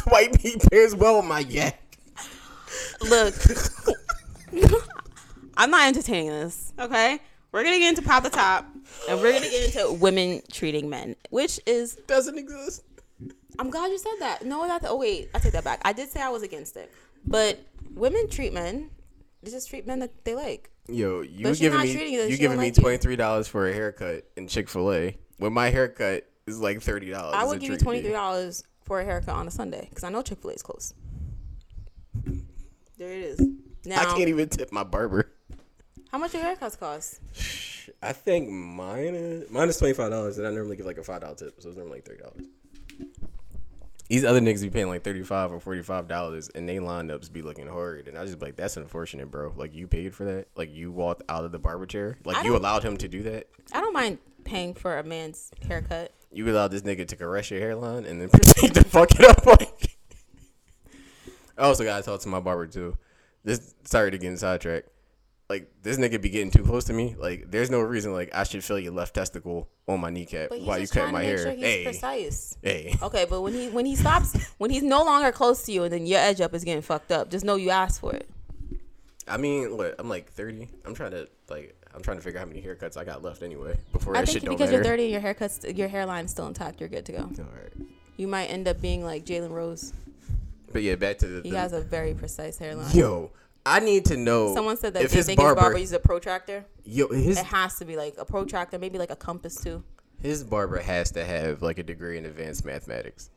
white 0.06 0.44
meat 0.44 0.62
pairs 0.70 0.94
well 0.94 1.16
with 1.16 1.26
my 1.26 1.40
yak. 1.40 1.80
Look, 3.02 3.34
I'm 5.56 5.70
not 5.70 5.86
entertaining 5.86 6.28
this. 6.28 6.74
Okay, 6.78 7.18
we're 7.52 7.64
gonna 7.64 7.78
get 7.78 7.88
into 7.88 8.02
pop 8.02 8.22
the 8.22 8.30
top, 8.30 8.66
and 9.08 9.18
we're 9.18 9.32
gonna 9.32 9.48
get 9.48 9.74
into 9.74 9.94
women 9.94 10.42
treating 10.52 10.90
men, 10.90 11.16
which 11.30 11.58
is. 11.66 11.94
Doesn't 12.06 12.36
exist. 12.36 12.82
I'm 13.58 13.70
glad 13.70 13.90
you 13.90 13.98
said 13.98 14.16
that. 14.20 14.44
No, 14.44 14.66
that. 14.66 14.84
Oh 14.86 14.96
wait, 14.96 15.30
I 15.34 15.38
take 15.38 15.52
that 15.52 15.64
back. 15.64 15.80
I 15.84 15.92
did 15.92 16.10
say 16.10 16.20
I 16.20 16.28
was 16.28 16.42
against 16.42 16.76
it, 16.76 16.92
but 17.26 17.58
women 17.94 18.28
treat 18.28 18.52
men. 18.52 18.90
They 19.42 19.50
just 19.50 19.68
treat 19.68 19.86
men 19.86 20.00
that 20.00 20.24
they 20.24 20.34
like. 20.34 20.70
Yo, 20.88 21.20
you 21.22 21.54
giving 21.54 21.78
not 21.78 21.86
me 21.86 22.28
you 22.28 22.36
giving 22.36 22.58
me 22.58 22.66
like 22.66 22.74
twenty 22.74 22.96
three 22.98 23.16
dollars 23.16 23.48
for 23.48 23.68
a 23.68 23.72
haircut 23.72 24.24
in 24.36 24.46
Chick 24.46 24.68
fil 24.68 24.92
A 24.92 25.16
when 25.38 25.52
my 25.52 25.70
haircut 25.70 26.28
is 26.46 26.60
like 26.60 26.80
thirty 26.80 27.10
dollars. 27.10 27.34
I 27.36 27.44
would 27.44 27.60
give 27.60 27.70
you 27.72 27.78
twenty 27.78 28.02
three 28.02 28.12
dollars 28.12 28.64
for 28.82 29.00
a 29.00 29.04
haircut 29.04 29.34
on 29.34 29.48
a 29.48 29.50
Sunday 29.50 29.86
because 29.88 30.04
I 30.04 30.10
know 30.10 30.22
Chick 30.22 30.38
Fil 30.40 30.50
A 30.50 30.54
is 30.54 30.62
close. 30.62 30.94
There 32.98 33.12
it 33.12 33.18
is. 33.18 33.40
Now, 33.84 34.00
I 34.00 34.04
can't 34.16 34.28
even 34.28 34.48
tip 34.48 34.72
my 34.72 34.84
barber. 34.84 35.32
how 36.10 36.18
much 36.18 36.34
your 36.34 36.42
haircuts 36.42 36.78
cost? 36.78 37.20
I 38.02 38.12
think 38.12 38.48
mine 38.48 39.14
is 39.14 39.50
mine 39.50 39.68
is 39.68 39.76
twenty 39.76 39.94
five 39.94 40.10
dollars, 40.10 40.38
and 40.38 40.46
I 40.46 40.50
normally 40.50 40.76
give 40.76 40.86
like 40.86 40.98
a 40.98 41.04
five 41.04 41.20
dollar 41.20 41.34
tip, 41.34 41.60
so 41.60 41.68
it's 41.68 41.76
normally 41.76 41.96
like 41.96 42.04
thirty 42.04 42.22
dollars. 42.22 42.46
These 44.08 44.24
other 44.24 44.40
niggas 44.40 44.62
be 44.62 44.70
paying 44.70 44.88
like 44.88 45.02
thirty 45.02 45.22
five 45.22 45.52
or 45.52 45.58
forty 45.58 45.82
five 45.82 46.06
dollars, 46.06 46.48
and 46.54 46.68
they 46.68 46.76
lineups 46.76 47.32
be 47.32 47.42
looking 47.42 47.66
hard, 47.66 48.06
and 48.06 48.16
I 48.16 48.24
just 48.24 48.38
be 48.38 48.46
like, 48.46 48.56
that's 48.56 48.76
unfortunate, 48.76 49.30
bro. 49.30 49.52
Like 49.56 49.74
you 49.74 49.88
paid 49.88 50.14
for 50.14 50.24
that, 50.24 50.46
like 50.56 50.72
you 50.72 50.92
walked 50.92 51.22
out 51.28 51.44
of 51.44 51.52
the 51.52 51.58
barber 51.58 51.86
chair, 51.86 52.16
like 52.24 52.36
I 52.36 52.44
you 52.44 52.56
allowed 52.56 52.84
him 52.84 52.96
to 52.98 53.08
do 53.08 53.22
that. 53.24 53.48
I 53.72 53.80
don't 53.80 53.92
mind 53.92 54.18
paying 54.44 54.74
for 54.74 54.98
a 54.98 55.02
man's 55.02 55.50
haircut. 55.66 56.12
You 56.32 56.48
allowed 56.48 56.68
this 56.68 56.82
nigga 56.82 57.06
to 57.08 57.16
caress 57.16 57.50
your 57.50 57.60
hairline 57.60 58.04
and 58.04 58.20
then 58.20 58.28
proceed 58.32 58.74
to 58.74 58.84
fuck 58.84 59.10
it 59.18 59.24
up. 59.24 59.44
Like, 59.44 59.96
I 61.58 61.62
also 61.62 61.82
gotta 61.82 62.04
talk 62.04 62.20
to 62.20 62.28
my 62.28 62.40
barber 62.40 62.66
too. 62.68 62.96
This 63.42 63.74
sorry 63.84 64.10
to 64.12 64.18
get 64.18 64.28
in 64.28 64.36
sidetrack. 64.36 64.84
Like 65.48 65.70
this 65.82 65.96
nigga 65.96 66.20
be 66.20 66.28
getting 66.28 66.50
too 66.50 66.64
close 66.64 66.84
to 66.84 66.92
me. 66.92 67.14
Like 67.16 67.50
there's 67.50 67.70
no 67.70 67.80
reason 67.80 68.12
like 68.12 68.34
I 68.34 68.42
should 68.42 68.64
feel 68.64 68.78
your 68.80 68.92
left 68.92 69.14
testicle 69.14 69.68
on 69.86 70.00
my 70.00 70.10
kneecap 70.10 70.50
while 70.50 70.78
you 70.78 70.88
cut 70.88 71.12
my 71.12 71.22
hair. 71.22 71.38
sure 71.38 71.52
he's 71.52 71.60
hey, 71.64 71.84
precise. 71.84 72.58
hey. 72.62 72.96
Okay, 73.00 73.26
but 73.30 73.42
when 73.42 73.52
he 73.54 73.68
when 73.68 73.86
he 73.86 73.94
stops, 73.94 74.36
when 74.58 74.70
he's 74.72 74.82
no 74.82 75.04
longer 75.04 75.30
close 75.30 75.62
to 75.66 75.72
you, 75.72 75.84
and 75.84 75.92
then 75.92 76.04
your 76.06 76.18
edge 76.18 76.40
up 76.40 76.52
is 76.52 76.64
getting 76.64 76.82
fucked 76.82 77.12
up, 77.12 77.30
just 77.30 77.44
know 77.44 77.54
you 77.54 77.70
asked 77.70 78.00
for 78.00 78.12
it. 78.12 78.28
I 79.28 79.36
mean, 79.36 79.76
what? 79.76 79.94
I'm 79.98 80.08
like 80.08 80.30
30. 80.32 80.68
I'm 80.84 80.94
trying 80.94 81.12
to 81.12 81.28
like 81.48 81.80
I'm 81.94 82.02
trying 82.02 82.16
to 82.16 82.22
figure 82.24 82.40
out 82.40 82.46
how 82.46 82.52
many 82.52 82.60
haircuts 82.62 82.96
I 82.96 83.04
got 83.04 83.22
left 83.22 83.42
anyway 83.42 83.78
before 83.92 84.16
I 84.16 84.20
that 84.20 84.26
think 84.26 84.34
shit 84.38 84.44
don't 84.44 84.54
because 84.54 84.70
matter. 84.70 84.82
you're 84.82 84.96
30 84.96 85.02
and 85.04 85.12
your 85.12 85.20
haircuts, 85.34 85.76
your 85.78 85.88
hairline's 85.88 86.30
still 86.32 86.46
intact, 86.48 86.80
you're 86.80 86.88
good 86.88 87.06
to 87.06 87.12
go. 87.12 87.18
All 87.18 87.28
right. 87.28 87.88
You 88.16 88.26
might 88.26 88.46
end 88.46 88.66
up 88.66 88.80
being 88.80 89.04
like 89.04 89.24
Jalen 89.24 89.50
Rose. 89.50 89.92
But 90.72 90.82
yeah, 90.82 90.96
back 90.96 91.18
to 91.18 91.26
the, 91.26 91.42
He 91.42 91.50
the- 91.50 91.58
has 91.58 91.72
a 91.72 91.80
very 91.80 92.14
precise 92.14 92.58
hairline. 92.58 92.90
yo. 92.94 93.30
I 93.66 93.80
need 93.80 94.04
to 94.06 94.16
know. 94.16 94.54
Someone 94.54 94.76
said 94.76 94.94
that 94.94 95.02
if 95.02 95.10
they 95.10 95.16
his 95.16 95.26
think 95.26 95.40
barber, 95.40 95.56
his 95.56 95.62
barber 95.62 95.78
uses 95.78 95.92
a 95.94 95.98
protractor. 95.98 96.64
yo, 96.84 97.08
his 97.08 97.38
It 97.38 97.46
has 97.46 97.76
to 97.80 97.84
be 97.84 97.96
like 97.96 98.14
a 98.16 98.24
protractor, 98.24 98.78
maybe 98.78 98.96
like 98.96 99.10
a 99.10 99.16
compass 99.16 99.56
too. 99.56 99.82
His 100.22 100.44
barber 100.44 100.78
has 100.78 101.10
to 101.12 101.24
have 101.24 101.62
like 101.62 101.78
a 101.78 101.82
degree 101.82 102.16
in 102.16 102.26
advanced 102.26 102.64
mathematics, 102.64 103.28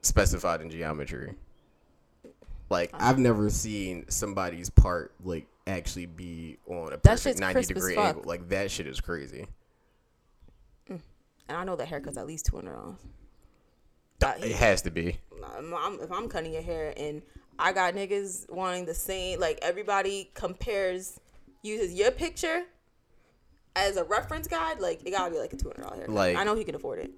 specified 0.00 0.62
in 0.62 0.70
geometry. 0.70 1.34
Like 2.70 2.90
I've 2.94 3.18
never 3.18 3.50
seen 3.50 4.08
somebody's 4.08 4.70
part 4.70 5.12
like 5.22 5.46
actually 5.66 6.06
be 6.06 6.56
on 6.66 6.94
a 6.94 6.98
perfect 6.98 7.38
ninety 7.38 7.62
degree 7.62 7.96
angle. 7.96 8.22
Like 8.24 8.48
that 8.48 8.70
shit 8.70 8.86
is 8.86 8.98
crazy. 8.98 9.46
Mm. 10.88 11.00
And 11.48 11.58
I 11.58 11.64
know 11.64 11.76
that 11.76 11.86
haircut's 11.86 12.16
at 12.16 12.26
least 12.26 12.46
two 12.46 12.56
hundred 12.56 12.74
dollars. 12.76 12.96
It 14.42 14.52
has 14.52 14.82
to 14.82 14.90
be. 14.90 15.18
I'm, 15.56 15.74
I'm, 15.74 16.00
if 16.00 16.10
I'm 16.12 16.28
cutting 16.28 16.52
your 16.52 16.62
hair 16.62 16.92
and 16.96 17.22
I 17.60 17.72
got 17.72 17.94
niggas 17.94 18.50
wanting 18.50 18.86
the 18.86 18.94
same, 18.94 19.38
like 19.40 19.58
everybody 19.62 20.30
compares, 20.34 21.20
uses 21.62 21.94
your 21.94 22.10
picture 22.10 22.62
as 23.76 23.96
a 23.96 24.04
reference 24.04 24.48
guide, 24.48 24.80
like 24.80 25.04
it 25.06 25.10
gotta 25.10 25.30
be 25.30 25.38
like 25.38 25.52
a 25.52 25.56
two 25.56 25.68
hundred 25.68 25.82
dollar 25.82 25.96
haircut. 25.96 26.14
Like- 26.14 26.36
I 26.36 26.44
know 26.44 26.54
he 26.56 26.64
can 26.64 26.74
afford 26.74 26.98
it. 27.00 27.10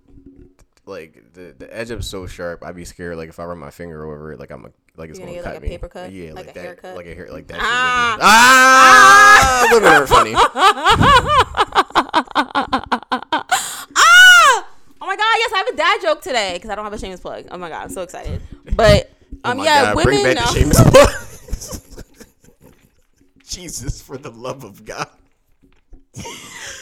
like 0.84 1.32
the 1.34 1.54
the 1.58 1.74
edge 1.76 1.90
up 1.92 2.02
so 2.02 2.26
sharp. 2.26 2.62
I'd 2.64 2.74
be 2.76 2.84
scared. 2.84 3.16
Like 3.16 3.28
if 3.28 3.38
I 3.38 3.44
run 3.44 3.58
my 3.58 3.70
finger 3.70 4.04
over 4.04 4.32
it, 4.32 4.40
like 4.40 4.50
I'm 4.50 4.64
a 4.64 4.70
like 4.96 5.10
it's 5.10 5.18
You're 5.18 5.28
gonna, 5.28 5.40
gonna 5.42 5.54
cut 5.54 5.54
like, 5.54 5.62
a 5.62 5.64
me. 5.64 5.68
paper 5.70 5.88
cut? 5.88 6.12
Yeah, 6.12 6.32
Like 6.34 6.46
like, 6.46 6.50
a 6.50 6.54
that. 6.58 6.64
haircut? 6.64 6.96
Like 6.96 7.06
a 7.06 7.14
hair, 7.14 7.28
like 7.30 7.46
that. 7.46 7.58
Ah! 7.62 8.18
Ah, 8.20 9.68
women 9.72 9.92
are 9.92 10.06
funny. 10.06 10.34
ah! 13.96 14.66
Oh 15.00 15.06
my 15.06 15.16
god, 15.16 15.34
yes, 15.38 15.52
I 15.52 15.56
have 15.58 15.68
a 15.68 15.76
dad 15.76 16.00
joke 16.02 16.22
today 16.22 16.52
because 16.54 16.70
I 16.70 16.74
don't 16.74 16.84
have 16.84 16.92
a 16.92 16.98
shameless 16.98 17.20
plug. 17.20 17.46
Oh 17.50 17.58
my 17.58 17.68
god, 17.68 17.84
I'm 17.84 17.90
so 17.90 18.02
excited. 18.02 18.40
But 18.74 19.10
um, 19.44 19.58
my 19.58 19.64
yeah, 19.64 19.82
God, 19.94 19.96
women. 19.96 20.22
bring 20.22 20.34
back 20.34 20.46
um, 20.46 20.54
the 20.54 20.60
Seamus 20.60 22.04
Jesus, 23.48 24.00
for 24.00 24.16
the 24.16 24.30
love 24.30 24.64
of 24.64 24.84
God. 24.84 25.08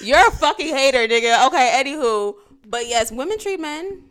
You're 0.02 0.26
a 0.28 0.30
fucking 0.30 0.68
hater, 0.74 1.06
nigga. 1.08 1.46
Okay, 1.48 1.82
anywho. 1.84 2.34
But 2.66 2.86
yes, 2.86 3.10
women 3.10 3.38
treat 3.38 3.60
men. 3.60 4.02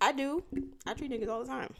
I 0.00 0.12
do. 0.12 0.42
I 0.86 0.94
treat 0.94 1.10
niggas 1.10 1.28
all 1.28 1.40
the 1.42 1.48
time. 1.48 1.72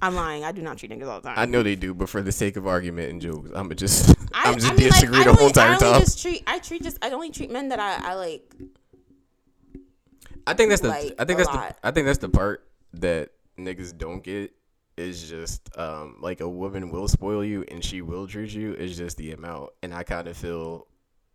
I'm 0.00 0.14
lying. 0.14 0.44
I 0.44 0.52
do 0.52 0.62
not 0.62 0.78
treat 0.78 0.90
niggas 0.90 1.06
all 1.06 1.20
the 1.20 1.28
time. 1.28 1.38
I 1.38 1.46
know 1.46 1.62
they 1.62 1.76
do, 1.76 1.94
but 1.94 2.08
for 2.08 2.22
the 2.22 2.32
sake 2.32 2.56
of 2.56 2.66
argument 2.66 3.10
and 3.10 3.20
jokes, 3.20 3.48
I'm 3.50 3.64
gonna 3.64 3.74
just 3.76 4.10
I, 4.32 4.50
I'm 4.50 4.54
just 4.54 4.66
I 4.72 4.74
mean, 4.74 4.88
disagree 4.88 5.20
I 5.20 5.24
the 5.24 5.30
whole 5.32 5.40
only- 5.42 5.46
entire 5.48 5.70
I 5.70 5.74
only 5.74 5.78
time. 5.92 6.00
just 6.00 6.20
treat. 6.22 6.42
I 6.46 6.58
treat 6.58 6.82
just. 6.82 6.98
I 7.04 7.10
only 7.10 7.30
treat 7.30 7.50
men 7.50 7.68
that 7.68 7.78
I, 7.78 8.10
I 8.10 8.14
like. 8.14 8.54
I 10.46 10.54
think 10.54 10.70
that's 10.70 10.80
the 10.82 10.88
like, 10.88 11.14
I 11.18 11.24
think 11.24 11.38
that's 11.38 11.48
lot. 11.52 11.76
the 11.80 11.86
I 11.86 11.90
think 11.92 12.06
that's 12.06 12.18
the 12.18 12.28
part 12.28 12.66
that 12.94 13.30
niggas 13.58 13.96
don't 13.96 14.22
get 14.22 14.52
is 14.96 15.28
just 15.28 15.76
um 15.78 16.16
like 16.20 16.40
a 16.40 16.48
woman 16.48 16.90
will 16.90 17.08
spoil 17.08 17.44
you 17.44 17.64
and 17.70 17.84
she 17.84 18.02
will 18.02 18.26
treat 18.26 18.52
you 18.52 18.74
is 18.74 18.96
just 18.96 19.16
the 19.16 19.32
amount 19.32 19.70
and 19.82 19.94
I 19.94 20.02
kind 20.02 20.28
of 20.28 20.36
feel 20.36 20.86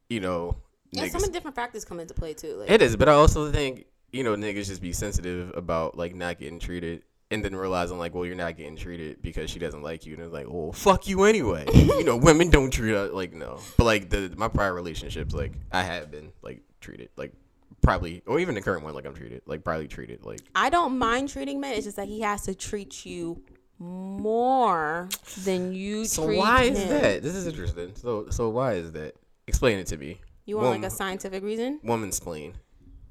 you 0.10 0.20
know 0.20 0.58
Yeah, 0.92 1.06
niggas 1.06 1.20
some 1.20 1.32
different 1.32 1.56
factors 1.56 1.84
come 1.84 2.00
into 2.00 2.14
play 2.14 2.34
too. 2.34 2.56
Like, 2.56 2.70
it 2.70 2.82
is 2.82 2.96
but 2.96 3.10
I 3.10 3.14
also 3.14 3.52
think 3.52 3.86
you 4.12 4.24
know 4.24 4.36
niggas 4.36 4.68
just 4.68 4.82
be 4.82 4.94
sensitive 4.94 5.52
about 5.56 5.98
like 5.98 6.16
not 6.16 6.40
getting 6.40 6.60
treated 6.60 7.04
and 7.32 7.44
then 7.44 7.56
realizing 7.56 7.98
like 7.98 8.14
well 8.14 8.26
you're 8.26 8.36
not 8.36 8.56
getting 8.58 8.76
treated 8.76 9.22
because 9.22 9.50
she 9.50 9.60
doesn't 9.60 9.82
like 9.82 10.06
you 10.06 10.14
and 10.14 10.24
it's 10.24 10.34
like 10.34 10.48
oh, 10.48 10.72
fuck 10.72 11.08
you 11.08 11.24
anyway 11.24 11.66
you 11.74 12.04
know 12.04 12.16
women 12.16 12.50
don't 12.50 12.72
treat 12.72 12.96
us 12.96 13.12
like 13.12 13.34
no 13.34 13.60
but 13.78 13.84
like 13.84 14.10
the 14.10 14.32
my 14.38 14.48
prior 14.48 14.74
relationships 14.74 15.34
like 15.34 15.54
I 15.72 15.84
have 15.84 16.12
been 16.12 16.32
like 16.42 16.62
treated 16.80 17.10
like 17.18 17.34
probably 17.82 18.22
or 18.26 18.40
even 18.40 18.56
the 18.56 18.62
current 18.62 18.84
one 18.84 18.94
like 18.94 19.06
I'm 19.06 19.14
treated 19.16 19.42
like 19.46 19.64
probably 19.64 19.88
treated 19.88 20.26
like 20.26 20.42
I 20.56 20.70
don't 20.70 20.98
mind 20.98 21.30
treating 21.30 21.60
men. 21.60 21.74
It's 21.74 21.86
just 21.86 21.98
that 21.98 22.08
he 22.08 22.22
has 22.22 22.44
to 22.44 22.56
treat 22.56 23.06
you 23.06 23.42
more 23.80 25.08
than 25.44 25.72
you 25.74 26.06
So 26.06 26.26
treat 26.26 26.38
why 26.40 26.64
is 26.64 26.80
him. 26.80 26.90
that? 26.90 27.22
This 27.24 27.36
is 27.36 27.46
interesting. 27.48 27.92
So 27.96 28.30
so 28.30 28.50
why 28.50 28.74
is 28.74 28.92
that? 28.94 29.16
Explain 29.48 29.80
it 29.80 29.88
to 29.88 29.98
me. 29.98 30.20
You 30.46 30.58
want 30.58 30.82
like 30.82 30.84
a 30.84 30.90
scientific 30.94 31.44
reason? 31.44 31.80
woman's 31.84 32.18
spleen. 32.18 32.54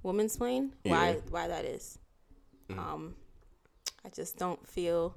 Woman's 0.03 0.33
spleen. 0.33 0.73
Yeah. 0.85 0.93
Why 0.93 1.19
why 1.31 1.49
that 1.49 1.65
is? 1.65 1.99
Mm. 2.69 2.79
Um 2.79 3.15
I 4.05 4.09
just 4.11 4.37
don't 4.39 4.67
feel 4.67 5.15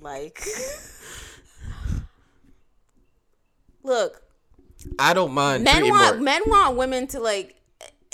like 0.00 0.42
Look, 3.82 4.22
I 4.98 5.12
don't 5.12 5.32
mind 5.32 5.64
men 5.64 5.88
want 5.90 6.16
more. 6.16 6.24
men 6.24 6.42
want 6.46 6.76
women 6.76 7.06
to 7.08 7.20
like 7.20 7.54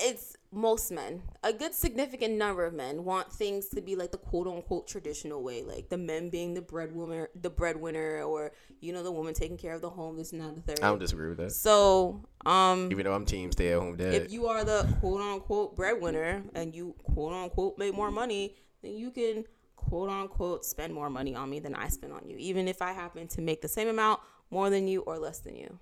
it's 0.03 0.37
most 0.53 0.91
men 0.91 1.23
a 1.45 1.53
good 1.53 1.73
significant 1.75 2.35
number 2.35 2.65
of 2.65 2.75
men 2.75 3.05
want 3.05 3.33
things 3.33 3.69
to 3.69 3.81
be 3.81 3.95
like 3.95 4.11
the 4.11 4.19
quote 4.19 4.47
unquote 4.49 4.89
traditional 4.89 5.43
way 5.43 5.63
like 5.63 5.89
the 5.89 5.97
men 5.97 6.29
being 6.29 6.55
the 6.55 6.61
breadwinner 6.61 7.29
the 7.41 7.51
breadwinner 7.51 8.23
or 8.23 8.51
you 8.81 8.93
know 8.93 9.03
the 9.03 9.13
woman 9.13 9.33
taking 9.33 9.57
care 9.57 9.75
of 9.75 9.81
the 9.81 9.91
home 9.91 10.17
this 10.17 10.33
and 10.33 10.41
that 10.41 10.55
the 10.57 10.63
third 10.63 10.81
I 10.81 10.89
don't 10.89 10.99
disagree 10.99 11.29
with 11.29 11.39
that. 11.39 11.53
so 11.53 12.25
um 12.47 12.89
Even 12.91 13.05
though 13.05 13.15
I'm 13.15 13.27
team 13.27 13.53
stay 13.53 13.73
at 13.73 13.79
home 13.79 13.97
dad. 13.97 14.15
if 14.15 14.33
you 14.33 14.47
are 14.49 14.65
the 14.65 14.89
quote 15.01 15.21
unquote 15.21 15.77
breadwinner 15.77 16.43
and 16.55 16.75
you 16.75 16.95
quote 17.05 17.33
unquote 17.33 17.79
make 17.79 17.95
more 17.95 18.11
money, 18.11 18.57
then 18.83 18.97
you 18.97 19.11
can 19.13 19.45
quote 19.77 20.11
unquote 20.11 20.65
spend 20.65 20.93
more 20.93 21.11
money 21.11 21.35
on 21.35 21.49
me 21.49 21.61
than 21.61 21.75
I 21.75 21.89
spend 21.89 22.13
on 22.13 22.29
you, 22.29 22.37
even 22.39 22.67
if 22.67 22.83
I 22.83 22.93
happen 22.93 23.29
to 23.29 23.41
make 23.41 23.63
the 23.63 23.69
same 23.69 23.89
amount 23.89 24.21
more 24.51 24.69
than 24.69 24.89
you 24.89 25.03
or 25.03 25.19
less 25.19 25.39
than 25.41 25.57
you. 25.57 25.79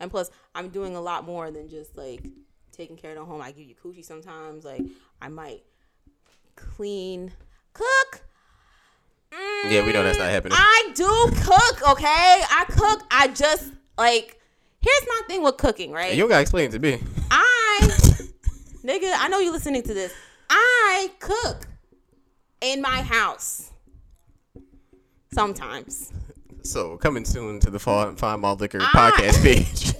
And 0.00 0.10
plus, 0.10 0.30
I'm 0.54 0.68
doing 0.70 0.96
a 0.96 1.00
lot 1.00 1.24
more 1.24 1.50
than 1.52 1.68
just 1.68 1.96
like 1.96 2.24
taking 2.76 2.96
care 2.96 3.12
of 3.12 3.18
the 3.18 3.24
home. 3.24 3.40
I 3.40 3.52
give 3.52 3.66
you 3.66 3.74
coochie 3.74 4.04
sometimes. 4.04 4.64
Like 4.64 4.82
I 5.20 5.28
might 5.28 5.62
clean, 6.56 7.32
cook. 7.72 8.22
yeah, 9.68 9.84
we 9.84 9.92
know 9.92 10.02
that's 10.02 10.18
not 10.18 10.28
mm, 10.28 10.32
happening. 10.32 10.58
I 10.58 10.90
do 10.94 11.30
cook, 11.42 11.90
okay? 11.92 12.42
I 12.50 12.64
cook. 12.68 13.02
I 13.10 13.28
just 13.28 13.72
like 13.98 14.40
here's 14.80 15.08
my 15.08 15.20
thing 15.26 15.42
with 15.42 15.56
cooking, 15.56 15.92
right? 15.92 16.14
you 16.14 16.28
gotta 16.28 16.42
explain 16.42 16.68
it 16.68 16.72
to 16.72 16.78
me. 16.78 17.00
I, 17.30 17.80
nigga, 18.84 19.12
I 19.16 19.28
know 19.28 19.38
you're 19.38 19.52
listening 19.52 19.82
to 19.82 19.94
this. 19.94 20.12
I 20.50 21.10
cook 21.20 21.66
in 22.60 22.80
my 22.82 23.02
house 23.02 23.70
sometimes. 25.32 26.12
So 26.62 26.96
coming 26.96 27.24
soon 27.24 27.60
to 27.60 27.70
the 27.70 27.78
Fine, 27.78 28.16
Fine 28.16 28.40
Malt 28.40 28.60
Liquor 28.60 28.78
I- 28.80 29.10
podcast 29.10 29.42
page. 29.42 29.94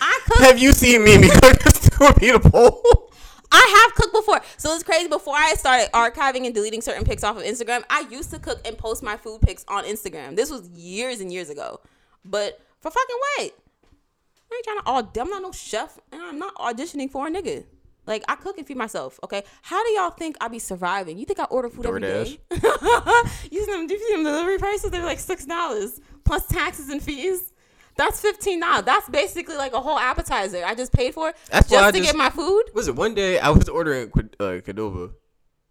I 0.00 0.20
cook. 0.26 0.38
Have 0.40 0.58
you 0.58 0.72
seen 0.72 1.04
Mimi 1.04 1.28
cook? 1.28 1.58
This 2.00 2.08
would 2.08 2.20
be 2.20 2.30
the 2.30 2.40
poll. 2.40 3.12
I 3.52 3.84
have 3.84 3.94
cooked 3.94 4.14
before. 4.14 4.40
So 4.56 4.74
it's 4.74 4.82
crazy. 4.82 5.08
Before 5.08 5.34
I 5.36 5.54
started 5.54 5.90
archiving 5.92 6.46
and 6.46 6.54
deleting 6.54 6.80
certain 6.80 7.04
pics 7.04 7.22
off 7.22 7.36
of 7.36 7.42
Instagram, 7.42 7.82
I 7.90 8.06
used 8.10 8.30
to 8.30 8.38
cook 8.38 8.60
and 8.64 8.78
post 8.78 9.02
my 9.02 9.16
food 9.16 9.42
pics 9.42 9.64
on 9.68 9.84
Instagram. 9.84 10.34
This 10.36 10.50
was 10.50 10.68
years 10.70 11.20
and 11.20 11.30
years 11.32 11.50
ago. 11.50 11.80
But 12.24 12.60
for 12.80 12.90
fucking 12.90 13.16
what? 13.18 13.52
I 14.52 14.54
ain't 14.54 14.64
trying 14.64 14.78
to 14.78 14.86
aud- 14.86 15.18
I'm 15.18 15.28
not 15.28 15.42
no 15.42 15.52
chef, 15.52 15.98
and 16.10 16.22
I'm 16.22 16.38
not 16.38 16.54
auditioning 16.54 17.10
for 17.10 17.26
a 17.26 17.30
nigga. 17.30 17.64
Like 18.06 18.24
I 18.28 18.34
cook 18.36 18.56
and 18.56 18.66
feed 18.66 18.76
myself. 18.76 19.20
Okay, 19.22 19.42
how 19.62 19.84
do 19.84 19.90
y'all 19.92 20.10
think 20.10 20.36
I 20.40 20.48
be 20.48 20.58
surviving? 20.58 21.18
You 21.18 21.26
think 21.26 21.38
I 21.38 21.44
order 21.44 21.68
food 21.68 21.86
every 21.86 22.00
day? 22.00 22.38
you 22.50 23.64
see 23.64 23.72
them, 23.72 23.86
you 23.88 23.98
see 23.98 24.14
them 24.14 24.24
delivery 24.24 24.58
prices? 24.58 24.90
They're 24.90 25.04
like 25.04 25.20
six 25.20 25.44
dollars 25.44 26.00
plus 26.24 26.46
taxes 26.46 26.88
and 26.88 27.02
fees. 27.02 27.52
That's 28.00 28.18
fifteen 28.20 28.60
dollars. 28.60 28.84
That's 28.86 29.08
basically 29.10 29.56
like 29.56 29.74
a 29.74 29.80
whole 29.80 29.98
appetizer. 29.98 30.62
I 30.64 30.74
just 30.74 30.90
paid 30.92 31.12
for 31.12 31.34
That's 31.50 31.70
why 31.70 31.76
just 31.76 31.84
I 31.88 31.90
to 31.90 31.98
just- 31.98 32.08
get 32.12 32.16
my 32.16 32.30
food. 32.30 32.64
Was 32.72 32.88
it 32.88 32.96
one 32.96 33.14
day 33.14 33.38
I 33.38 33.50
was 33.50 33.68
ordering 33.68 34.10
uh, 34.40 34.46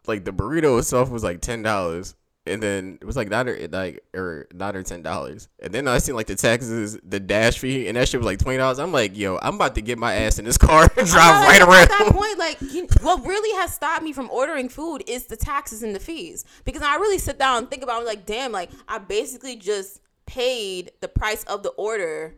like 0.07 0.25
the 0.25 0.32
burrito 0.32 0.77
itself 0.77 1.09
was 1.09 1.23
like 1.23 1.41
ten 1.41 1.63
dollars, 1.63 2.13
and 2.45 2.61
then 2.61 2.99
it 3.01 3.05
was 3.05 3.15
like 3.15 3.30
nine 3.30 3.49
or 3.49 3.67
like 3.71 4.03
or 4.15 4.47
nine 4.53 4.75
or 4.75 4.84
ten 4.84 5.01
dollars, 5.01 5.47
and 5.59 5.73
then 5.73 5.88
I 5.88 5.97
seen 5.97 6.13
like 6.15 6.27
the 6.27 6.36
taxes, 6.36 6.99
the 7.03 7.19
dash 7.19 7.57
fee, 7.59 7.88
and 7.88 7.97
that 7.97 8.07
shit 8.07 8.19
was 8.19 8.25
like 8.25 8.39
twenty 8.39 8.57
dollars. 8.59 8.77
I'm 8.80 8.91
like, 8.91 9.17
yo, 9.17 9.39
I'm 9.41 9.55
about 9.55 9.73
to 9.75 9.82
get 9.82 9.97
my 9.97 10.13
ass 10.13 10.38
in 10.39 10.45
this 10.45 10.57
car 10.57 10.84
and 10.97 11.07
drive 11.07 11.47
right 11.47 11.61
around. 11.61 11.84
At 11.84 11.89
that 11.89 12.11
point, 12.13 12.38
like, 12.38 12.61
you, 12.61 12.88
what 13.01 13.25
really 13.25 13.57
has 13.59 13.73
stopped 13.73 14.03
me 14.03 14.13
from 14.13 14.30
ordering 14.30 14.69
food 14.69 15.03
is 15.07 15.25
the 15.25 15.38
taxes 15.38 15.82
and 15.84 15.95
the 15.95 15.99
fees. 15.99 16.45
Because 16.63 16.82
I 16.84 16.95
really 16.97 17.17
sit 17.17 17.38
down 17.39 17.57
and 17.57 17.69
think 17.69 17.82
about, 17.84 17.97
it, 17.97 17.99
I'm 18.01 18.05
like, 18.05 18.25
damn, 18.25 18.51
like, 18.51 18.69
I 18.88 18.97
basically 18.99 19.55
just 19.55 19.99
paid 20.30 20.91
the 21.01 21.07
price 21.07 21.43
of 21.45 21.63
the 21.63 21.69
order 21.69 22.36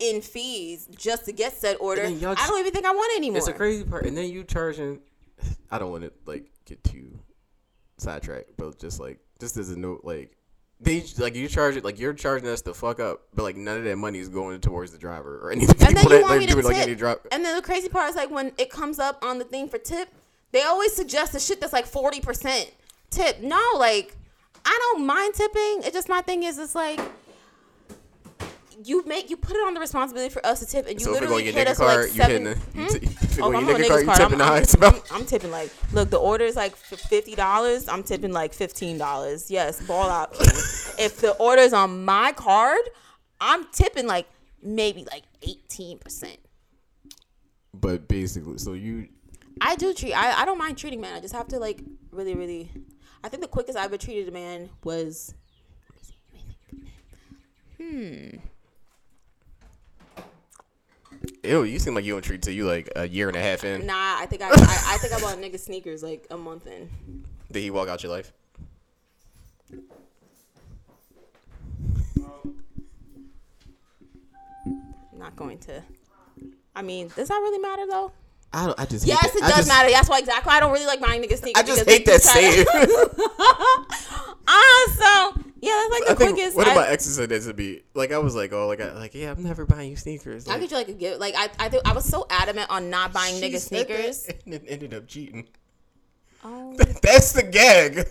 in 0.00 0.20
fees 0.20 0.88
just 0.96 1.24
to 1.26 1.32
get 1.32 1.52
said 1.52 1.76
order. 1.78 2.02
I 2.02 2.10
don't 2.10 2.58
even 2.58 2.72
think 2.72 2.84
I 2.84 2.90
want 2.90 3.12
it 3.12 3.18
anymore. 3.18 3.38
It's 3.38 3.46
a 3.46 3.52
crazy 3.52 3.84
part, 3.84 4.04
and 4.06 4.16
then 4.16 4.28
you 4.28 4.42
charging. 4.42 5.00
I 5.70 5.78
don't 5.78 5.92
want 5.92 6.02
to 6.02 6.12
like 6.26 6.50
get 6.66 6.82
too 6.82 7.18
sidetracked, 7.96 8.56
but 8.56 8.78
just 8.78 8.98
like 8.98 9.20
just 9.38 9.56
as 9.56 9.70
a 9.70 9.78
note, 9.78 10.00
like 10.02 10.36
they 10.80 11.04
like 11.18 11.36
you 11.36 11.46
charge 11.46 11.76
it 11.76 11.84
like 11.84 12.00
you're 12.00 12.12
charging 12.12 12.48
us 12.48 12.62
the 12.62 12.74
fuck 12.74 12.98
up, 12.98 13.22
but 13.34 13.44
like 13.44 13.56
none 13.56 13.78
of 13.78 13.84
that 13.84 13.96
money 13.96 14.18
is 14.18 14.28
going 14.28 14.60
towards 14.60 14.90
the 14.90 14.98
driver 14.98 15.38
or 15.38 15.52
any 15.52 15.62
of 15.64 15.78
the 15.78 15.86
and 15.86 15.96
then 15.96 16.04
you 16.10 16.10
that 16.10 16.22
want 16.22 16.32
me 16.32 16.38
like 16.40 16.48
to 16.48 16.54
doing 16.54 16.64
like 16.64 16.76
tip. 16.76 16.86
any 16.88 16.94
drop. 16.96 17.26
And 17.30 17.44
then 17.44 17.54
the 17.54 17.62
crazy 17.62 17.88
part 17.88 18.10
is 18.10 18.16
like 18.16 18.30
when 18.30 18.52
it 18.58 18.68
comes 18.68 18.98
up 18.98 19.24
on 19.24 19.38
the 19.38 19.44
thing 19.44 19.68
for 19.68 19.78
tip, 19.78 20.08
they 20.50 20.62
always 20.62 20.92
suggest 20.92 21.32
the 21.32 21.40
shit 21.40 21.60
that's 21.60 21.72
like 21.72 21.86
forty 21.86 22.20
percent 22.20 22.72
tip. 23.10 23.40
No, 23.40 23.62
like 23.78 24.16
I 24.64 24.78
don't 24.92 25.06
mind 25.06 25.34
tipping. 25.34 25.80
It's 25.84 25.92
just 25.92 26.08
my 26.08 26.22
thing 26.22 26.42
is 26.44 26.58
it's 26.58 26.74
like 26.74 27.00
you 28.84 29.04
make 29.06 29.30
you 29.30 29.36
put 29.36 29.56
it 29.56 29.66
on 29.66 29.74
the 29.74 29.80
responsibility 29.80 30.32
for 30.32 30.44
us 30.44 30.60
to 30.60 30.66
tip, 30.66 30.86
and 30.86 30.98
you 30.98 31.04
So 31.04 31.14
if 31.14 31.20
we 31.20 31.26
go 31.26 31.34
literally 31.34 31.52
hit 31.52 31.68
us 31.68 31.78
card, 31.78 32.04
like 32.04 32.10
seven. 32.10 32.44
you 32.46 32.54
Hmm? 32.54 32.86
t- 32.88 33.08
Oh, 33.40 33.52
I'm 33.54 33.66
your 33.66 33.78
nigga 33.78 33.84
a 33.84 33.88
card, 33.88 34.06
you 34.06 34.12
tipping 34.14 34.32
I'm, 34.32 34.38
the 34.38 34.44
I'm, 34.44 34.50
highest 34.50 34.74
amount. 34.76 35.02
I'm, 35.10 35.16
I'm 35.20 35.24
tipping 35.24 35.50
like, 35.50 35.70
look, 35.92 36.10
the 36.10 36.18
order 36.18 36.44
is 36.44 36.56
like 36.56 36.76
fifty 36.76 37.34
dollars. 37.34 37.88
I'm 37.88 38.02
tipping 38.02 38.32
like 38.32 38.52
fifteen 38.52 38.98
dollars. 38.98 39.50
Yes, 39.50 39.84
ball 39.86 40.08
out. 40.08 40.32
if 40.98 41.18
the 41.20 41.32
order 41.38 41.62
is 41.62 41.72
on 41.72 42.04
my 42.04 42.32
card, 42.32 42.80
I'm 43.40 43.66
tipping 43.72 44.06
like 44.06 44.26
maybe 44.62 45.04
like 45.10 45.24
eighteen 45.42 45.98
percent. 45.98 46.38
But 47.74 48.06
basically, 48.08 48.58
so 48.58 48.74
you 48.74 49.08
I 49.60 49.76
do 49.76 49.94
treat. 49.94 50.12
I, 50.12 50.42
I 50.42 50.44
don't 50.44 50.58
mind 50.58 50.76
treating 50.78 51.00
man. 51.00 51.14
I 51.14 51.20
just 51.20 51.34
have 51.34 51.48
to 51.48 51.58
like 51.58 51.80
really, 52.10 52.34
really. 52.34 52.70
I 53.24 53.28
think 53.28 53.42
the 53.42 53.48
quickest 53.48 53.78
I 53.78 53.84
ever 53.84 53.96
treated 53.96 54.28
a 54.28 54.32
man 54.32 54.68
was. 54.84 55.34
Hmm. 57.78 58.36
Ew, 61.44 61.64
you 61.64 61.78
seem 61.78 61.94
like 61.94 62.04
you 62.04 62.12
don't 62.12 62.22
treat 62.22 62.42
till 62.42 62.54
you 62.54 62.66
like 62.66 62.88
a 62.96 63.06
year 63.08 63.28
and 63.28 63.36
a 63.36 63.40
half 63.40 63.64
in. 63.64 63.86
Nah, 63.86 64.16
I 64.18 64.26
think 64.26 64.42
I, 64.42 64.48
I, 64.48 64.94
I 64.94 64.98
think 64.98 65.12
I 65.12 65.20
bought 65.20 65.38
nigga 65.38 65.58
sneakers 65.58 66.02
like 66.02 66.26
a 66.30 66.36
month 66.36 66.66
in. 66.66 66.88
Did 67.50 67.60
he 67.60 67.70
walk 67.70 67.88
out 67.88 68.02
your 68.02 68.12
life? 68.12 68.32
Not 75.12 75.36
going 75.36 75.58
to. 75.58 75.82
I 76.74 76.82
mean, 76.82 77.10
does 77.14 77.28
that 77.28 77.34
really 77.36 77.58
matter 77.58 77.86
though? 77.88 78.12
I 78.54 78.66
don't. 78.66 78.80
I 78.80 78.84
just. 78.84 79.06
Yes, 79.06 79.24
it 79.24 79.40
that. 79.40 79.48
Does 79.48 79.56
just, 79.56 79.68
matter. 79.68 79.90
That's 79.90 80.08
why 80.08 80.18
exactly 80.18 80.50
why 80.50 80.56
I 80.56 80.60
don't 80.60 80.72
really 80.72 80.86
like 80.86 81.00
buying 81.00 81.22
niggas 81.22 81.38
sneakers. 81.38 81.62
I 81.62 81.66
just 81.66 81.88
hate 81.88 82.06
that 82.06 82.22
saying. 82.22 82.66
Ah, 84.46 85.32
so 85.34 85.42
yeah, 85.60 85.70
that's 85.70 85.90
like 85.90 86.04
the 86.04 86.10
I 86.10 86.14
think, 86.14 86.34
quickest. 86.36 86.56
what 86.56 86.66
I, 86.66 86.72
about 86.72 86.88
exes 86.88 87.14
said 87.14 87.30
it 87.30 87.40
to 87.42 87.54
be 87.54 87.82
like? 87.94 88.10
I 88.10 88.18
was 88.18 88.34
like, 88.34 88.52
oh, 88.52 88.66
like, 88.66 88.80
I, 88.80 88.92
like, 88.94 89.14
yeah, 89.14 89.30
I'm 89.30 89.42
never 89.42 89.64
buying 89.64 89.90
you 89.90 89.96
sneakers. 89.96 90.48
I 90.48 90.52
Like, 90.52 90.62
get 90.62 90.70
you 90.72 90.76
like 90.76 90.88
a 90.88 90.92
gift. 90.92 91.20
Like 91.20 91.34
I, 91.36 91.48
I, 91.60 91.68
think 91.68 91.86
I 91.86 91.92
was 91.92 92.04
so 92.04 92.26
adamant 92.28 92.68
on 92.68 92.90
not 92.90 93.12
buying 93.12 93.36
niggas 93.36 93.52
that 93.52 93.60
sneakers. 93.60 94.26
and 94.44 94.52
then 94.52 94.62
ended 94.66 94.94
up 94.94 95.06
cheating. 95.06 95.46
Oh, 96.44 96.74
That's 97.02 97.32
the 97.32 97.44
gag. 97.44 98.08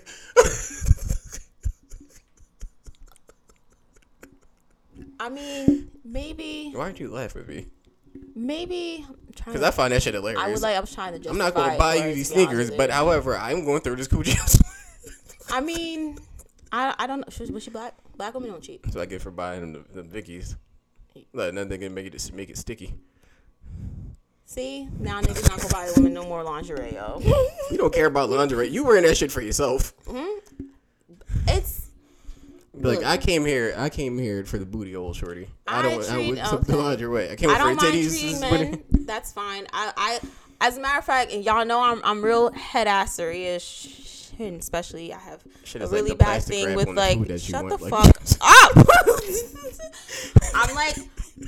I 5.19 5.29
mean, 5.29 5.91
maybe, 6.03 6.71
Why 6.73 6.83
aren't 6.83 6.99
you 6.99 7.09
laughing 7.09 7.41
at 7.41 7.47
me? 7.49 7.67
Maybe. 8.35 9.05
Because 9.27 9.63
I 9.63 9.71
find 9.71 9.93
that 9.93 10.03
shit 10.03 10.13
hilarious. 10.13 10.41
I 10.41 10.51
was 10.51 10.61
like, 10.61 10.75
I 10.75 10.79
was 10.79 10.93
trying 10.93 11.19
to. 11.19 11.29
I'm 11.29 11.37
not 11.37 11.53
going 11.53 11.71
to 11.71 11.77
buy 11.77 11.95
you 11.95 12.15
these 12.15 12.29
to 12.29 12.35
be 12.35 12.41
honest 12.43 12.57
sneakers, 12.67 12.77
but 12.77 12.89
however, 12.89 13.37
I'm 13.37 13.65
going 13.65 13.81
through 13.81 13.95
this 13.95 14.07
coochie. 14.07 14.61
I 15.51 15.61
mean, 15.61 16.17
I, 16.71 16.95
I 16.97 17.07
don't 17.07 17.19
know. 17.19 17.25
She, 17.29 17.51
was 17.51 17.63
she 17.63 17.69
black? 17.69 17.95
Black 18.17 18.33
women 18.33 18.51
don't 18.51 18.63
cheat. 18.63 18.81
so 18.91 19.01
I 19.01 19.05
get 19.05 19.21
for 19.21 19.31
buying 19.31 19.61
them 19.61 19.85
the, 19.93 20.01
the 20.01 20.21
Vickies. 20.21 20.55
Like, 21.33 21.53
nothing 21.53 21.79
can 21.79 21.93
make 21.93 22.05
it 22.05 22.31
make 22.33 22.49
it 22.49 22.57
sticky. 22.57 22.93
See, 24.45 24.89
now 24.99 25.21
niggas 25.21 25.49
not 25.49 25.61
gonna 25.61 25.73
buy 25.73 25.85
a 25.85 25.93
woman 25.95 26.13
no 26.13 26.23
more 26.23 26.43
lingerie, 26.43 26.93
yo. 26.93 27.21
You 27.71 27.77
don't 27.77 27.93
care 27.93 28.07
about 28.07 28.29
lingerie. 28.29 28.67
You 28.67 28.83
wearing 28.83 29.03
that 29.03 29.15
shit 29.15 29.31
for 29.31 29.41
yourself. 29.41 29.93
Mm-hmm. 30.05 30.65
It's 31.47 31.90
Like 32.73 33.03
I 33.03 33.17
came 33.17 33.45
here, 33.45 33.73
I 33.77 33.89
came 33.89 34.17
here 34.17 34.45
for 34.45 34.57
the 34.57 34.65
booty, 34.65 34.95
old 34.95 35.15
shorty. 35.15 35.49
I, 35.67 35.79
I 35.79 35.81
don't. 35.81 36.09
I 36.09 36.13
treat- 36.13 36.35
to 36.37 36.57
the 36.57 36.57
okay. 36.57 36.73
lingerie. 36.73 37.29
I 37.29 37.35
came 37.35 37.49
I 37.49 37.55
here 37.55 37.63
don't 37.63 37.77
for 37.79 37.85
mind 37.85 37.95
titties. 37.97 38.09
treating 38.09 38.29
this 38.29 38.33
is 38.33 38.41
what 38.41 38.51
men. 38.51 38.83
That's 39.05 39.33
fine. 39.33 39.67
I, 39.73 39.91
I, 39.97 40.19
as 40.61 40.77
a 40.77 40.81
matter 40.81 40.99
of 40.99 41.05
fact, 41.05 41.31
and 41.33 41.43
y'all 41.43 41.65
know 41.65 41.81
I'm, 41.81 42.01
I'm 42.05 42.23
real 42.23 42.51
head 42.53 42.87
assery 42.87 43.55
ish, 43.55 44.31
and 44.39 44.59
especially 44.59 45.13
I 45.13 45.19
have 45.19 45.43
Shit 45.65 45.81
a 45.81 45.85
like 45.85 45.93
really 45.93 46.09
the 46.11 46.15
bad 46.15 46.43
thing 46.43 46.75
with 46.75 46.87
like, 46.87 47.17
shut 47.39 47.67
the 47.67 47.77
like- 47.77 47.91
fuck 47.91 48.15
up. 48.41 48.87
I'm 50.53 50.73
like, 50.75 50.95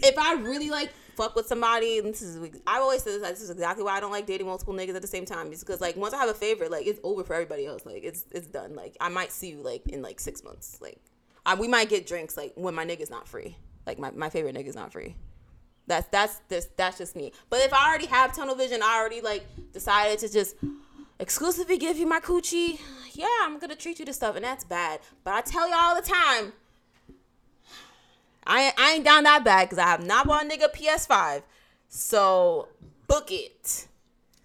if 0.04 0.18
I 0.18 0.34
really 0.41 0.70
like 0.70 0.91
fuck 1.16 1.36
with 1.36 1.48
somebody, 1.48 2.00
and 2.00 2.08
this 2.10 2.22
is, 2.22 2.38
I 2.68 2.80
always 2.80 3.04
say 3.04 3.12
this, 3.12 3.22
like, 3.22 3.32
this 3.32 3.44
is 3.44 3.50
exactly 3.50 3.84
why 3.86 3.95
I 3.95 4.00
don't 4.02 4.12
like 4.12 4.26
dating 4.26 4.48
multiple 4.48 4.74
niggas 4.74 4.95
at 4.95 5.02
the 5.02 5.08
same 5.08 5.26
time, 5.26 5.54
is 5.54 5.62
because 5.62 5.80
like 5.80 5.95
once 5.95 6.14
I 6.14 6.18
have 6.18 6.30
a 6.30 6.34
favorite, 6.34 6.70
like 6.72 6.86
it's 6.86 7.00
over 7.04 7.24
for 7.24 7.34
everybody 7.34 7.66
else. 7.66 7.86
Like 7.86 8.04
it's, 8.04 8.26
it's 8.32 8.48
done. 8.48 8.76
Like 8.76 8.98
I 9.00 9.08
might 9.10 9.32
see 9.32 9.52
you 9.52 9.62
like 9.62 9.88
in 9.88 10.02
like 10.02 10.20
six 10.20 10.44
months. 10.44 10.80
Like 10.82 11.00
I, 11.45 11.56
we 11.56 11.68
might 11.68 11.90
get 11.90 12.07
drinks 12.07 12.38
like 12.38 12.53
when 12.56 12.74
my 12.74 12.86
nigga's 12.86 13.10
not 13.10 13.28
free. 13.28 13.57
Like 13.86 13.99
my, 13.99 14.11
my 14.11 14.30
favorite 14.30 14.56
nigga's 14.56 14.76
not 14.76 14.91
free. 14.91 15.15
That's 15.88 16.07
that's 16.07 16.38
this 16.48 16.70
that's 16.78 16.98
just 16.98 17.15
me. 17.15 17.34
But 17.49 17.60
if 17.61 17.74
I 17.74 17.90
already 17.90 18.06
have 18.06 18.34
tunnel 18.34 18.56
vision, 18.56 18.82
I 18.82 18.98
already 18.98 19.20
like 19.20 19.45
decided 19.74 20.20
to 20.20 20.32
just 20.32 20.56
exclusively 21.20 21.78
give 21.78 21.98
you 21.98 22.07
my 22.07 22.20
coochie. 22.22 22.80
Yeah, 23.11 23.28
I'm 23.41 23.60
gonna 23.60 23.76
treat 23.76 23.99
you 23.99 24.06
to 24.06 24.14
stuff, 24.14 24.36
and 24.36 24.45
that's 24.45 24.64
bad. 24.64 25.02
But 25.24 25.34
I 25.34 25.41
tell 25.41 25.68
you 25.68 25.76
all 25.76 25.95
the 25.95 26.02
time, 26.02 26.53
I 28.48 28.72
I 28.78 28.94
ain't 28.94 29.03
down 29.03 29.24
that 29.24 29.44
bad 29.44 29.65
because 29.65 29.78
I 29.78 29.88
have 29.88 30.06
not 30.06 30.28
bought 30.28 30.45
a 30.45 30.48
nigga 30.48 30.74
PS5. 30.74 31.44
So 31.90 32.70
book 33.07 33.30
it. 33.30 33.88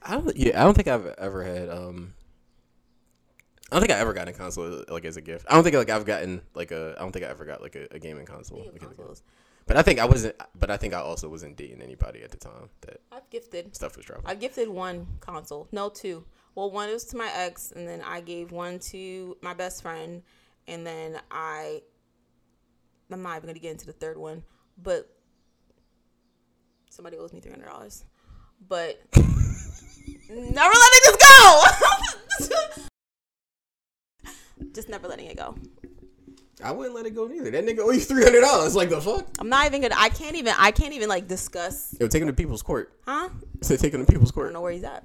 I 0.02 0.12
don't. 0.12 0.36
Yeah, 0.36 0.60
I 0.60 0.64
don't 0.64 0.74
think 0.74 0.88
I've 0.88 1.06
ever 1.06 1.44
had. 1.44 1.68
Um, 1.68 2.14
I 3.70 3.76
don't 3.76 3.82
think 3.82 3.92
I 3.92 4.00
ever 4.00 4.14
got 4.14 4.28
a 4.28 4.32
console 4.32 4.82
like 4.88 5.04
as 5.04 5.18
a 5.18 5.20
gift. 5.20 5.44
I 5.48 5.54
don't 5.54 5.62
think 5.62 5.76
like 5.76 5.90
I've 5.90 6.06
gotten 6.06 6.40
like 6.54 6.70
a. 6.70 6.94
I 6.96 7.02
don't 7.02 7.12
think 7.12 7.24
I 7.24 7.28
ever 7.28 7.44
got 7.44 7.60
like 7.60 7.76
a, 7.76 7.86
a 7.90 7.98
gaming 7.98 8.24
console. 8.24 8.60
like, 8.60 8.68
as 8.68 8.74
a 8.74 8.78
gift. 8.78 8.96
Consoles. 8.96 9.22
But 9.66 9.76
I 9.76 9.82
think 9.82 9.98
I 9.98 10.06
wasn't. 10.06 10.36
But 10.58 10.70
I 10.70 10.78
think 10.78 10.94
I 10.94 11.00
also 11.00 11.28
wasn't 11.28 11.56
dating 11.56 11.82
anybody 11.82 12.22
at 12.22 12.30
the 12.30 12.38
time 12.38 12.70
that 12.82 13.00
I've 13.12 13.28
gifted. 13.28 13.76
stuff 13.76 13.96
was 13.96 14.06
dropping. 14.06 14.24
I've 14.26 14.40
gifted 14.40 14.68
one 14.68 15.06
console. 15.20 15.68
No, 15.70 15.90
two. 15.90 16.24
Well, 16.54 16.70
one 16.70 16.90
was 16.90 17.04
to 17.06 17.16
my 17.18 17.30
ex, 17.34 17.70
and 17.72 17.86
then 17.86 18.00
I 18.00 18.22
gave 18.22 18.52
one 18.52 18.78
to 18.78 19.36
my 19.42 19.52
best 19.52 19.82
friend, 19.82 20.22
and 20.66 20.86
then 20.86 21.20
I. 21.30 21.82
I'm 23.10 23.22
not 23.22 23.36
even 23.36 23.48
gonna 23.48 23.58
get 23.58 23.72
into 23.72 23.86
the 23.86 23.92
third 23.92 24.16
one, 24.16 24.42
but 24.82 25.14
somebody 26.88 27.18
owes 27.18 27.34
me 27.34 27.40
three 27.40 27.52
hundred 27.52 27.66
dollars. 27.66 28.04
But 28.66 29.02
never 29.16 30.74
letting 30.74 31.04
this 31.04 31.16
go. 31.16 31.62
Just 34.74 34.88
never 34.88 35.08
letting 35.08 35.26
it 35.26 35.36
go. 35.36 35.54
I 36.62 36.72
wouldn't 36.72 36.94
let 36.94 37.06
it 37.06 37.14
go 37.14 37.26
neither. 37.26 37.50
That 37.52 37.64
nigga 37.64 37.80
owe 37.80 37.90
you 37.90 38.00
three 38.00 38.24
hundred 38.24 38.40
dollars. 38.40 38.74
Like 38.74 38.88
the 38.90 39.00
fuck? 39.00 39.26
I'm 39.38 39.48
not 39.48 39.66
even 39.66 39.80
gonna. 39.82 39.94
I 39.96 40.08
can't 40.08 40.34
even. 40.36 40.54
I 40.58 40.70
can't 40.72 40.92
even 40.92 41.08
like 41.08 41.28
discuss. 41.28 41.94
Yo, 42.00 42.08
take 42.08 42.20
him 42.22 42.28
to 42.28 42.34
people's 42.34 42.62
court. 42.62 42.92
Huh? 43.06 43.28
Say 43.62 43.76
take 43.76 43.94
him 43.94 44.04
to 44.04 44.10
people's 44.10 44.32
court. 44.32 44.46
I 44.46 44.48
don't 44.48 44.54
know 44.54 44.60
where 44.62 44.72
he's 44.72 44.84
at. 44.84 45.04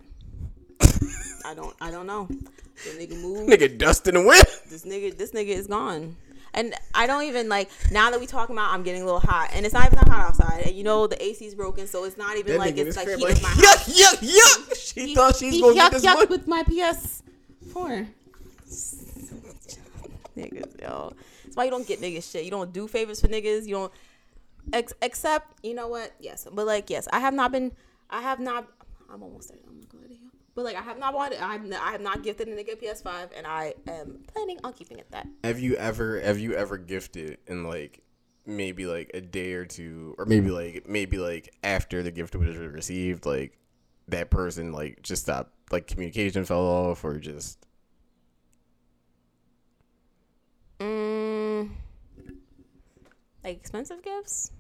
I 1.46 1.54
don't. 1.54 1.76
I 1.80 1.92
don't 1.92 2.08
know. 2.08 2.28
The 2.28 2.90
nigga 2.98 3.22
moved. 3.22 3.50
Nigga 3.52 3.78
dust 3.78 4.08
in 4.08 4.16
the 4.16 4.22
wind. 4.24 4.44
this 4.70 4.84
nigga 4.86 5.16
this 5.18 5.32
nigga 5.32 5.50
is 5.50 5.68
gone 5.68 6.16
and 6.56 6.76
i 6.94 7.08
don't 7.08 7.24
even 7.24 7.50
like 7.50 7.68
now 7.92 8.12
that 8.12 8.20
we 8.20 8.28
talking 8.28 8.56
about 8.56 8.72
i'm 8.72 8.84
getting 8.84 9.02
a 9.02 9.06
little 9.06 9.20
hot 9.20 9.50
and 9.54 9.66
it's 9.66 9.74
not 9.74 9.88
even 9.88 9.96
that 9.98 10.08
hot 10.08 10.20
outside 10.28 10.62
and 10.68 10.76
you 10.76 10.84
know 10.84 11.08
the 11.08 11.16
ac's 11.20 11.56
broken 11.56 11.88
so 11.88 12.04
it's 12.04 12.16
not 12.16 12.38
even 12.38 12.52
That 12.52 12.60
like 12.60 12.78
it's 12.78 12.96
like 12.96 13.08
heat 13.08 13.24
like 13.24 13.42
my 13.42 13.50
house 13.50 13.90
yuck 13.90 14.20
yuck 14.20 14.30
yuck. 14.30 14.76
She 14.94 15.08
He- 15.08 15.16
thought 15.16 15.36
she's 15.36 15.54
he 15.56 15.62
gonna 15.62 15.74
yuck, 15.74 15.78
get 15.78 15.92
this 15.94 16.06
yuck 16.06 16.16
one. 16.18 16.28
with 16.30 16.48
my 16.48 16.62
ps4 16.64 18.08
niggas 20.36 20.82
yo. 20.82 21.14
That's 21.44 21.56
why 21.56 21.66
you 21.66 21.72
don't 21.72 21.88
get 21.88 22.02
niggas 22.02 22.32
shit. 22.32 22.46
You 22.46 22.52
don't 22.52 22.74
do 22.74 22.88
favors 22.88 23.22
for 23.22 23.28
niggas. 23.28 23.66
You 23.68 23.76
don't 23.76 23.94
ex- 24.72 24.94
except 25.02 25.60
you 25.64 25.74
know 25.74 25.88
what? 25.88 26.14
Yes. 26.20 26.48
But 26.52 26.66
like 26.66 26.90
yes 26.90 27.08
i 27.12 27.20
have 27.20 27.34
not 27.34 27.52
been 27.52 27.72
i 28.10 28.22
have 28.22 28.40
not 28.40 28.68
i'm 29.12 29.24
almost 29.24 29.50
there. 29.50 29.60
I'm 29.68 29.82
gonna 29.92 30.14
you 30.14 30.32
but 30.56 30.66
like 30.66 30.76
I 30.76 30.82
have 30.82 31.00
not 31.00 31.14
bought 31.14 31.32
it. 31.32 31.42
I 31.42 31.54
have, 31.54 32.02
not 32.02 32.24
gifted 32.24 32.48
a 32.48 32.52
nigga 32.52 32.74
a 32.74 32.76
PS5, 32.76 33.30
and 33.36 33.48
I 33.48 33.74
am 33.88 34.24
planning 34.32 34.60
on 34.64 34.74
keeping 34.74 35.00
it 35.00 35.10
that. 35.12 35.28
Have 35.44 35.60
you 35.60 35.76
ever 35.76 36.20
have 36.22 36.40
you 36.40 36.54
ever 36.54 36.78
gifted 36.78 37.40
in 37.48 37.64
like 37.64 38.02
maybe 38.46 38.86
like 38.86 39.12
a 39.14 39.22
day 39.22 39.54
or 39.54 39.66
two 39.66 40.16
or 40.18 40.26
maybe 40.26 40.52
like 40.52 40.88
maybe 40.88 41.18
like 41.18 41.54
after 41.64 42.04
the 42.04 42.12
gift 42.12 42.36
was 42.36 42.58
received 42.58 43.26
like 43.26 43.58
that 44.10 44.30
person 44.30 44.74
like 44.74 45.02
just 45.02 45.24
stopped 45.24 45.54
like 45.72 45.88
communication 45.88 46.44
fell 46.44 46.66
off 46.66 47.06
or 47.06 47.20
just 47.20 47.66
Mm, 50.80 51.70
like 53.44 53.58
expensive 53.58 54.04
gifts? 54.04 54.52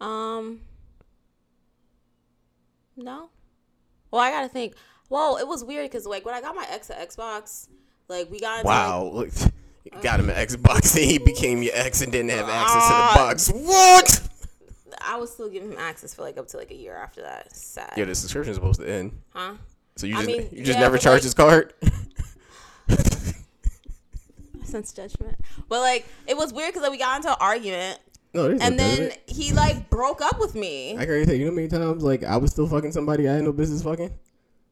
Um, 0.00 0.60
no. 2.96 3.30
Well, 4.10 4.20
I 4.22 4.30
gotta 4.30 4.48
think. 4.48 4.74
Well, 5.10 5.36
it 5.38 5.46
was 5.48 5.64
weird 5.64 5.90
because 5.90 6.06
like 6.06 6.24
when 6.24 6.34
I 6.34 6.40
got 6.40 6.54
my 6.54 6.66
ex 6.70 6.90
an 6.90 6.96
Xbox, 6.98 7.68
like 8.08 8.30
we 8.30 8.40
got 8.40 8.58
into, 8.58 8.68
like, 8.68 8.76
wow 8.88 9.04
look 9.04 9.30
you 9.84 9.90
got 10.02 10.20
him 10.20 10.28
an 10.28 10.36
Xbox 10.36 10.94
and 10.96 11.04
he 11.04 11.18
became 11.18 11.62
your 11.62 11.72
ex 11.74 12.02
and 12.02 12.12
didn't 12.12 12.30
have 12.30 12.48
access 12.48 12.86
to 12.88 12.92
Ah. 12.94 13.12
the 13.14 13.18
box 13.20 13.50
what 13.50 14.20
I 15.00 15.16
was 15.16 15.32
still 15.32 15.48
giving 15.48 15.72
him 15.72 15.78
access 15.78 16.12
for 16.14 16.22
like 16.22 16.36
up 16.36 16.46
to 16.48 16.56
like 16.58 16.70
a 16.70 16.74
year 16.74 16.94
after 16.96 17.22
that. 17.22 17.54
Sad, 17.54 17.94
yeah 17.96 18.04
the 18.04 18.14
subscription's 18.14 18.56
supposed 18.56 18.80
to 18.80 18.90
end 18.90 19.12
huh? 19.30 19.54
so 19.96 20.06
you 20.06 20.14
I 20.14 20.24
just 20.24 20.26
mean, 20.26 20.48
you 20.52 20.64
just 20.64 20.78
yeah, 20.78 20.84
never 20.84 20.96
but, 20.96 21.02
charge 21.02 21.14
like- 21.16 21.22
his 21.22 21.34
card 21.34 21.72
Sense 24.68 24.92
judgment, 24.92 25.36
but 25.68 25.80
like 25.80 26.06
it 26.26 26.36
was 26.36 26.52
weird 26.52 26.70
because 26.70 26.82
like, 26.82 26.92
we 26.92 26.98
got 26.98 27.16
into 27.16 27.30
an 27.30 27.36
argument, 27.40 28.00
oh, 28.34 28.48
no 28.48 28.58
and 28.60 28.76
no 28.76 28.82
then 28.82 29.12
he 29.26 29.52
like 29.52 29.88
broke 29.90 30.20
up 30.20 30.38
with 30.38 30.54
me. 30.54 30.92
I 30.96 31.00
can 31.00 31.08
already 31.08 31.26
tell 31.26 31.34
you 31.34 31.44
know 31.46 31.50
how 31.50 31.56
many 31.56 31.68
times 31.68 32.02
like 32.02 32.22
I 32.24 32.36
was 32.36 32.50
still 32.50 32.66
fucking 32.66 32.92
somebody 32.92 33.28
I 33.28 33.34
had 33.34 33.44
no 33.44 33.52
business 33.52 33.82
fucking 33.82 34.12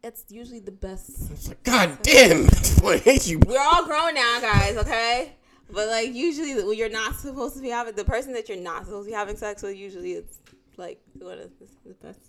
It's 0.05 0.24
usually 0.28 0.60
the 0.60 0.73
best 0.73 1.48
like 1.48 1.62
god 1.62 1.98
damn 2.02 2.44
I 2.85 2.98
hate 2.98 3.27
you 3.27 3.40
we're 3.47 3.59
all 3.59 3.85
grown 3.85 4.14
now, 4.14 4.39
guys, 4.40 4.77
okay? 4.77 5.32
But 5.70 5.89
like 5.89 6.14
usually 6.14 6.55
when 6.62 6.77
you're 6.77 6.89
not 6.89 7.16
supposed 7.16 7.56
to 7.56 7.62
be 7.62 7.70
having 7.70 7.94
the 7.94 8.05
person 8.05 8.32
that 8.35 8.48
you're 8.48 8.59
not 8.59 8.85
supposed 8.85 9.06
to 9.06 9.10
be 9.10 9.16
having 9.16 9.36
sex 9.36 9.62
with, 9.62 9.77
usually 9.77 10.12
it's 10.12 10.39
like 10.77 11.01
what 11.18 11.39
is 11.39 11.51
the 11.85 11.94
best 11.94 12.20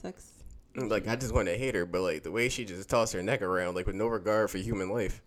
sex. 0.00 0.30
Like 0.76 1.08
I 1.08 1.16
just 1.16 1.32
want 1.32 1.48
to 1.48 1.56
hate 1.56 1.74
her, 1.74 1.86
but 1.86 2.02
like 2.02 2.22
the 2.22 2.30
way 2.30 2.48
she 2.48 2.64
just 2.64 2.88
tossed 2.88 3.12
her 3.12 3.22
neck 3.22 3.42
around, 3.42 3.74
like 3.74 3.86
with 3.86 3.96
no 3.96 4.06
regard 4.06 4.50
for 4.50 4.58
human 4.58 4.90
life. 4.90 5.22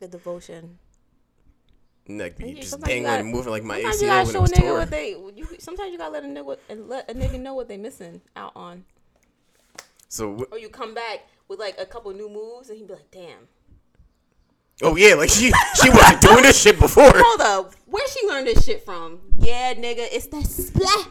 The 0.00 0.08
devotion. 0.08 0.78
Be 2.06 2.14
you- 2.14 2.54
just 2.56 2.80
dangling 2.80 3.02
gotta- 3.02 3.20
and 3.20 3.28
moving 3.30 3.50
like 3.50 3.62
my 3.64 3.80
Sometimes 3.82 4.00
you 4.00 4.06
gotta 4.08 4.24
when 4.24 4.32
show 4.32 4.44
a 4.44 4.46
nigga 4.48 4.60
torn. 4.62 4.78
what 4.78 4.90
they. 4.90 5.10
You, 5.10 5.46
sometimes 5.58 5.92
you 5.92 5.98
gotta 5.98 6.12
let 6.12 6.24
a 6.24 6.26
nigga 6.28 6.56
let 6.88 7.10
a 7.10 7.14
nigga 7.14 7.38
know 7.40 7.54
what 7.54 7.68
they 7.68 7.76
missing 7.76 8.20
out 8.36 8.52
on, 8.56 8.84
So 10.08 10.36
wh- 10.36 10.52
or 10.52 10.58
you 10.58 10.68
come 10.70 10.94
back 10.94 11.26
with 11.48 11.58
like 11.58 11.78
a 11.78 11.84
couple 11.84 12.12
new 12.12 12.30
moves, 12.30 12.70
and 12.70 12.78
he'd 12.78 12.86
be 12.86 12.94
like, 12.94 13.10
"Damn, 13.10 13.48
oh 14.82 14.96
yeah, 14.96 15.14
like 15.14 15.28
she 15.28 15.52
she 15.82 15.90
wasn't 15.90 16.20
doing 16.22 16.42
this 16.44 16.58
shit 16.62 16.78
before. 16.80 17.10
hold 17.14 17.40
up, 17.42 17.74
where 17.86 18.06
she 18.08 18.26
learned 18.26 18.46
this 18.46 18.64
shit 18.64 18.84
from? 18.86 19.20
Yeah, 19.38 19.74
nigga, 19.74 20.06
it's 20.10 20.28
that 20.28 20.46
splat. 20.46 21.08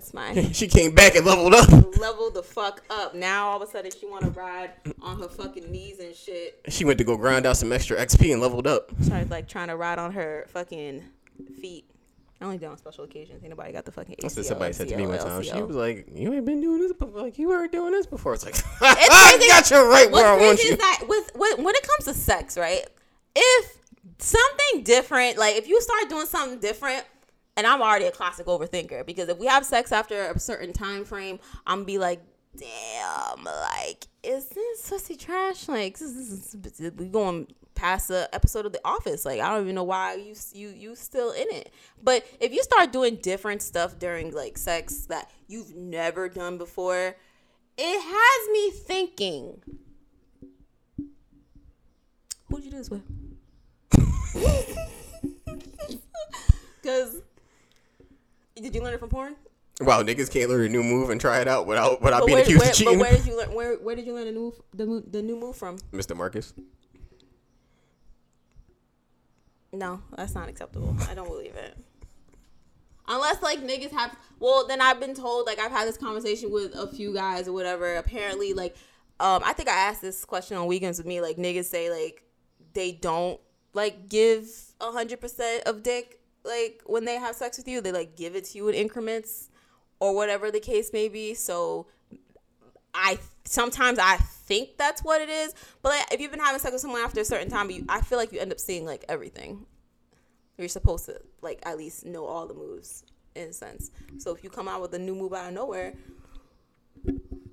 That's 0.00 0.14
mine. 0.14 0.54
She 0.60 0.66
came 0.66 0.94
back 0.94 1.14
and 1.14 1.26
leveled 1.26 1.54
up. 1.54 1.68
level 1.98 2.30
the 2.30 2.42
fuck 2.42 2.82
up. 2.88 3.14
Now 3.14 3.48
all 3.48 3.62
of 3.62 3.68
a 3.68 3.70
sudden 3.70 3.90
she 3.90 4.06
want 4.06 4.24
to 4.24 4.30
ride 4.30 4.70
on 5.02 5.20
her 5.20 5.28
fucking 5.28 5.70
knees 5.70 5.98
and 6.00 6.14
shit. 6.14 6.58
She 6.68 6.86
went 6.86 6.96
to 6.98 7.04
go 7.04 7.18
grind 7.18 7.44
out 7.44 7.58
some 7.58 7.70
extra 7.70 7.98
XP 7.98 8.32
and 8.32 8.40
leveled 8.40 8.66
up. 8.66 8.90
Started 9.02 9.30
like 9.30 9.46
trying 9.46 9.68
to 9.68 9.76
ride 9.76 9.98
on 9.98 10.12
her 10.12 10.46
fucking 10.48 11.04
feet. 11.60 11.84
I 12.40 12.46
only 12.46 12.56
do 12.56 12.64
it 12.64 12.68
on 12.70 12.78
special 12.78 13.04
occasions. 13.04 13.42
Ain't 13.42 13.50
nobody 13.50 13.72
got 13.72 13.84
the 13.84 13.92
fucking. 13.92 14.16
That's 14.22 14.34
what 14.36 14.46
somebody 14.46 14.72
said 14.72 14.88
to 14.88 14.96
me 14.96 15.06
one 15.06 15.18
time. 15.18 15.42
She 15.42 15.60
was 15.60 15.76
like, 15.76 16.06
"You 16.14 16.32
ain't 16.32 16.46
been 16.46 16.62
doing 16.62 16.80
this 16.80 16.94
before. 16.94 17.20
Like 17.20 17.38
you 17.38 17.48
weren't 17.48 17.70
doing 17.70 17.92
this 17.92 18.06
before." 18.06 18.32
It's 18.32 18.46
like, 18.46 18.56
I 18.80 19.36
got 19.48 19.70
you 19.70 19.86
right 19.86 20.10
where 20.10 20.26
I 20.26 20.40
want 20.40 20.64
you. 20.64 20.70
is 20.70 20.78
that 20.78 21.04
with, 21.06 21.30
with 21.34 21.58
when 21.58 21.74
it 21.74 21.86
comes 21.86 22.06
to 22.06 22.14
sex, 22.14 22.56
right? 22.56 22.86
If 23.36 23.76
something 24.16 24.82
different, 24.82 25.36
like 25.36 25.56
if 25.56 25.68
you 25.68 25.78
start 25.82 26.08
doing 26.08 26.24
something 26.24 26.58
different, 26.58 27.04
and 27.60 27.66
I'm 27.66 27.82
already 27.82 28.06
a 28.06 28.10
classic 28.10 28.46
overthinker 28.46 29.04
because 29.04 29.28
if 29.28 29.36
we 29.36 29.44
have 29.44 29.66
sex 29.66 29.92
after 29.92 30.30
a 30.30 30.38
certain 30.40 30.72
time 30.72 31.04
frame, 31.04 31.38
I'm 31.66 31.80
gonna 31.80 31.84
be 31.84 31.98
like, 31.98 32.22
damn, 32.56 33.44
like 33.44 34.06
is 34.22 34.48
this 34.48 34.88
pussy 34.88 35.14
trash? 35.14 35.68
Like 35.68 35.98
this 35.98 36.10
is, 36.10 36.52
this 36.52 36.80
is- 36.80 36.92
we 36.92 37.08
going 37.08 37.48
past 37.74 38.08
the 38.08 38.30
episode 38.32 38.64
of 38.64 38.72
The 38.72 38.80
Office. 38.82 39.26
Like 39.26 39.40
I 39.40 39.50
don't 39.50 39.64
even 39.64 39.74
know 39.74 39.84
why 39.84 40.14
you 40.14 40.34
you 40.54 40.70
you 40.70 40.96
still 40.96 41.32
in 41.32 41.48
it. 41.50 41.70
But 42.02 42.24
if 42.40 42.50
you 42.50 42.62
start 42.62 42.92
doing 42.92 43.16
different 43.16 43.60
stuff 43.60 43.98
during 43.98 44.32
like 44.32 44.56
sex 44.56 45.04
that 45.10 45.30
you've 45.46 45.76
never 45.76 46.30
done 46.30 46.56
before, 46.56 47.14
it 47.76 48.00
has 48.00 48.48
me 48.54 48.70
thinking. 48.70 49.60
Who'd 52.48 52.64
you 52.64 52.70
do 52.70 52.78
this 52.78 52.88
with? 52.90 53.02
Because 56.82 57.16
did 58.60 58.74
you 58.74 58.82
learn 58.82 58.94
it 58.94 59.00
from 59.00 59.08
porn? 59.08 59.36
Wow, 59.80 60.02
niggas 60.02 60.30
can't 60.30 60.50
learn 60.50 60.66
a 60.66 60.68
new 60.68 60.82
move 60.82 61.08
and 61.08 61.18
try 61.20 61.40
it 61.40 61.48
out 61.48 61.66
without 61.66 62.02
without 62.02 62.20
But 62.20 62.26
being 62.26 62.36
where, 62.36 62.44
accused 62.44 62.84
where, 62.84 62.92
of 62.92 62.98
but 62.98 63.02
where 63.02 63.16
did 63.16 63.26
you 63.26 63.36
learn? 63.38 63.54
Where 63.54 63.74
where 63.76 63.96
did 63.96 64.06
you 64.06 64.14
learn 64.14 64.26
the 64.26 64.32
new 64.32 64.54
the, 64.74 65.04
the 65.10 65.22
new 65.22 65.36
move 65.36 65.56
from? 65.56 65.78
Mr. 65.92 66.14
Marcus. 66.14 66.52
No, 69.72 70.02
that's 70.16 70.34
not 70.34 70.48
acceptable. 70.48 70.96
I 71.08 71.14
don't 71.14 71.28
believe 71.28 71.54
it. 71.54 71.76
Unless 73.08 73.42
like 73.42 73.60
niggas 73.60 73.92
have 73.92 74.14
well, 74.38 74.66
then 74.66 74.80
I've 74.82 75.00
been 75.00 75.14
told 75.14 75.46
like 75.46 75.58
I've 75.58 75.72
had 75.72 75.88
this 75.88 75.96
conversation 75.96 76.52
with 76.52 76.74
a 76.74 76.86
few 76.86 77.14
guys 77.14 77.48
or 77.48 77.52
whatever. 77.52 77.96
Apparently, 77.96 78.52
like 78.52 78.76
um, 79.18 79.42
I 79.44 79.54
think 79.54 79.68
I 79.68 79.88
asked 79.88 80.02
this 80.02 80.24
question 80.24 80.58
on 80.58 80.66
weekends 80.66 80.98
with 80.98 81.06
me. 81.06 81.20
Like 81.20 81.36
niggas 81.36 81.66
say 81.66 81.90
like 81.90 82.22
they 82.74 82.92
don't 82.92 83.40
like 83.72 84.08
give 84.08 84.46
a 84.80 84.92
hundred 84.92 85.20
percent 85.20 85.64
of 85.64 85.82
dick 85.82 86.19
like 86.44 86.82
when 86.86 87.04
they 87.04 87.16
have 87.16 87.34
sex 87.34 87.58
with 87.58 87.68
you. 87.68 87.80
They 87.80 87.92
like 87.92 88.16
give 88.16 88.34
it 88.34 88.44
to 88.46 88.58
you 88.58 88.68
in 88.68 88.74
increments 88.74 89.50
or 89.98 90.14
whatever 90.14 90.50
the 90.50 90.60
case 90.60 90.92
may 90.92 91.08
be. 91.08 91.34
So 91.34 91.86
I 92.94 93.18
sometimes 93.44 93.98
I 93.98 94.16
think 94.16 94.76
that's 94.76 95.02
what 95.02 95.20
it 95.20 95.28
is, 95.28 95.54
but 95.82 95.90
like, 95.90 96.12
if 96.12 96.20
you've 96.20 96.30
been 96.30 96.40
having 96.40 96.60
sex 96.60 96.72
with 96.72 96.80
someone 96.80 97.02
after 97.02 97.20
a 97.20 97.24
certain 97.24 97.50
time, 97.50 97.70
you, 97.70 97.84
I 97.88 98.00
feel 98.00 98.18
like 98.18 98.32
you 98.32 98.40
end 98.40 98.52
up 98.52 98.60
seeing 98.60 98.84
like 98.84 99.04
everything. 99.08 99.66
You're 100.58 100.68
supposed 100.68 101.06
to 101.06 101.20
like 101.40 101.60
at 101.64 101.78
least 101.78 102.04
know 102.04 102.26
all 102.26 102.46
the 102.46 102.54
moves 102.54 103.04
in 103.34 103.48
a 103.48 103.52
sense. 103.52 103.90
So 104.18 104.34
if 104.34 104.42
you 104.44 104.50
come 104.50 104.68
out 104.68 104.82
with 104.82 104.92
a 104.94 104.98
new 104.98 105.14
move 105.14 105.32
out 105.32 105.48
of 105.48 105.54
nowhere, 105.54 105.94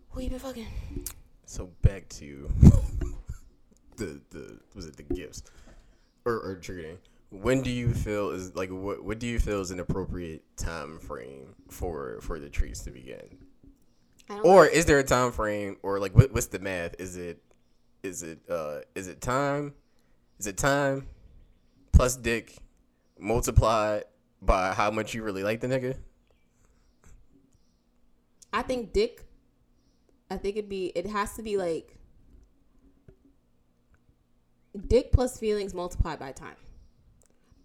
who 0.09 0.22
you 0.22 0.30
been 0.30 0.39
fucking? 0.39 0.68
So 1.45 1.69
back 1.81 2.09
to 2.09 2.49
the 3.97 4.19
the 4.31 4.59
was 4.76 4.88
it 4.88 4.97
the 4.97 5.03
gifts 5.03 5.43
or 6.26 6.39
or 6.39 6.55
treating. 6.55 6.97
When 7.29 7.61
do 7.61 7.69
you 7.69 7.93
feel 7.93 8.29
is 8.31 8.55
like 8.55 8.69
what 8.69 9.03
what 9.03 9.19
do 9.19 9.27
you 9.27 9.39
feel 9.39 9.59
is 9.59 9.71
an 9.71 9.79
appropriate 9.79 10.43
time 10.55 10.99
frame 10.99 11.55
for 11.69 12.19
for 12.21 12.39
the 12.39 12.49
treats 12.49 12.81
to 12.81 12.91
begin? 12.91 13.37
Or 14.43 14.65
is 14.65 14.85
there 14.85 14.99
a 14.99 15.03
time 15.03 15.31
frame 15.31 15.77
or 15.83 15.99
like 15.99 16.15
what, 16.15 16.33
what's 16.33 16.47
the 16.47 16.59
math? 16.59 16.95
Is 16.99 17.17
it 17.17 17.41
is 18.03 18.23
it 18.23 18.39
uh 18.49 18.79
is 18.95 19.07
it 19.07 19.21
time? 19.21 19.73
Is 20.39 20.47
it 20.47 20.57
time 20.57 21.07
plus 21.91 22.15
dick 22.15 22.55
multiplied 23.19 24.03
by 24.41 24.73
how 24.73 24.91
much 24.91 25.13
you 25.13 25.23
really 25.23 25.43
like 25.43 25.61
the 25.61 25.67
nigga? 25.67 25.97
I 28.53 28.61
think 28.61 28.93
dick. 28.93 29.23
I 30.29 30.37
think 30.37 30.57
it'd 30.57 30.69
be. 30.69 30.91
It 30.95 31.07
has 31.07 31.35
to 31.35 31.41
be 31.41 31.57
like 31.57 31.97
dick 34.87 35.11
plus 35.11 35.37
feelings 35.37 35.73
multiplied 35.73 36.19
by 36.19 36.31
time. 36.31 36.55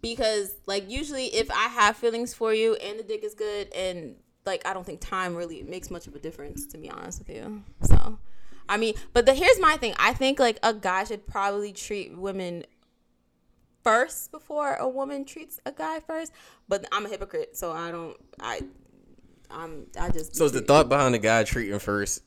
Because 0.03 0.53
like 0.65 0.91
usually, 0.91 1.27
if 1.27 1.49
I 1.49 1.69
have 1.69 1.95
feelings 1.95 2.33
for 2.33 2.53
you 2.53 2.75
and 2.75 2.99
the 2.99 3.03
dick 3.03 3.23
is 3.23 3.33
good, 3.33 3.73
and 3.73 4.15
like 4.45 4.67
I 4.67 4.73
don't 4.73 4.85
think 4.85 4.99
time 4.99 5.33
really 5.33 5.63
makes 5.63 5.89
much 5.89 6.07
of 6.07 6.13
a 6.13 6.19
difference, 6.19 6.67
to 6.67 6.77
be 6.77 6.89
honest 6.89 7.19
with 7.19 7.29
you. 7.29 7.63
So, 7.83 8.19
I 8.67 8.75
mean, 8.75 8.95
but 9.13 9.25
the 9.25 9.33
here's 9.33 9.59
my 9.61 9.77
thing. 9.77 9.95
I 9.97 10.13
think 10.13 10.39
like 10.39 10.59
a 10.61 10.73
guy 10.73 11.05
should 11.05 11.25
probably 11.25 11.71
treat 11.71 12.17
women 12.17 12.65
first 13.81 14.31
before 14.31 14.75
a 14.75 14.89
woman 14.89 15.23
treats 15.23 15.61
a 15.65 15.71
guy 15.71 16.01
first. 16.01 16.33
But 16.67 16.85
I'm 16.91 17.05
a 17.05 17.09
hypocrite, 17.09 17.55
so 17.55 17.71
I 17.71 17.89
don't. 17.89 18.17
I. 18.41 18.59
I'm. 19.49 19.87
I 19.97 20.09
just. 20.09 20.35
So 20.35 20.43
is 20.43 20.51
the 20.51 20.59
thought 20.59 20.89
behind 20.89 21.15
the 21.15 21.19
guy 21.19 21.45
treating 21.45 21.79
first 21.79 22.23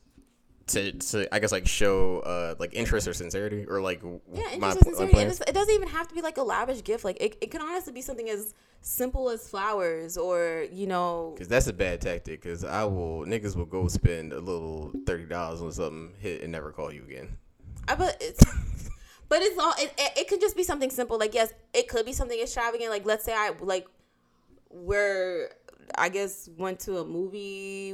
to, 0.67 0.91
to 0.91 1.33
I 1.33 1.39
guess 1.39 1.51
like 1.51 1.67
show 1.67 2.19
uh 2.19 2.55
like 2.59 2.73
interest 2.73 3.07
or 3.07 3.13
sincerity 3.13 3.65
or 3.67 3.81
like 3.81 4.01
Yeah, 4.03 4.43
interest 4.53 4.59
my 4.59 4.73
sincerity. 4.73 5.43
It 5.47 5.53
doesn't 5.53 5.73
even 5.73 5.87
have 5.87 6.07
to 6.09 6.15
be 6.15 6.21
like 6.21 6.37
a 6.37 6.43
lavish 6.43 6.83
gift. 6.83 7.03
Like 7.05 7.17
it, 7.21 7.37
it 7.41 7.51
can 7.51 7.61
honestly 7.61 7.93
be 7.93 8.01
something 8.01 8.29
as 8.29 8.53
simple 8.81 9.29
as 9.29 9.47
flowers 9.47 10.17
or 10.17 10.65
you 10.71 10.87
know. 10.87 11.35
Cause 11.37 11.47
that's 11.47 11.67
a 11.67 11.73
bad 11.73 12.01
tactic. 12.01 12.43
Cause 12.43 12.63
I 12.63 12.83
will 12.83 13.25
niggas 13.25 13.55
will 13.55 13.65
go 13.65 13.87
spend 13.87 14.33
a 14.33 14.39
little 14.39 14.91
thirty 15.05 15.25
dollars 15.25 15.61
on 15.61 15.71
something, 15.71 16.13
hit 16.19 16.41
and 16.41 16.51
never 16.51 16.71
call 16.71 16.91
you 16.91 17.03
again. 17.03 17.37
I 17.87 17.95
but 17.95 18.17
it's. 18.21 18.43
But 19.29 19.41
it's 19.41 19.59
all. 19.59 19.73
It, 19.77 19.93
it, 19.97 20.19
it 20.19 20.27
could 20.29 20.39
just 20.39 20.55
be 20.55 20.63
something 20.63 20.89
simple. 20.89 21.19
Like 21.19 21.33
yes, 21.33 21.53
it 21.73 21.89
could 21.89 22.05
be 22.05 22.13
something 22.13 22.39
extravagant. 22.39 22.89
Like 22.89 23.05
let's 23.05 23.25
say 23.25 23.33
I 23.33 23.51
like, 23.59 23.85
where 24.69 25.49
I 25.97 26.07
guess 26.07 26.49
went 26.57 26.79
to 26.81 26.99
a 26.99 27.05
movie 27.05 27.93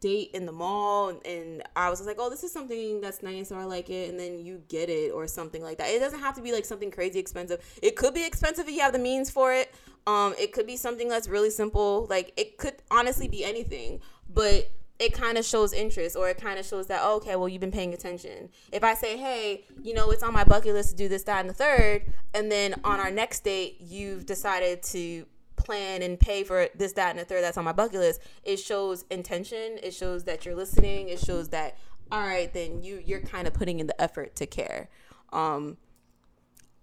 date 0.00 0.30
in 0.34 0.46
the 0.46 0.52
mall 0.52 1.10
and, 1.24 1.62
I 1.76 1.90
was 1.90 2.04
like, 2.04 2.16
oh, 2.18 2.28
this 2.28 2.42
is 2.42 2.52
something 2.52 3.00
that's 3.00 3.22
nice 3.22 3.52
or 3.52 3.58
I 3.58 3.64
like 3.64 3.88
it, 3.88 4.10
and 4.10 4.18
then 4.18 4.40
you 4.40 4.62
get 4.68 4.88
it 4.88 5.12
or 5.12 5.26
something 5.26 5.62
like 5.62 5.78
that. 5.78 5.88
It 5.88 6.00
doesn't 6.00 6.18
have 6.18 6.34
to 6.36 6.42
be 6.42 6.52
like 6.52 6.64
something 6.64 6.90
crazy 6.90 7.18
expensive. 7.18 7.60
It 7.82 7.94
could 7.94 8.14
be 8.14 8.26
expensive 8.26 8.68
if 8.68 8.74
you 8.74 8.80
have 8.80 8.92
the 8.92 8.98
means 8.98 9.30
for 9.30 9.52
it. 9.52 9.72
Um, 10.06 10.34
it 10.38 10.52
could 10.52 10.66
be 10.66 10.76
something 10.76 11.08
that's 11.08 11.28
really 11.28 11.50
simple. 11.50 12.06
Like 12.10 12.32
it 12.36 12.58
could 12.58 12.74
honestly 12.90 13.28
be 13.28 13.44
anything, 13.44 14.00
but 14.28 14.70
it 14.98 15.12
kind 15.12 15.38
of 15.38 15.44
shows 15.44 15.72
interest 15.72 16.16
or 16.16 16.28
it 16.28 16.38
kind 16.40 16.58
of 16.58 16.66
shows 16.66 16.88
that 16.88 17.00
oh, 17.02 17.16
okay 17.16 17.36
well 17.36 17.48
you've 17.48 17.60
been 17.60 17.70
paying 17.70 17.94
attention 17.94 18.48
if 18.72 18.82
i 18.82 18.94
say 18.94 19.16
hey 19.16 19.64
you 19.82 19.94
know 19.94 20.10
it's 20.10 20.24
on 20.24 20.32
my 20.32 20.42
bucket 20.42 20.74
list 20.74 20.90
to 20.90 20.96
do 20.96 21.08
this 21.08 21.22
that 21.22 21.40
and 21.40 21.48
the 21.48 21.54
third 21.54 22.02
and 22.34 22.50
then 22.50 22.74
on 22.82 22.98
our 22.98 23.10
next 23.10 23.44
date 23.44 23.76
you've 23.80 24.26
decided 24.26 24.82
to 24.82 25.24
plan 25.68 26.00
and 26.00 26.18
pay 26.18 26.44
for 26.44 26.66
this 26.74 26.94
that 26.94 27.10
and 27.10 27.18
the 27.18 27.24
third 27.26 27.42
that's 27.42 27.58
on 27.58 27.64
my 27.64 27.72
bucket 27.72 28.00
list 28.00 28.22
it 28.42 28.56
shows 28.56 29.04
intention 29.10 29.78
it 29.82 29.92
shows 29.92 30.24
that 30.24 30.46
you're 30.46 30.54
listening 30.54 31.10
it 31.10 31.20
shows 31.20 31.50
that 31.50 31.76
all 32.10 32.22
right 32.22 32.54
then 32.54 32.82
you 32.82 33.02
you're 33.04 33.20
kind 33.20 33.46
of 33.46 33.52
putting 33.52 33.78
in 33.78 33.86
the 33.86 34.00
effort 34.00 34.34
to 34.34 34.46
care 34.46 34.88
um 35.34 35.76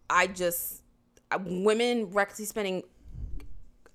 i 0.07 0.27
just 0.27 0.83
women 1.39 2.11
recklessly 2.11 2.45
spending 2.45 2.83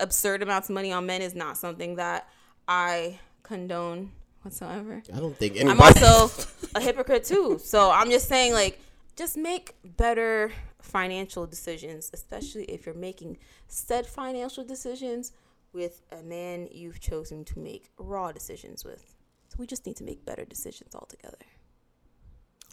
absurd 0.01 0.43
amounts 0.43 0.69
of 0.69 0.75
money 0.75 0.91
on 0.93 1.07
men 1.07 1.23
is 1.23 1.37
not 1.37 1.57
something 1.57 1.95
that 1.95 2.29
i 2.67 3.17
condone 3.45 4.11
whatsoever 4.43 5.01
I 5.15 5.21
don't 5.21 5.37
think 5.37 5.55
I'm 5.61 5.69
anybody. 5.71 6.01
also 6.05 6.49
a 6.75 6.81
hypocrite 6.81 7.25
too. 7.25 7.61
So 7.63 7.91
I'm 7.91 8.11
just 8.11 8.27
saying, 8.27 8.55
like, 8.55 8.81
just 9.17 9.37
make 9.37 9.75
better 9.85 10.51
financial 10.83 11.47
decisions, 11.47 12.11
especially 12.13 12.65
if 12.65 12.87
you're 12.87 12.95
making 12.95 13.39
said 13.69 14.07
financial 14.07 14.65
decisions 14.65 15.33
with 15.73 16.03
a 16.11 16.23
man 16.23 16.69
you've 16.71 17.01
chosen 17.01 17.45
to 17.45 17.59
make 17.59 17.91
raw 17.99 18.33
decisions 18.33 18.85
with. 18.85 19.15
So 19.49 19.57
we 19.59 19.67
just 19.67 19.87
need 19.87 19.97
to 19.97 20.05
make 20.05 20.25
better 20.25 20.45
decisions 20.45 20.95
altogether. 20.95 21.37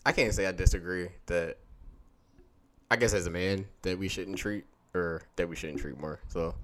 I 0.05 0.11
can't 0.11 0.33
say 0.33 0.45
I 0.47 0.51
disagree 0.51 1.09
that. 1.27 1.57
I 2.89 2.95
guess 2.95 3.13
as 3.13 3.27
a 3.27 3.29
man 3.29 3.65
that 3.81 3.99
we 3.99 4.07
shouldn't 4.07 4.37
treat 4.37 4.63
or 4.93 5.23
that 5.35 5.49
we 5.49 5.57
shouldn't 5.57 5.79
treat 5.79 5.99
more. 5.99 6.21
So 6.29 6.55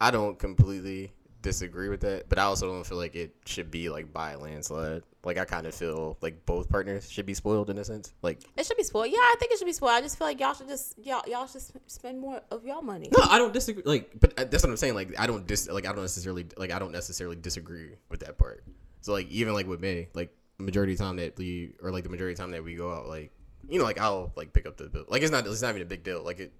I 0.00 0.10
don't 0.10 0.38
completely 0.38 1.12
disagree 1.42 1.88
with 1.88 2.00
that, 2.00 2.28
but 2.28 2.38
I 2.38 2.42
also 2.42 2.66
don't 2.66 2.86
feel 2.86 2.98
like 2.98 3.14
it 3.14 3.34
should 3.44 3.70
be 3.70 3.88
like 3.88 4.12
by 4.12 4.32
a 4.32 4.38
landslide. 4.38 5.02
Like 5.24 5.38
I 5.38 5.44
kind 5.44 5.66
of 5.66 5.74
feel 5.74 6.16
like 6.20 6.46
both 6.46 6.68
partners 6.68 7.10
should 7.10 7.26
be 7.26 7.34
spoiled 7.34 7.70
in 7.70 7.78
a 7.78 7.84
sense. 7.84 8.12
Like 8.22 8.40
It 8.56 8.66
should 8.66 8.76
be 8.76 8.82
spoiled. 8.82 9.08
Yeah, 9.10 9.18
I 9.18 9.36
think 9.38 9.52
it 9.52 9.58
should 9.58 9.66
be 9.66 9.72
spoiled. 9.72 9.92
I 9.92 10.00
just 10.00 10.18
feel 10.18 10.26
like 10.26 10.40
y'all 10.40 10.54
should 10.54 10.68
just 10.68 10.98
y'all 10.98 11.22
y'all 11.28 11.46
should 11.46 11.62
spend 11.86 12.20
more 12.20 12.40
of 12.50 12.64
y'all 12.64 12.82
money. 12.82 13.08
No, 13.16 13.24
I 13.28 13.38
don't 13.38 13.52
disagree. 13.52 13.82
Like, 13.84 14.12
but 14.18 14.38
uh, 14.38 14.44
that's 14.44 14.62
what 14.62 14.70
I'm 14.70 14.76
saying. 14.76 14.94
Like, 14.94 15.18
I 15.18 15.26
don't 15.26 15.46
dis 15.46 15.68
like 15.68 15.86
I 15.86 15.92
don't 15.92 16.02
necessarily 16.02 16.46
like 16.56 16.72
I 16.72 16.78
don't 16.78 16.92
necessarily 16.92 17.36
disagree 17.36 17.90
with 18.08 18.20
that 18.20 18.38
part. 18.38 18.64
So 19.00 19.12
like 19.12 19.30
even 19.30 19.54
like 19.54 19.66
with 19.66 19.80
me, 19.80 20.08
like 20.14 20.34
majority 20.58 20.92
of 20.92 20.98
time 20.98 21.16
that 21.16 21.36
we 21.36 21.74
or 21.82 21.90
like 21.90 22.04
the 22.04 22.10
majority 22.10 22.32
of 22.32 22.38
time 22.38 22.52
that 22.52 22.64
we 22.64 22.74
go 22.74 22.92
out, 22.92 23.06
like 23.08 23.32
you 23.68 23.78
know, 23.78 23.84
like 23.84 24.00
I'll 24.00 24.32
like 24.36 24.52
pick 24.52 24.66
up 24.66 24.76
the 24.76 24.88
bill. 24.88 25.04
Like 25.08 25.22
it's 25.22 25.32
not 25.32 25.46
it's 25.46 25.62
not 25.62 25.70
even 25.70 25.82
a 25.82 25.86
big 25.86 26.04
deal. 26.04 26.22
Like 26.22 26.40
it 26.40 26.52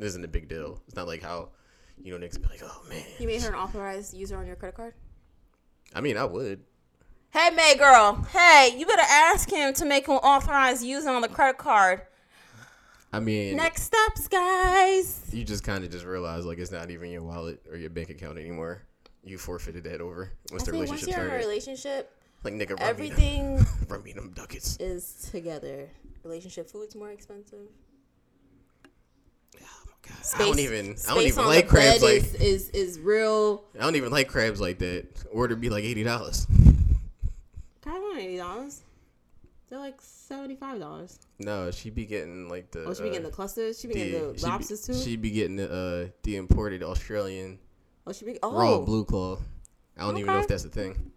isn't 0.00 0.24
a 0.24 0.28
big 0.28 0.48
deal. 0.48 0.80
It's 0.86 0.96
not 0.96 1.06
like 1.06 1.22
how 1.22 1.50
you 2.02 2.16
know 2.16 2.24
niggas 2.26 2.40
be 2.40 2.48
like, 2.48 2.60
oh 2.62 2.82
man. 2.88 3.02
You 3.18 3.26
made 3.26 3.42
her 3.42 3.48
an 3.48 3.54
authorized 3.54 4.14
user 4.14 4.36
on 4.36 4.46
your 4.46 4.56
credit 4.56 4.76
card. 4.76 4.94
I 5.94 6.00
mean, 6.00 6.16
I 6.16 6.24
would. 6.24 6.60
Hey, 7.30 7.50
May 7.50 7.76
girl. 7.76 8.26
Hey, 8.32 8.74
you 8.76 8.86
better 8.86 9.02
ask 9.08 9.50
him 9.50 9.72
to 9.74 9.84
make 9.84 10.08
an 10.08 10.14
authorized 10.16 10.84
user 10.84 11.10
on 11.10 11.22
the 11.22 11.28
credit 11.28 11.58
card. 11.58 12.02
I 13.12 13.18
mean, 13.20 13.56
Next 13.56 13.82
steps, 13.82 14.28
guys. 14.28 15.20
you 15.32 15.42
just 15.44 15.64
kind 15.64 15.82
of 15.84 15.90
just 15.90 16.04
realize 16.04 16.46
like 16.46 16.58
it's 16.58 16.70
not 16.70 16.90
even 16.90 17.10
your 17.10 17.22
wallet 17.22 17.60
or 17.68 17.76
your 17.76 17.90
bank 17.90 18.10
account 18.10 18.38
anymore. 18.38 18.82
You 19.24 19.36
forfeited 19.36 19.84
that 19.84 20.00
over 20.00 20.32
once 20.50 20.62
I 20.62 20.66
the 20.66 20.70
think 20.72 20.88
once 20.88 21.02
relationship 21.02 21.16
you're 21.16 21.26
in 21.28 21.34
a 21.34 21.38
relationship, 21.46 22.16
like 22.44 22.54
nigga, 22.54 22.70
run 22.70 22.78
me 22.78 22.84
everything 22.84 23.56
them, 23.56 23.66
run 23.88 24.02
me 24.04 24.12
them 24.12 24.30
ducats. 24.34 24.76
is 24.80 25.28
together. 25.30 25.88
Relationship 26.22 26.70
food's 26.70 26.94
more 26.94 27.10
expensive. 27.10 27.66
My 30.32 30.38
god, 30.38 30.42
I 30.42 30.44
don't 30.46 30.58
even, 30.60 30.80
I 30.80 30.86
don't 30.86 30.94
space 30.96 31.26
even 31.26 31.38
on 31.40 31.46
like 31.46 31.68
crabs 31.68 32.02
like, 32.02 32.16
is, 32.16 32.34
is 32.34 32.70
is 32.70 33.00
real. 33.00 33.64
I 33.78 33.82
don't 33.82 33.96
even 33.96 34.10
like 34.10 34.28
crabs 34.28 34.60
like 34.60 34.78
that. 34.78 35.06
Order 35.32 35.56
be 35.56 35.70
like 35.70 35.84
eighty 35.84 36.02
dollars. 36.04 36.46
Crab 37.82 37.96
on 37.96 38.18
eighty 38.18 38.36
dollars. 38.36 38.82
They're 39.68 39.78
like 39.78 39.96
seventy 40.00 40.56
five 40.56 40.78
dollars. 40.80 41.18
No, 41.38 41.70
she 41.70 41.90
be 41.90 42.04
getting 42.04 42.48
like 42.48 42.70
the. 42.70 42.84
Oh, 42.84 42.94
she 42.94 43.02
be 43.02 43.08
uh, 43.08 43.12
getting 43.12 43.26
the 43.26 43.32
clusters. 43.32 43.80
She 43.80 43.86
be 43.88 43.94
the- 43.94 44.00
getting 44.00 44.32
the 44.32 44.38
she 44.38 44.44
be- 44.44 44.50
lobsters 44.50 44.82
too. 44.82 44.94
She 44.94 45.16
be 45.16 45.30
getting 45.30 45.56
the 45.56 45.72
uh 45.72 46.10
the 46.22 46.36
imported 46.36 46.82
Australian 46.82 47.58
oh, 48.06 48.12
she 48.12 48.24
be 48.24 48.38
oh 48.42 48.52
raw 48.52 48.78
blue 48.78 49.04
claw. 49.04 49.38
I 49.96 50.02
don't 50.02 50.16
even 50.18 50.32
know 50.32 50.40
if 50.40 50.48
that's 50.48 50.62
the 50.64 50.68
thing. 50.70 51.10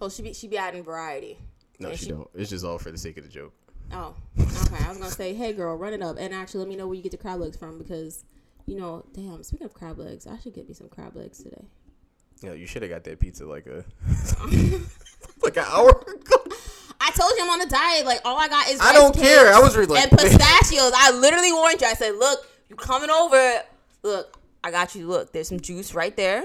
oh 0.00 0.08
she 0.08 0.22
be 0.22 0.32
she 0.32 0.48
be 0.48 0.56
adding 0.58 0.82
variety. 0.84 1.38
No, 1.80 1.88
And 1.88 1.98
she, 1.98 2.06
she- 2.06 2.10
don't. 2.12 2.28
It's 2.34 2.50
just 2.50 2.64
all 2.64 2.78
for 2.78 2.90
the 2.90 2.98
sake 2.98 3.16
of 3.18 3.24
the 3.24 3.30
joke. 3.30 3.52
Oh, 3.92 4.14
okay. 4.38 4.84
I 4.84 4.88
was 4.88 4.98
gonna 4.98 5.10
say, 5.10 5.34
hey 5.34 5.52
girl, 5.52 5.76
run 5.76 5.92
it 5.92 6.02
up, 6.02 6.16
and 6.18 6.34
actually 6.34 6.60
let 6.60 6.68
me 6.68 6.76
know 6.76 6.86
where 6.86 6.96
you 6.96 7.02
get 7.02 7.12
the 7.12 7.18
crab 7.18 7.40
legs 7.40 7.56
from 7.56 7.78
because, 7.78 8.24
you 8.66 8.78
know, 8.78 9.04
damn. 9.12 9.42
Speaking 9.42 9.66
of 9.66 9.74
crab 9.74 9.98
legs, 9.98 10.26
I 10.26 10.38
should 10.38 10.54
get 10.54 10.68
me 10.68 10.74
some 10.74 10.88
crab 10.88 11.16
legs 11.16 11.42
today. 11.42 11.64
Know, 12.42 12.52
you 12.52 12.66
should 12.66 12.82
have 12.82 12.90
got 12.90 13.04
that 13.04 13.20
pizza 13.20 13.46
like 13.46 13.66
a 13.66 13.84
like 15.42 15.56
an 15.56 15.64
hour 15.66 15.90
ago. 15.90 16.36
I 17.00 17.10
told 17.10 17.32
you 17.36 17.44
I'm 17.44 17.50
on 17.50 17.60
a 17.62 17.70
diet. 17.70 18.04
Like 18.04 18.20
all 18.24 18.38
I 18.38 18.48
got 18.48 18.68
is 18.68 18.80
I 18.80 18.92
don't 18.92 19.14
care. 19.14 19.52
I 19.54 19.60
was 19.60 19.76
really 19.76 19.98
and 19.98 20.10
pistachios. 20.18 20.92
I 20.94 21.12
literally 21.12 21.52
warned 21.52 21.80
you. 21.80 21.86
I 21.86 21.94
said, 21.94 22.14
look, 22.16 22.46
you 22.68 22.76
coming 22.76 23.10
over? 23.10 23.62
Look, 24.02 24.38
I 24.62 24.70
got 24.70 24.94
you. 24.94 25.06
Look, 25.06 25.32
there's 25.32 25.48
some 25.48 25.60
juice 25.60 25.94
right 25.94 26.14
there, 26.16 26.44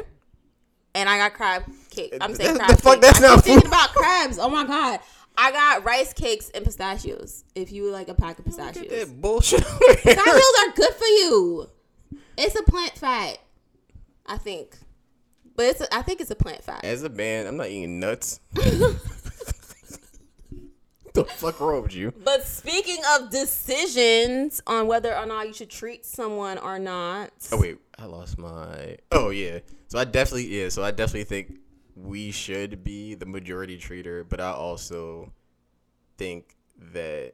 and 0.96 1.10
I 1.10 1.18
got 1.18 1.34
crab 1.34 1.64
cake. 1.90 2.16
I'm 2.22 2.36
saying 2.36 2.56
crab 2.56 2.70
the 2.70 2.78
fuck, 2.78 2.94
cake. 2.96 3.02
that's 3.02 3.18
I'm 3.18 3.24
not 3.24 3.44
thinking 3.44 3.62
food. 3.62 3.68
about 3.68 3.90
crabs. 3.90 4.40
Oh 4.40 4.50
my 4.50 4.66
god. 4.66 5.00
I 5.42 5.52
got 5.54 5.86
rice 5.86 6.12
cakes 6.12 6.52
and 6.54 6.66
pistachios. 6.66 7.46
If 7.56 7.72
you 7.72 7.90
like 7.90 8.10
a 8.10 8.14
pack 8.14 8.40
of 8.40 8.46
pistachios, 8.46 8.90
that 8.90 9.22
bullshit. 9.22 9.64
pistachios 9.88 10.54
are 10.60 10.72
good 10.76 10.94
for 10.94 11.06
you. 11.06 11.70
It's 12.38 12.60
a 12.60 12.64
plant 12.64 12.92
fat, 12.98 13.38
I 14.26 14.38
think, 14.38 14.78
but 15.56 15.68
it's 15.68 15.80
a, 15.80 15.96
I 15.96 16.02
think 16.02 16.20
it's 16.20 16.30
a 16.30 16.36
plant 16.36 16.62
fat. 16.66 16.84
As 16.84 17.04
a 17.04 17.10
man, 17.10 17.48
I'm 17.48 17.56
not 17.56 17.68
eating 17.68 18.02
nuts. 18.02 18.42
the 21.14 21.24
fuck 21.24 21.62
wrong 21.62 21.84
with 21.84 21.96
you? 21.96 22.14
But 22.22 22.44
speaking 22.44 23.02
of 23.16 23.30
decisions 23.30 24.62
on 24.68 24.88
whether 24.88 25.16
or 25.16 25.26
not 25.26 25.48
you 25.48 25.54
should 25.54 25.70
treat 25.70 26.06
someone 26.06 26.58
or 26.58 26.80
not, 26.80 27.32
Oh 27.54 27.62
wait, 27.62 27.78
I 27.98 28.06
lost 28.06 28.38
my. 28.38 28.98
Oh 29.14 29.30
yeah. 29.30 29.60
So 29.88 30.00
I 30.00 30.04
definitely 30.04 30.48
yeah. 30.48 30.68
So 30.68 30.84
I 30.84 30.92
definitely 30.92 31.24
think 31.24 31.60
we 32.02 32.32
should 32.32 32.84
be 32.84 33.16
the 33.16 33.26
majority 33.26 33.78
treater, 33.78 34.28
but 34.28 34.40
I 34.40 34.52
also 34.52 35.34
think 36.18 36.56
that 36.94 37.34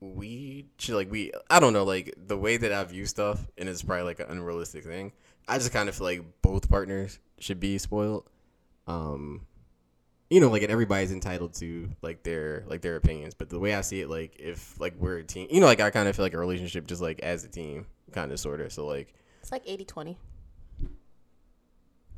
we 0.00 0.66
should 0.78 0.94
like 0.94 1.10
we. 1.10 1.32
I 1.50 1.60
don't 1.60 1.72
know 1.72 1.84
like 1.84 2.14
the 2.26 2.36
way 2.36 2.56
that 2.56 2.72
I 2.72 2.84
view 2.84 3.06
stuff, 3.06 3.46
and 3.58 3.68
it's 3.68 3.82
probably 3.82 4.04
like 4.04 4.20
an 4.20 4.26
unrealistic 4.28 4.84
thing. 4.84 5.12
I 5.46 5.58
just 5.58 5.72
kind 5.72 5.88
of 5.88 5.94
feel 5.96 6.06
like 6.06 6.22
both 6.42 6.68
partners 6.68 7.18
should 7.38 7.60
be 7.60 7.78
spoiled. 7.78 8.28
Um, 8.86 9.46
you 10.30 10.40
know, 10.40 10.50
like 10.50 10.62
and 10.62 10.70
everybody's 10.70 11.12
entitled 11.12 11.54
to 11.54 11.90
like 12.02 12.22
their 12.22 12.64
like 12.68 12.80
their 12.80 12.96
opinions, 12.96 13.34
but 13.34 13.48
the 13.50 13.58
way 13.58 13.74
I 13.74 13.80
see 13.80 14.00
it, 14.00 14.08
like 14.08 14.36
if 14.38 14.78
like 14.80 14.94
we're 14.98 15.18
a 15.18 15.24
team, 15.24 15.48
you 15.50 15.60
know, 15.60 15.66
like 15.66 15.80
I 15.80 15.90
kind 15.90 16.08
of 16.08 16.16
feel 16.16 16.24
like 16.24 16.34
a 16.34 16.38
relationship 16.38 16.86
just 16.86 17.02
like 17.02 17.20
as 17.20 17.44
a 17.44 17.48
team, 17.48 17.86
kind 18.12 18.30
of 18.32 18.40
sort 18.40 18.60
of. 18.60 18.72
So 18.72 18.86
like. 18.86 19.14
it's 19.40 19.52
like 19.52 19.62
80 19.66 19.84
20. 19.84 20.18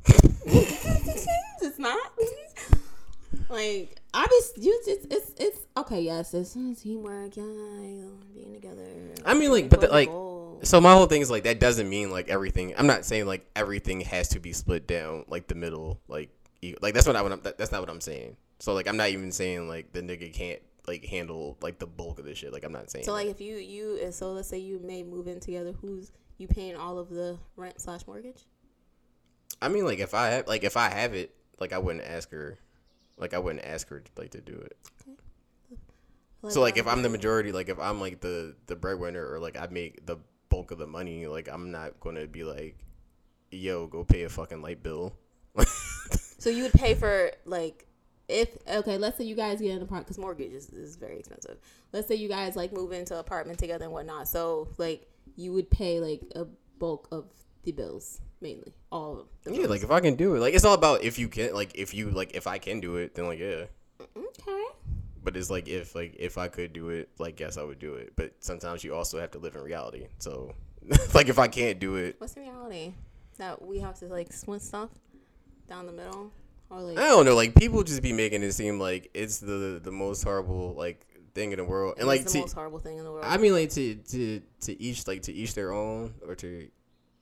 it's 0.45 1.79
not. 1.79 2.11
Like 3.49 3.99
obviously, 4.13 4.63
you 4.63 4.81
it's, 4.87 5.05
it's 5.05 5.33
it's 5.37 5.59
okay. 5.77 6.01
Yes, 6.01 6.33
it's 6.33 6.53
teamwork. 6.53 7.35
Yeah, 7.35 7.43
being 8.33 8.53
together. 8.53 8.87
I 9.25 9.33
mean, 9.33 9.51
like, 9.51 9.69
but 9.69 9.81
the, 9.81 9.87
like, 9.87 10.09
so 10.65 10.79
my 10.79 10.93
whole 10.93 11.05
thing 11.05 11.21
is 11.21 11.29
like 11.29 11.43
that 11.43 11.59
doesn't 11.59 11.89
mean 11.89 12.11
like 12.11 12.29
everything. 12.29 12.73
I'm 12.77 12.87
not 12.87 13.05
saying 13.05 13.25
like 13.25 13.45
everything 13.55 14.01
has 14.01 14.29
to 14.29 14.39
be 14.39 14.53
split 14.53 14.87
down 14.87 15.25
like 15.27 15.47
the 15.47 15.55
middle, 15.55 15.99
like, 16.07 16.29
like 16.81 16.93
that's 16.93 17.05
what 17.05 17.15
I 17.15 17.21
want. 17.21 17.43
That's 17.43 17.71
not 17.71 17.81
what 17.81 17.89
I'm 17.89 18.01
saying. 18.01 18.37
So 18.59 18.73
like, 18.73 18.87
I'm 18.87 18.97
not 18.97 19.09
even 19.09 19.31
saying 19.31 19.67
like 19.67 19.91
the 19.91 20.01
nigga 20.01 20.33
can't 20.33 20.61
like 20.87 21.05
handle 21.05 21.57
like 21.61 21.77
the 21.77 21.87
bulk 21.87 22.19
of 22.19 22.25
this 22.25 22.37
shit. 22.37 22.53
Like, 22.53 22.63
I'm 22.63 22.71
not 22.71 22.89
saying. 22.89 23.05
So 23.05 23.11
that. 23.11 23.25
like, 23.25 23.27
if 23.27 23.41
you 23.41 23.57
you 23.57 23.99
and 24.01 24.13
so 24.13 24.31
let's 24.31 24.47
say 24.47 24.59
you 24.59 24.79
may 24.79 25.03
move 25.03 25.27
in 25.27 25.39
together, 25.39 25.73
who's 25.81 26.11
you 26.37 26.47
paying 26.47 26.75
all 26.75 26.97
of 26.97 27.09
the 27.09 27.37
rent 27.57 27.81
slash 27.81 28.07
mortgage? 28.07 28.45
I 29.61 29.67
mean, 29.67 29.85
like, 29.85 29.99
if 29.99 30.13
I 30.13 30.27
have 30.27 30.47
like 30.47 30.63
if 30.63 30.77
I 30.77 30.89
have 30.89 31.13
it, 31.13 31.35
like, 31.59 31.73
I 31.73 31.77
wouldn't 31.77 32.05
ask 32.05 32.31
her. 32.31 32.57
Like, 33.17 33.33
I 33.33 33.39
wouldn't 33.39 33.63
ask 33.65 33.87
her 33.89 34.03
like 34.17 34.31
to 34.31 34.41
do 34.41 34.53
it. 34.53 34.77
So 36.49 36.61
like, 36.61 36.77
if 36.77 36.87
I'm 36.87 37.03
the 37.03 37.07
um, 37.07 37.11
majority, 37.11 37.51
like 37.51 37.69
if 37.69 37.77
I'm 37.77 38.01
like 38.01 38.19
the 38.19 38.55
the 38.65 38.75
breadwinner 38.75 39.31
or 39.31 39.39
like 39.39 39.57
I 39.57 39.67
make 39.69 40.05
the 40.07 40.17
bulk 40.49 40.71
of 40.71 40.79
the 40.79 40.87
money, 40.87 41.27
like 41.27 41.47
I'm 41.47 41.69
not 41.69 41.99
gonna 41.99 42.25
be 42.25 42.43
like, 42.43 42.79
yo, 43.51 43.85
go 43.85 44.03
pay 44.03 44.23
a 44.23 44.29
fucking 44.29 44.61
light 44.61 44.81
bill. 44.81 45.13
So 46.41 46.49
you 46.49 46.63
would 46.63 46.73
pay 46.73 46.95
for 46.95 47.31
like 47.45 47.85
if 48.27 48.57
okay, 48.67 48.97
let's 48.97 49.15
say 49.15 49.25
you 49.25 49.35
guys 49.35 49.61
get 49.61 49.75
an 49.75 49.83
apartment 49.83 50.07
because 50.07 50.17
mortgage 50.17 50.53
is, 50.53 50.69
is 50.69 50.95
very 50.95 51.19
expensive. 51.19 51.59
Let's 51.93 52.07
say 52.07 52.15
you 52.15 52.27
guys 52.27 52.55
like 52.55 52.73
move 52.73 52.93
into 52.93 53.13
an 53.13 53.19
apartment 53.19 53.59
together 53.59 53.85
and 53.85 53.93
whatnot. 53.93 54.27
So 54.27 54.69
like 54.79 55.07
you 55.35 55.53
would 55.53 55.69
pay 55.69 55.99
like 55.99 56.23
a 56.35 56.45
bulk 56.79 57.07
of 57.11 57.25
the 57.63 57.71
bills 57.71 58.21
mainly, 58.41 58.73
all 58.91 59.11
of 59.11 59.17
them. 59.17 59.27
the 59.43 59.51
Yeah, 59.51 59.57
bills. 59.57 59.69
like 59.69 59.83
if 59.83 59.91
I 59.91 59.99
can 59.99 60.15
do 60.15 60.35
it, 60.35 60.39
like 60.39 60.53
it's 60.53 60.65
all 60.65 60.73
about 60.73 61.03
if 61.03 61.19
you 61.19 61.27
can, 61.27 61.53
like 61.53 61.71
if 61.75 61.93
you 61.93 62.09
like 62.11 62.35
if 62.35 62.47
I 62.47 62.57
can 62.57 62.79
do 62.79 62.95
it, 62.97 63.15
then 63.15 63.25
like 63.27 63.39
yeah. 63.39 63.65
Mm-hmm, 63.99 64.23
okay. 64.47 64.63
But 65.23 65.37
it's 65.37 65.49
like 65.51 65.67
if 65.67 65.93
like 65.95 66.15
if 66.17 66.37
I 66.37 66.47
could 66.47 66.73
do 66.73 66.89
it, 66.89 67.09
like 67.19 67.39
yes 67.39 67.57
I 67.57 67.63
would 67.63 67.79
do 67.79 67.93
it. 67.95 68.13
But 68.15 68.33
sometimes 68.39 68.83
you 68.83 68.95
also 68.95 69.19
have 69.19 69.31
to 69.31 69.39
live 69.39 69.55
in 69.55 69.61
reality. 69.61 70.07
So 70.19 70.53
like 71.13 71.29
if 71.29 71.37
I 71.39 71.47
can't 71.47 71.79
do 71.79 71.95
it, 71.95 72.15
What's 72.19 72.33
the 72.33 72.41
reality? 72.41 72.93
That 73.37 73.61
we 73.63 73.79
have 73.79 73.97
to 73.99 74.05
like 74.07 74.33
split 74.33 74.61
stuff 74.61 74.89
down 75.69 75.85
the 75.85 75.91
middle, 75.93 76.31
or 76.69 76.81
like 76.81 76.97
I 76.97 77.03
don't 77.07 77.25
know. 77.25 77.35
Like 77.35 77.55
people 77.55 77.83
just 77.83 78.01
be 78.01 78.13
making 78.13 78.43
it 78.43 78.51
seem 78.53 78.79
like 78.79 79.09
it's 79.13 79.39
the 79.39 79.79
the 79.83 79.91
most 79.91 80.23
horrible 80.23 80.73
like 80.75 81.05
thing 81.33 81.51
in 81.51 81.57
the 81.57 81.63
world, 81.63 81.95
and 81.97 82.07
like 82.07 82.23
the 82.25 82.29
to, 82.31 82.39
most 82.39 82.53
horrible 82.53 82.79
thing 82.79 82.97
in 82.97 83.03
the 83.05 83.11
world. 83.11 83.25
I 83.27 83.37
mean 83.37 83.53
like 83.53 83.69
to 83.71 83.95
to 83.95 84.41
to 84.61 84.81
each 84.81 85.07
like 85.07 85.21
to 85.23 85.33
each 85.33 85.53
their 85.53 85.71
own 85.71 86.13
or 86.27 86.35
to 86.35 86.67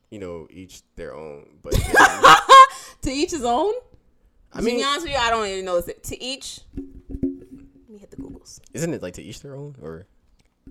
you 0.10 0.20
know 0.20 0.48
each 0.50 0.82
their 0.96 1.14
own. 1.14 1.60
But 1.62 1.78
yeah, 1.94 2.36
to 3.02 3.12
each 3.12 3.32
his 3.32 3.44
own. 3.44 3.74
I 4.52 4.62
mean, 4.62 4.76
to 4.76 4.80
be 4.80 4.84
honest 4.84 5.04
with 5.06 5.14
you, 5.14 5.20
I 5.20 5.30
don't 5.30 5.46
even 5.48 5.66
know. 5.66 5.78
Is 5.78 5.88
it 5.88 6.04
to 6.06 6.22
each? 6.22 6.62
Let 6.76 7.90
me 7.90 7.98
hit 8.00 8.12
the 8.12 8.18
Googles. 8.18 8.60
isn't 8.74 8.94
it 8.94 9.02
like 9.02 9.14
to 9.16 9.22
each 9.22 9.42
their 9.42 9.56
own 9.56 9.76
or? 9.82 10.08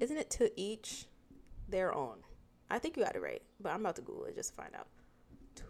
Isn't 0.01 0.17
it 0.17 0.31
to 0.31 0.51
each 0.61 1.07
their 1.69 1.95
own? 1.95 2.19
I 2.71 2.79
think 2.79 2.97
you 2.97 3.05
got 3.05 3.17
it 3.17 3.23
right, 3.23 3.43
but 3.61 3.71
I'm 3.73 3.81
about 3.81 3.97
to 3.97 4.03
Google 4.03 4.25
it 4.25 4.35
just 4.35 4.51
to 4.51 4.57
find 4.57 4.75
out. 4.75 4.89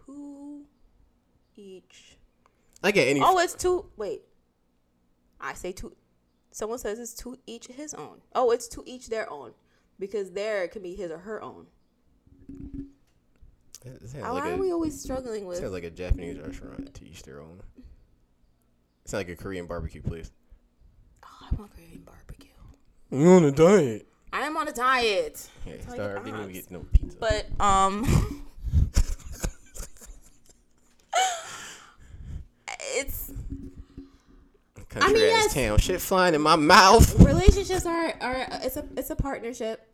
To 0.05 0.65
each. 1.55 2.17
Like 2.83 2.97
at 2.97 3.07
any 3.07 3.21
Oh, 3.23 3.37
it's 3.39 3.53
to 3.55 3.85
wait. 3.97 4.21
I 5.39 5.53
say 5.53 5.71
to. 5.73 5.93
Someone 6.51 6.79
says 6.79 6.99
it's 6.99 7.13
to 7.15 7.37
each 7.45 7.67
his 7.67 7.93
own. 7.93 8.21
Oh, 8.33 8.51
it's 8.51 8.67
to 8.69 8.83
each 8.85 9.07
their 9.07 9.31
own, 9.31 9.53
because 9.99 10.31
there 10.31 10.67
can 10.67 10.81
be 10.81 10.95
his 10.95 11.11
or 11.11 11.19
her 11.19 11.41
own. 11.41 11.67
It 13.89 14.21
Why 14.21 14.29
like 14.31 14.43
are 14.45 14.53
a- 14.53 14.57
we 14.57 14.71
always 14.71 14.99
struggling 14.99 15.45
with? 15.45 15.57
Sounds 15.57 15.71
like 15.71 15.83
a 15.83 15.89
Japanese 15.89 16.37
restaurant 16.39 16.93
to 16.93 17.05
each 17.05 17.23
their 17.23 17.41
own. 17.41 17.59
It's 19.03 19.13
like 19.13 19.29
a 19.29 19.35
Korean 19.35 19.65
barbecue 19.65 20.01
place. 20.01 20.31
Oh, 21.23 21.27
I 21.51 21.55
want 21.55 21.71
Korean 21.73 22.01
barbecue. 22.05 22.49
You 23.11 23.27
on 23.29 23.43
a 23.45 23.51
diet? 23.51 24.07
I 24.31 24.41
am 24.41 24.55
on 24.57 24.67
a 24.67 24.71
diet, 24.71 25.49
Yeah, 25.65 25.77
Tell 25.77 25.95
sorry, 25.95 26.09
your 26.13 26.19
I 26.19 26.23
didn't 26.23 26.39
even 26.41 26.53
get 26.53 26.69
no 26.71 26.85
pizza. 26.93 27.17
but 27.19 27.47
um, 27.59 28.05
it's 32.95 33.31
Country 34.89 35.13
mean, 35.13 35.23
ass 35.35 35.45
yes. 35.45 35.53
town, 35.53 35.77
shit 35.77 36.01
flying 36.01 36.33
in 36.33 36.41
my 36.41 36.55
mouth. 36.55 37.19
relationships 37.19 37.85
are 37.85 38.13
are 38.21 38.47
it's 38.63 38.75
a 38.77 38.85
it's 38.97 39.09
a 39.11 39.15
partnership. 39.15 39.85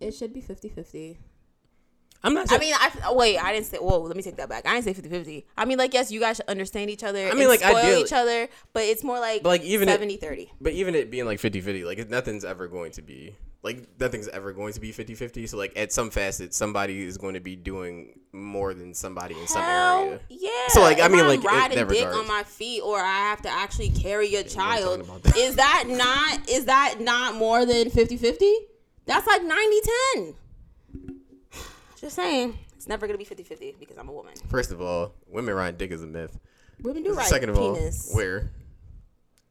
It 0.00 0.12
should 0.12 0.32
be 0.32 0.40
50-50. 0.42 1.16
I'm 2.24 2.34
not. 2.34 2.52
I 2.52 2.58
mean, 2.58 2.72
I 2.74 3.12
wait. 3.12 3.36
I 3.38 3.52
didn't 3.52 3.66
say. 3.66 3.78
Whoa, 3.78 3.98
let 4.00 4.16
me 4.16 4.22
take 4.22 4.36
that 4.36 4.48
back. 4.48 4.66
I 4.66 4.80
didn't 4.80 4.96
say 4.96 5.08
50-50. 5.08 5.44
I 5.56 5.64
mean, 5.64 5.78
like, 5.78 5.92
yes, 5.92 6.10
you 6.12 6.20
guys 6.20 6.36
should 6.36 6.48
understand 6.48 6.88
each 6.90 7.02
other. 7.02 7.28
I 7.28 7.34
mean, 7.34 7.48
like, 7.48 7.60
spoil 7.60 7.76
ideally- 7.76 8.02
each 8.02 8.12
other, 8.12 8.48
but 8.72 8.84
it's 8.84 9.02
more 9.02 9.18
like, 9.18 9.42
But, 9.42 9.48
like, 9.48 9.62
even 9.62 9.88
it- 9.88 10.00
70-30. 10.00 10.50
but 10.60 10.72
even 10.72 10.94
it 10.94 11.10
being 11.10 11.26
like 11.26 11.40
50-50, 11.40 11.84
like 11.84 12.08
nothing's 12.08 12.44
ever 12.44 12.68
going 12.68 12.92
to 12.92 13.02
be 13.02 13.34
like 13.64 13.86
nothing's 14.00 14.26
ever 14.28 14.52
going 14.52 14.72
to 14.72 14.80
be 14.80 14.92
50-50. 14.92 15.48
So 15.48 15.56
like 15.56 15.72
at 15.76 15.92
some 15.92 16.10
facet, 16.10 16.52
somebody 16.52 17.04
is 17.04 17.16
going 17.16 17.34
to 17.34 17.40
be 17.40 17.54
doing 17.56 18.18
more 18.32 18.74
than 18.74 18.92
somebody 18.94 19.38
in 19.38 19.46
some 19.46 19.62
area. 19.62 20.20
yeah. 20.28 20.50
So, 20.68 20.80
like, 20.80 20.98
I 21.00 21.06
If 21.06 21.12
mean, 21.12 21.20
I'm 21.22 21.26
like, 21.28 21.40
in 21.40 21.44
riding 21.46 21.78
that 21.78 21.88
dick 21.88 21.98
regards. 22.06 22.18
on 22.18 22.26
my 22.28 22.42
feet, 22.44 22.80
or 22.82 22.98
I 22.98 23.18
have 23.30 23.42
to 23.42 23.48
actually 23.48 23.90
carry 23.90 24.34
a 24.36 24.42
child. 24.44 25.06
that. 25.24 25.36
Is 25.36 25.56
that 25.56 25.84
not? 25.88 26.48
Is 26.48 26.64
that 26.66 26.96
not 27.00 27.34
more 27.36 27.64
than 27.66 27.88
50-50? 27.90 28.52
That's 29.06 29.26
like 29.26 29.42
90 29.42 29.80
10. 30.14 30.34
Just 32.02 32.16
saying. 32.16 32.58
It's 32.76 32.88
never 32.88 33.06
going 33.06 33.14
to 33.14 33.18
be 33.18 33.24
50 33.24 33.44
50 33.44 33.76
because 33.78 33.96
I'm 33.96 34.08
a 34.08 34.12
woman. 34.12 34.34
First 34.48 34.72
of 34.72 34.82
all, 34.82 35.14
women 35.28 35.54
riding 35.54 35.78
dick 35.78 35.92
is 35.92 36.02
a 36.02 36.06
myth. 36.06 36.36
Women 36.82 37.04
do 37.04 37.14
ride 37.14 37.26
Second 37.26 37.50
of 37.50 37.56
penis. 37.56 38.10
all, 38.10 38.16
where? 38.16 38.50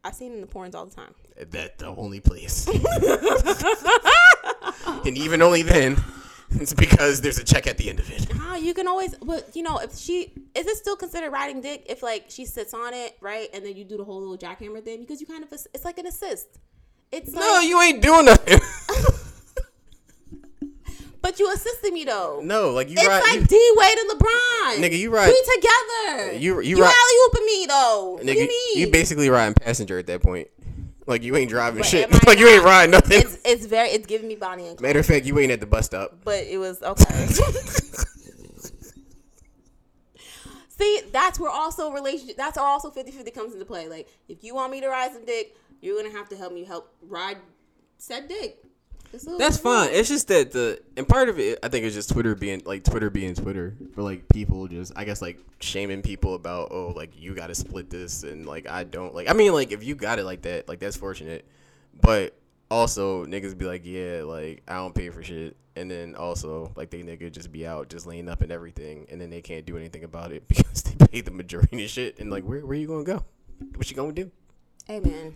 I've 0.04 0.16
seen 0.16 0.34
it 0.34 0.36
in 0.36 0.42
the 0.42 0.48
porns 0.48 0.76
all 0.76 0.86
the 0.86 0.94
time. 0.94 1.16
That 1.52 1.78
the 1.78 1.88
only 1.88 2.20
place. 2.20 2.68
and 5.06 5.18
even 5.18 5.42
only 5.42 5.62
then, 5.62 5.96
it's 6.52 6.74
because 6.74 7.22
there's 7.22 7.38
a 7.38 7.44
check 7.46 7.68
at 7.68 7.78
the 7.78 7.90
end 7.90 8.00
of 8.00 8.12
it. 8.12 8.30
How 8.34 8.58
you 8.58 8.74
can 8.74 8.86
always, 8.86 9.16
but 9.16 9.56
you 9.56 9.64
know, 9.64 9.78
if 9.78 9.98
she 9.98 10.34
is 10.54 10.68
it 10.68 10.76
still 10.76 10.98
considered 10.98 11.32
riding 11.32 11.62
dick 11.62 11.86
if 11.88 12.04
like 12.04 12.26
she 12.28 12.46
sits 12.46 12.74
on 12.74 12.94
it, 12.94 13.16
right, 13.22 13.48
and 13.54 13.66
then 13.66 13.78
you 13.78 13.86
do 13.86 13.96
the 13.96 14.04
whole 14.04 14.20
little 14.20 14.38
jackhammer 14.38 14.84
thing 14.84 15.00
because 15.02 15.22
you 15.22 15.28
kind 15.28 15.44
of 15.44 15.54
it's 15.54 15.86
like 15.86 15.98
an 16.00 16.08
assist. 16.08 16.60
It's 17.14 17.34
like, 17.34 17.46
No, 17.46 17.62
you 17.62 17.82
ain't 17.82 18.02
doing 18.02 18.26
nothing. 18.26 18.60
but 21.22 21.40
you 21.40 21.52
assisted 21.52 21.94
me 21.94 22.04
though. 22.06 22.42
no, 22.44 22.72
like 22.72 22.90
you 22.90 22.96
It's 22.98 23.08
ride. 23.08 23.22
like 23.24 23.48
D 23.48 23.72
Wade 23.76 23.98
and 23.98 24.10
LeBron. 24.12 24.76
Nigga, 24.78 24.98
you 24.98 25.10
ride- 25.14 25.28
We 25.30 25.44
together. 25.56 26.34
You- 26.34 26.62
you 26.62 26.78
you 26.78 26.84
alley 26.84 27.16
ooping 27.30 27.46
me 27.46 27.66
though. 27.68 28.12
what 28.14 28.26
do 28.26 28.32
nigga, 28.32 28.36
you 28.42 28.48
mean? 28.48 28.78
you 28.80 28.92
basically 28.92 29.30
riding 29.30 29.54
passenger 29.54 29.98
at 30.00 30.08
that 30.08 30.22
point. 30.22 30.48
Like 31.08 31.24
you 31.24 31.36
ain't 31.36 31.50
driving 31.50 31.80
But 31.80 31.88
shit. 31.88 32.10
Like 32.28 32.38
you 32.40 32.48
ain't 32.48 32.64
riding 32.64 32.92
nothing. 32.92 33.20
It's 33.22 33.38
it's 33.44 33.66
very 33.66 33.90
it's 33.90 34.06
giving 34.06 34.28
me 34.28 34.36
Bonnie 34.36 34.68
and 34.68 34.78
Clyde. 34.78 34.90
Matter 34.90 35.00
of 35.00 35.06
fact, 35.06 35.26
you 35.26 35.38
ain't 35.40 35.52
at 35.52 35.60
the 35.60 35.66
bus 35.66 35.86
stop. 35.88 36.20
But 36.24 36.44
it 36.46 36.58
was 36.58 36.82
okay. 36.82 37.28
See, 40.68 41.02
that's 41.12 41.40
where 41.40 41.52
also 41.52 41.92
relationship. 41.92 42.38
That's 42.38 42.58
where 42.58 42.66
also 42.66 42.90
50-50 42.90 43.34
comes 43.34 43.54
into 43.54 43.66
play. 43.66 43.88
Like, 43.88 44.08
if 44.28 44.44
you 44.44 44.56
want 44.56 44.72
me 44.72 44.82
to 44.82 44.88
ride 44.90 45.12
some 45.14 45.26
dick, 45.26 45.56
you're 45.82 46.02
gonna 46.02 46.16
have 46.16 46.30
to 46.30 46.36
help 46.36 46.54
me 46.54 46.64
help 46.64 46.92
ride 47.08 47.38
said 47.98 48.28
dick. 48.28 48.64
It's 49.14 49.24
a 49.24 49.26
little 49.26 49.40
That's 49.40 49.58
fine. 49.58 49.90
It's 49.92 50.08
just 50.08 50.28
that 50.30 50.52
the 50.52 50.82
and 50.96 51.08
part 51.08 51.28
of 51.30 51.40
it, 51.40 51.60
I 51.64 51.68
think, 51.68 51.86
is 51.86 51.94
just 51.94 52.10
Twitter 52.10 52.34
being 52.36 52.62
like 52.66 52.84
Twitter 52.84 53.10
being 53.10 53.36
Twitter 53.36 53.76
for 53.94 54.02
like 54.02 54.28
people 54.30 54.68
just 54.68 54.94
I 54.96 55.04
guess 55.04 55.22
like 55.22 55.40
shaming 55.60 56.02
people 56.02 56.36
about 56.36 56.70
oh 56.72 56.94
like 56.96 57.20
you 57.20 57.36
got 57.36 57.48
to 57.48 57.56
split 57.56 57.90
this 57.90 58.24
and 58.24 58.46
like 58.46 58.70
I 58.70 58.84
don't 58.84 59.14
like 59.14 59.30
I 59.30 59.34
mean 59.34 59.54
like 59.54 59.72
if 59.72 59.84
you 59.84 59.96
got 59.96 60.20
it 60.20 60.24
like 60.24 60.44
that 60.44 60.68
like 60.70 60.80
that's 60.80 60.96
fortunate, 60.96 61.46
but 62.02 62.38
also 62.70 63.26
niggas 63.26 63.58
be 63.58 63.66
like 63.66 63.86
yeah 63.86 64.22
like 64.24 64.64
I 64.68 64.76
don't 64.76 64.96
pay 64.96 65.10
for 65.10 65.22
shit 65.22 65.58
and 65.76 65.92
then 65.92 66.16
also 66.16 66.72
like 66.76 66.90
they 66.90 67.02
nigga 67.04 67.32
just 67.32 67.52
be 67.52 67.68
out 67.68 67.90
just 67.90 68.06
laying 68.06 68.30
up 68.30 68.42
and 68.42 68.52
everything 68.52 69.06
and 69.10 69.20
then 69.20 69.30
they 69.30 69.42
can't 69.42 69.66
do 69.66 69.78
anything 69.78 70.06
about 70.06 70.32
it 70.32 70.48
because 70.48 70.84
they 70.84 71.06
pay 71.06 71.22
the 71.22 71.32
majority 71.32 71.84
of 71.84 71.90
shit 71.90 72.20
and 72.20 72.32
like 72.32 72.44
where 72.44 72.66
where 72.66 72.78
you 72.78 72.88
gonna 72.88 73.04
go? 73.04 73.26
What 73.76 73.90
you 73.90 73.96
gonna 73.96 74.14
do? 74.14 74.32
Hey 74.88 75.00
man, 75.00 75.36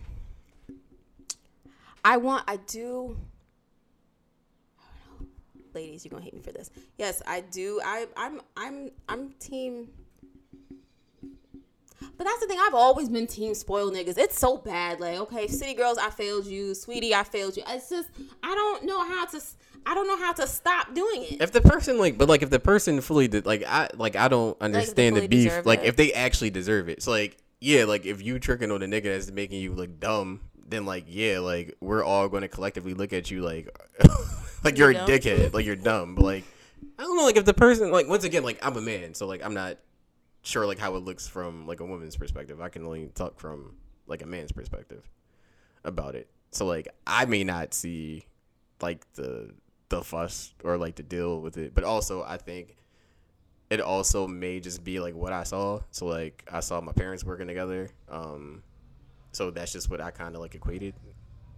I 2.04 2.18
want. 2.18 2.44
I 2.48 2.58
do. 2.58 3.18
Ladies, 5.76 6.06
you're 6.06 6.10
gonna 6.10 6.24
hate 6.24 6.34
me 6.34 6.42
for 6.42 6.54
this. 6.54 6.72
Yes, 6.98 7.22
I 7.28 7.42
do. 7.42 7.82
I 7.84 8.08
I'm 8.16 8.42
I'm 8.56 8.92
I'm 9.10 9.32
team. 9.40 9.90
But 12.18 12.24
that's 12.24 12.40
the 12.40 12.48
thing. 12.48 12.58
I've 12.62 12.74
always 12.74 13.10
been 13.10 13.28
team 13.28 13.54
spoiled 13.54 13.94
niggas. 13.94 14.18
It's 14.18 14.40
so 14.40 14.58
bad. 14.58 15.02
Like, 15.02 15.18
okay, 15.20 15.48
city 15.48 15.74
girls, 15.74 15.98
I 15.98 16.10
failed 16.12 16.46
you. 16.46 16.74
Sweetie, 16.74 17.14
I 17.14 17.24
failed 17.24 17.58
you. 17.58 17.64
It's 17.68 17.90
just 17.90 18.10
I 18.42 18.56
don't 18.56 18.86
know 18.86 19.06
how 19.06 19.26
to. 19.26 19.42
I 19.86 19.94
don't 19.94 20.08
know 20.08 20.18
how 20.18 20.32
to 20.34 20.48
stop 20.48 20.96
doing 20.96 21.24
it. 21.24 21.42
If 21.42 21.52
the 21.52 21.62
person 21.62 22.00
like, 22.00 22.18
but 22.18 22.30
like 22.30 22.42
if 22.42 22.50
the 22.50 22.60
person 22.60 23.02
fully 23.02 23.28
did, 23.28 23.46
like 23.46 23.64
I 23.68 23.90
like 23.96 24.16
I 24.16 24.30
don't 24.30 24.60
understand 24.62 25.18
the 25.18 25.28
beef. 25.28 25.66
Like 25.66 25.82
it. 25.82 25.88
if 25.88 25.98
they 25.98 26.14
actually 26.14 26.52
deserve 26.52 26.88
it. 26.88 26.94
it's 26.94 27.08
like 27.08 27.38
yeah, 27.60 27.84
like 27.84 28.06
if 28.06 28.22
you 28.22 28.40
tricking 28.40 28.72
on 28.72 28.82
a 28.82 28.86
nigga 28.86 29.04
that's 29.04 29.30
making 29.30 29.60
you 29.60 29.74
look 29.74 30.00
dumb, 30.00 30.40
then 30.68 30.86
like 30.86 31.06
yeah, 31.08 31.40
like 31.40 31.76
we're 31.82 32.04
all 32.04 32.30
going 32.30 32.44
to 32.44 32.48
collectively 32.48 32.94
look 32.94 33.12
at 33.12 33.30
you 33.30 33.42
like 33.42 33.78
like 34.66 34.78
you're 34.78 34.92
a 34.92 34.96
dickhead, 34.96 35.54
like 35.54 35.66
you're 35.66 35.76
dumb. 35.76 36.16
But 36.16 36.26
like 36.26 36.44
I 36.98 37.04
don't 37.04 37.16
know, 37.16 37.24
like 37.24 37.38
if 37.38 37.46
the 37.46 37.54
person 37.54 37.92
like 37.92 38.08
once 38.08 38.24
again, 38.24 38.44
like 38.44 38.66
I'm 38.66 38.76
a 38.76 38.82
man, 38.82 39.14
so 39.14 39.28
like 39.28 39.44
I'm 39.44 39.54
not 39.54 39.78
sure 40.42 40.66
like 40.66 40.80
how 40.80 40.96
it 40.96 41.04
looks 41.04 41.28
from 41.28 41.68
like 41.68 41.80
a 41.80 41.86
woman's 41.86 42.16
perspective. 42.16 42.62
I 42.62 42.70
can 42.70 42.86
only 42.86 43.08
talk 43.16 43.40
from 43.40 43.76
like 44.08 44.22
a 44.22 44.26
man's 44.26 44.52
perspective 44.52 45.10
about 45.84 46.16
it. 46.16 46.30
So 46.52 46.66
like 46.66 46.88
I 47.06 47.26
may 47.26 47.44
not 47.44 47.74
see 47.74 48.26
like 48.82 49.06
the 49.14 49.52
the 49.90 50.04
fuss 50.04 50.54
or 50.64 50.78
like 50.78 50.96
to 50.96 51.04
deal 51.04 51.42
with 51.42 51.58
it, 51.58 51.74
but 51.74 51.84
also 51.84 52.24
I 52.24 52.38
think 52.38 52.78
it 53.70 53.82
also 53.82 54.28
may 54.28 54.60
just 54.60 54.84
be 54.84 55.00
like 55.00 55.16
what 55.16 55.34
I 55.34 55.44
saw. 55.44 55.82
So 55.92 56.06
like 56.06 56.48
I 56.52 56.60
saw 56.60 56.82
my 56.82 56.92
parents 56.92 57.24
working 57.24 57.48
together. 57.48 57.90
Um 58.10 58.64
so 59.32 59.52
that's 59.52 59.74
just 59.74 59.90
what 59.90 60.00
I 60.00 60.12
kind 60.12 60.34
of 60.36 60.42
like 60.42 60.56
equated. 60.56 60.96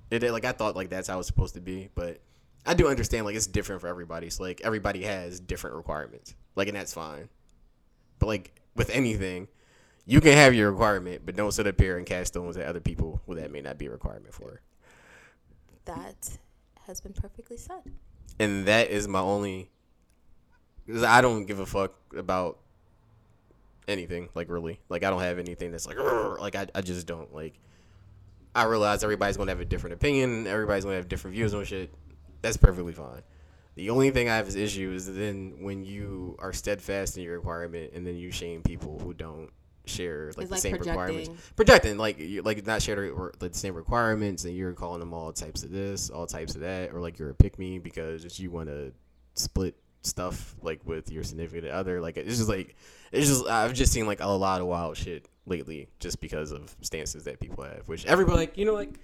It 0.09 0.23
like 0.23 0.45
I 0.45 0.51
thought 0.51 0.75
like 0.75 0.89
that's 0.89 1.07
how 1.07 1.19
it's 1.19 1.27
supposed 1.27 1.53
to 1.55 1.61
be, 1.61 1.89
but 1.93 2.19
I 2.67 2.73
do 2.75 2.87
understand 2.87 3.25
like 3.25 3.35
it's 3.35 3.47
different 3.47 3.81
for 3.81 3.87
everybody. 3.87 4.29
So 4.29 4.43
like 4.43 4.61
everybody 4.63 5.03
has 5.03 5.39
different 5.39 5.75
requirements. 5.77 6.35
Like 6.55 6.67
and 6.67 6.77
that's 6.77 6.93
fine. 6.93 7.29
But 8.19 8.27
like 8.27 8.61
with 8.75 8.89
anything, 8.91 9.47
you 10.05 10.21
can 10.21 10.33
have 10.33 10.53
your 10.53 10.69
requirement, 10.71 11.23
but 11.25 11.35
don't 11.35 11.51
sit 11.51 11.65
up 11.65 11.79
here 11.79 11.97
and 11.97 12.05
cast 12.05 12.33
stones 12.33 12.57
at 12.57 12.67
other 12.67 12.79
people 12.79 13.21
who 13.25 13.35
that 13.35 13.51
may 13.51 13.61
not 13.61 13.77
be 13.77 13.87
a 13.87 13.91
requirement 13.91 14.33
for. 14.33 14.61
That 15.85 16.37
has 16.85 17.01
been 17.01 17.13
perfectly 17.13 17.57
said. 17.57 17.81
and 18.39 18.65
that 18.65 18.89
is 18.89 19.07
my 19.09 19.19
only 19.19 19.69
because 20.85 21.03
i 21.03 21.19
don't 21.19 21.45
give 21.45 21.59
a 21.59 21.65
fuck 21.65 21.93
about 22.15 22.59
anything 23.89 24.29
like 24.35 24.49
really 24.49 24.79
like 24.87 25.03
i 25.03 25.09
don't 25.09 25.19
have 25.21 25.37
anything 25.37 25.69
that's 25.71 25.85
like 25.85 25.97
like 26.39 26.55
I, 26.55 26.67
I 26.73 26.79
just 26.81 27.05
don't 27.07 27.33
like 27.35 27.59
i 28.55 28.63
realize 28.63 29.03
everybody's 29.03 29.35
gonna 29.35 29.51
have 29.51 29.59
a 29.59 29.65
different 29.65 29.95
opinion 29.95 30.47
everybody's 30.47 30.85
gonna 30.85 30.95
have 30.95 31.09
different 31.09 31.35
views 31.35 31.53
on 31.53 31.65
shit 31.65 31.89
that's 32.41 32.57
perfectly 32.57 32.93
fine. 32.93 33.21
The 33.75 33.91
only 33.91 34.09
thing 34.09 34.27
i 34.27 34.35
have 34.35 34.47
is 34.47 34.55
issue 34.55 34.91
is 34.91 35.13
then 35.13 35.57
when 35.61 35.85
you 35.85 36.35
are 36.39 36.51
steadfast 36.51 37.15
in 37.17 37.23
your 37.23 37.37
requirement 37.37 37.93
and 37.93 38.05
then 38.07 38.15
you 38.15 38.31
shame 38.31 38.63
people 38.63 38.99
who 38.99 39.13
don't 39.13 39.51
share 39.85 40.31
like 40.35 40.37
It's 40.37 40.47
the 40.47 40.55
like 40.55 40.61
same 40.61 40.73
requirements. 40.73 41.29
Projecting. 41.29 41.55
projecting 41.55 41.97
like 41.97 42.19
you 42.19 42.41
like 42.41 42.65
not 42.65 42.81
share 42.81 42.95
the, 42.95 43.31
like, 43.39 43.51
the 43.53 43.57
same 43.57 43.75
requirements 43.75 44.45
and 44.45 44.55
you're 44.55 44.73
calling 44.73 44.99
them 44.99 45.13
all 45.13 45.31
types 45.31 45.63
of 45.63 45.71
this 45.71 46.09
all 46.09 46.25
types 46.25 46.55
of 46.55 46.61
that 46.61 46.91
or 46.93 46.99
like 46.99 47.19
you're 47.19 47.29
a 47.29 47.35
pick 47.35 47.59
me 47.59 47.77
because 47.77 48.39
you 48.39 48.49
want 48.49 48.67
to 48.67 48.91
split 49.35 49.75
stuff 50.01 50.55
like 50.61 50.81
with 50.85 51.11
your 51.11 51.23
significant 51.23 51.67
other. 51.67 52.01
Like 52.01 52.17
it's 52.17 52.37
just 52.37 52.49
like 52.49 52.75
it's 53.11 53.27
just 53.27 53.45
i've 53.47 53.73
just 53.73 53.91
seen 53.91 54.07
like 54.07 54.19
a 54.19 54.27
lot 54.27 54.61
of 54.61 54.67
wild 54.67 54.97
shit 54.97 55.27
lately 55.45 55.87
just 55.99 56.19
because 56.19 56.51
of 56.51 56.75
stances 56.81 57.23
that 57.23 57.39
people 57.39 57.63
have 57.63 57.87
which 57.87 58.05
everybody 58.05 58.37
like 58.37 58.57
you 58.57 58.65
know 58.65 58.73
like 58.73 58.99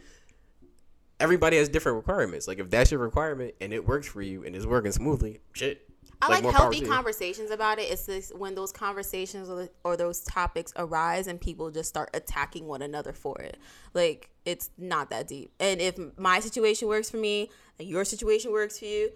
everybody 1.20 1.58
has 1.58 1.70
different 1.70 1.96
requirements 1.96 2.48
like 2.48 2.60
if 2.60 2.70
that's 2.70 2.92
your 2.92 3.00
requirement 3.00 3.54
and 3.62 3.72
it 3.74 3.88
works 3.88 4.08
for 4.08 4.22
you 4.22 4.44
and 4.44 4.56
it's 4.56 4.66
working 4.66 4.92
smoothly 4.92 5.40
shit 5.54 5.88
I 6.22 6.28
like, 6.30 6.44
power 6.44 6.52
healthy 6.54 6.80
conversations 6.86 7.52
about 7.52 7.80
it. 7.80 7.92
It's 7.92 8.06
this, 8.06 8.32
when 8.34 8.56
those 8.56 8.72
conversations 8.72 9.50
or, 9.50 9.68
or 9.84 9.98
those 9.98 10.22
topics 10.22 10.72
arise 10.78 11.28
and 11.28 11.42
people 11.42 11.70
just 11.70 11.90
start 11.90 12.12
attacking 12.14 12.66
one 12.66 12.82
another 12.82 13.12
for 13.12 13.42
it. 13.42 13.58
Like 13.94 14.30
it's 14.46 14.70
not 14.78 15.10
that 15.10 15.28
deep. 15.28 15.52
And 15.60 15.82
if 15.82 15.98
my 16.18 16.40
situation 16.40 16.88
works 16.88 17.10
for 17.10 17.18
me 17.18 17.50
and 17.78 17.90
your 17.90 18.06
situation 18.06 18.54
works 18.54 18.80
for 18.80 18.86
you, 18.86 19.10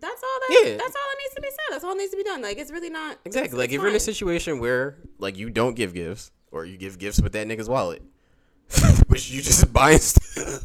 that's 0.00 0.22
all 0.22 0.40
that. 0.48 0.62
Yeah. 0.64 0.76
That's 0.78 0.96
all 0.96 1.02
that 1.10 1.16
needs 1.22 1.34
to 1.34 1.40
be 1.42 1.48
said. 1.50 1.72
That's 1.72 1.84
all 1.84 1.90
that 1.90 1.98
needs 1.98 2.10
to 2.12 2.16
be 2.16 2.24
done. 2.24 2.40
Like 2.40 2.56
it's 2.56 2.70
really 2.70 2.90
not 2.90 3.18
Exactly. 3.26 3.48
it's- 3.48 3.58
Like 3.58 3.68
it's 3.68 3.74
if 3.74 3.80
you're 3.82 3.90
in 3.90 3.96
a 3.96 4.00
situation 4.00 4.58
where 4.58 4.96
like 5.18 5.36
you 5.36 5.50
don't 5.50 5.74
give 5.74 5.92
gifts 5.92 6.30
or 6.52 6.64
you 6.64 6.78
give 6.78 6.98
gifts 6.98 7.20
with 7.20 7.32
that 7.32 7.46
nigga's 7.46 7.68
wallet, 7.68 8.00
which 9.08 9.30
you 9.30 9.42
just 9.42 9.70
buy. 9.74 9.96
St- 9.96 10.62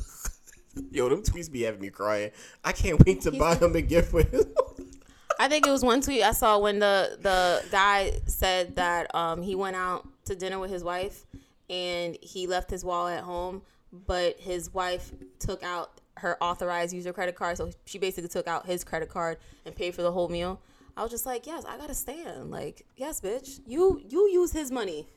Yo, 0.92 1.10
them 1.10 1.22
tweets 1.22 1.52
be 1.52 1.62
having 1.64 1.82
me 1.82 1.90
crying. 1.90 2.32
I 2.64 2.72
can't 2.72 3.04
wait 3.06 3.22
to 3.22 3.32
buy 3.32 3.56
him 3.56 3.76
a 3.76 3.82
gift 3.82 4.14
with. 4.14 4.32
his- 4.32 4.46
I 5.40 5.48
think 5.48 5.66
it 5.66 5.72
was 5.72 5.84
one 5.84 6.02
tweet 6.02 6.22
I 6.24 6.34
saw 6.34 6.60
when 6.60 6.80
the 6.80 7.18
the 7.20 7.64
guy 7.72 8.20
said 8.28 8.76
that 8.76 9.14
um, 9.16 9.42
he 9.42 9.56
went 9.56 9.76
out 9.76 10.08
to 10.26 10.36
dinner 10.36 10.60
with 10.60 10.70
his 10.70 10.84
wife 10.84 11.26
and 11.70 12.18
he 12.22 12.46
left 12.48 12.70
his 12.70 12.86
wallet 12.86 13.18
at 13.18 13.24
home, 13.24 13.64
but 14.06 14.40
his 14.40 14.74
wife 14.74 15.12
took 15.40 15.64
out 15.64 16.00
her 16.18 16.38
authorized 16.44 16.94
user 16.94 17.12
credit 17.12 17.36
card, 17.36 17.58
so 17.58 17.72
she 17.86 17.98
basically 17.98 18.28
took 18.30 18.48
out 18.48 18.66
his 18.68 18.84
credit 18.84 19.10
card 19.10 19.38
and 19.66 19.76
paid 19.76 19.96
for 19.96 20.04
the 20.04 20.12
whole 20.12 20.28
meal. 20.30 20.62
I 20.96 21.02
was 21.02 21.10
just 21.10 21.26
like, 21.26 21.48
yes, 21.48 21.64
I 21.66 21.78
gotta 21.78 21.96
stand. 21.96 22.52
Like, 22.52 22.86
yes, 22.96 23.20
bitch, 23.20 23.62
you 23.66 24.02
you 24.08 24.30
use 24.30 24.52
his 24.52 24.70
money. 24.72 25.08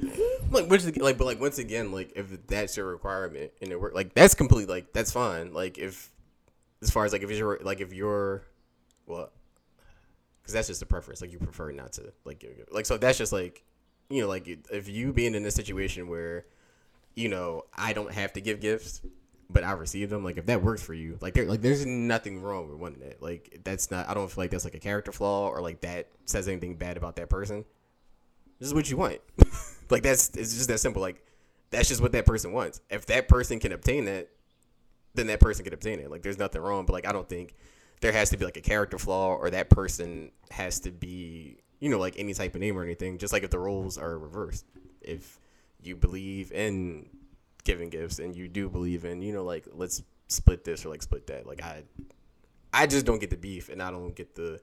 Mm-hmm. 0.00 0.54
like 0.54 0.68
which 0.68 0.84
like 0.96 1.18
but 1.18 1.24
like 1.24 1.40
once 1.40 1.58
again 1.58 1.92
like 1.92 2.12
if 2.16 2.46
that's 2.46 2.76
your 2.76 2.86
requirement 2.86 3.52
and 3.60 3.70
it 3.70 3.80
work 3.80 3.94
like 3.94 4.14
that's 4.14 4.34
complete 4.34 4.68
like 4.68 4.92
that's 4.92 5.12
fine. 5.12 5.52
Like 5.52 5.78
if 5.78 6.10
as 6.82 6.90
far 6.90 7.04
as 7.04 7.12
like 7.12 7.22
if 7.22 7.30
you're 7.30 7.58
like 7.62 7.80
if 7.80 7.92
you're 7.92 8.42
well 9.06 9.30
because 10.40 10.54
that's 10.54 10.68
just 10.68 10.82
a 10.82 10.86
preference. 10.86 11.20
Like 11.20 11.32
you 11.32 11.38
prefer 11.38 11.70
not 11.72 11.92
to 11.94 12.12
like 12.24 12.40
give 12.40 12.50
like 12.70 12.86
so 12.86 12.96
that's 12.96 13.18
just 13.18 13.32
like 13.32 13.62
you 14.10 14.22
know 14.22 14.28
like 14.28 14.48
if 14.70 14.88
you 14.88 15.12
being 15.12 15.34
in 15.34 15.44
a 15.44 15.50
situation 15.50 16.08
where 16.08 16.46
you 17.14 17.28
know 17.28 17.64
I 17.76 17.92
don't 17.92 18.12
have 18.12 18.32
to 18.32 18.40
give 18.40 18.60
gifts 18.60 19.02
but 19.50 19.64
I 19.64 19.72
receive 19.72 20.10
them 20.10 20.24
like 20.24 20.38
if 20.38 20.46
that 20.46 20.62
works 20.62 20.82
for 20.82 20.94
you 20.94 21.18
like 21.20 21.34
there 21.34 21.44
like 21.44 21.60
there's 21.60 21.84
nothing 21.84 22.40
wrong 22.40 22.68
with 22.68 22.78
wanting 22.78 23.00
that 23.00 23.22
like 23.22 23.60
that's 23.64 23.90
not 23.90 24.08
I 24.08 24.14
don't 24.14 24.30
feel 24.30 24.42
like 24.42 24.50
that's 24.50 24.64
like 24.64 24.74
a 24.74 24.80
character 24.80 25.12
flaw 25.12 25.48
or 25.48 25.60
like 25.60 25.82
that 25.82 26.08
says 26.24 26.48
anything 26.48 26.76
bad 26.76 26.96
about 26.96 27.16
that 27.16 27.28
person. 27.28 27.64
This 28.58 28.68
is 28.68 28.74
what 28.74 28.90
you 28.90 28.96
want. 28.96 29.20
like 29.92 30.02
that's 30.02 30.30
it's 30.30 30.54
just 30.54 30.68
that 30.68 30.78
simple. 30.80 31.02
Like 31.02 31.24
that's 31.70 31.88
just 31.88 32.00
what 32.00 32.12
that 32.12 32.26
person 32.26 32.52
wants. 32.52 32.80
If 32.90 33.06
that 33.06 33.28
person 33.28 33.60
can 33.60 33.72
obtain 33.72 34.06
that, 34.06 34.28
then 35.14 35.26
that 35.28 35.40
person 35.40 35.64
can 35.64 35.74
obtain 35.74 36.00
it. 36.00 36.10
Like 36.10 36.22
there's 36.22 36.38
nothing 36.38 36.60
wrong, 36.62 36.86
but 36.86 36.94
like 36.94 37.06
I 37.06 37.12
don't 37.12 37.28
think 37.28 37.54
there 38.00 38.12
has 38.12 38.30
to 38.30 38.36
be 38.36 38.44
like 38.44 38.56
a 38.56 38.60
character 38.62 38.98
flaw 38.98 39.34
or 39.34 39.50
that 39.50 39.70
person 39.70 40.32
has 40.50 40.80
to 40.80 40.90
be 40.90 41.58
you 41.78 41.88
know 41.88 41.98
like 41.98 42.14
any 42.18 42.34
type 42.34 42.54
of 42.54 42.60
name 42.60 42.76
or 42.76 42.82
anything. 42.82 43.18
Just 43.18 43.32
like 43.32 43.42
if 43.44 43.50
the 43.50 43.58
roles 43.58 43.98
are 43.98 44.18
reversed, 44.18 44.64
if 45.00 45.38
you 45.82 45.94
believe 45.96 46.50
in 46.52 47.08
giving 47.64 47.90
gifts 47.90 48.18
and 48.18 48.34
you 48.34 48.48
do 48.48 48.68
believe 48.68 49.04
in 49.04 49.22
you 49.22 49.32
know 49.32 49.44
like 49.44 49.68
let's 49.72 50.02
split 50.28 50.64
this 50.64 50.84
or 50.84 50.88
like 50.88 51.02
split 51.02 51.26
that. 51.28 51.46
Like 51.46 51.62
I, 51.62 51.82
I 52.72 52.86
just 52.86 53.06
don't 53.06 53.18
get 53.20 53.30
the 53.30 53.36
beef 53.36 53.68
and 53.68 53.82
I 53.82 53.90
don't 53.90 54.14
get 54.14 54.34
the 54.34 54.60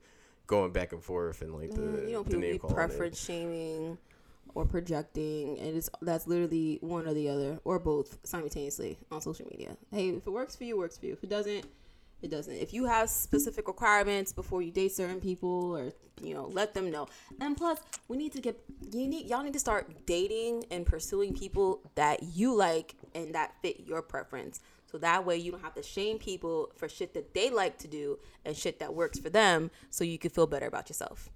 going 0.47 0.71
back 0.71 0.93
and 0.93 1.03
forth 1.03 1.41
and 1.43 1.53
like 1.53 1.71
the 1.71 1.81
Mm, 1.81 2.07
you 2.07 2.13
know, 2.13 2.23
the 2.23 2.37
name 2.37 2.59
preference 2.59 3.23
shaming 3.23 3.97
or 4.55 4.65
projecting, 4.65 5.57
and 5.59 5.77
it's 5.77 5.89
that's 6.01 6.27
literally 6.27 6.79
one 6.81 7.07
or 7.07 7.13
the 7.13 7.29
other 7.29 7.59
or 7.63 7.79
both 7.79 8.17
simultaneously 8.23 8.97
on 9.11 9.21
social 9.21 9.47
media. 9.51 9.75
Hey, 9.91 10.09
if 10.09 10.27
it 10.27 10.31
works 10.31 10.55
for 10.55 10.63
you, 10.63 10.77
works 10.77 10.97
for 10.97 11.05
you. 11.05 11.13
If 11.13 11.23
it 11.23 11.29
doesn't, 11.29 11.65
it 12.21 12.31
doesn't. 12.31 12.53
If 12.53 12.73
you 12.73 12.85
have 12.85 13.09
specific 13.09 13.67
requirements 13.67 14.33
before 14.33 14.61
you 14.61 14.71
date 14.71 14.91
certain 14.91 15.21
people, 15.21 15.75
or 15.75 15.91
you 16.21 16.33
know, 16.33 16.47
let 16.47 16.73
them 16.73 16.91
know. 16.91 17.07
And 17.39 17.55
plus, 17.55 17.79
we 18.07 18.17
need 18.17 18.33
to 18.33 18.41
get 18.41 18.59
you 18.91 19.07
need 19.07 19.27
y'all 19.27 19.43
need 19.43 19.53
to 19.53 19.59
start 19.59 20.05
dating 20.05 20.65
and 20.71 20.85
pursuing 20.85 21.33
people 21.33 21.81
that 21.95 22.23
you 22.23 22.55
like 22.55 22.95
and 23.15 23.33
that 23.35 23.53
fit 23.61 23.81
your 23.81 24.01
preference. 24.01 24.59
So 24.91 24.97
that 24.97 25.23
way 25.23 25.37
you 25.37 25.51
don't 25.51 25.61
have 25.61 25.75
to 25.75 25.83
shame 25.83 26.17
people 26.17 26.71
for 26.75 26.89
shit 26.89 27.13
that 27.13 27.33
they 27.35 27.51
like 27.51 27.77
to 27.79 27.87
do 27.87 28.17
and 28.43 28.57
shit 28.57 28.79
that 28.79 28.95
works 28.95 29.19
for 29.19 29.29
them 29.29 29.69
so 29.91 30.03
you 30.03 30.17
can 30.17 30.31
feel 30.31 30.47
better 30.47 30.65
about 30.65 30.89
yourself. 30.89 31.29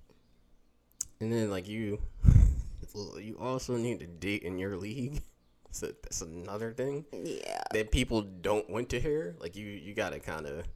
And 1.19 1.31
then 1.31 1.51
like 1.51 1.67
you, 1.67 2.01
you 2.95 3.37
also 3.39 3.75
need 3.77 3.99
to 4.01 4.07
date 4.07 4.43
in 4.43 4.57
your 4.57 4.77
league. 4.77 5.21
So 5.75 5.87
that's 5.87 6.21
another 6.21 6.71
thing 6.71 7.03
Yeah. 7.11 7.63
that 7.71 7.89
people 7.89 8.21
don't 8.21 8.69
want 8.69 8.89
to 8.89 8.99
hear. 8.99 9.35
Like 9.39 9.55
you, 9.55 9.65
you 9.65 9.95
gotta 9.95 10.19
kind 10.19 10.45
of, 10.45 10.67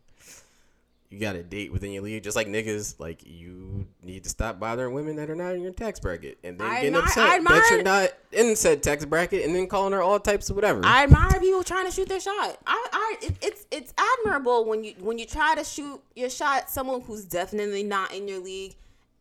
you 1.12 1.20
gotta 1.20 1.44
date 1.44 1.72
within 1.72 1.92
your 1.92 2.02
league. 2.02 2.24
Just 2.24 2.36
like 2.36 2.48
niggas, 2.48 2.96
like 3.00 3.22
you 3.24 3.86
need 4.02 4.24
to 4.24 4.30
stop 4.32 4.60
bothering 4.60 4.96
women 4.96 5.16
that 5.18 5.30
are 5.30 5.36
not 5.36 5.54
in 5.54 5.62
your 5.62 5.72
tax 5.72 6.00
bracket, 6.00 6.40
and 6.44 6.60
then 6.60 6.66
I 6.68 6.76
getting 6.82 6.96
admire- 6.96 7.04
upset 7.04 7.30
I 7.30 7.40
that 7.44 7.68
you're 7.70 7.84
not 7.84 8.10
in 8.32 8.56
said 8.56 8.82
tax 8.82 9.06
bracket, 9.06 9.46
and 9.46 9.56
then 9.56 9.68
calling 9.68 9.94
her 9.94 10.02
all 10.02 10.20
types 10.20 10.50
of 10.50 10.56
whatever. 10.56 10.82
I 10.84 11.04
admire 11.04 11.40
people 11.40 11.64
trying 11.64 11.86
to 11.86 11.92
shoot 11.92 12.10
their 12.10 12.20
shot. 12.20 12.58
I, 12.66 12.88
I, 12.92 13.16
it, 13.22 13.36
it's 13.44 13.68
it's 13.70 13.94
admirable 14.26 14.66
when 14.66 14.84
you 14.84 14.96
when 15.00 15.20
you 15.20 15.28
try 15.28 15.54
to 15.54 15.64
shoot 15.64 16.02
your 16.16 16.32
shot 16.32 16.72
someone 16.72 17.02
who's 17.02 17.24
definitely 17.24 17.84
not 17.84 18.16
in 18.16 18.28
your 18.28 18.40
league, 18.40 18.74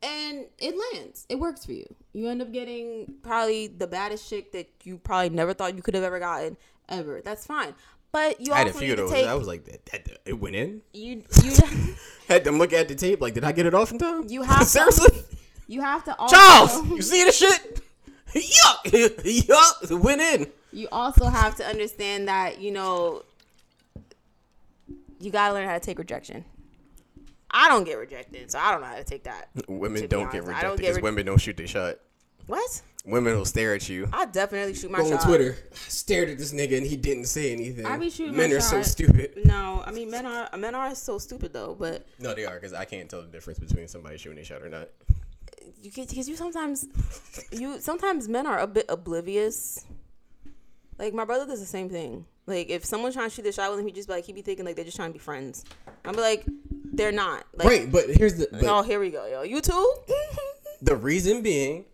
and 0.02 0.46
it 0.58 0.74
lands. 0.94 1.26
It 1.28 1.38
works 1.38 1.64
for 1.64 1.72
you. 1.72 1.86
You 2.12 2.28
end 2.28 2.42
up 2.42 2.52
getting 2.52 3.14
probably 3.22 3.66
the 3.68 3.86
baddest 3.86 4.28
chick 4.28 4.52
that 4.52 4.68
you 4.84 4.98
probably 4.98 5.30
never 5.30 5.54
thought 5.54 5.74
you 5.76 5.82
could 5.82 5.94
have 5.94 6.04
ever 6.04 6.18
gotten 6.18 6.56
ever. 6.88 7.20
That's 7.24 7.46
fine. 7.46 7.74
But 8.12 8.40
you 8.40 8.52
I 8.54 8.58
had 8.58 8.68
a 8.68 8.72
few 8.72 8.92
of 8.92 8.96
to 8.98 9.02
those. 9.02 9.10
take 9.12 9.26
I 9.26 9.34
was 9.34 9.46
like, 9.46 9.64
that, 9.66 9.84
that, 9.86 10.18
it 10.24 10.40
went 10.40 10.56
in. 10.56 10.80
you 10.92 11.22
you 11.44 11.52
Had 12.28 12.44
them 12.44 12.58
look 12.58 12.72
at 12.72 12.88
the 12.88 12.94
tape. 12.94 13.20
Like, 13.20 13.34
did 13.34 13.44
I 13.44 13.52
get 13.52 13.66
it 13.66 13.74
off 13.74 13.92
in 13.92 13.98
time? 13.98 14.24
You 14.28 14.42
have 14.42 14.60
to- 14.60 14.64
seriously. 14.66 15.22
you 15.66 15.80
have 15.82 16.04
to 16.04 16.16
also 16.18 16.34
Charles, 16.36 16.86
you 16.90 17.02
see 17.02 17.24
the 17.24 17.32
shit? 17.32 17.80
Yuck! 18.32 18.84
Yuck! 18.84 19.90
It 19.90 19.94
went 19.94 20.20
in. 20.20 20.46
you 20.72 20.88
also 20.92 21.26
have 21.26 21.56
to 21.56 21.66
understand 21.66 22.28
that 22.28 22.60
you 22.60 22.70
know 22.70 23.22
you 25.20 25.30
gotta 25.30 25.54
learn 25.54 25.66
how 25.66 25.74
to 25.74 25.80
take 25.80 25.98
rejection. 25.98 26.44
I 27.58 27.68
don't 27.70 27.84
get 27.84 27.94
rejected, 27.94 28.50
so 28.50 28.58
I 28.58 28.70
don't 28.70 28.82
know 28.82 28.88
how 28.88 28.96
to 28.96 29.04
take 29.04 29.24
that. 29.24 29.48
Women 29.66 30.06
don't 30.08 30.30
get 30.30 30.44
rejected 30.44 30.66
don't 30.68 30.76
get 30.76 30.82
because 30.82 30.96
re- 30.96 31.02
women 31.02 31.24
don't 31.24 31.40
shoot 31.40 31.56
their 31.56 31.66
shot. 31.66 31.96
What? 32.46 32.82
Women 33.06 33.34
will 33.34 33.46
stare 33.46 33.74
at 33.74 33.88
you. 33.88 34.08
I 34.12 34.26
definitely 34.26 34.74
shoot 34.74 34.90
my 34.90 34.98
Go 34.98 35.08
shot. 35.10 35.20
on 35.20 35.26
Twitter. 35.26 35.56
Stared 35.72 36.28
at 36.28 36.36
this 36.38 36.52
nigga 36.52 36.76
and 36.76 36.86
he 36.86 36.96
didn't 36.96 37.24
say 37.26 37.52
anything. 37.52 37.86
I 37.86 37.96
be 37.96 38.10
shooting 38.10 38.36
Men 38.36 38.50
my 38.50 38.56
are 38.56 38.60
so 38.60 38.82
stupid. 38.82 39.38
No, 39.46 39.82
I 39.86 39.90
mean 39.90 40.10
men 40.10 40.26
are 40.26 40.50
men 40.56 40.74
are 40.74 40.94
so 40.94 41.18
stupid 41.18 41.52
though. 41.54 41.74
But 41.78 42.06
No, 42.18 42.34
they 42.34 42.44
are 42.44 42.56
because 42.56 42.74
I 42.74 42.84
can't 42.84 43.08
tell 43.08 43.22
the 43.22 43.28
difference 43.28 43.58
between 43.58 43.88
somebody 43.88 44.18
shooting 44.18 44.38
a 44.38 44.44
shot 44.44 44.60
or 44.62 44.68
not. 44.68 44.88
you 45.80 45.90
get 45.90 46.08
because 46.10 46.28
you 46.28 46.36
sometimes 46.36 46.86
you 47.52 47.80
sometimes 47.80 48.28
men 48.28 48.46
are 48.46 48.58
a 48.58 48.66
bit 48.66 48.86
oblivious. 48.90 49.84
Like 50.98 51.14
my 51.14 51.24
brother 51.24 51.46
does 51.46 51.60
the 51.60 51.66
same 51.66 51.88
thing. 51.88 52.26
Like 52.46 52.70
if 52.70 52.84
someone's 52.84 53.14
trying 53.14 53.28
to 53.28 53.34
shoot 53.34 53.42
the 53.42 53.52
shot 53.52 53.70
with 53.70 53.80
him, 53.80 53.86
he 53.86 53.92
just 53.92 54.08
be 54.08 54.14
like 54.14 54.24
he 54.24 54.32
be 54.32 54.42
thinking 54.42 54.64
like 54.64 54.76
they're 54.76 54.84
just 54.84 54.96
trying 54.96 55.10
to 55.10 55.12
be 55.12 55.18
friends. 55.18 55.64
I'm 56.04 56.14
be 56.14 56.20
like, 56.20 56.44
they're 56.92 57.12
not. 57.12 57.44
Like, 57.54 57.68
right, 57.68 57.92
but 57.92 58.08
here's 58.08 58.34
the 58.34 58.48
but 58.50 58.64
Oh, 58.64 58.82
here 58.82 59.00
we 59.00 59.10
go, 59.10 59.26
yo. 59.26 59.42
You 59.42 59.60
too? 59.60 59.94
the 60.82 60.94
reason 60.96 61.42
being 61.42 61.84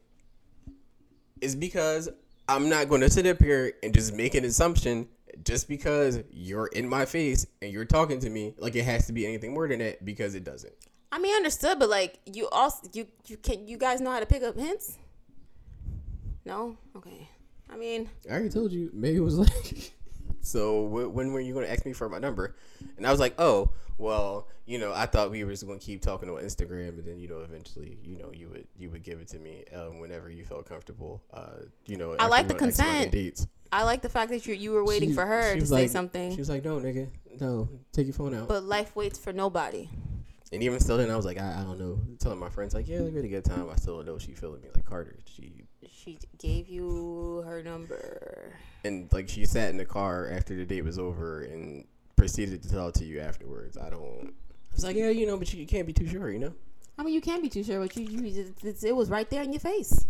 is 1.40 1.56
because 1.56 2.08
I'm 2.48 2.68
not 2.68 2.88
going 2.88 3.00
to 3.00 3.10
sit 3.10 3.26
up 3.26 3.38
here 3.38 3.72
and 3.82 3.94
just 3.94 4.14
make 4.14 4.34
an 4.34 4.44
assumption 4.44 5.08
just 5.44 5.68
because 5.68 6.20
you're 6.30 6.66
in 6.66 6.88
my 6.88 7.06
face 7.06 7.46
and 7.62 7.72
you're 7.72 7.86
talking 7.86 8.20
to 8.20 8.28
me 8.28 8.54
like 8.58 8.76
it 8.76 8.84
has 8.84 9.06
to 9.06 9.12
be 9.12 9.26
anything 9.26 9.54
more 9.54 9.66
than 9.66 9.78
that 9.78 10.04
because 10.04 10.34
it 10.34 10.44
doesn't. 10.44 10.74
I 11.10 11.18
mean, 11.18 11.34
understood, 11.34 11.78
but 11.78 11.88
like 11.88 12.18
you 12.26 12.48
also 12.48 12.88
you 12.92 13.06
you 13.26 13.36
can 13.36 13.68
you 13.68 13.78
guys 13.78 14.00
know 14.00 14.10
how 14.10 14.20
to 14.20 14.26
pick 14.26 14.42
up 14.42 14.58
hints? 14.58 14.98
No, 16.44 16.76
okay. 16.96 17.28
I 17.70 17.76
mean, 17.76 18.10
I 18.28 18.34
already 18.34 18.50
told 18.50 18.72
you. 18.72 18.90
Maybe 18.92 19.16
it 19.16 19.20
was 19.20 19.38
like. 19.38 19.92
so 20.42 20.86
wh- 20.86 21.14
when 21.14 21.32
were 21.32 21.40
you 21.40 21.54
going 21.54 21.64
to 21.66 21.72
ask 21.72 21.86
me 21.86 21.92
for 21.92 22.08
my 22.08 22.18
number? 22.18 22.54
And 22.98 23.06
I 23.06 23.10
was 23.10 23.20
like, 23.20 23.34
oh, 23.38 23.70
well, 23.98 24.48
you 24.66 24.78
know, 24.78 24.92
I 24.92 25.06
thought 25.06 25.30
we 25.30 25.42
were 25.44 25.50
just 25.50 25.66
going 25.66 25.78
to 25.78 25.84
keep 25.84 26.02
talking 26.02 26.28
on 26.28 26.36
Instagram, 26.36 26.90
and 26.98 27.04
then 27.04 27.18
you 27.18 27.28
know, 27.28 27.40
eventually, 27.40 27.98
you 28.02 28.16
know, 28.18 28.30
you 28.32 28.48
would 28.48 28.66
you 28.76 28.90
would 28.90 29.02
give 29.02 29.20
it 29.20 29.28
to 29.28 29.38
me 29.38 29.64
um, 29.74 29.98
whenever 30.00 30.30
you 30.30 30.44
felt 30.44 30.66
comfortable. 30.68 31.22
Uh, 31.32 31.62
you 31.86 31.96
know, 31.96 32.14
I 32.18 32.26
like 32.26 32.48
the 32.48 32.54
went 32.54 32.66
X 32.66 32.78
amount 32.78 32.90
of 32.90 32.94
consent. 32.96 33.12
Dates. 33.12 33.46
I 33.72 33.84
like 33.84 34.02
the 34.02 34.08
fact 34.10 34.30
that 34.30 34.46
you 34.46 34.54
you 34.54 34.72
were 34.72 34.84
waiting 34.84 35.10
She- 35.10 35.14
for 35.14 35.24
her 35.26 35.54
to 35.54 35.60
was 35.60 35.70
say 35.70 35.86
something, 35.88 36.32
She 36.32 36.38
was 36.38 36.50
like, 36.50 36.64
no, 36.64 36.78
nigga, 36.78 37.08
no, 37.40 37.68
take 37.92 38.06
your 38.06 38.14
phone 38.14 38.34
out. 38.34 38.46
but 38.48 38.64
life 38.64 38.94
waits 38.94 39.18
for 39.18 39.32
nobody. 39.32 39.88
and 40.52 40.62
even 40.62 40.78
still, 40.78 40.98
then 40.98 41.10
I 41.10 41.16
was 41.16 41.24
like, 41.24 41.38
I, 41.40 41.60
I 41.60 41.64
don't 41.64 41.78
know. 41.78 41.98
Telling 42.18 42.38
my 42.38 42.50
friends 42.50 42.74
like, 42.74 42.86
yeah, 42.86 43.00
we 43.00 43.14
had 43.14 43.24
a 43.24 43.28
good 43.28 43.44
time. 43.46 43.68
I 43.70 43.76
still 43.76 43.96
don't 43.96 44.06
know 44.06 44.18
she 44.18 44.32
feeling 44.32 44.60
me 44.60 44.68
like 44.74 44.84
Carter. 44.84 45.16
She 45.24 45.62
She 45.90 46.18
gave 46.38 46.68
you 46.68 47.42
her 47.46 47.62
number. 47.62 48.54
and 48.84 49.12
like 49.12 49.28
she 49.28 49.44
sat 49.44 49.70
in 49.70 49.76
the 49.76 49.84
car 49.84 50.28
after 50.30 50.54
the 50.54 50.64
date 50.64 50.84
was 50.84 50.98
over 50.98 51.42
and 51.42 51.84
proceeded 52.16 52.62
to 52.62 52.72
talk 52.72 52.94
to 52.94 53.04
you 53.04 53.20
afterwards. 53.20 53.76
I 53.76 53.90
don't. 53.90 54.28
I 54.28 54.74
was 54.74 54.84
like, 54.84 54.96
yeah, 54.96 55.10
you 55.10 55.26
know, 55.26 55.36
but 55.36 55.52
you 55.52 55.66
can't 55.66 55.86
be 55.86 55.92
too 55.92 56.06
sure, 56.06 56.30
you 56.30 56.38
know. 56.38 56.52
I 56.98 57.02
mean, 57.02 57.14
you 57.14 57.20
can't 57.20 57.42
be 57.42 57.48
too 57.48 57.62
sure, 57.64 57.80
but 57.80 57.96
you, 57.96 58.04
you 58.04 58.54
it, 58.62 58.84
it 58.84 58.96
was 58.96 59.10
right 59.10 59.28
there 59.28 59.42
in 59.42 59.52
your 59.52 59.60
face. 59.60 60.06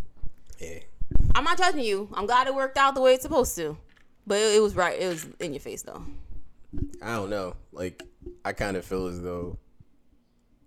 Yeah. 0.59 0.81
I'm 1.35 1.45
not 1.45 1.59
judging 1.59 1.85
you. 1.85 2.09
I'm 2.15 2.27
glad 2.27 2.47
it 2.47 2.55
worked 2.55 2.77
out 2.79 2.95
the 2.95 3.01
way 3.01 3.15
it's 3.15 3.23
supposed 3.23 3.57
to, 3.57 3.77
but 4.27 4.39
it, 4.39 4.57
it 4.57 4.63
was 4.63 4.77
right. 4.77 5.01
It 5.01 5.09
was 5.09 5.27
in 5.41 5.53
your 5.53 5.61
face 5.61 5.83
though. 5.83 6.03
I 7.03 7.15
don't 7.17 7.31
know. 7.31 7.55
Like, 7.73 8.03
I 8.45 8.53
kind 8.53 8.77
of 8.77 8.85
feel 8.85 9.07
as 9.07 9.21
though 9.21 9.59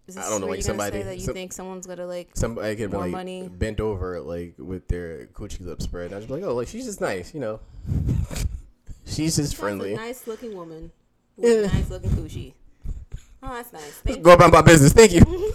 Is 0.08 0.18
I 0.18 0.30
don't 0.30 0.40
know, 0.42 0.48
where 0.48 0.56
like 0.58 0.64
somebody- 0.64 1.00
say 1.00 1.04
that 1.04 1.18
you 1.18 1.24
some- 1.26 1.34
think 1.34 1.52
someone's 1.52 1.88
gonna 1.88 2.06
like. 2.06 2.30
somebody 2.36 2.76
could 2.76 2.92
be 2.92 2.98
More 2.98 3.06
like 3.06 3.12
money. 3.12 3.48
bent 3.48 3.80
over, 3.80 4.20
like 4.22 4.54
with 4.60 4.88
their 4.88 5.26
coochie 5.28 5.66
lips 5.66 5.86
spread. 5.86 6.08
And 6.08 6.16
I 6.16 6.20
just 6.20 6.30
like, 6.30 6.44
oh, 6.44 6.54
like 6.54 6.68
she's 6.68 6.86
just 6.86 7.02
nice, 7.02 7.34
you 7.34 7.40
know. 7.40 7.60
she's 9.06 9.36
just 9.36 9.56
friendly. 9.56 9.94
A 9.96 9.98
nice 9.98 10.28
looking 10.28 10.56
woman 10.56 10.92
with 11.38 11.64
Yeah. 11.66 11.72
nice 11.72 11.90
looking 11.90 12.12
coochie. 12.12 12.54
Oh, 13.42 13.54
that's 13.54 13.74
nice. 13.74 13.92
Thank 14.04 14.22
Go 14.24 14.34
about 14.34 14.52
my 14.52 14.62
business. 14.62 14.94
Thank 14.94 15.12
you. 15.14 15.22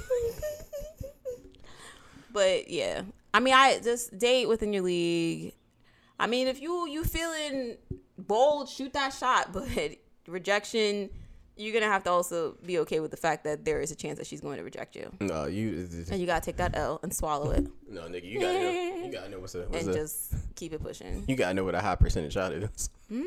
But 2.33 2.71
yeah, 2.71 3.03
I 3.35 3.41
mean, 3.41 3.55
I 3.55 3.81
just 3.81 4.17
date 4.19 4.47
within 4.47 4.73
your 4.73 4.85
league. 4.85 5.53
I 6.19 6.27
mean, 6.29 6.47
if 6.47 6.61
you 6.61 6.87
you 6.87 7.03
feeling 7.05 7.77
bold, 8.19 8.69
shoot 8.69 8.93
that 8.93 9.13
shot. 9.13 9.53
But 9.53 9.67
rejection, 10.29 11.11
you're 11.61 11.75
gonna 11.75 11.93
have 11.93 12.03
to 12.05 12.11
also 12.11 12.57
be 12.65 12.79
okay 12.81 13.01
with 13.01 13.11
the 13.11 13.17
fact 13.17 13.45
that 13.45 13.65
there 13.65 13.81
is 13.81 13.91
a 13.91 13.95
chance 13.95 14.19
that 14.19 14.27
she's 14.27 14.41
going 14.41 14.57
to 14.57 14.65
reject 14.65 14.97
you, 14.97 15.13
no, 15.21 15.47
you. 15.47 15.87
and 16.11 16.21
you 16.21 16.27
gotta 16.27 16.45
take 16.45 16.57
that 16.57 16.77
L 16.77 16.99
and 17.03 17.13
swallow 17.15 17.51
it, 17.51 17.67
No, 17.89 18.03
nigga, 18.03 18.25
you 18.25 18.41
gotta 18.41 18.59
know. 18.59 18.71
You 19.05 19.13
gotta 19.13 19.29
know 19.29 19.39
what's 19.39 19.55
what's 19.55 19.85
and 19.87 19.89
a 19.91 19.95
just 19.95 20.35
keep 20.55 20.73
it 20.73 20.83
pushing. 20.83 21.25
you 21.29 21.37
gotta 21.37 21.55
know 21.55 21.65
what 21.65 21.75
a 21.75 21.81
high 21.81 21.97
percentage 21.97 22.33
shot 22.33 22.53
is. 22.53 22.91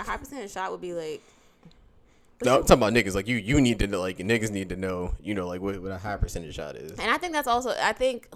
A 0.00 0.02
high 0.02 0.16
percentage 0.16 0.50
shot 0.50 0.70
would 0.72 0.80
be 0.80 0.92
like. 0.94 1.22
No, 2.42 2.56
I'm 2.56 2.62
talking 2.62 2.82
about 2.82 2.92
niggas. 2.94 3.14
Like 3.14 3.28
you, 3.28 3.36
you 3.36 3.60
need 3.60 3.78
to 3.78 3.86
know. 3.86 4.00
Like 4.00 4.18
niggas 4.18 4.50
need 4.50 4.70
to 4.70 4.76
know. 4.76 5.14
You 5.22 5.34
know, 5.34 5.46
like 5.46 5.60
what, 5.60 5.80
what 5.80 5.92
a 5.92 5.98
high 5.98 6.16
percentage 6.16 6.54
shot 6.54 6.76
is. 6.76 6.92
And 6.92 7.10
I 7.10 7.18
think 7.18 7.32
that's 7.32 7.46
also 7.46 7.74
I 7.80 7.92
think 7.92 8.28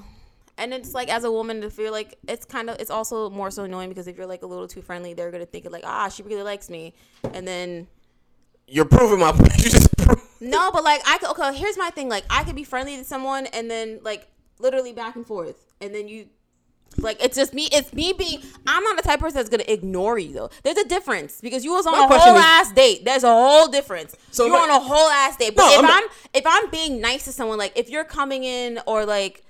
and 0.59 0.74
it's 0.74 0.93
like 0.93 1.09
as 1.09 1.24
a 1.24 1.32
woman 1.32 1.60
to 1.62 1.70
feel 1.70 1.93
like 1.93 2.16
it's 2.28 2.44
kind 2.44 2.69
of 2.69 2.78
it's 2.81 2.90
also 2.90 3.31
more 3.31 3.51
so 3.51 3.65
annoying 3.65 3.89
because 3.89 4.06
if 4.06 4.16
you're 4.16 4.27
like 4.27 4.43
a 4.43 4.47
little 4.47 4.69
too 4.69 4.82
friendly, 4.82 5.15
they're 5.15 5.31
gonna 5.31 5.47
think 5.47 5.65
it 5.65 5.73
like 5.73 5.85
ah 5.86 6.09
she 6.09 6.23
really 6.23 6.43
likes 6.43 6.69
me, 6.69 6.94
and 7.32 7.47
then 7.47 7.86
You're 8.69 8.85
proving 8.85 9.20
my 9.20 9.32
point. 9.39 9.57
You 9.59 9.70
just 9.70 9.97
prove- 9.97 10.23
no, 10.40 10.70
but 10.70 10.85
like 10.85 11.01
I 11.07 11.19
could 11.19 11.31
okay 11.31 11.57
here's 11.57 11.77
my 11.78 11.90
thing 11.90 12.09
like 12.09 12.24
I 12.31 12.45
could 12.45 12.55
be 12.55 12.65
friendly 12.65 12.97
to 12.97 13.05
someone 13.05 13.47
and 13.47 13.70
then 13.70 14.01
like 14.03 14.28
literally 14.61 14.93
back 14.93 15.16
and 15.16 15.27
forth, 15.27 15.73
and 15.81 15.95
then 15.95 16.07
you 16.09 16.27
like 16.97 17.23
it's 17.23 17.36
just 17.36 17.55
me 17.55 17.69
it's 17.73 17.93
me 17.93 18.12
being 18.12 18.40
I'm 18.66 18.82
not 18.82 18.97
the 18.97 19.03
type 19.03 19.16
of 19.16 19.20
person 19.20 19.36
that's 19.36 19.49
gonna 19.49 19.65
ignore 19.69 20.19
you 20.19 20.32
though. 20.32 20.51
There's 20.62 20.78
a 20.78 20.86
difference 20.89 21.40
because 21.40 21.65
you 21.65 21.73
was 21.73 21.86
on 21.86 21.93
My 21.93 22.05
a 22.05 22.19
whole 22.19 22.36
is- 22.36 22.43
ass 22.45 22.73
date. 22.73 23.05
There's 23.05 23.24
a 23.24 23.28
whole 23.32 23.69
difference. 23.69 24.16
So 24.31 24.47
you're 24.47 24.57
on 24.59 24.70
a 24.70 24.81
whole 24.81 25.09
ass 25.11 25.36
date. 25.36 25.55
But 25.57 25.62
No, 25.66 25.73
if 25.73 25.78
I'm 25.85 25.90
I'm, 26.05 26.09
if 26.35 26.45
I'm 26.47 26.70
being 26.70 27.01
nice 27.01 27.24
to 27.24 27.32
someone, 27.32 27.59
like 27.59 27.73
if 27.77 27.89
you're 27.90 28.05
coming 28.05 28.45
in 28.45 28.81
or 28.86 29.05
like 29.07 29.45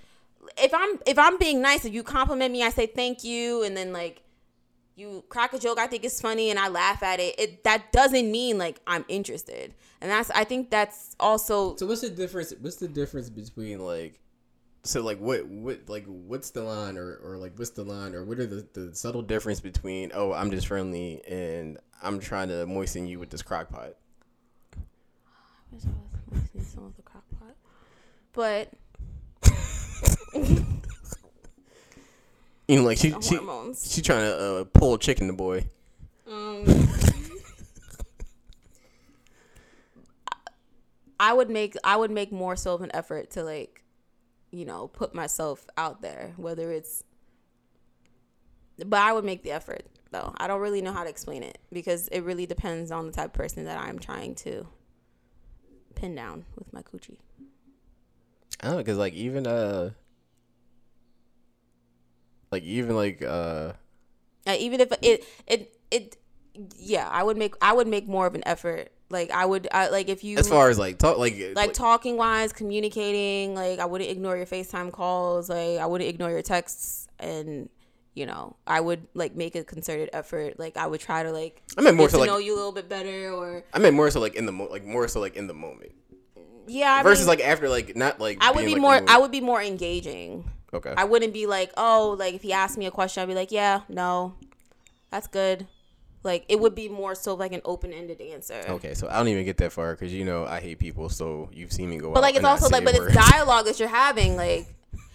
if 0.57 0.73
I'm 0.75 0.99
if 1.07 1.19
I'm 1.19 1.39
being 1.39 1.61
nice, 1.63 1.85
if 1.85 1.93
you 1.93 2.03
compliment 2.03 2.53
me, 2.53 2.63
I 2.63 2.71
say 2.71 2.87
thank 2.87 3.25
you, 3.25 3.63
and 3.63 3.77
then 3.77 3.93
like 3.93 4.23
you 4.99 5.25
crack 5.29 5.53
a 5.53 5.59
joke 5.59 5.79
I 5.79 5.87
think 5.87 6.05
is 6.05 6.21
funny 6.21 6.51
and 6.51 6.59
I 6.59 6.69
laugh 6.69 7.03
at 7.03 7.21
it, 7.21 7.39
it 7.39 7.65
that 7.65 7.93
doesn't 7.93 8.31
mean 8.31 8.59
like 8.59 8.81
I'm 8.87 9.05
interested. 9.09 9.75
And 10.01 10.11
that's 10.11 10.31
I 10.31 10.45
think 10.45 10.71
that's 10.71 11.15
also 11.21 11.77
So 11.77 11.87
what's 11.87 12.01
the 12.01 12.11
difference? 12.11 12.53
What's 12.61 12.77
the 12.77 12.89
difference 12.89 13.31
between 13.31 13.81
like, 13.81 14.21
so 14.83 15.03
like 15.03 15.19
what 15.19 15.47
what 15.47 15.89
like 15.89 16.05
what's 16.07 16.51
the 16.51 16.63
line 16.63 16.97
or 16.99 17.17
or 17.23 17.37
like 17.37 17.53
what's 17.57 17.71
the 17.71 17.85
line 17.85 18.15
or 18.15 18.25
what 18.25 18.39
are 18.39 18.47
the 18.47 18.67
the 18.73 18.95
subtle 18.95 19.23
difference 19.23 19.61
between 19.61 20.11
oh 20.15 20.33
I'm 20.33 20.51
just 20.51 20.67
friendly 20.67 21.23
and 21.27 21.79
I'm 22.03 22.19
trying 22.21 22.49
to 22.49 22.67
moisten 22.67 23.07
you 23.07 23.19
with 23.19 23.31
this 23.31 23.43
crock 23.43 23.71
pot. 23.71 23.95
wish 25.73 25.85
I 25.85 25.89
was 25.89 26.43
listening 26.43 26.65
to 26.65 26.71
some 26.71 26.85
of 26.87 26.97
the 26.97 27.03
crock 27.03 27.25
pot. 27.39 27.55
But 28.33 28.73
You 32.69 32.77
know, 32.77 32.85
like 32.85 32.99
she 32.99 33.15
she 33.23 33.37
hormones. 33.37 33.91
she 33.91 34.03
trying 34.03 34.31
to 34.31 34.39
uh, 34.39 34.65
pull 34.65 34.95
a 34.95 34.99
chicken 34.99 35.27
the 35.27 35.33
boy. 35.33 35.65
Um, 36.31 36.67
I 41.21 41.33
would 41.33 41.49
make 41.49 41.77
I 41.83 41.97
would 41.97 42.11
make 42.11 42.31
more 42.31 42.57
so 42.57 42.75
of 42.75 42.83
an 42.83 42.91
effort 42.93 43.31
to 43.31 43.43
like, 43.43 43.83
you 44.51 44.67
know, 44.67 44.89
put 44.89 45.15
myself 45.15 45.67
out 45.79 46.03
there. 46.03 46.35
Whether 46.37 46.71
it's, 46.71 47.03
but 48.85 49.01
I 49.01 49.15
would 49.15 49.25
make 49.25 49.43
the 49.43 49.53
effort 49.53 49.87
though. 50.11 50.35
I 50.37 50.47
don't 50.47 50.61
really 50.61 50.83
know 50.83 50.93
how 50.93 51.05
to 51.05 51.11
explain 51.11 51.43
it 51.43 51.57
because 51.73 52.09
it 52.09 52.21
really 52.21 52.45
depends 52.45 52.91
on 52.91 53.07
the 53.07 53.13
type 53.13 53.27
of 53.27 53.33
person 53.33 53.65
that 53.65 53.79
I'm 53.79 53.99
trying 53.99 54.35
to 54.37 54.67
pin 55.95 56.15
down 56.15 56.45
with 56.55 56.71
my 56.75 56.83
coochie. 56.83 57.17
I 58.61 58.67
don't 58.69 58.77
know, 58.77 58.85
cause 58.85 58.99
like 58.99 59.15
even 59.15 59.47
uh, 59.47 59.91
like 62.51 62.63
even 62.63 62.97
like 62.97 63.23
uh, 63.23 63.73
Uh, 64.47 64.57
even 64.59 64.81
if 64.81 64.93
it 65.03 65.25
it 65.47 65.75
it 65.91 66.17
yeah, 66.77 67.09
I 67.09 67.23
would 67.23 67.37
make 67.37 67.55
I 67.61 67.73
would 67.73 67.89
make 67.89 68.09
more 68.09 68.27
of 68.27 68.35
an 68.35 68.43
effort. 68.47 68.91
Like 69.11 69.31
I 69.31 69.47
would 69.47 69.69
I, 69.73 69.89
like 69.89 70.09
if 70.09 70.23
you 70.23 70.39
as 70.39 70.49
far 70.49 70.69
as 70.69 70.79
like 70.79 70.99
talk 70.99 71.19
like 71.19 71.35
like 71.55 71.73
talking 71.73 72.17
wise, 72.17 72.53
communicating, 72.53 73.55
like 73.55 73.79
I 73.79 73.87
wouldn't 73.87 74.11
ignore 74.11 74.37
your 74.37 74.47
FaceTime 74.47 74.93
calls, 74.93 75.49
like 75.49 75.79
I 75.79 75.87
wouldn't 75.87 76.09
ignore 76.09 76.31
your 76.31 76.43
texts 76.43 77.09
and 77.19 77.69
you 78.15 78.27
know, 78.27 78.57
I 78.67 78.81
would 78.81 79.07
like 79.15 79.37
make 79.37 79.55
a 79.55 79.63
concerted 79.63 80.11
effort. 80.13 80.59
Like 80.59 80.77
I 80.77 80.87
would 80.87 81.01
try 81.01 81.23
to 81.23 81.31
like 81.31 81.63
I 81.79 81.83
meant 81.83 81.97
more 81.97 82.07
get 82.07 82.13
so 82.13 82.17
to 82.17 82.21
like 82.23 82.29
know 82.29 82.39
you 82.39 82.55
a 82.55 82.57
little 82.57 82.73
bit 82.73 82.89
better 82.89 83.31
or 83.33 83.65
I 83.73 83.79
meant 83.79 83.95
more 83.95 84.11
so 84.11 84.21
like 84.21 84.35
in 84.35 84.45
the 84.45 84.53
mo- 84.53 84.69
like 84.71 84.85
more 84.85 85.09
so 85.09 85.21
like 85.21 85.37
in 85.37 85.47
the 85.47 85.55
moment 85.55 85.93
yeah, 86.69 86.93
I 86.93 87.03
versus 87.03 87.27
mean, 87.27 87.39
like 87.39 87.41
after 87.41 87.69
like 87.69 87.97
not 87.97 88.21
like 88.21 88.39
I 88.41 88.51
would 88.51 88.65
be 88.65 88.73
like, 88.73 88.81
more. 88.81 89.01
I 89.09 89.19
would 89.19 89.31
be 89.31 89.41
more 89.41 89.63
engaging. 89.63 90.45
Okay 90.73 90.95
I 90.97 91.05
wouldn't 91.05 91.33
be 91.33 91.47
like, 91.47 91.73
"Oh, 91.77 92.17
like 92.19 92.35
if 92.35 92.43
he 92.43 92.53
asked 92.53 92.77
me 92.79 92.87
a 92.87 92.91
question, 92.91 93.23
I'd 93.23 93.27
be 93.27 93.35
like, 93.35 93.53
"Yeah, 93.53 93.83
no. 93.89 94.35
That's 95.11 95.27
good." 95.27 95.67
Like 96.25 96.45
it 96.49 96.59
would 96.61 96.75
be 96.75 96.89
more 96.89 97.15
so 97.15 97.35
like 97.35 97.53
an 97.53 97.61
open-ended 97.65 98.21
answer. 98.21 98.61
okay 98.69 98.93
so 98.95 99.09
I 99.09 99.17
don't 99.19 99.29
even 99.29 99.45
get 99.45 99.57
that 99.59 99.73
far 99.73 99.95
because 99.95 100.13
you 100.13 100.25
know 100.25 100.45
I 100.45 100.61
hate 100.61 100.79
people 100.81 101.09
so 101.09 101.49
you've 101.53 101.73
seen 101.73 101.89
me 101.89 101.99
go 101.99 102.11
But 102.13 102.19
out 102.19 102.23
like 102.23 102.35
it's 102.35 102.45
also 102.45 102.69
like, 102.69 102.85
but 102.85 102.95
it's 102.97 103.15
dialogue 103.31 103.67
that 103.67 103.79
you're 103.79 103.89
having. 103.89 104.37
Like, 104.37 104.67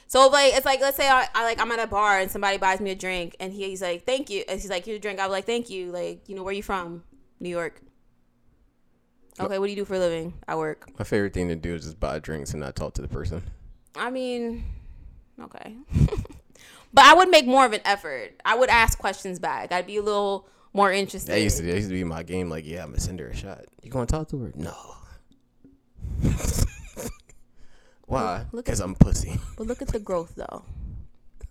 so 0.07 0.27
like 0.27 0.53
it's 0.53 0.65
like 0.65 0.79
let's 0.79 0.95
say 0.95 1.09
I, 1.09 1.27
I 1.35 1.43
like 1.43 1.59
I'm 1.59 1.71
at 1.71 1.79
a 1.79 1.87
bar 1.87 2.19
and 2.19 2.31
somebody 2.31 2.57
buys 2.57 2.79
me 2.79 2.91
a 2.91 2.95
drink 2.95 3.35
and 3.39 3.51
he's 3.51 3.81
like 3.81 4.05
thank 4.05 4.29
you 4.29 4.43
and 4.47 4.59
he's 4.59 4.69
like 4.69 4.85
here's 4.85 4.97
a 4.97 5.01
drink. 5.01 5.19
I'm 5.19 5.29
like 5.29 5.45
thank 5.45 5.69
you. 5.69 5.91
Like 5.91 6.27
you 6.29 6.35
know 6.35 6.43
where 6.43 6.53
you 6.53 6.63
from? 6.63 7.03
New 7.39 7.49
York. 7.49 7.81
Okay, 9.39 9.57
what 9.59 9.65
do 9.65 9.71
you 9.71 9.75
do 9.75 9.85
for 9.85 9.95
a 9.95 9.99
living? 9.99 10.33
I 10.47 10.55
work. 10.55 10.87
My 10.97 11.03
favorite 11.03 11.33
thing 11.33 11.49
to 11.49 11.55
do 11.55 11.73
is 11.75 11.83
just 11.83 11.99
buy 11.99 12.19
drinks 12.19 12.51
and 12.51 12.61
not 12.61 12.75
talk 12.75 12.93
to 12.93 13.01
the 13.01 13.07
person. 13.07 13.41
I 13.95 14.09
mean, 14.09 14.63
okay. 15.41 15.75
but 16.93 17.05
I 17.05 17.13
would 17.13 17.29
make 17.29 17.45
more 17.45 17.65
of 17.65 17.73
an 17.73 17.81
effort. 17.85 18.41
I 18.45 18.55
would 18.55 18.69
ask 18.69 18.97
questions 18.97 19.39
back. 19.39 19.71
I'd 19.71 19.87
be 19.87 19.97
a 19.97 20.01
little 20.01 20.47
more 20.73 20.91
interested. 20.91 21.31
That 21.31 21.41
used 21.41 21.57
to 21.57 21.63
that 21.63 21.75
used 21.75 21.89
to 21.89 21.93
be 21.93 22.03
my 22.03 22.23
game. 22.23 22.49
Like, 22.49 22.65
yeah, 22.65 22.83
I'm 22.83 22.89
gonna 22.89 22.99
send 22.99 23.19
her 23.19 23.27
a 23.27 23.35
shot. 23.35 23.65
You 23.81 23.91
gonna 23.91 24.05
talk 24.05 24.29
to 24.29 24.39
her? 24.39 24.51
No. 24.55 24.75
Why? 28.05 28.45
Because 28.53 28.79
I'm 28.79 28.95
pussy. 28.95 29.39
but 29.57 29.67
look 29.67 29.81
at 29.81 29.89
the 29.89 29.99
growth 29.99 30.33
though. 30.35 30.63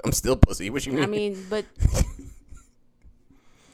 I'm 0.05 0.13
still 0.13 0.37
pussy. 0.37 0.71
What 0.71 0.85
you 0.87 0.93
mean? 0.93 1.03
I 1.03 1.07
mean, 1.07 1.47
but 1.49 1.65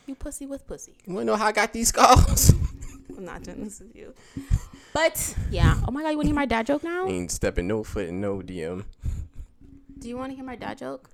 you 0.06 0.14
pussy 0.14 0.46
with 0.46 0.66
pussy. 0.66 0.94
you 1.06 1.14
wanna 1.14 1.26
know 1.26 1.36
how 1.36 1.46
I 1.46 1.52
got 1.52 1.72
these 1.72 1.88
scars? 1.88 2.52
I'm 3.16 3.24
not 3.24 3.42
doing 3.42 3.64
this 3.64 3.80
with 3.80 3.96
you. 3.96 4.14
But 4.94 5.34
yeah. 5.50 5.80
Oh 5.86 5.90
my 5.90 6.02
god, 6.02 6.10
you 6.10 6.16
want 6.16 6.26
to 6.26 6.28
hear 6.28 6.34
my 6.34 6.46
dad 6.46 6.66
joke 6.66 6.84
now? 6.84 7.08
Ain't 7.08 7.30
stepping 7.30 7.66
no 7.66 7.82
foot 7.82 8.08
in 8.08 8.20
no 8.20 8.38
DM. 8.38 8.84
Do 9.98 10.08
you 10.08 10.16
want 10.16 10.30
to 10.30 10.36
hear 10.36 10.44
my 10.44 10.56
dad 10.56 10.78
joke? 10.78 11.10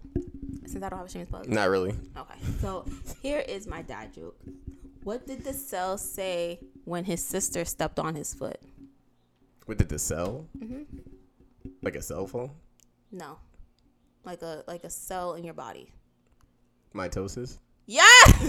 Since 0.67 0.83
I 0.85 0.89
don't 0.89 0.99
have 0.99 1.07
a 1.07 1.11
shameless 1.11 1.31
plug. 1.31 1.49
Not 1.49 1.69
really. 1.71 1.91
Okay. 2.17 2.39
So 2.61 2.85
here 3.23 3.41
is 3.41 3.67
my 3.67 3.83
dad 3.83 4.13
joke. 4.15 4.39
What 5.03 5.27
did 5.27 5.45
the 5.45 5.53
cell 5.53 5.99
say 5.99 6.61
when 6.85 7.05
his 7.05 7.23
sister 7.23 7.65
stepped 7.65 7.99
on 7.99 8.15
his 8.15 8.33
foot? 8.35 8.61
What 9.67 9.79
did 9.79 9.89
the 9.89 9.99
cell? 9.99 10.47
Mm-hmm. 10.59 10.83
Like 11.83 11.97
a 11.97 12.03
cell 12.03 12.27
phone? 12.27 12.51
No. 13.13 13.39
Like 14.25 14.43
a 14.43 14.65
like 14.67 14.85
a 14.85 14.91
cell 14.91 15.35
in 15.35 15.45
your 15.45 15.55
body. 15.55 15.93
Mitosis? 16.95 17.59
Yes. 17.87 18.33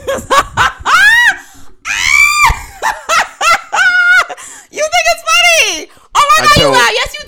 you 4.72 4.82
think 4.82 5.06
it's 5.12 5.24
funny? 5.32 5.90
Oh 6.16 6.26
my 6.32 6.44
I 6.44 6.48
god, 6.48 6.56
you 6.58 6.64
don't. 6.64 6.72
laugh. 6.74 6.92
Yes, 6.94 7.14
you 7.20 7.26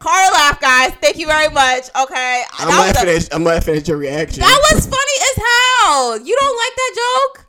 Carl 0.00 0.32
laughed, 0.32 0.60
guys. 0.62 0.92
Thank 1.00 1.18
you 1.18 1.26
very 1.26 1.52
much. 1.52 1.84
Okay. 1.94 2.42
I'm 2.58 2.68
That 2.68 2.74
a- 2.74 2.80
laughing 2.80 3.08
at 3.10 3.34
I'm 3.34 3.44
laughing 3.44 3.76
at 3.76 3.86
your 3.86 3.98
reaction. 3.98 4.40
That 4.40 4.58
was 4.72 4.86
funny 4.86 5.16
as 5.30 5.36
hell. 5.36 6.18
You 6.26 6.36
don't 6.40 6.56
like 6.56 6.74
that 6.76 6.92
joke? 7.36 7.46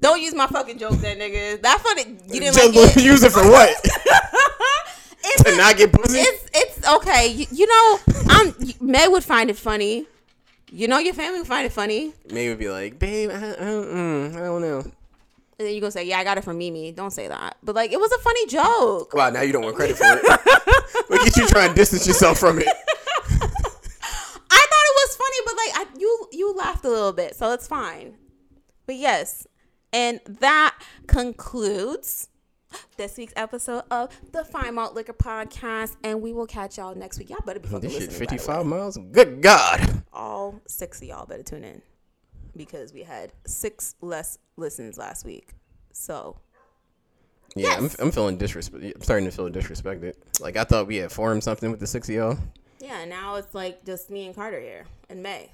Don't 0.00 0.20
use 0.22 0.34
my 0.34 0.46
fucking 0.46 0.78
joke, 0.78 0.92
then, 0.98 1.18
nigga. 1.18 1.60
That 1.62 1.80
funny. 1.80 2.16
You 2.32 2.40
didn't 2.40 2.54
like 2.56 2.96
it. 2.96 3.02
use 3.02 3.24
it 3.24 3.32
for 3.32 3.42
what? 3.50 3.70
it's, 5.24 5.42
to 5.44 5.56
not 5.56 5.76
get 5.76 5.92
pussy? 5.92 6.18
it's 6.18 6.48
it's 6.54 6.88
okay. 6.88 7.26
You, 7.28 7.46
you 7.50 7.66
know, 7.66 7.98
I'm 8.28 8.54
Meg 8.80 9.10
would 9.10 9.24
find 9.24 9.50
it 9.50 9.56
funny. 9.56 10.06
You 10.70 10.86
know, 10.86 10.98
your 10.98 11.14
family 11.14 11.38
would 11.38 11.48
find 11.48 11.64
it 11.66 11.72
funny. 11.72 12.12
Meg 12.30 12.50
would 12.50 12.58
be 12.58 12.68
like, 12.68 12.98
babe, 12.98 13.30
I, 13.30 13.34
I, 13.34 13.38
don't- 13.64 13.86
mm, 13.88 14.36
I 14.36 14.40
don't 14.40 14.60
know. 14.60 14.84
And 15.58 15.66
then 15.66 15.74
you 15.74 15.80
go 15.80 15.90
say, 15.90 16.04
"Yeah, 16.04 16.18
I 16.18 16.24
got 16.24 16.38
it 16.38 16.44
from 16.44 16.58
Mimi." 16.58 16.92
Don't 16.92 17.10
say 17.10 17.26
that. 17.28 17.56
But 17.62 17.74
like, 17.74 17.92
it 17.92 17.98
was 17.98 18.12
a 18.12 18.18
funny 18.18 18.46
joke. 18.46 19.12
Wow, 19.14 19.30
now 19.30 19.40
you 19.42 19.52
don't 19.52 19.64
want 19.64 19.74
credit 19.76 19.96
for 19.96 20.04
it. 20.06 20.22
Look 21.10 21.20
at 21.26 21.36
you 21.36 21.46
trying 21.48 21.70
to 21.70 21.74
distance 21.74 22.06
yourself 22.06 22.38
from 22.38 22.58
it. 22.60 22.66
I 22.68 23.40
thought 23.40 24.86
it 24.86 24.94
was 24.94 25.16
funny, 25.16 25.36
but 25.44 25.54
like, 25.56 25.72
I, 25.74 25.86
you 25.98 26.26
you 26.32 26.54
laughed 26.54 26.84
a 26.84 26.88
little 26.90 27.12
bit, 27.12 27.34
so 27.34 27.52
it's 27.52 27.66
fine. 27.66 28.16
But 28.86 28.96
yes, 28.96 29.46
and 29.92 30.20
that 30.40 30.78
concludes 31.08 32.28
this 32.96 33.16
week's 33.16 33.32
episode 33.36 33.82
of 33.90 34.10
the 34.32 34.44
Fine 34.44 34.74
Malt 34.74 34.94
Liquor 34.94 35.12
Podcast, 35.14 35.96
and 36.04 36.22
we 36.22 36.32
will 36.32 36.46
catch 36.46 36.78
y'all 36.78 36.94
next 36.94 37.18
week. 37.18 37.30
Y'all 37.30 37.38
better 37.44 37.58
be 37.60 37.68
fucking 37.68 37.80
This 37.88 37.92
shit, 37.98 38.08
listening. 38.10 38.28
55 38.28 38.66
miles? 38.66 38.98
Good 39.10 39.40
God. 39.42 40.04
All 40.12 40.60
six 40.66 41.00
of 41.02 41.08
y'all 41.08 41.26
better 41.26 41.42
tune 41.42 41.64
in 41.64 41.82
because 42.56 42.92
we 42.92 43.02
had 43.02 43.32
six 43.46 43.94
less 44.00 44.38
listens 44.56 44.98
last 44.98 45.24
week. 45.24 45.50
So 45.92 46.36
Yeah, 47.56 47.80
Yes. 47.80 47.96
I'm, 47.98 48.06
I'm 48.06 48.10
feeling 48.12 48.36
disrespect. 48.38 48.84
I'm 48.84 49.02
starting 49.02 49.24
to 49.28 49.34
feel 49.34 49.48
disrespected. 49.50 50.14
Like, 50.40 50.56
I 50.56 50.64
thought 50.64 50.86
we 50.86 50.96
had 50.96 51.10
formed 51.12 51.42
something 51.44 51.70
with 51.70 51.80
the 51.80 51.86
six 51.86 52.08
of 52.08 52.14
y'all. 52.14 52.38
yeah, 52.80 53.04
now 53.04 53.36
it's 53.36 53.54
like 53.54 53.84
just 53.84 54.10
me 54.10 54.26
and 54.26 54.34
Carter 54.34 54.60
here 54.60 54.84
in 55.08 55.22
May, 55.22 55.50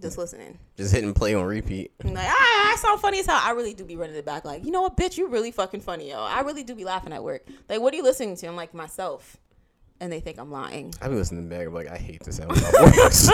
just 0.00 0.16
listening. 0.18 0.58
Just 0.76 0.94
hitting 0.94 1.12
play 1.12 1.34
on 1.34 1.44
repeat. 1.44 1.92
I'm 2.04 2.14
like, 2.14 2.26
ah, 2.28 2.72
I 2.72 2.76
sound 2.76 3.00
funny 3.00 3.20
as 3.20 3.26
hell. 3.26 3.40
I 3.42 3.50
really 3.52 3.74
do 3.74 3.84
be 3.84 3.96
running 3.96 4.16
it 4.16 4.24
back. 4.24 4.44
Like, 4.44 4.64
you 4.64 4.70
know 4.70 4.82
what, 4.82 4.96
bitch, 4.96 5.16
you 5.18 5.28
really 5.28 5.50
fucking 5.50 5.80
funny, 5.82 6.10
yo. 6.10 6.18
I 6.20 6.40
really 6.40 6.62
do 6.64 6.74
be 6.74 6.84
laughing 6.84 7.12
at 7.12 7.22
work. 7.22 7.46
Like, 7.68 7.80
what 7.80 7.92
are 7.92 7.96
you 7.96 8.02
listening 8.02 8.36
to? 8.36 8.46
I'm 8.46 8.56
like 8.56 8.72
myself, 8.74 9.36
and 10.00 10.10
they 10.12 10.20
think 10.20 10.38
I'm 10.38 10.50
lying. 10.50 10.94
I've 11.00 11.10
been 11.10 11.18
listening 11.18 11.48
back. 11.48 11.66
I'm 11.66 11.74
like, 11.74 11.88
I 11.88 11.96
hate 11.98 12.22
the 12.24 12.32
sound 12.32 12.52
of 12.52 12.62
my 12.62 12.90
voice. 12.90 13.30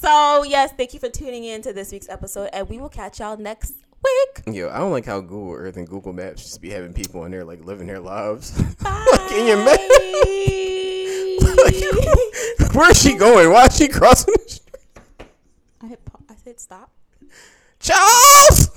So 0.00 0.44
yes, 0.44 0.72
thank 0.76 0.94
you 0.94 1.00
for 1.00 1.10
tuning 1.10 1.44
in 1.44 1.60
to 1.62 1.72
this 1.74 1.92
week's 1.92 2.08
episode, 2.08 2.48
and 2.54 2.66
we 2.70 2.78
will 2.78 2.88
catch 2.88 3.20
y'all 3.20 3.36
next 3.36 3.74
week. 4.02 4.42
Yo, 4.56 4.70
I 4.70 4.78
don't 4.78 4.92
like 4.92 5.04
how 5.04 5.20
Google 5.20 5.52
Earth 5.52 5.76
and 5.76 5.86
Google 5.86 6.14
Maps 6.14 6.42
just 6.42 6.62
be 6.62 6.70
having 6.70 6.94
people 6.94 7.24
in 7.26 7.30
there, 7.30 7.44
like, 7.44 7.62
living 7.64 7.86
their 7.86 8.00
lives. 8.00 8.58
Like, 8.82 9.32
in 9.32 9.46
your 9.46 9.58
map. 9.58 9.78
Where's 12.74 13.00
she 13.00 13.14
going? 13.14 13.52
Why 13.52 13.66
is 13.66 13.76
she 13.76 13.88
crossing 13.88 14.32
the 14.34 14.48
street? 14.48 14.74
I 15.82 15.86
hit. 15.88 16.02
pa- 16.04 16.18
I 16.30 16.34
said 16.42 16.58
stop. 16.58 16.90
Charles! 17.78 18.70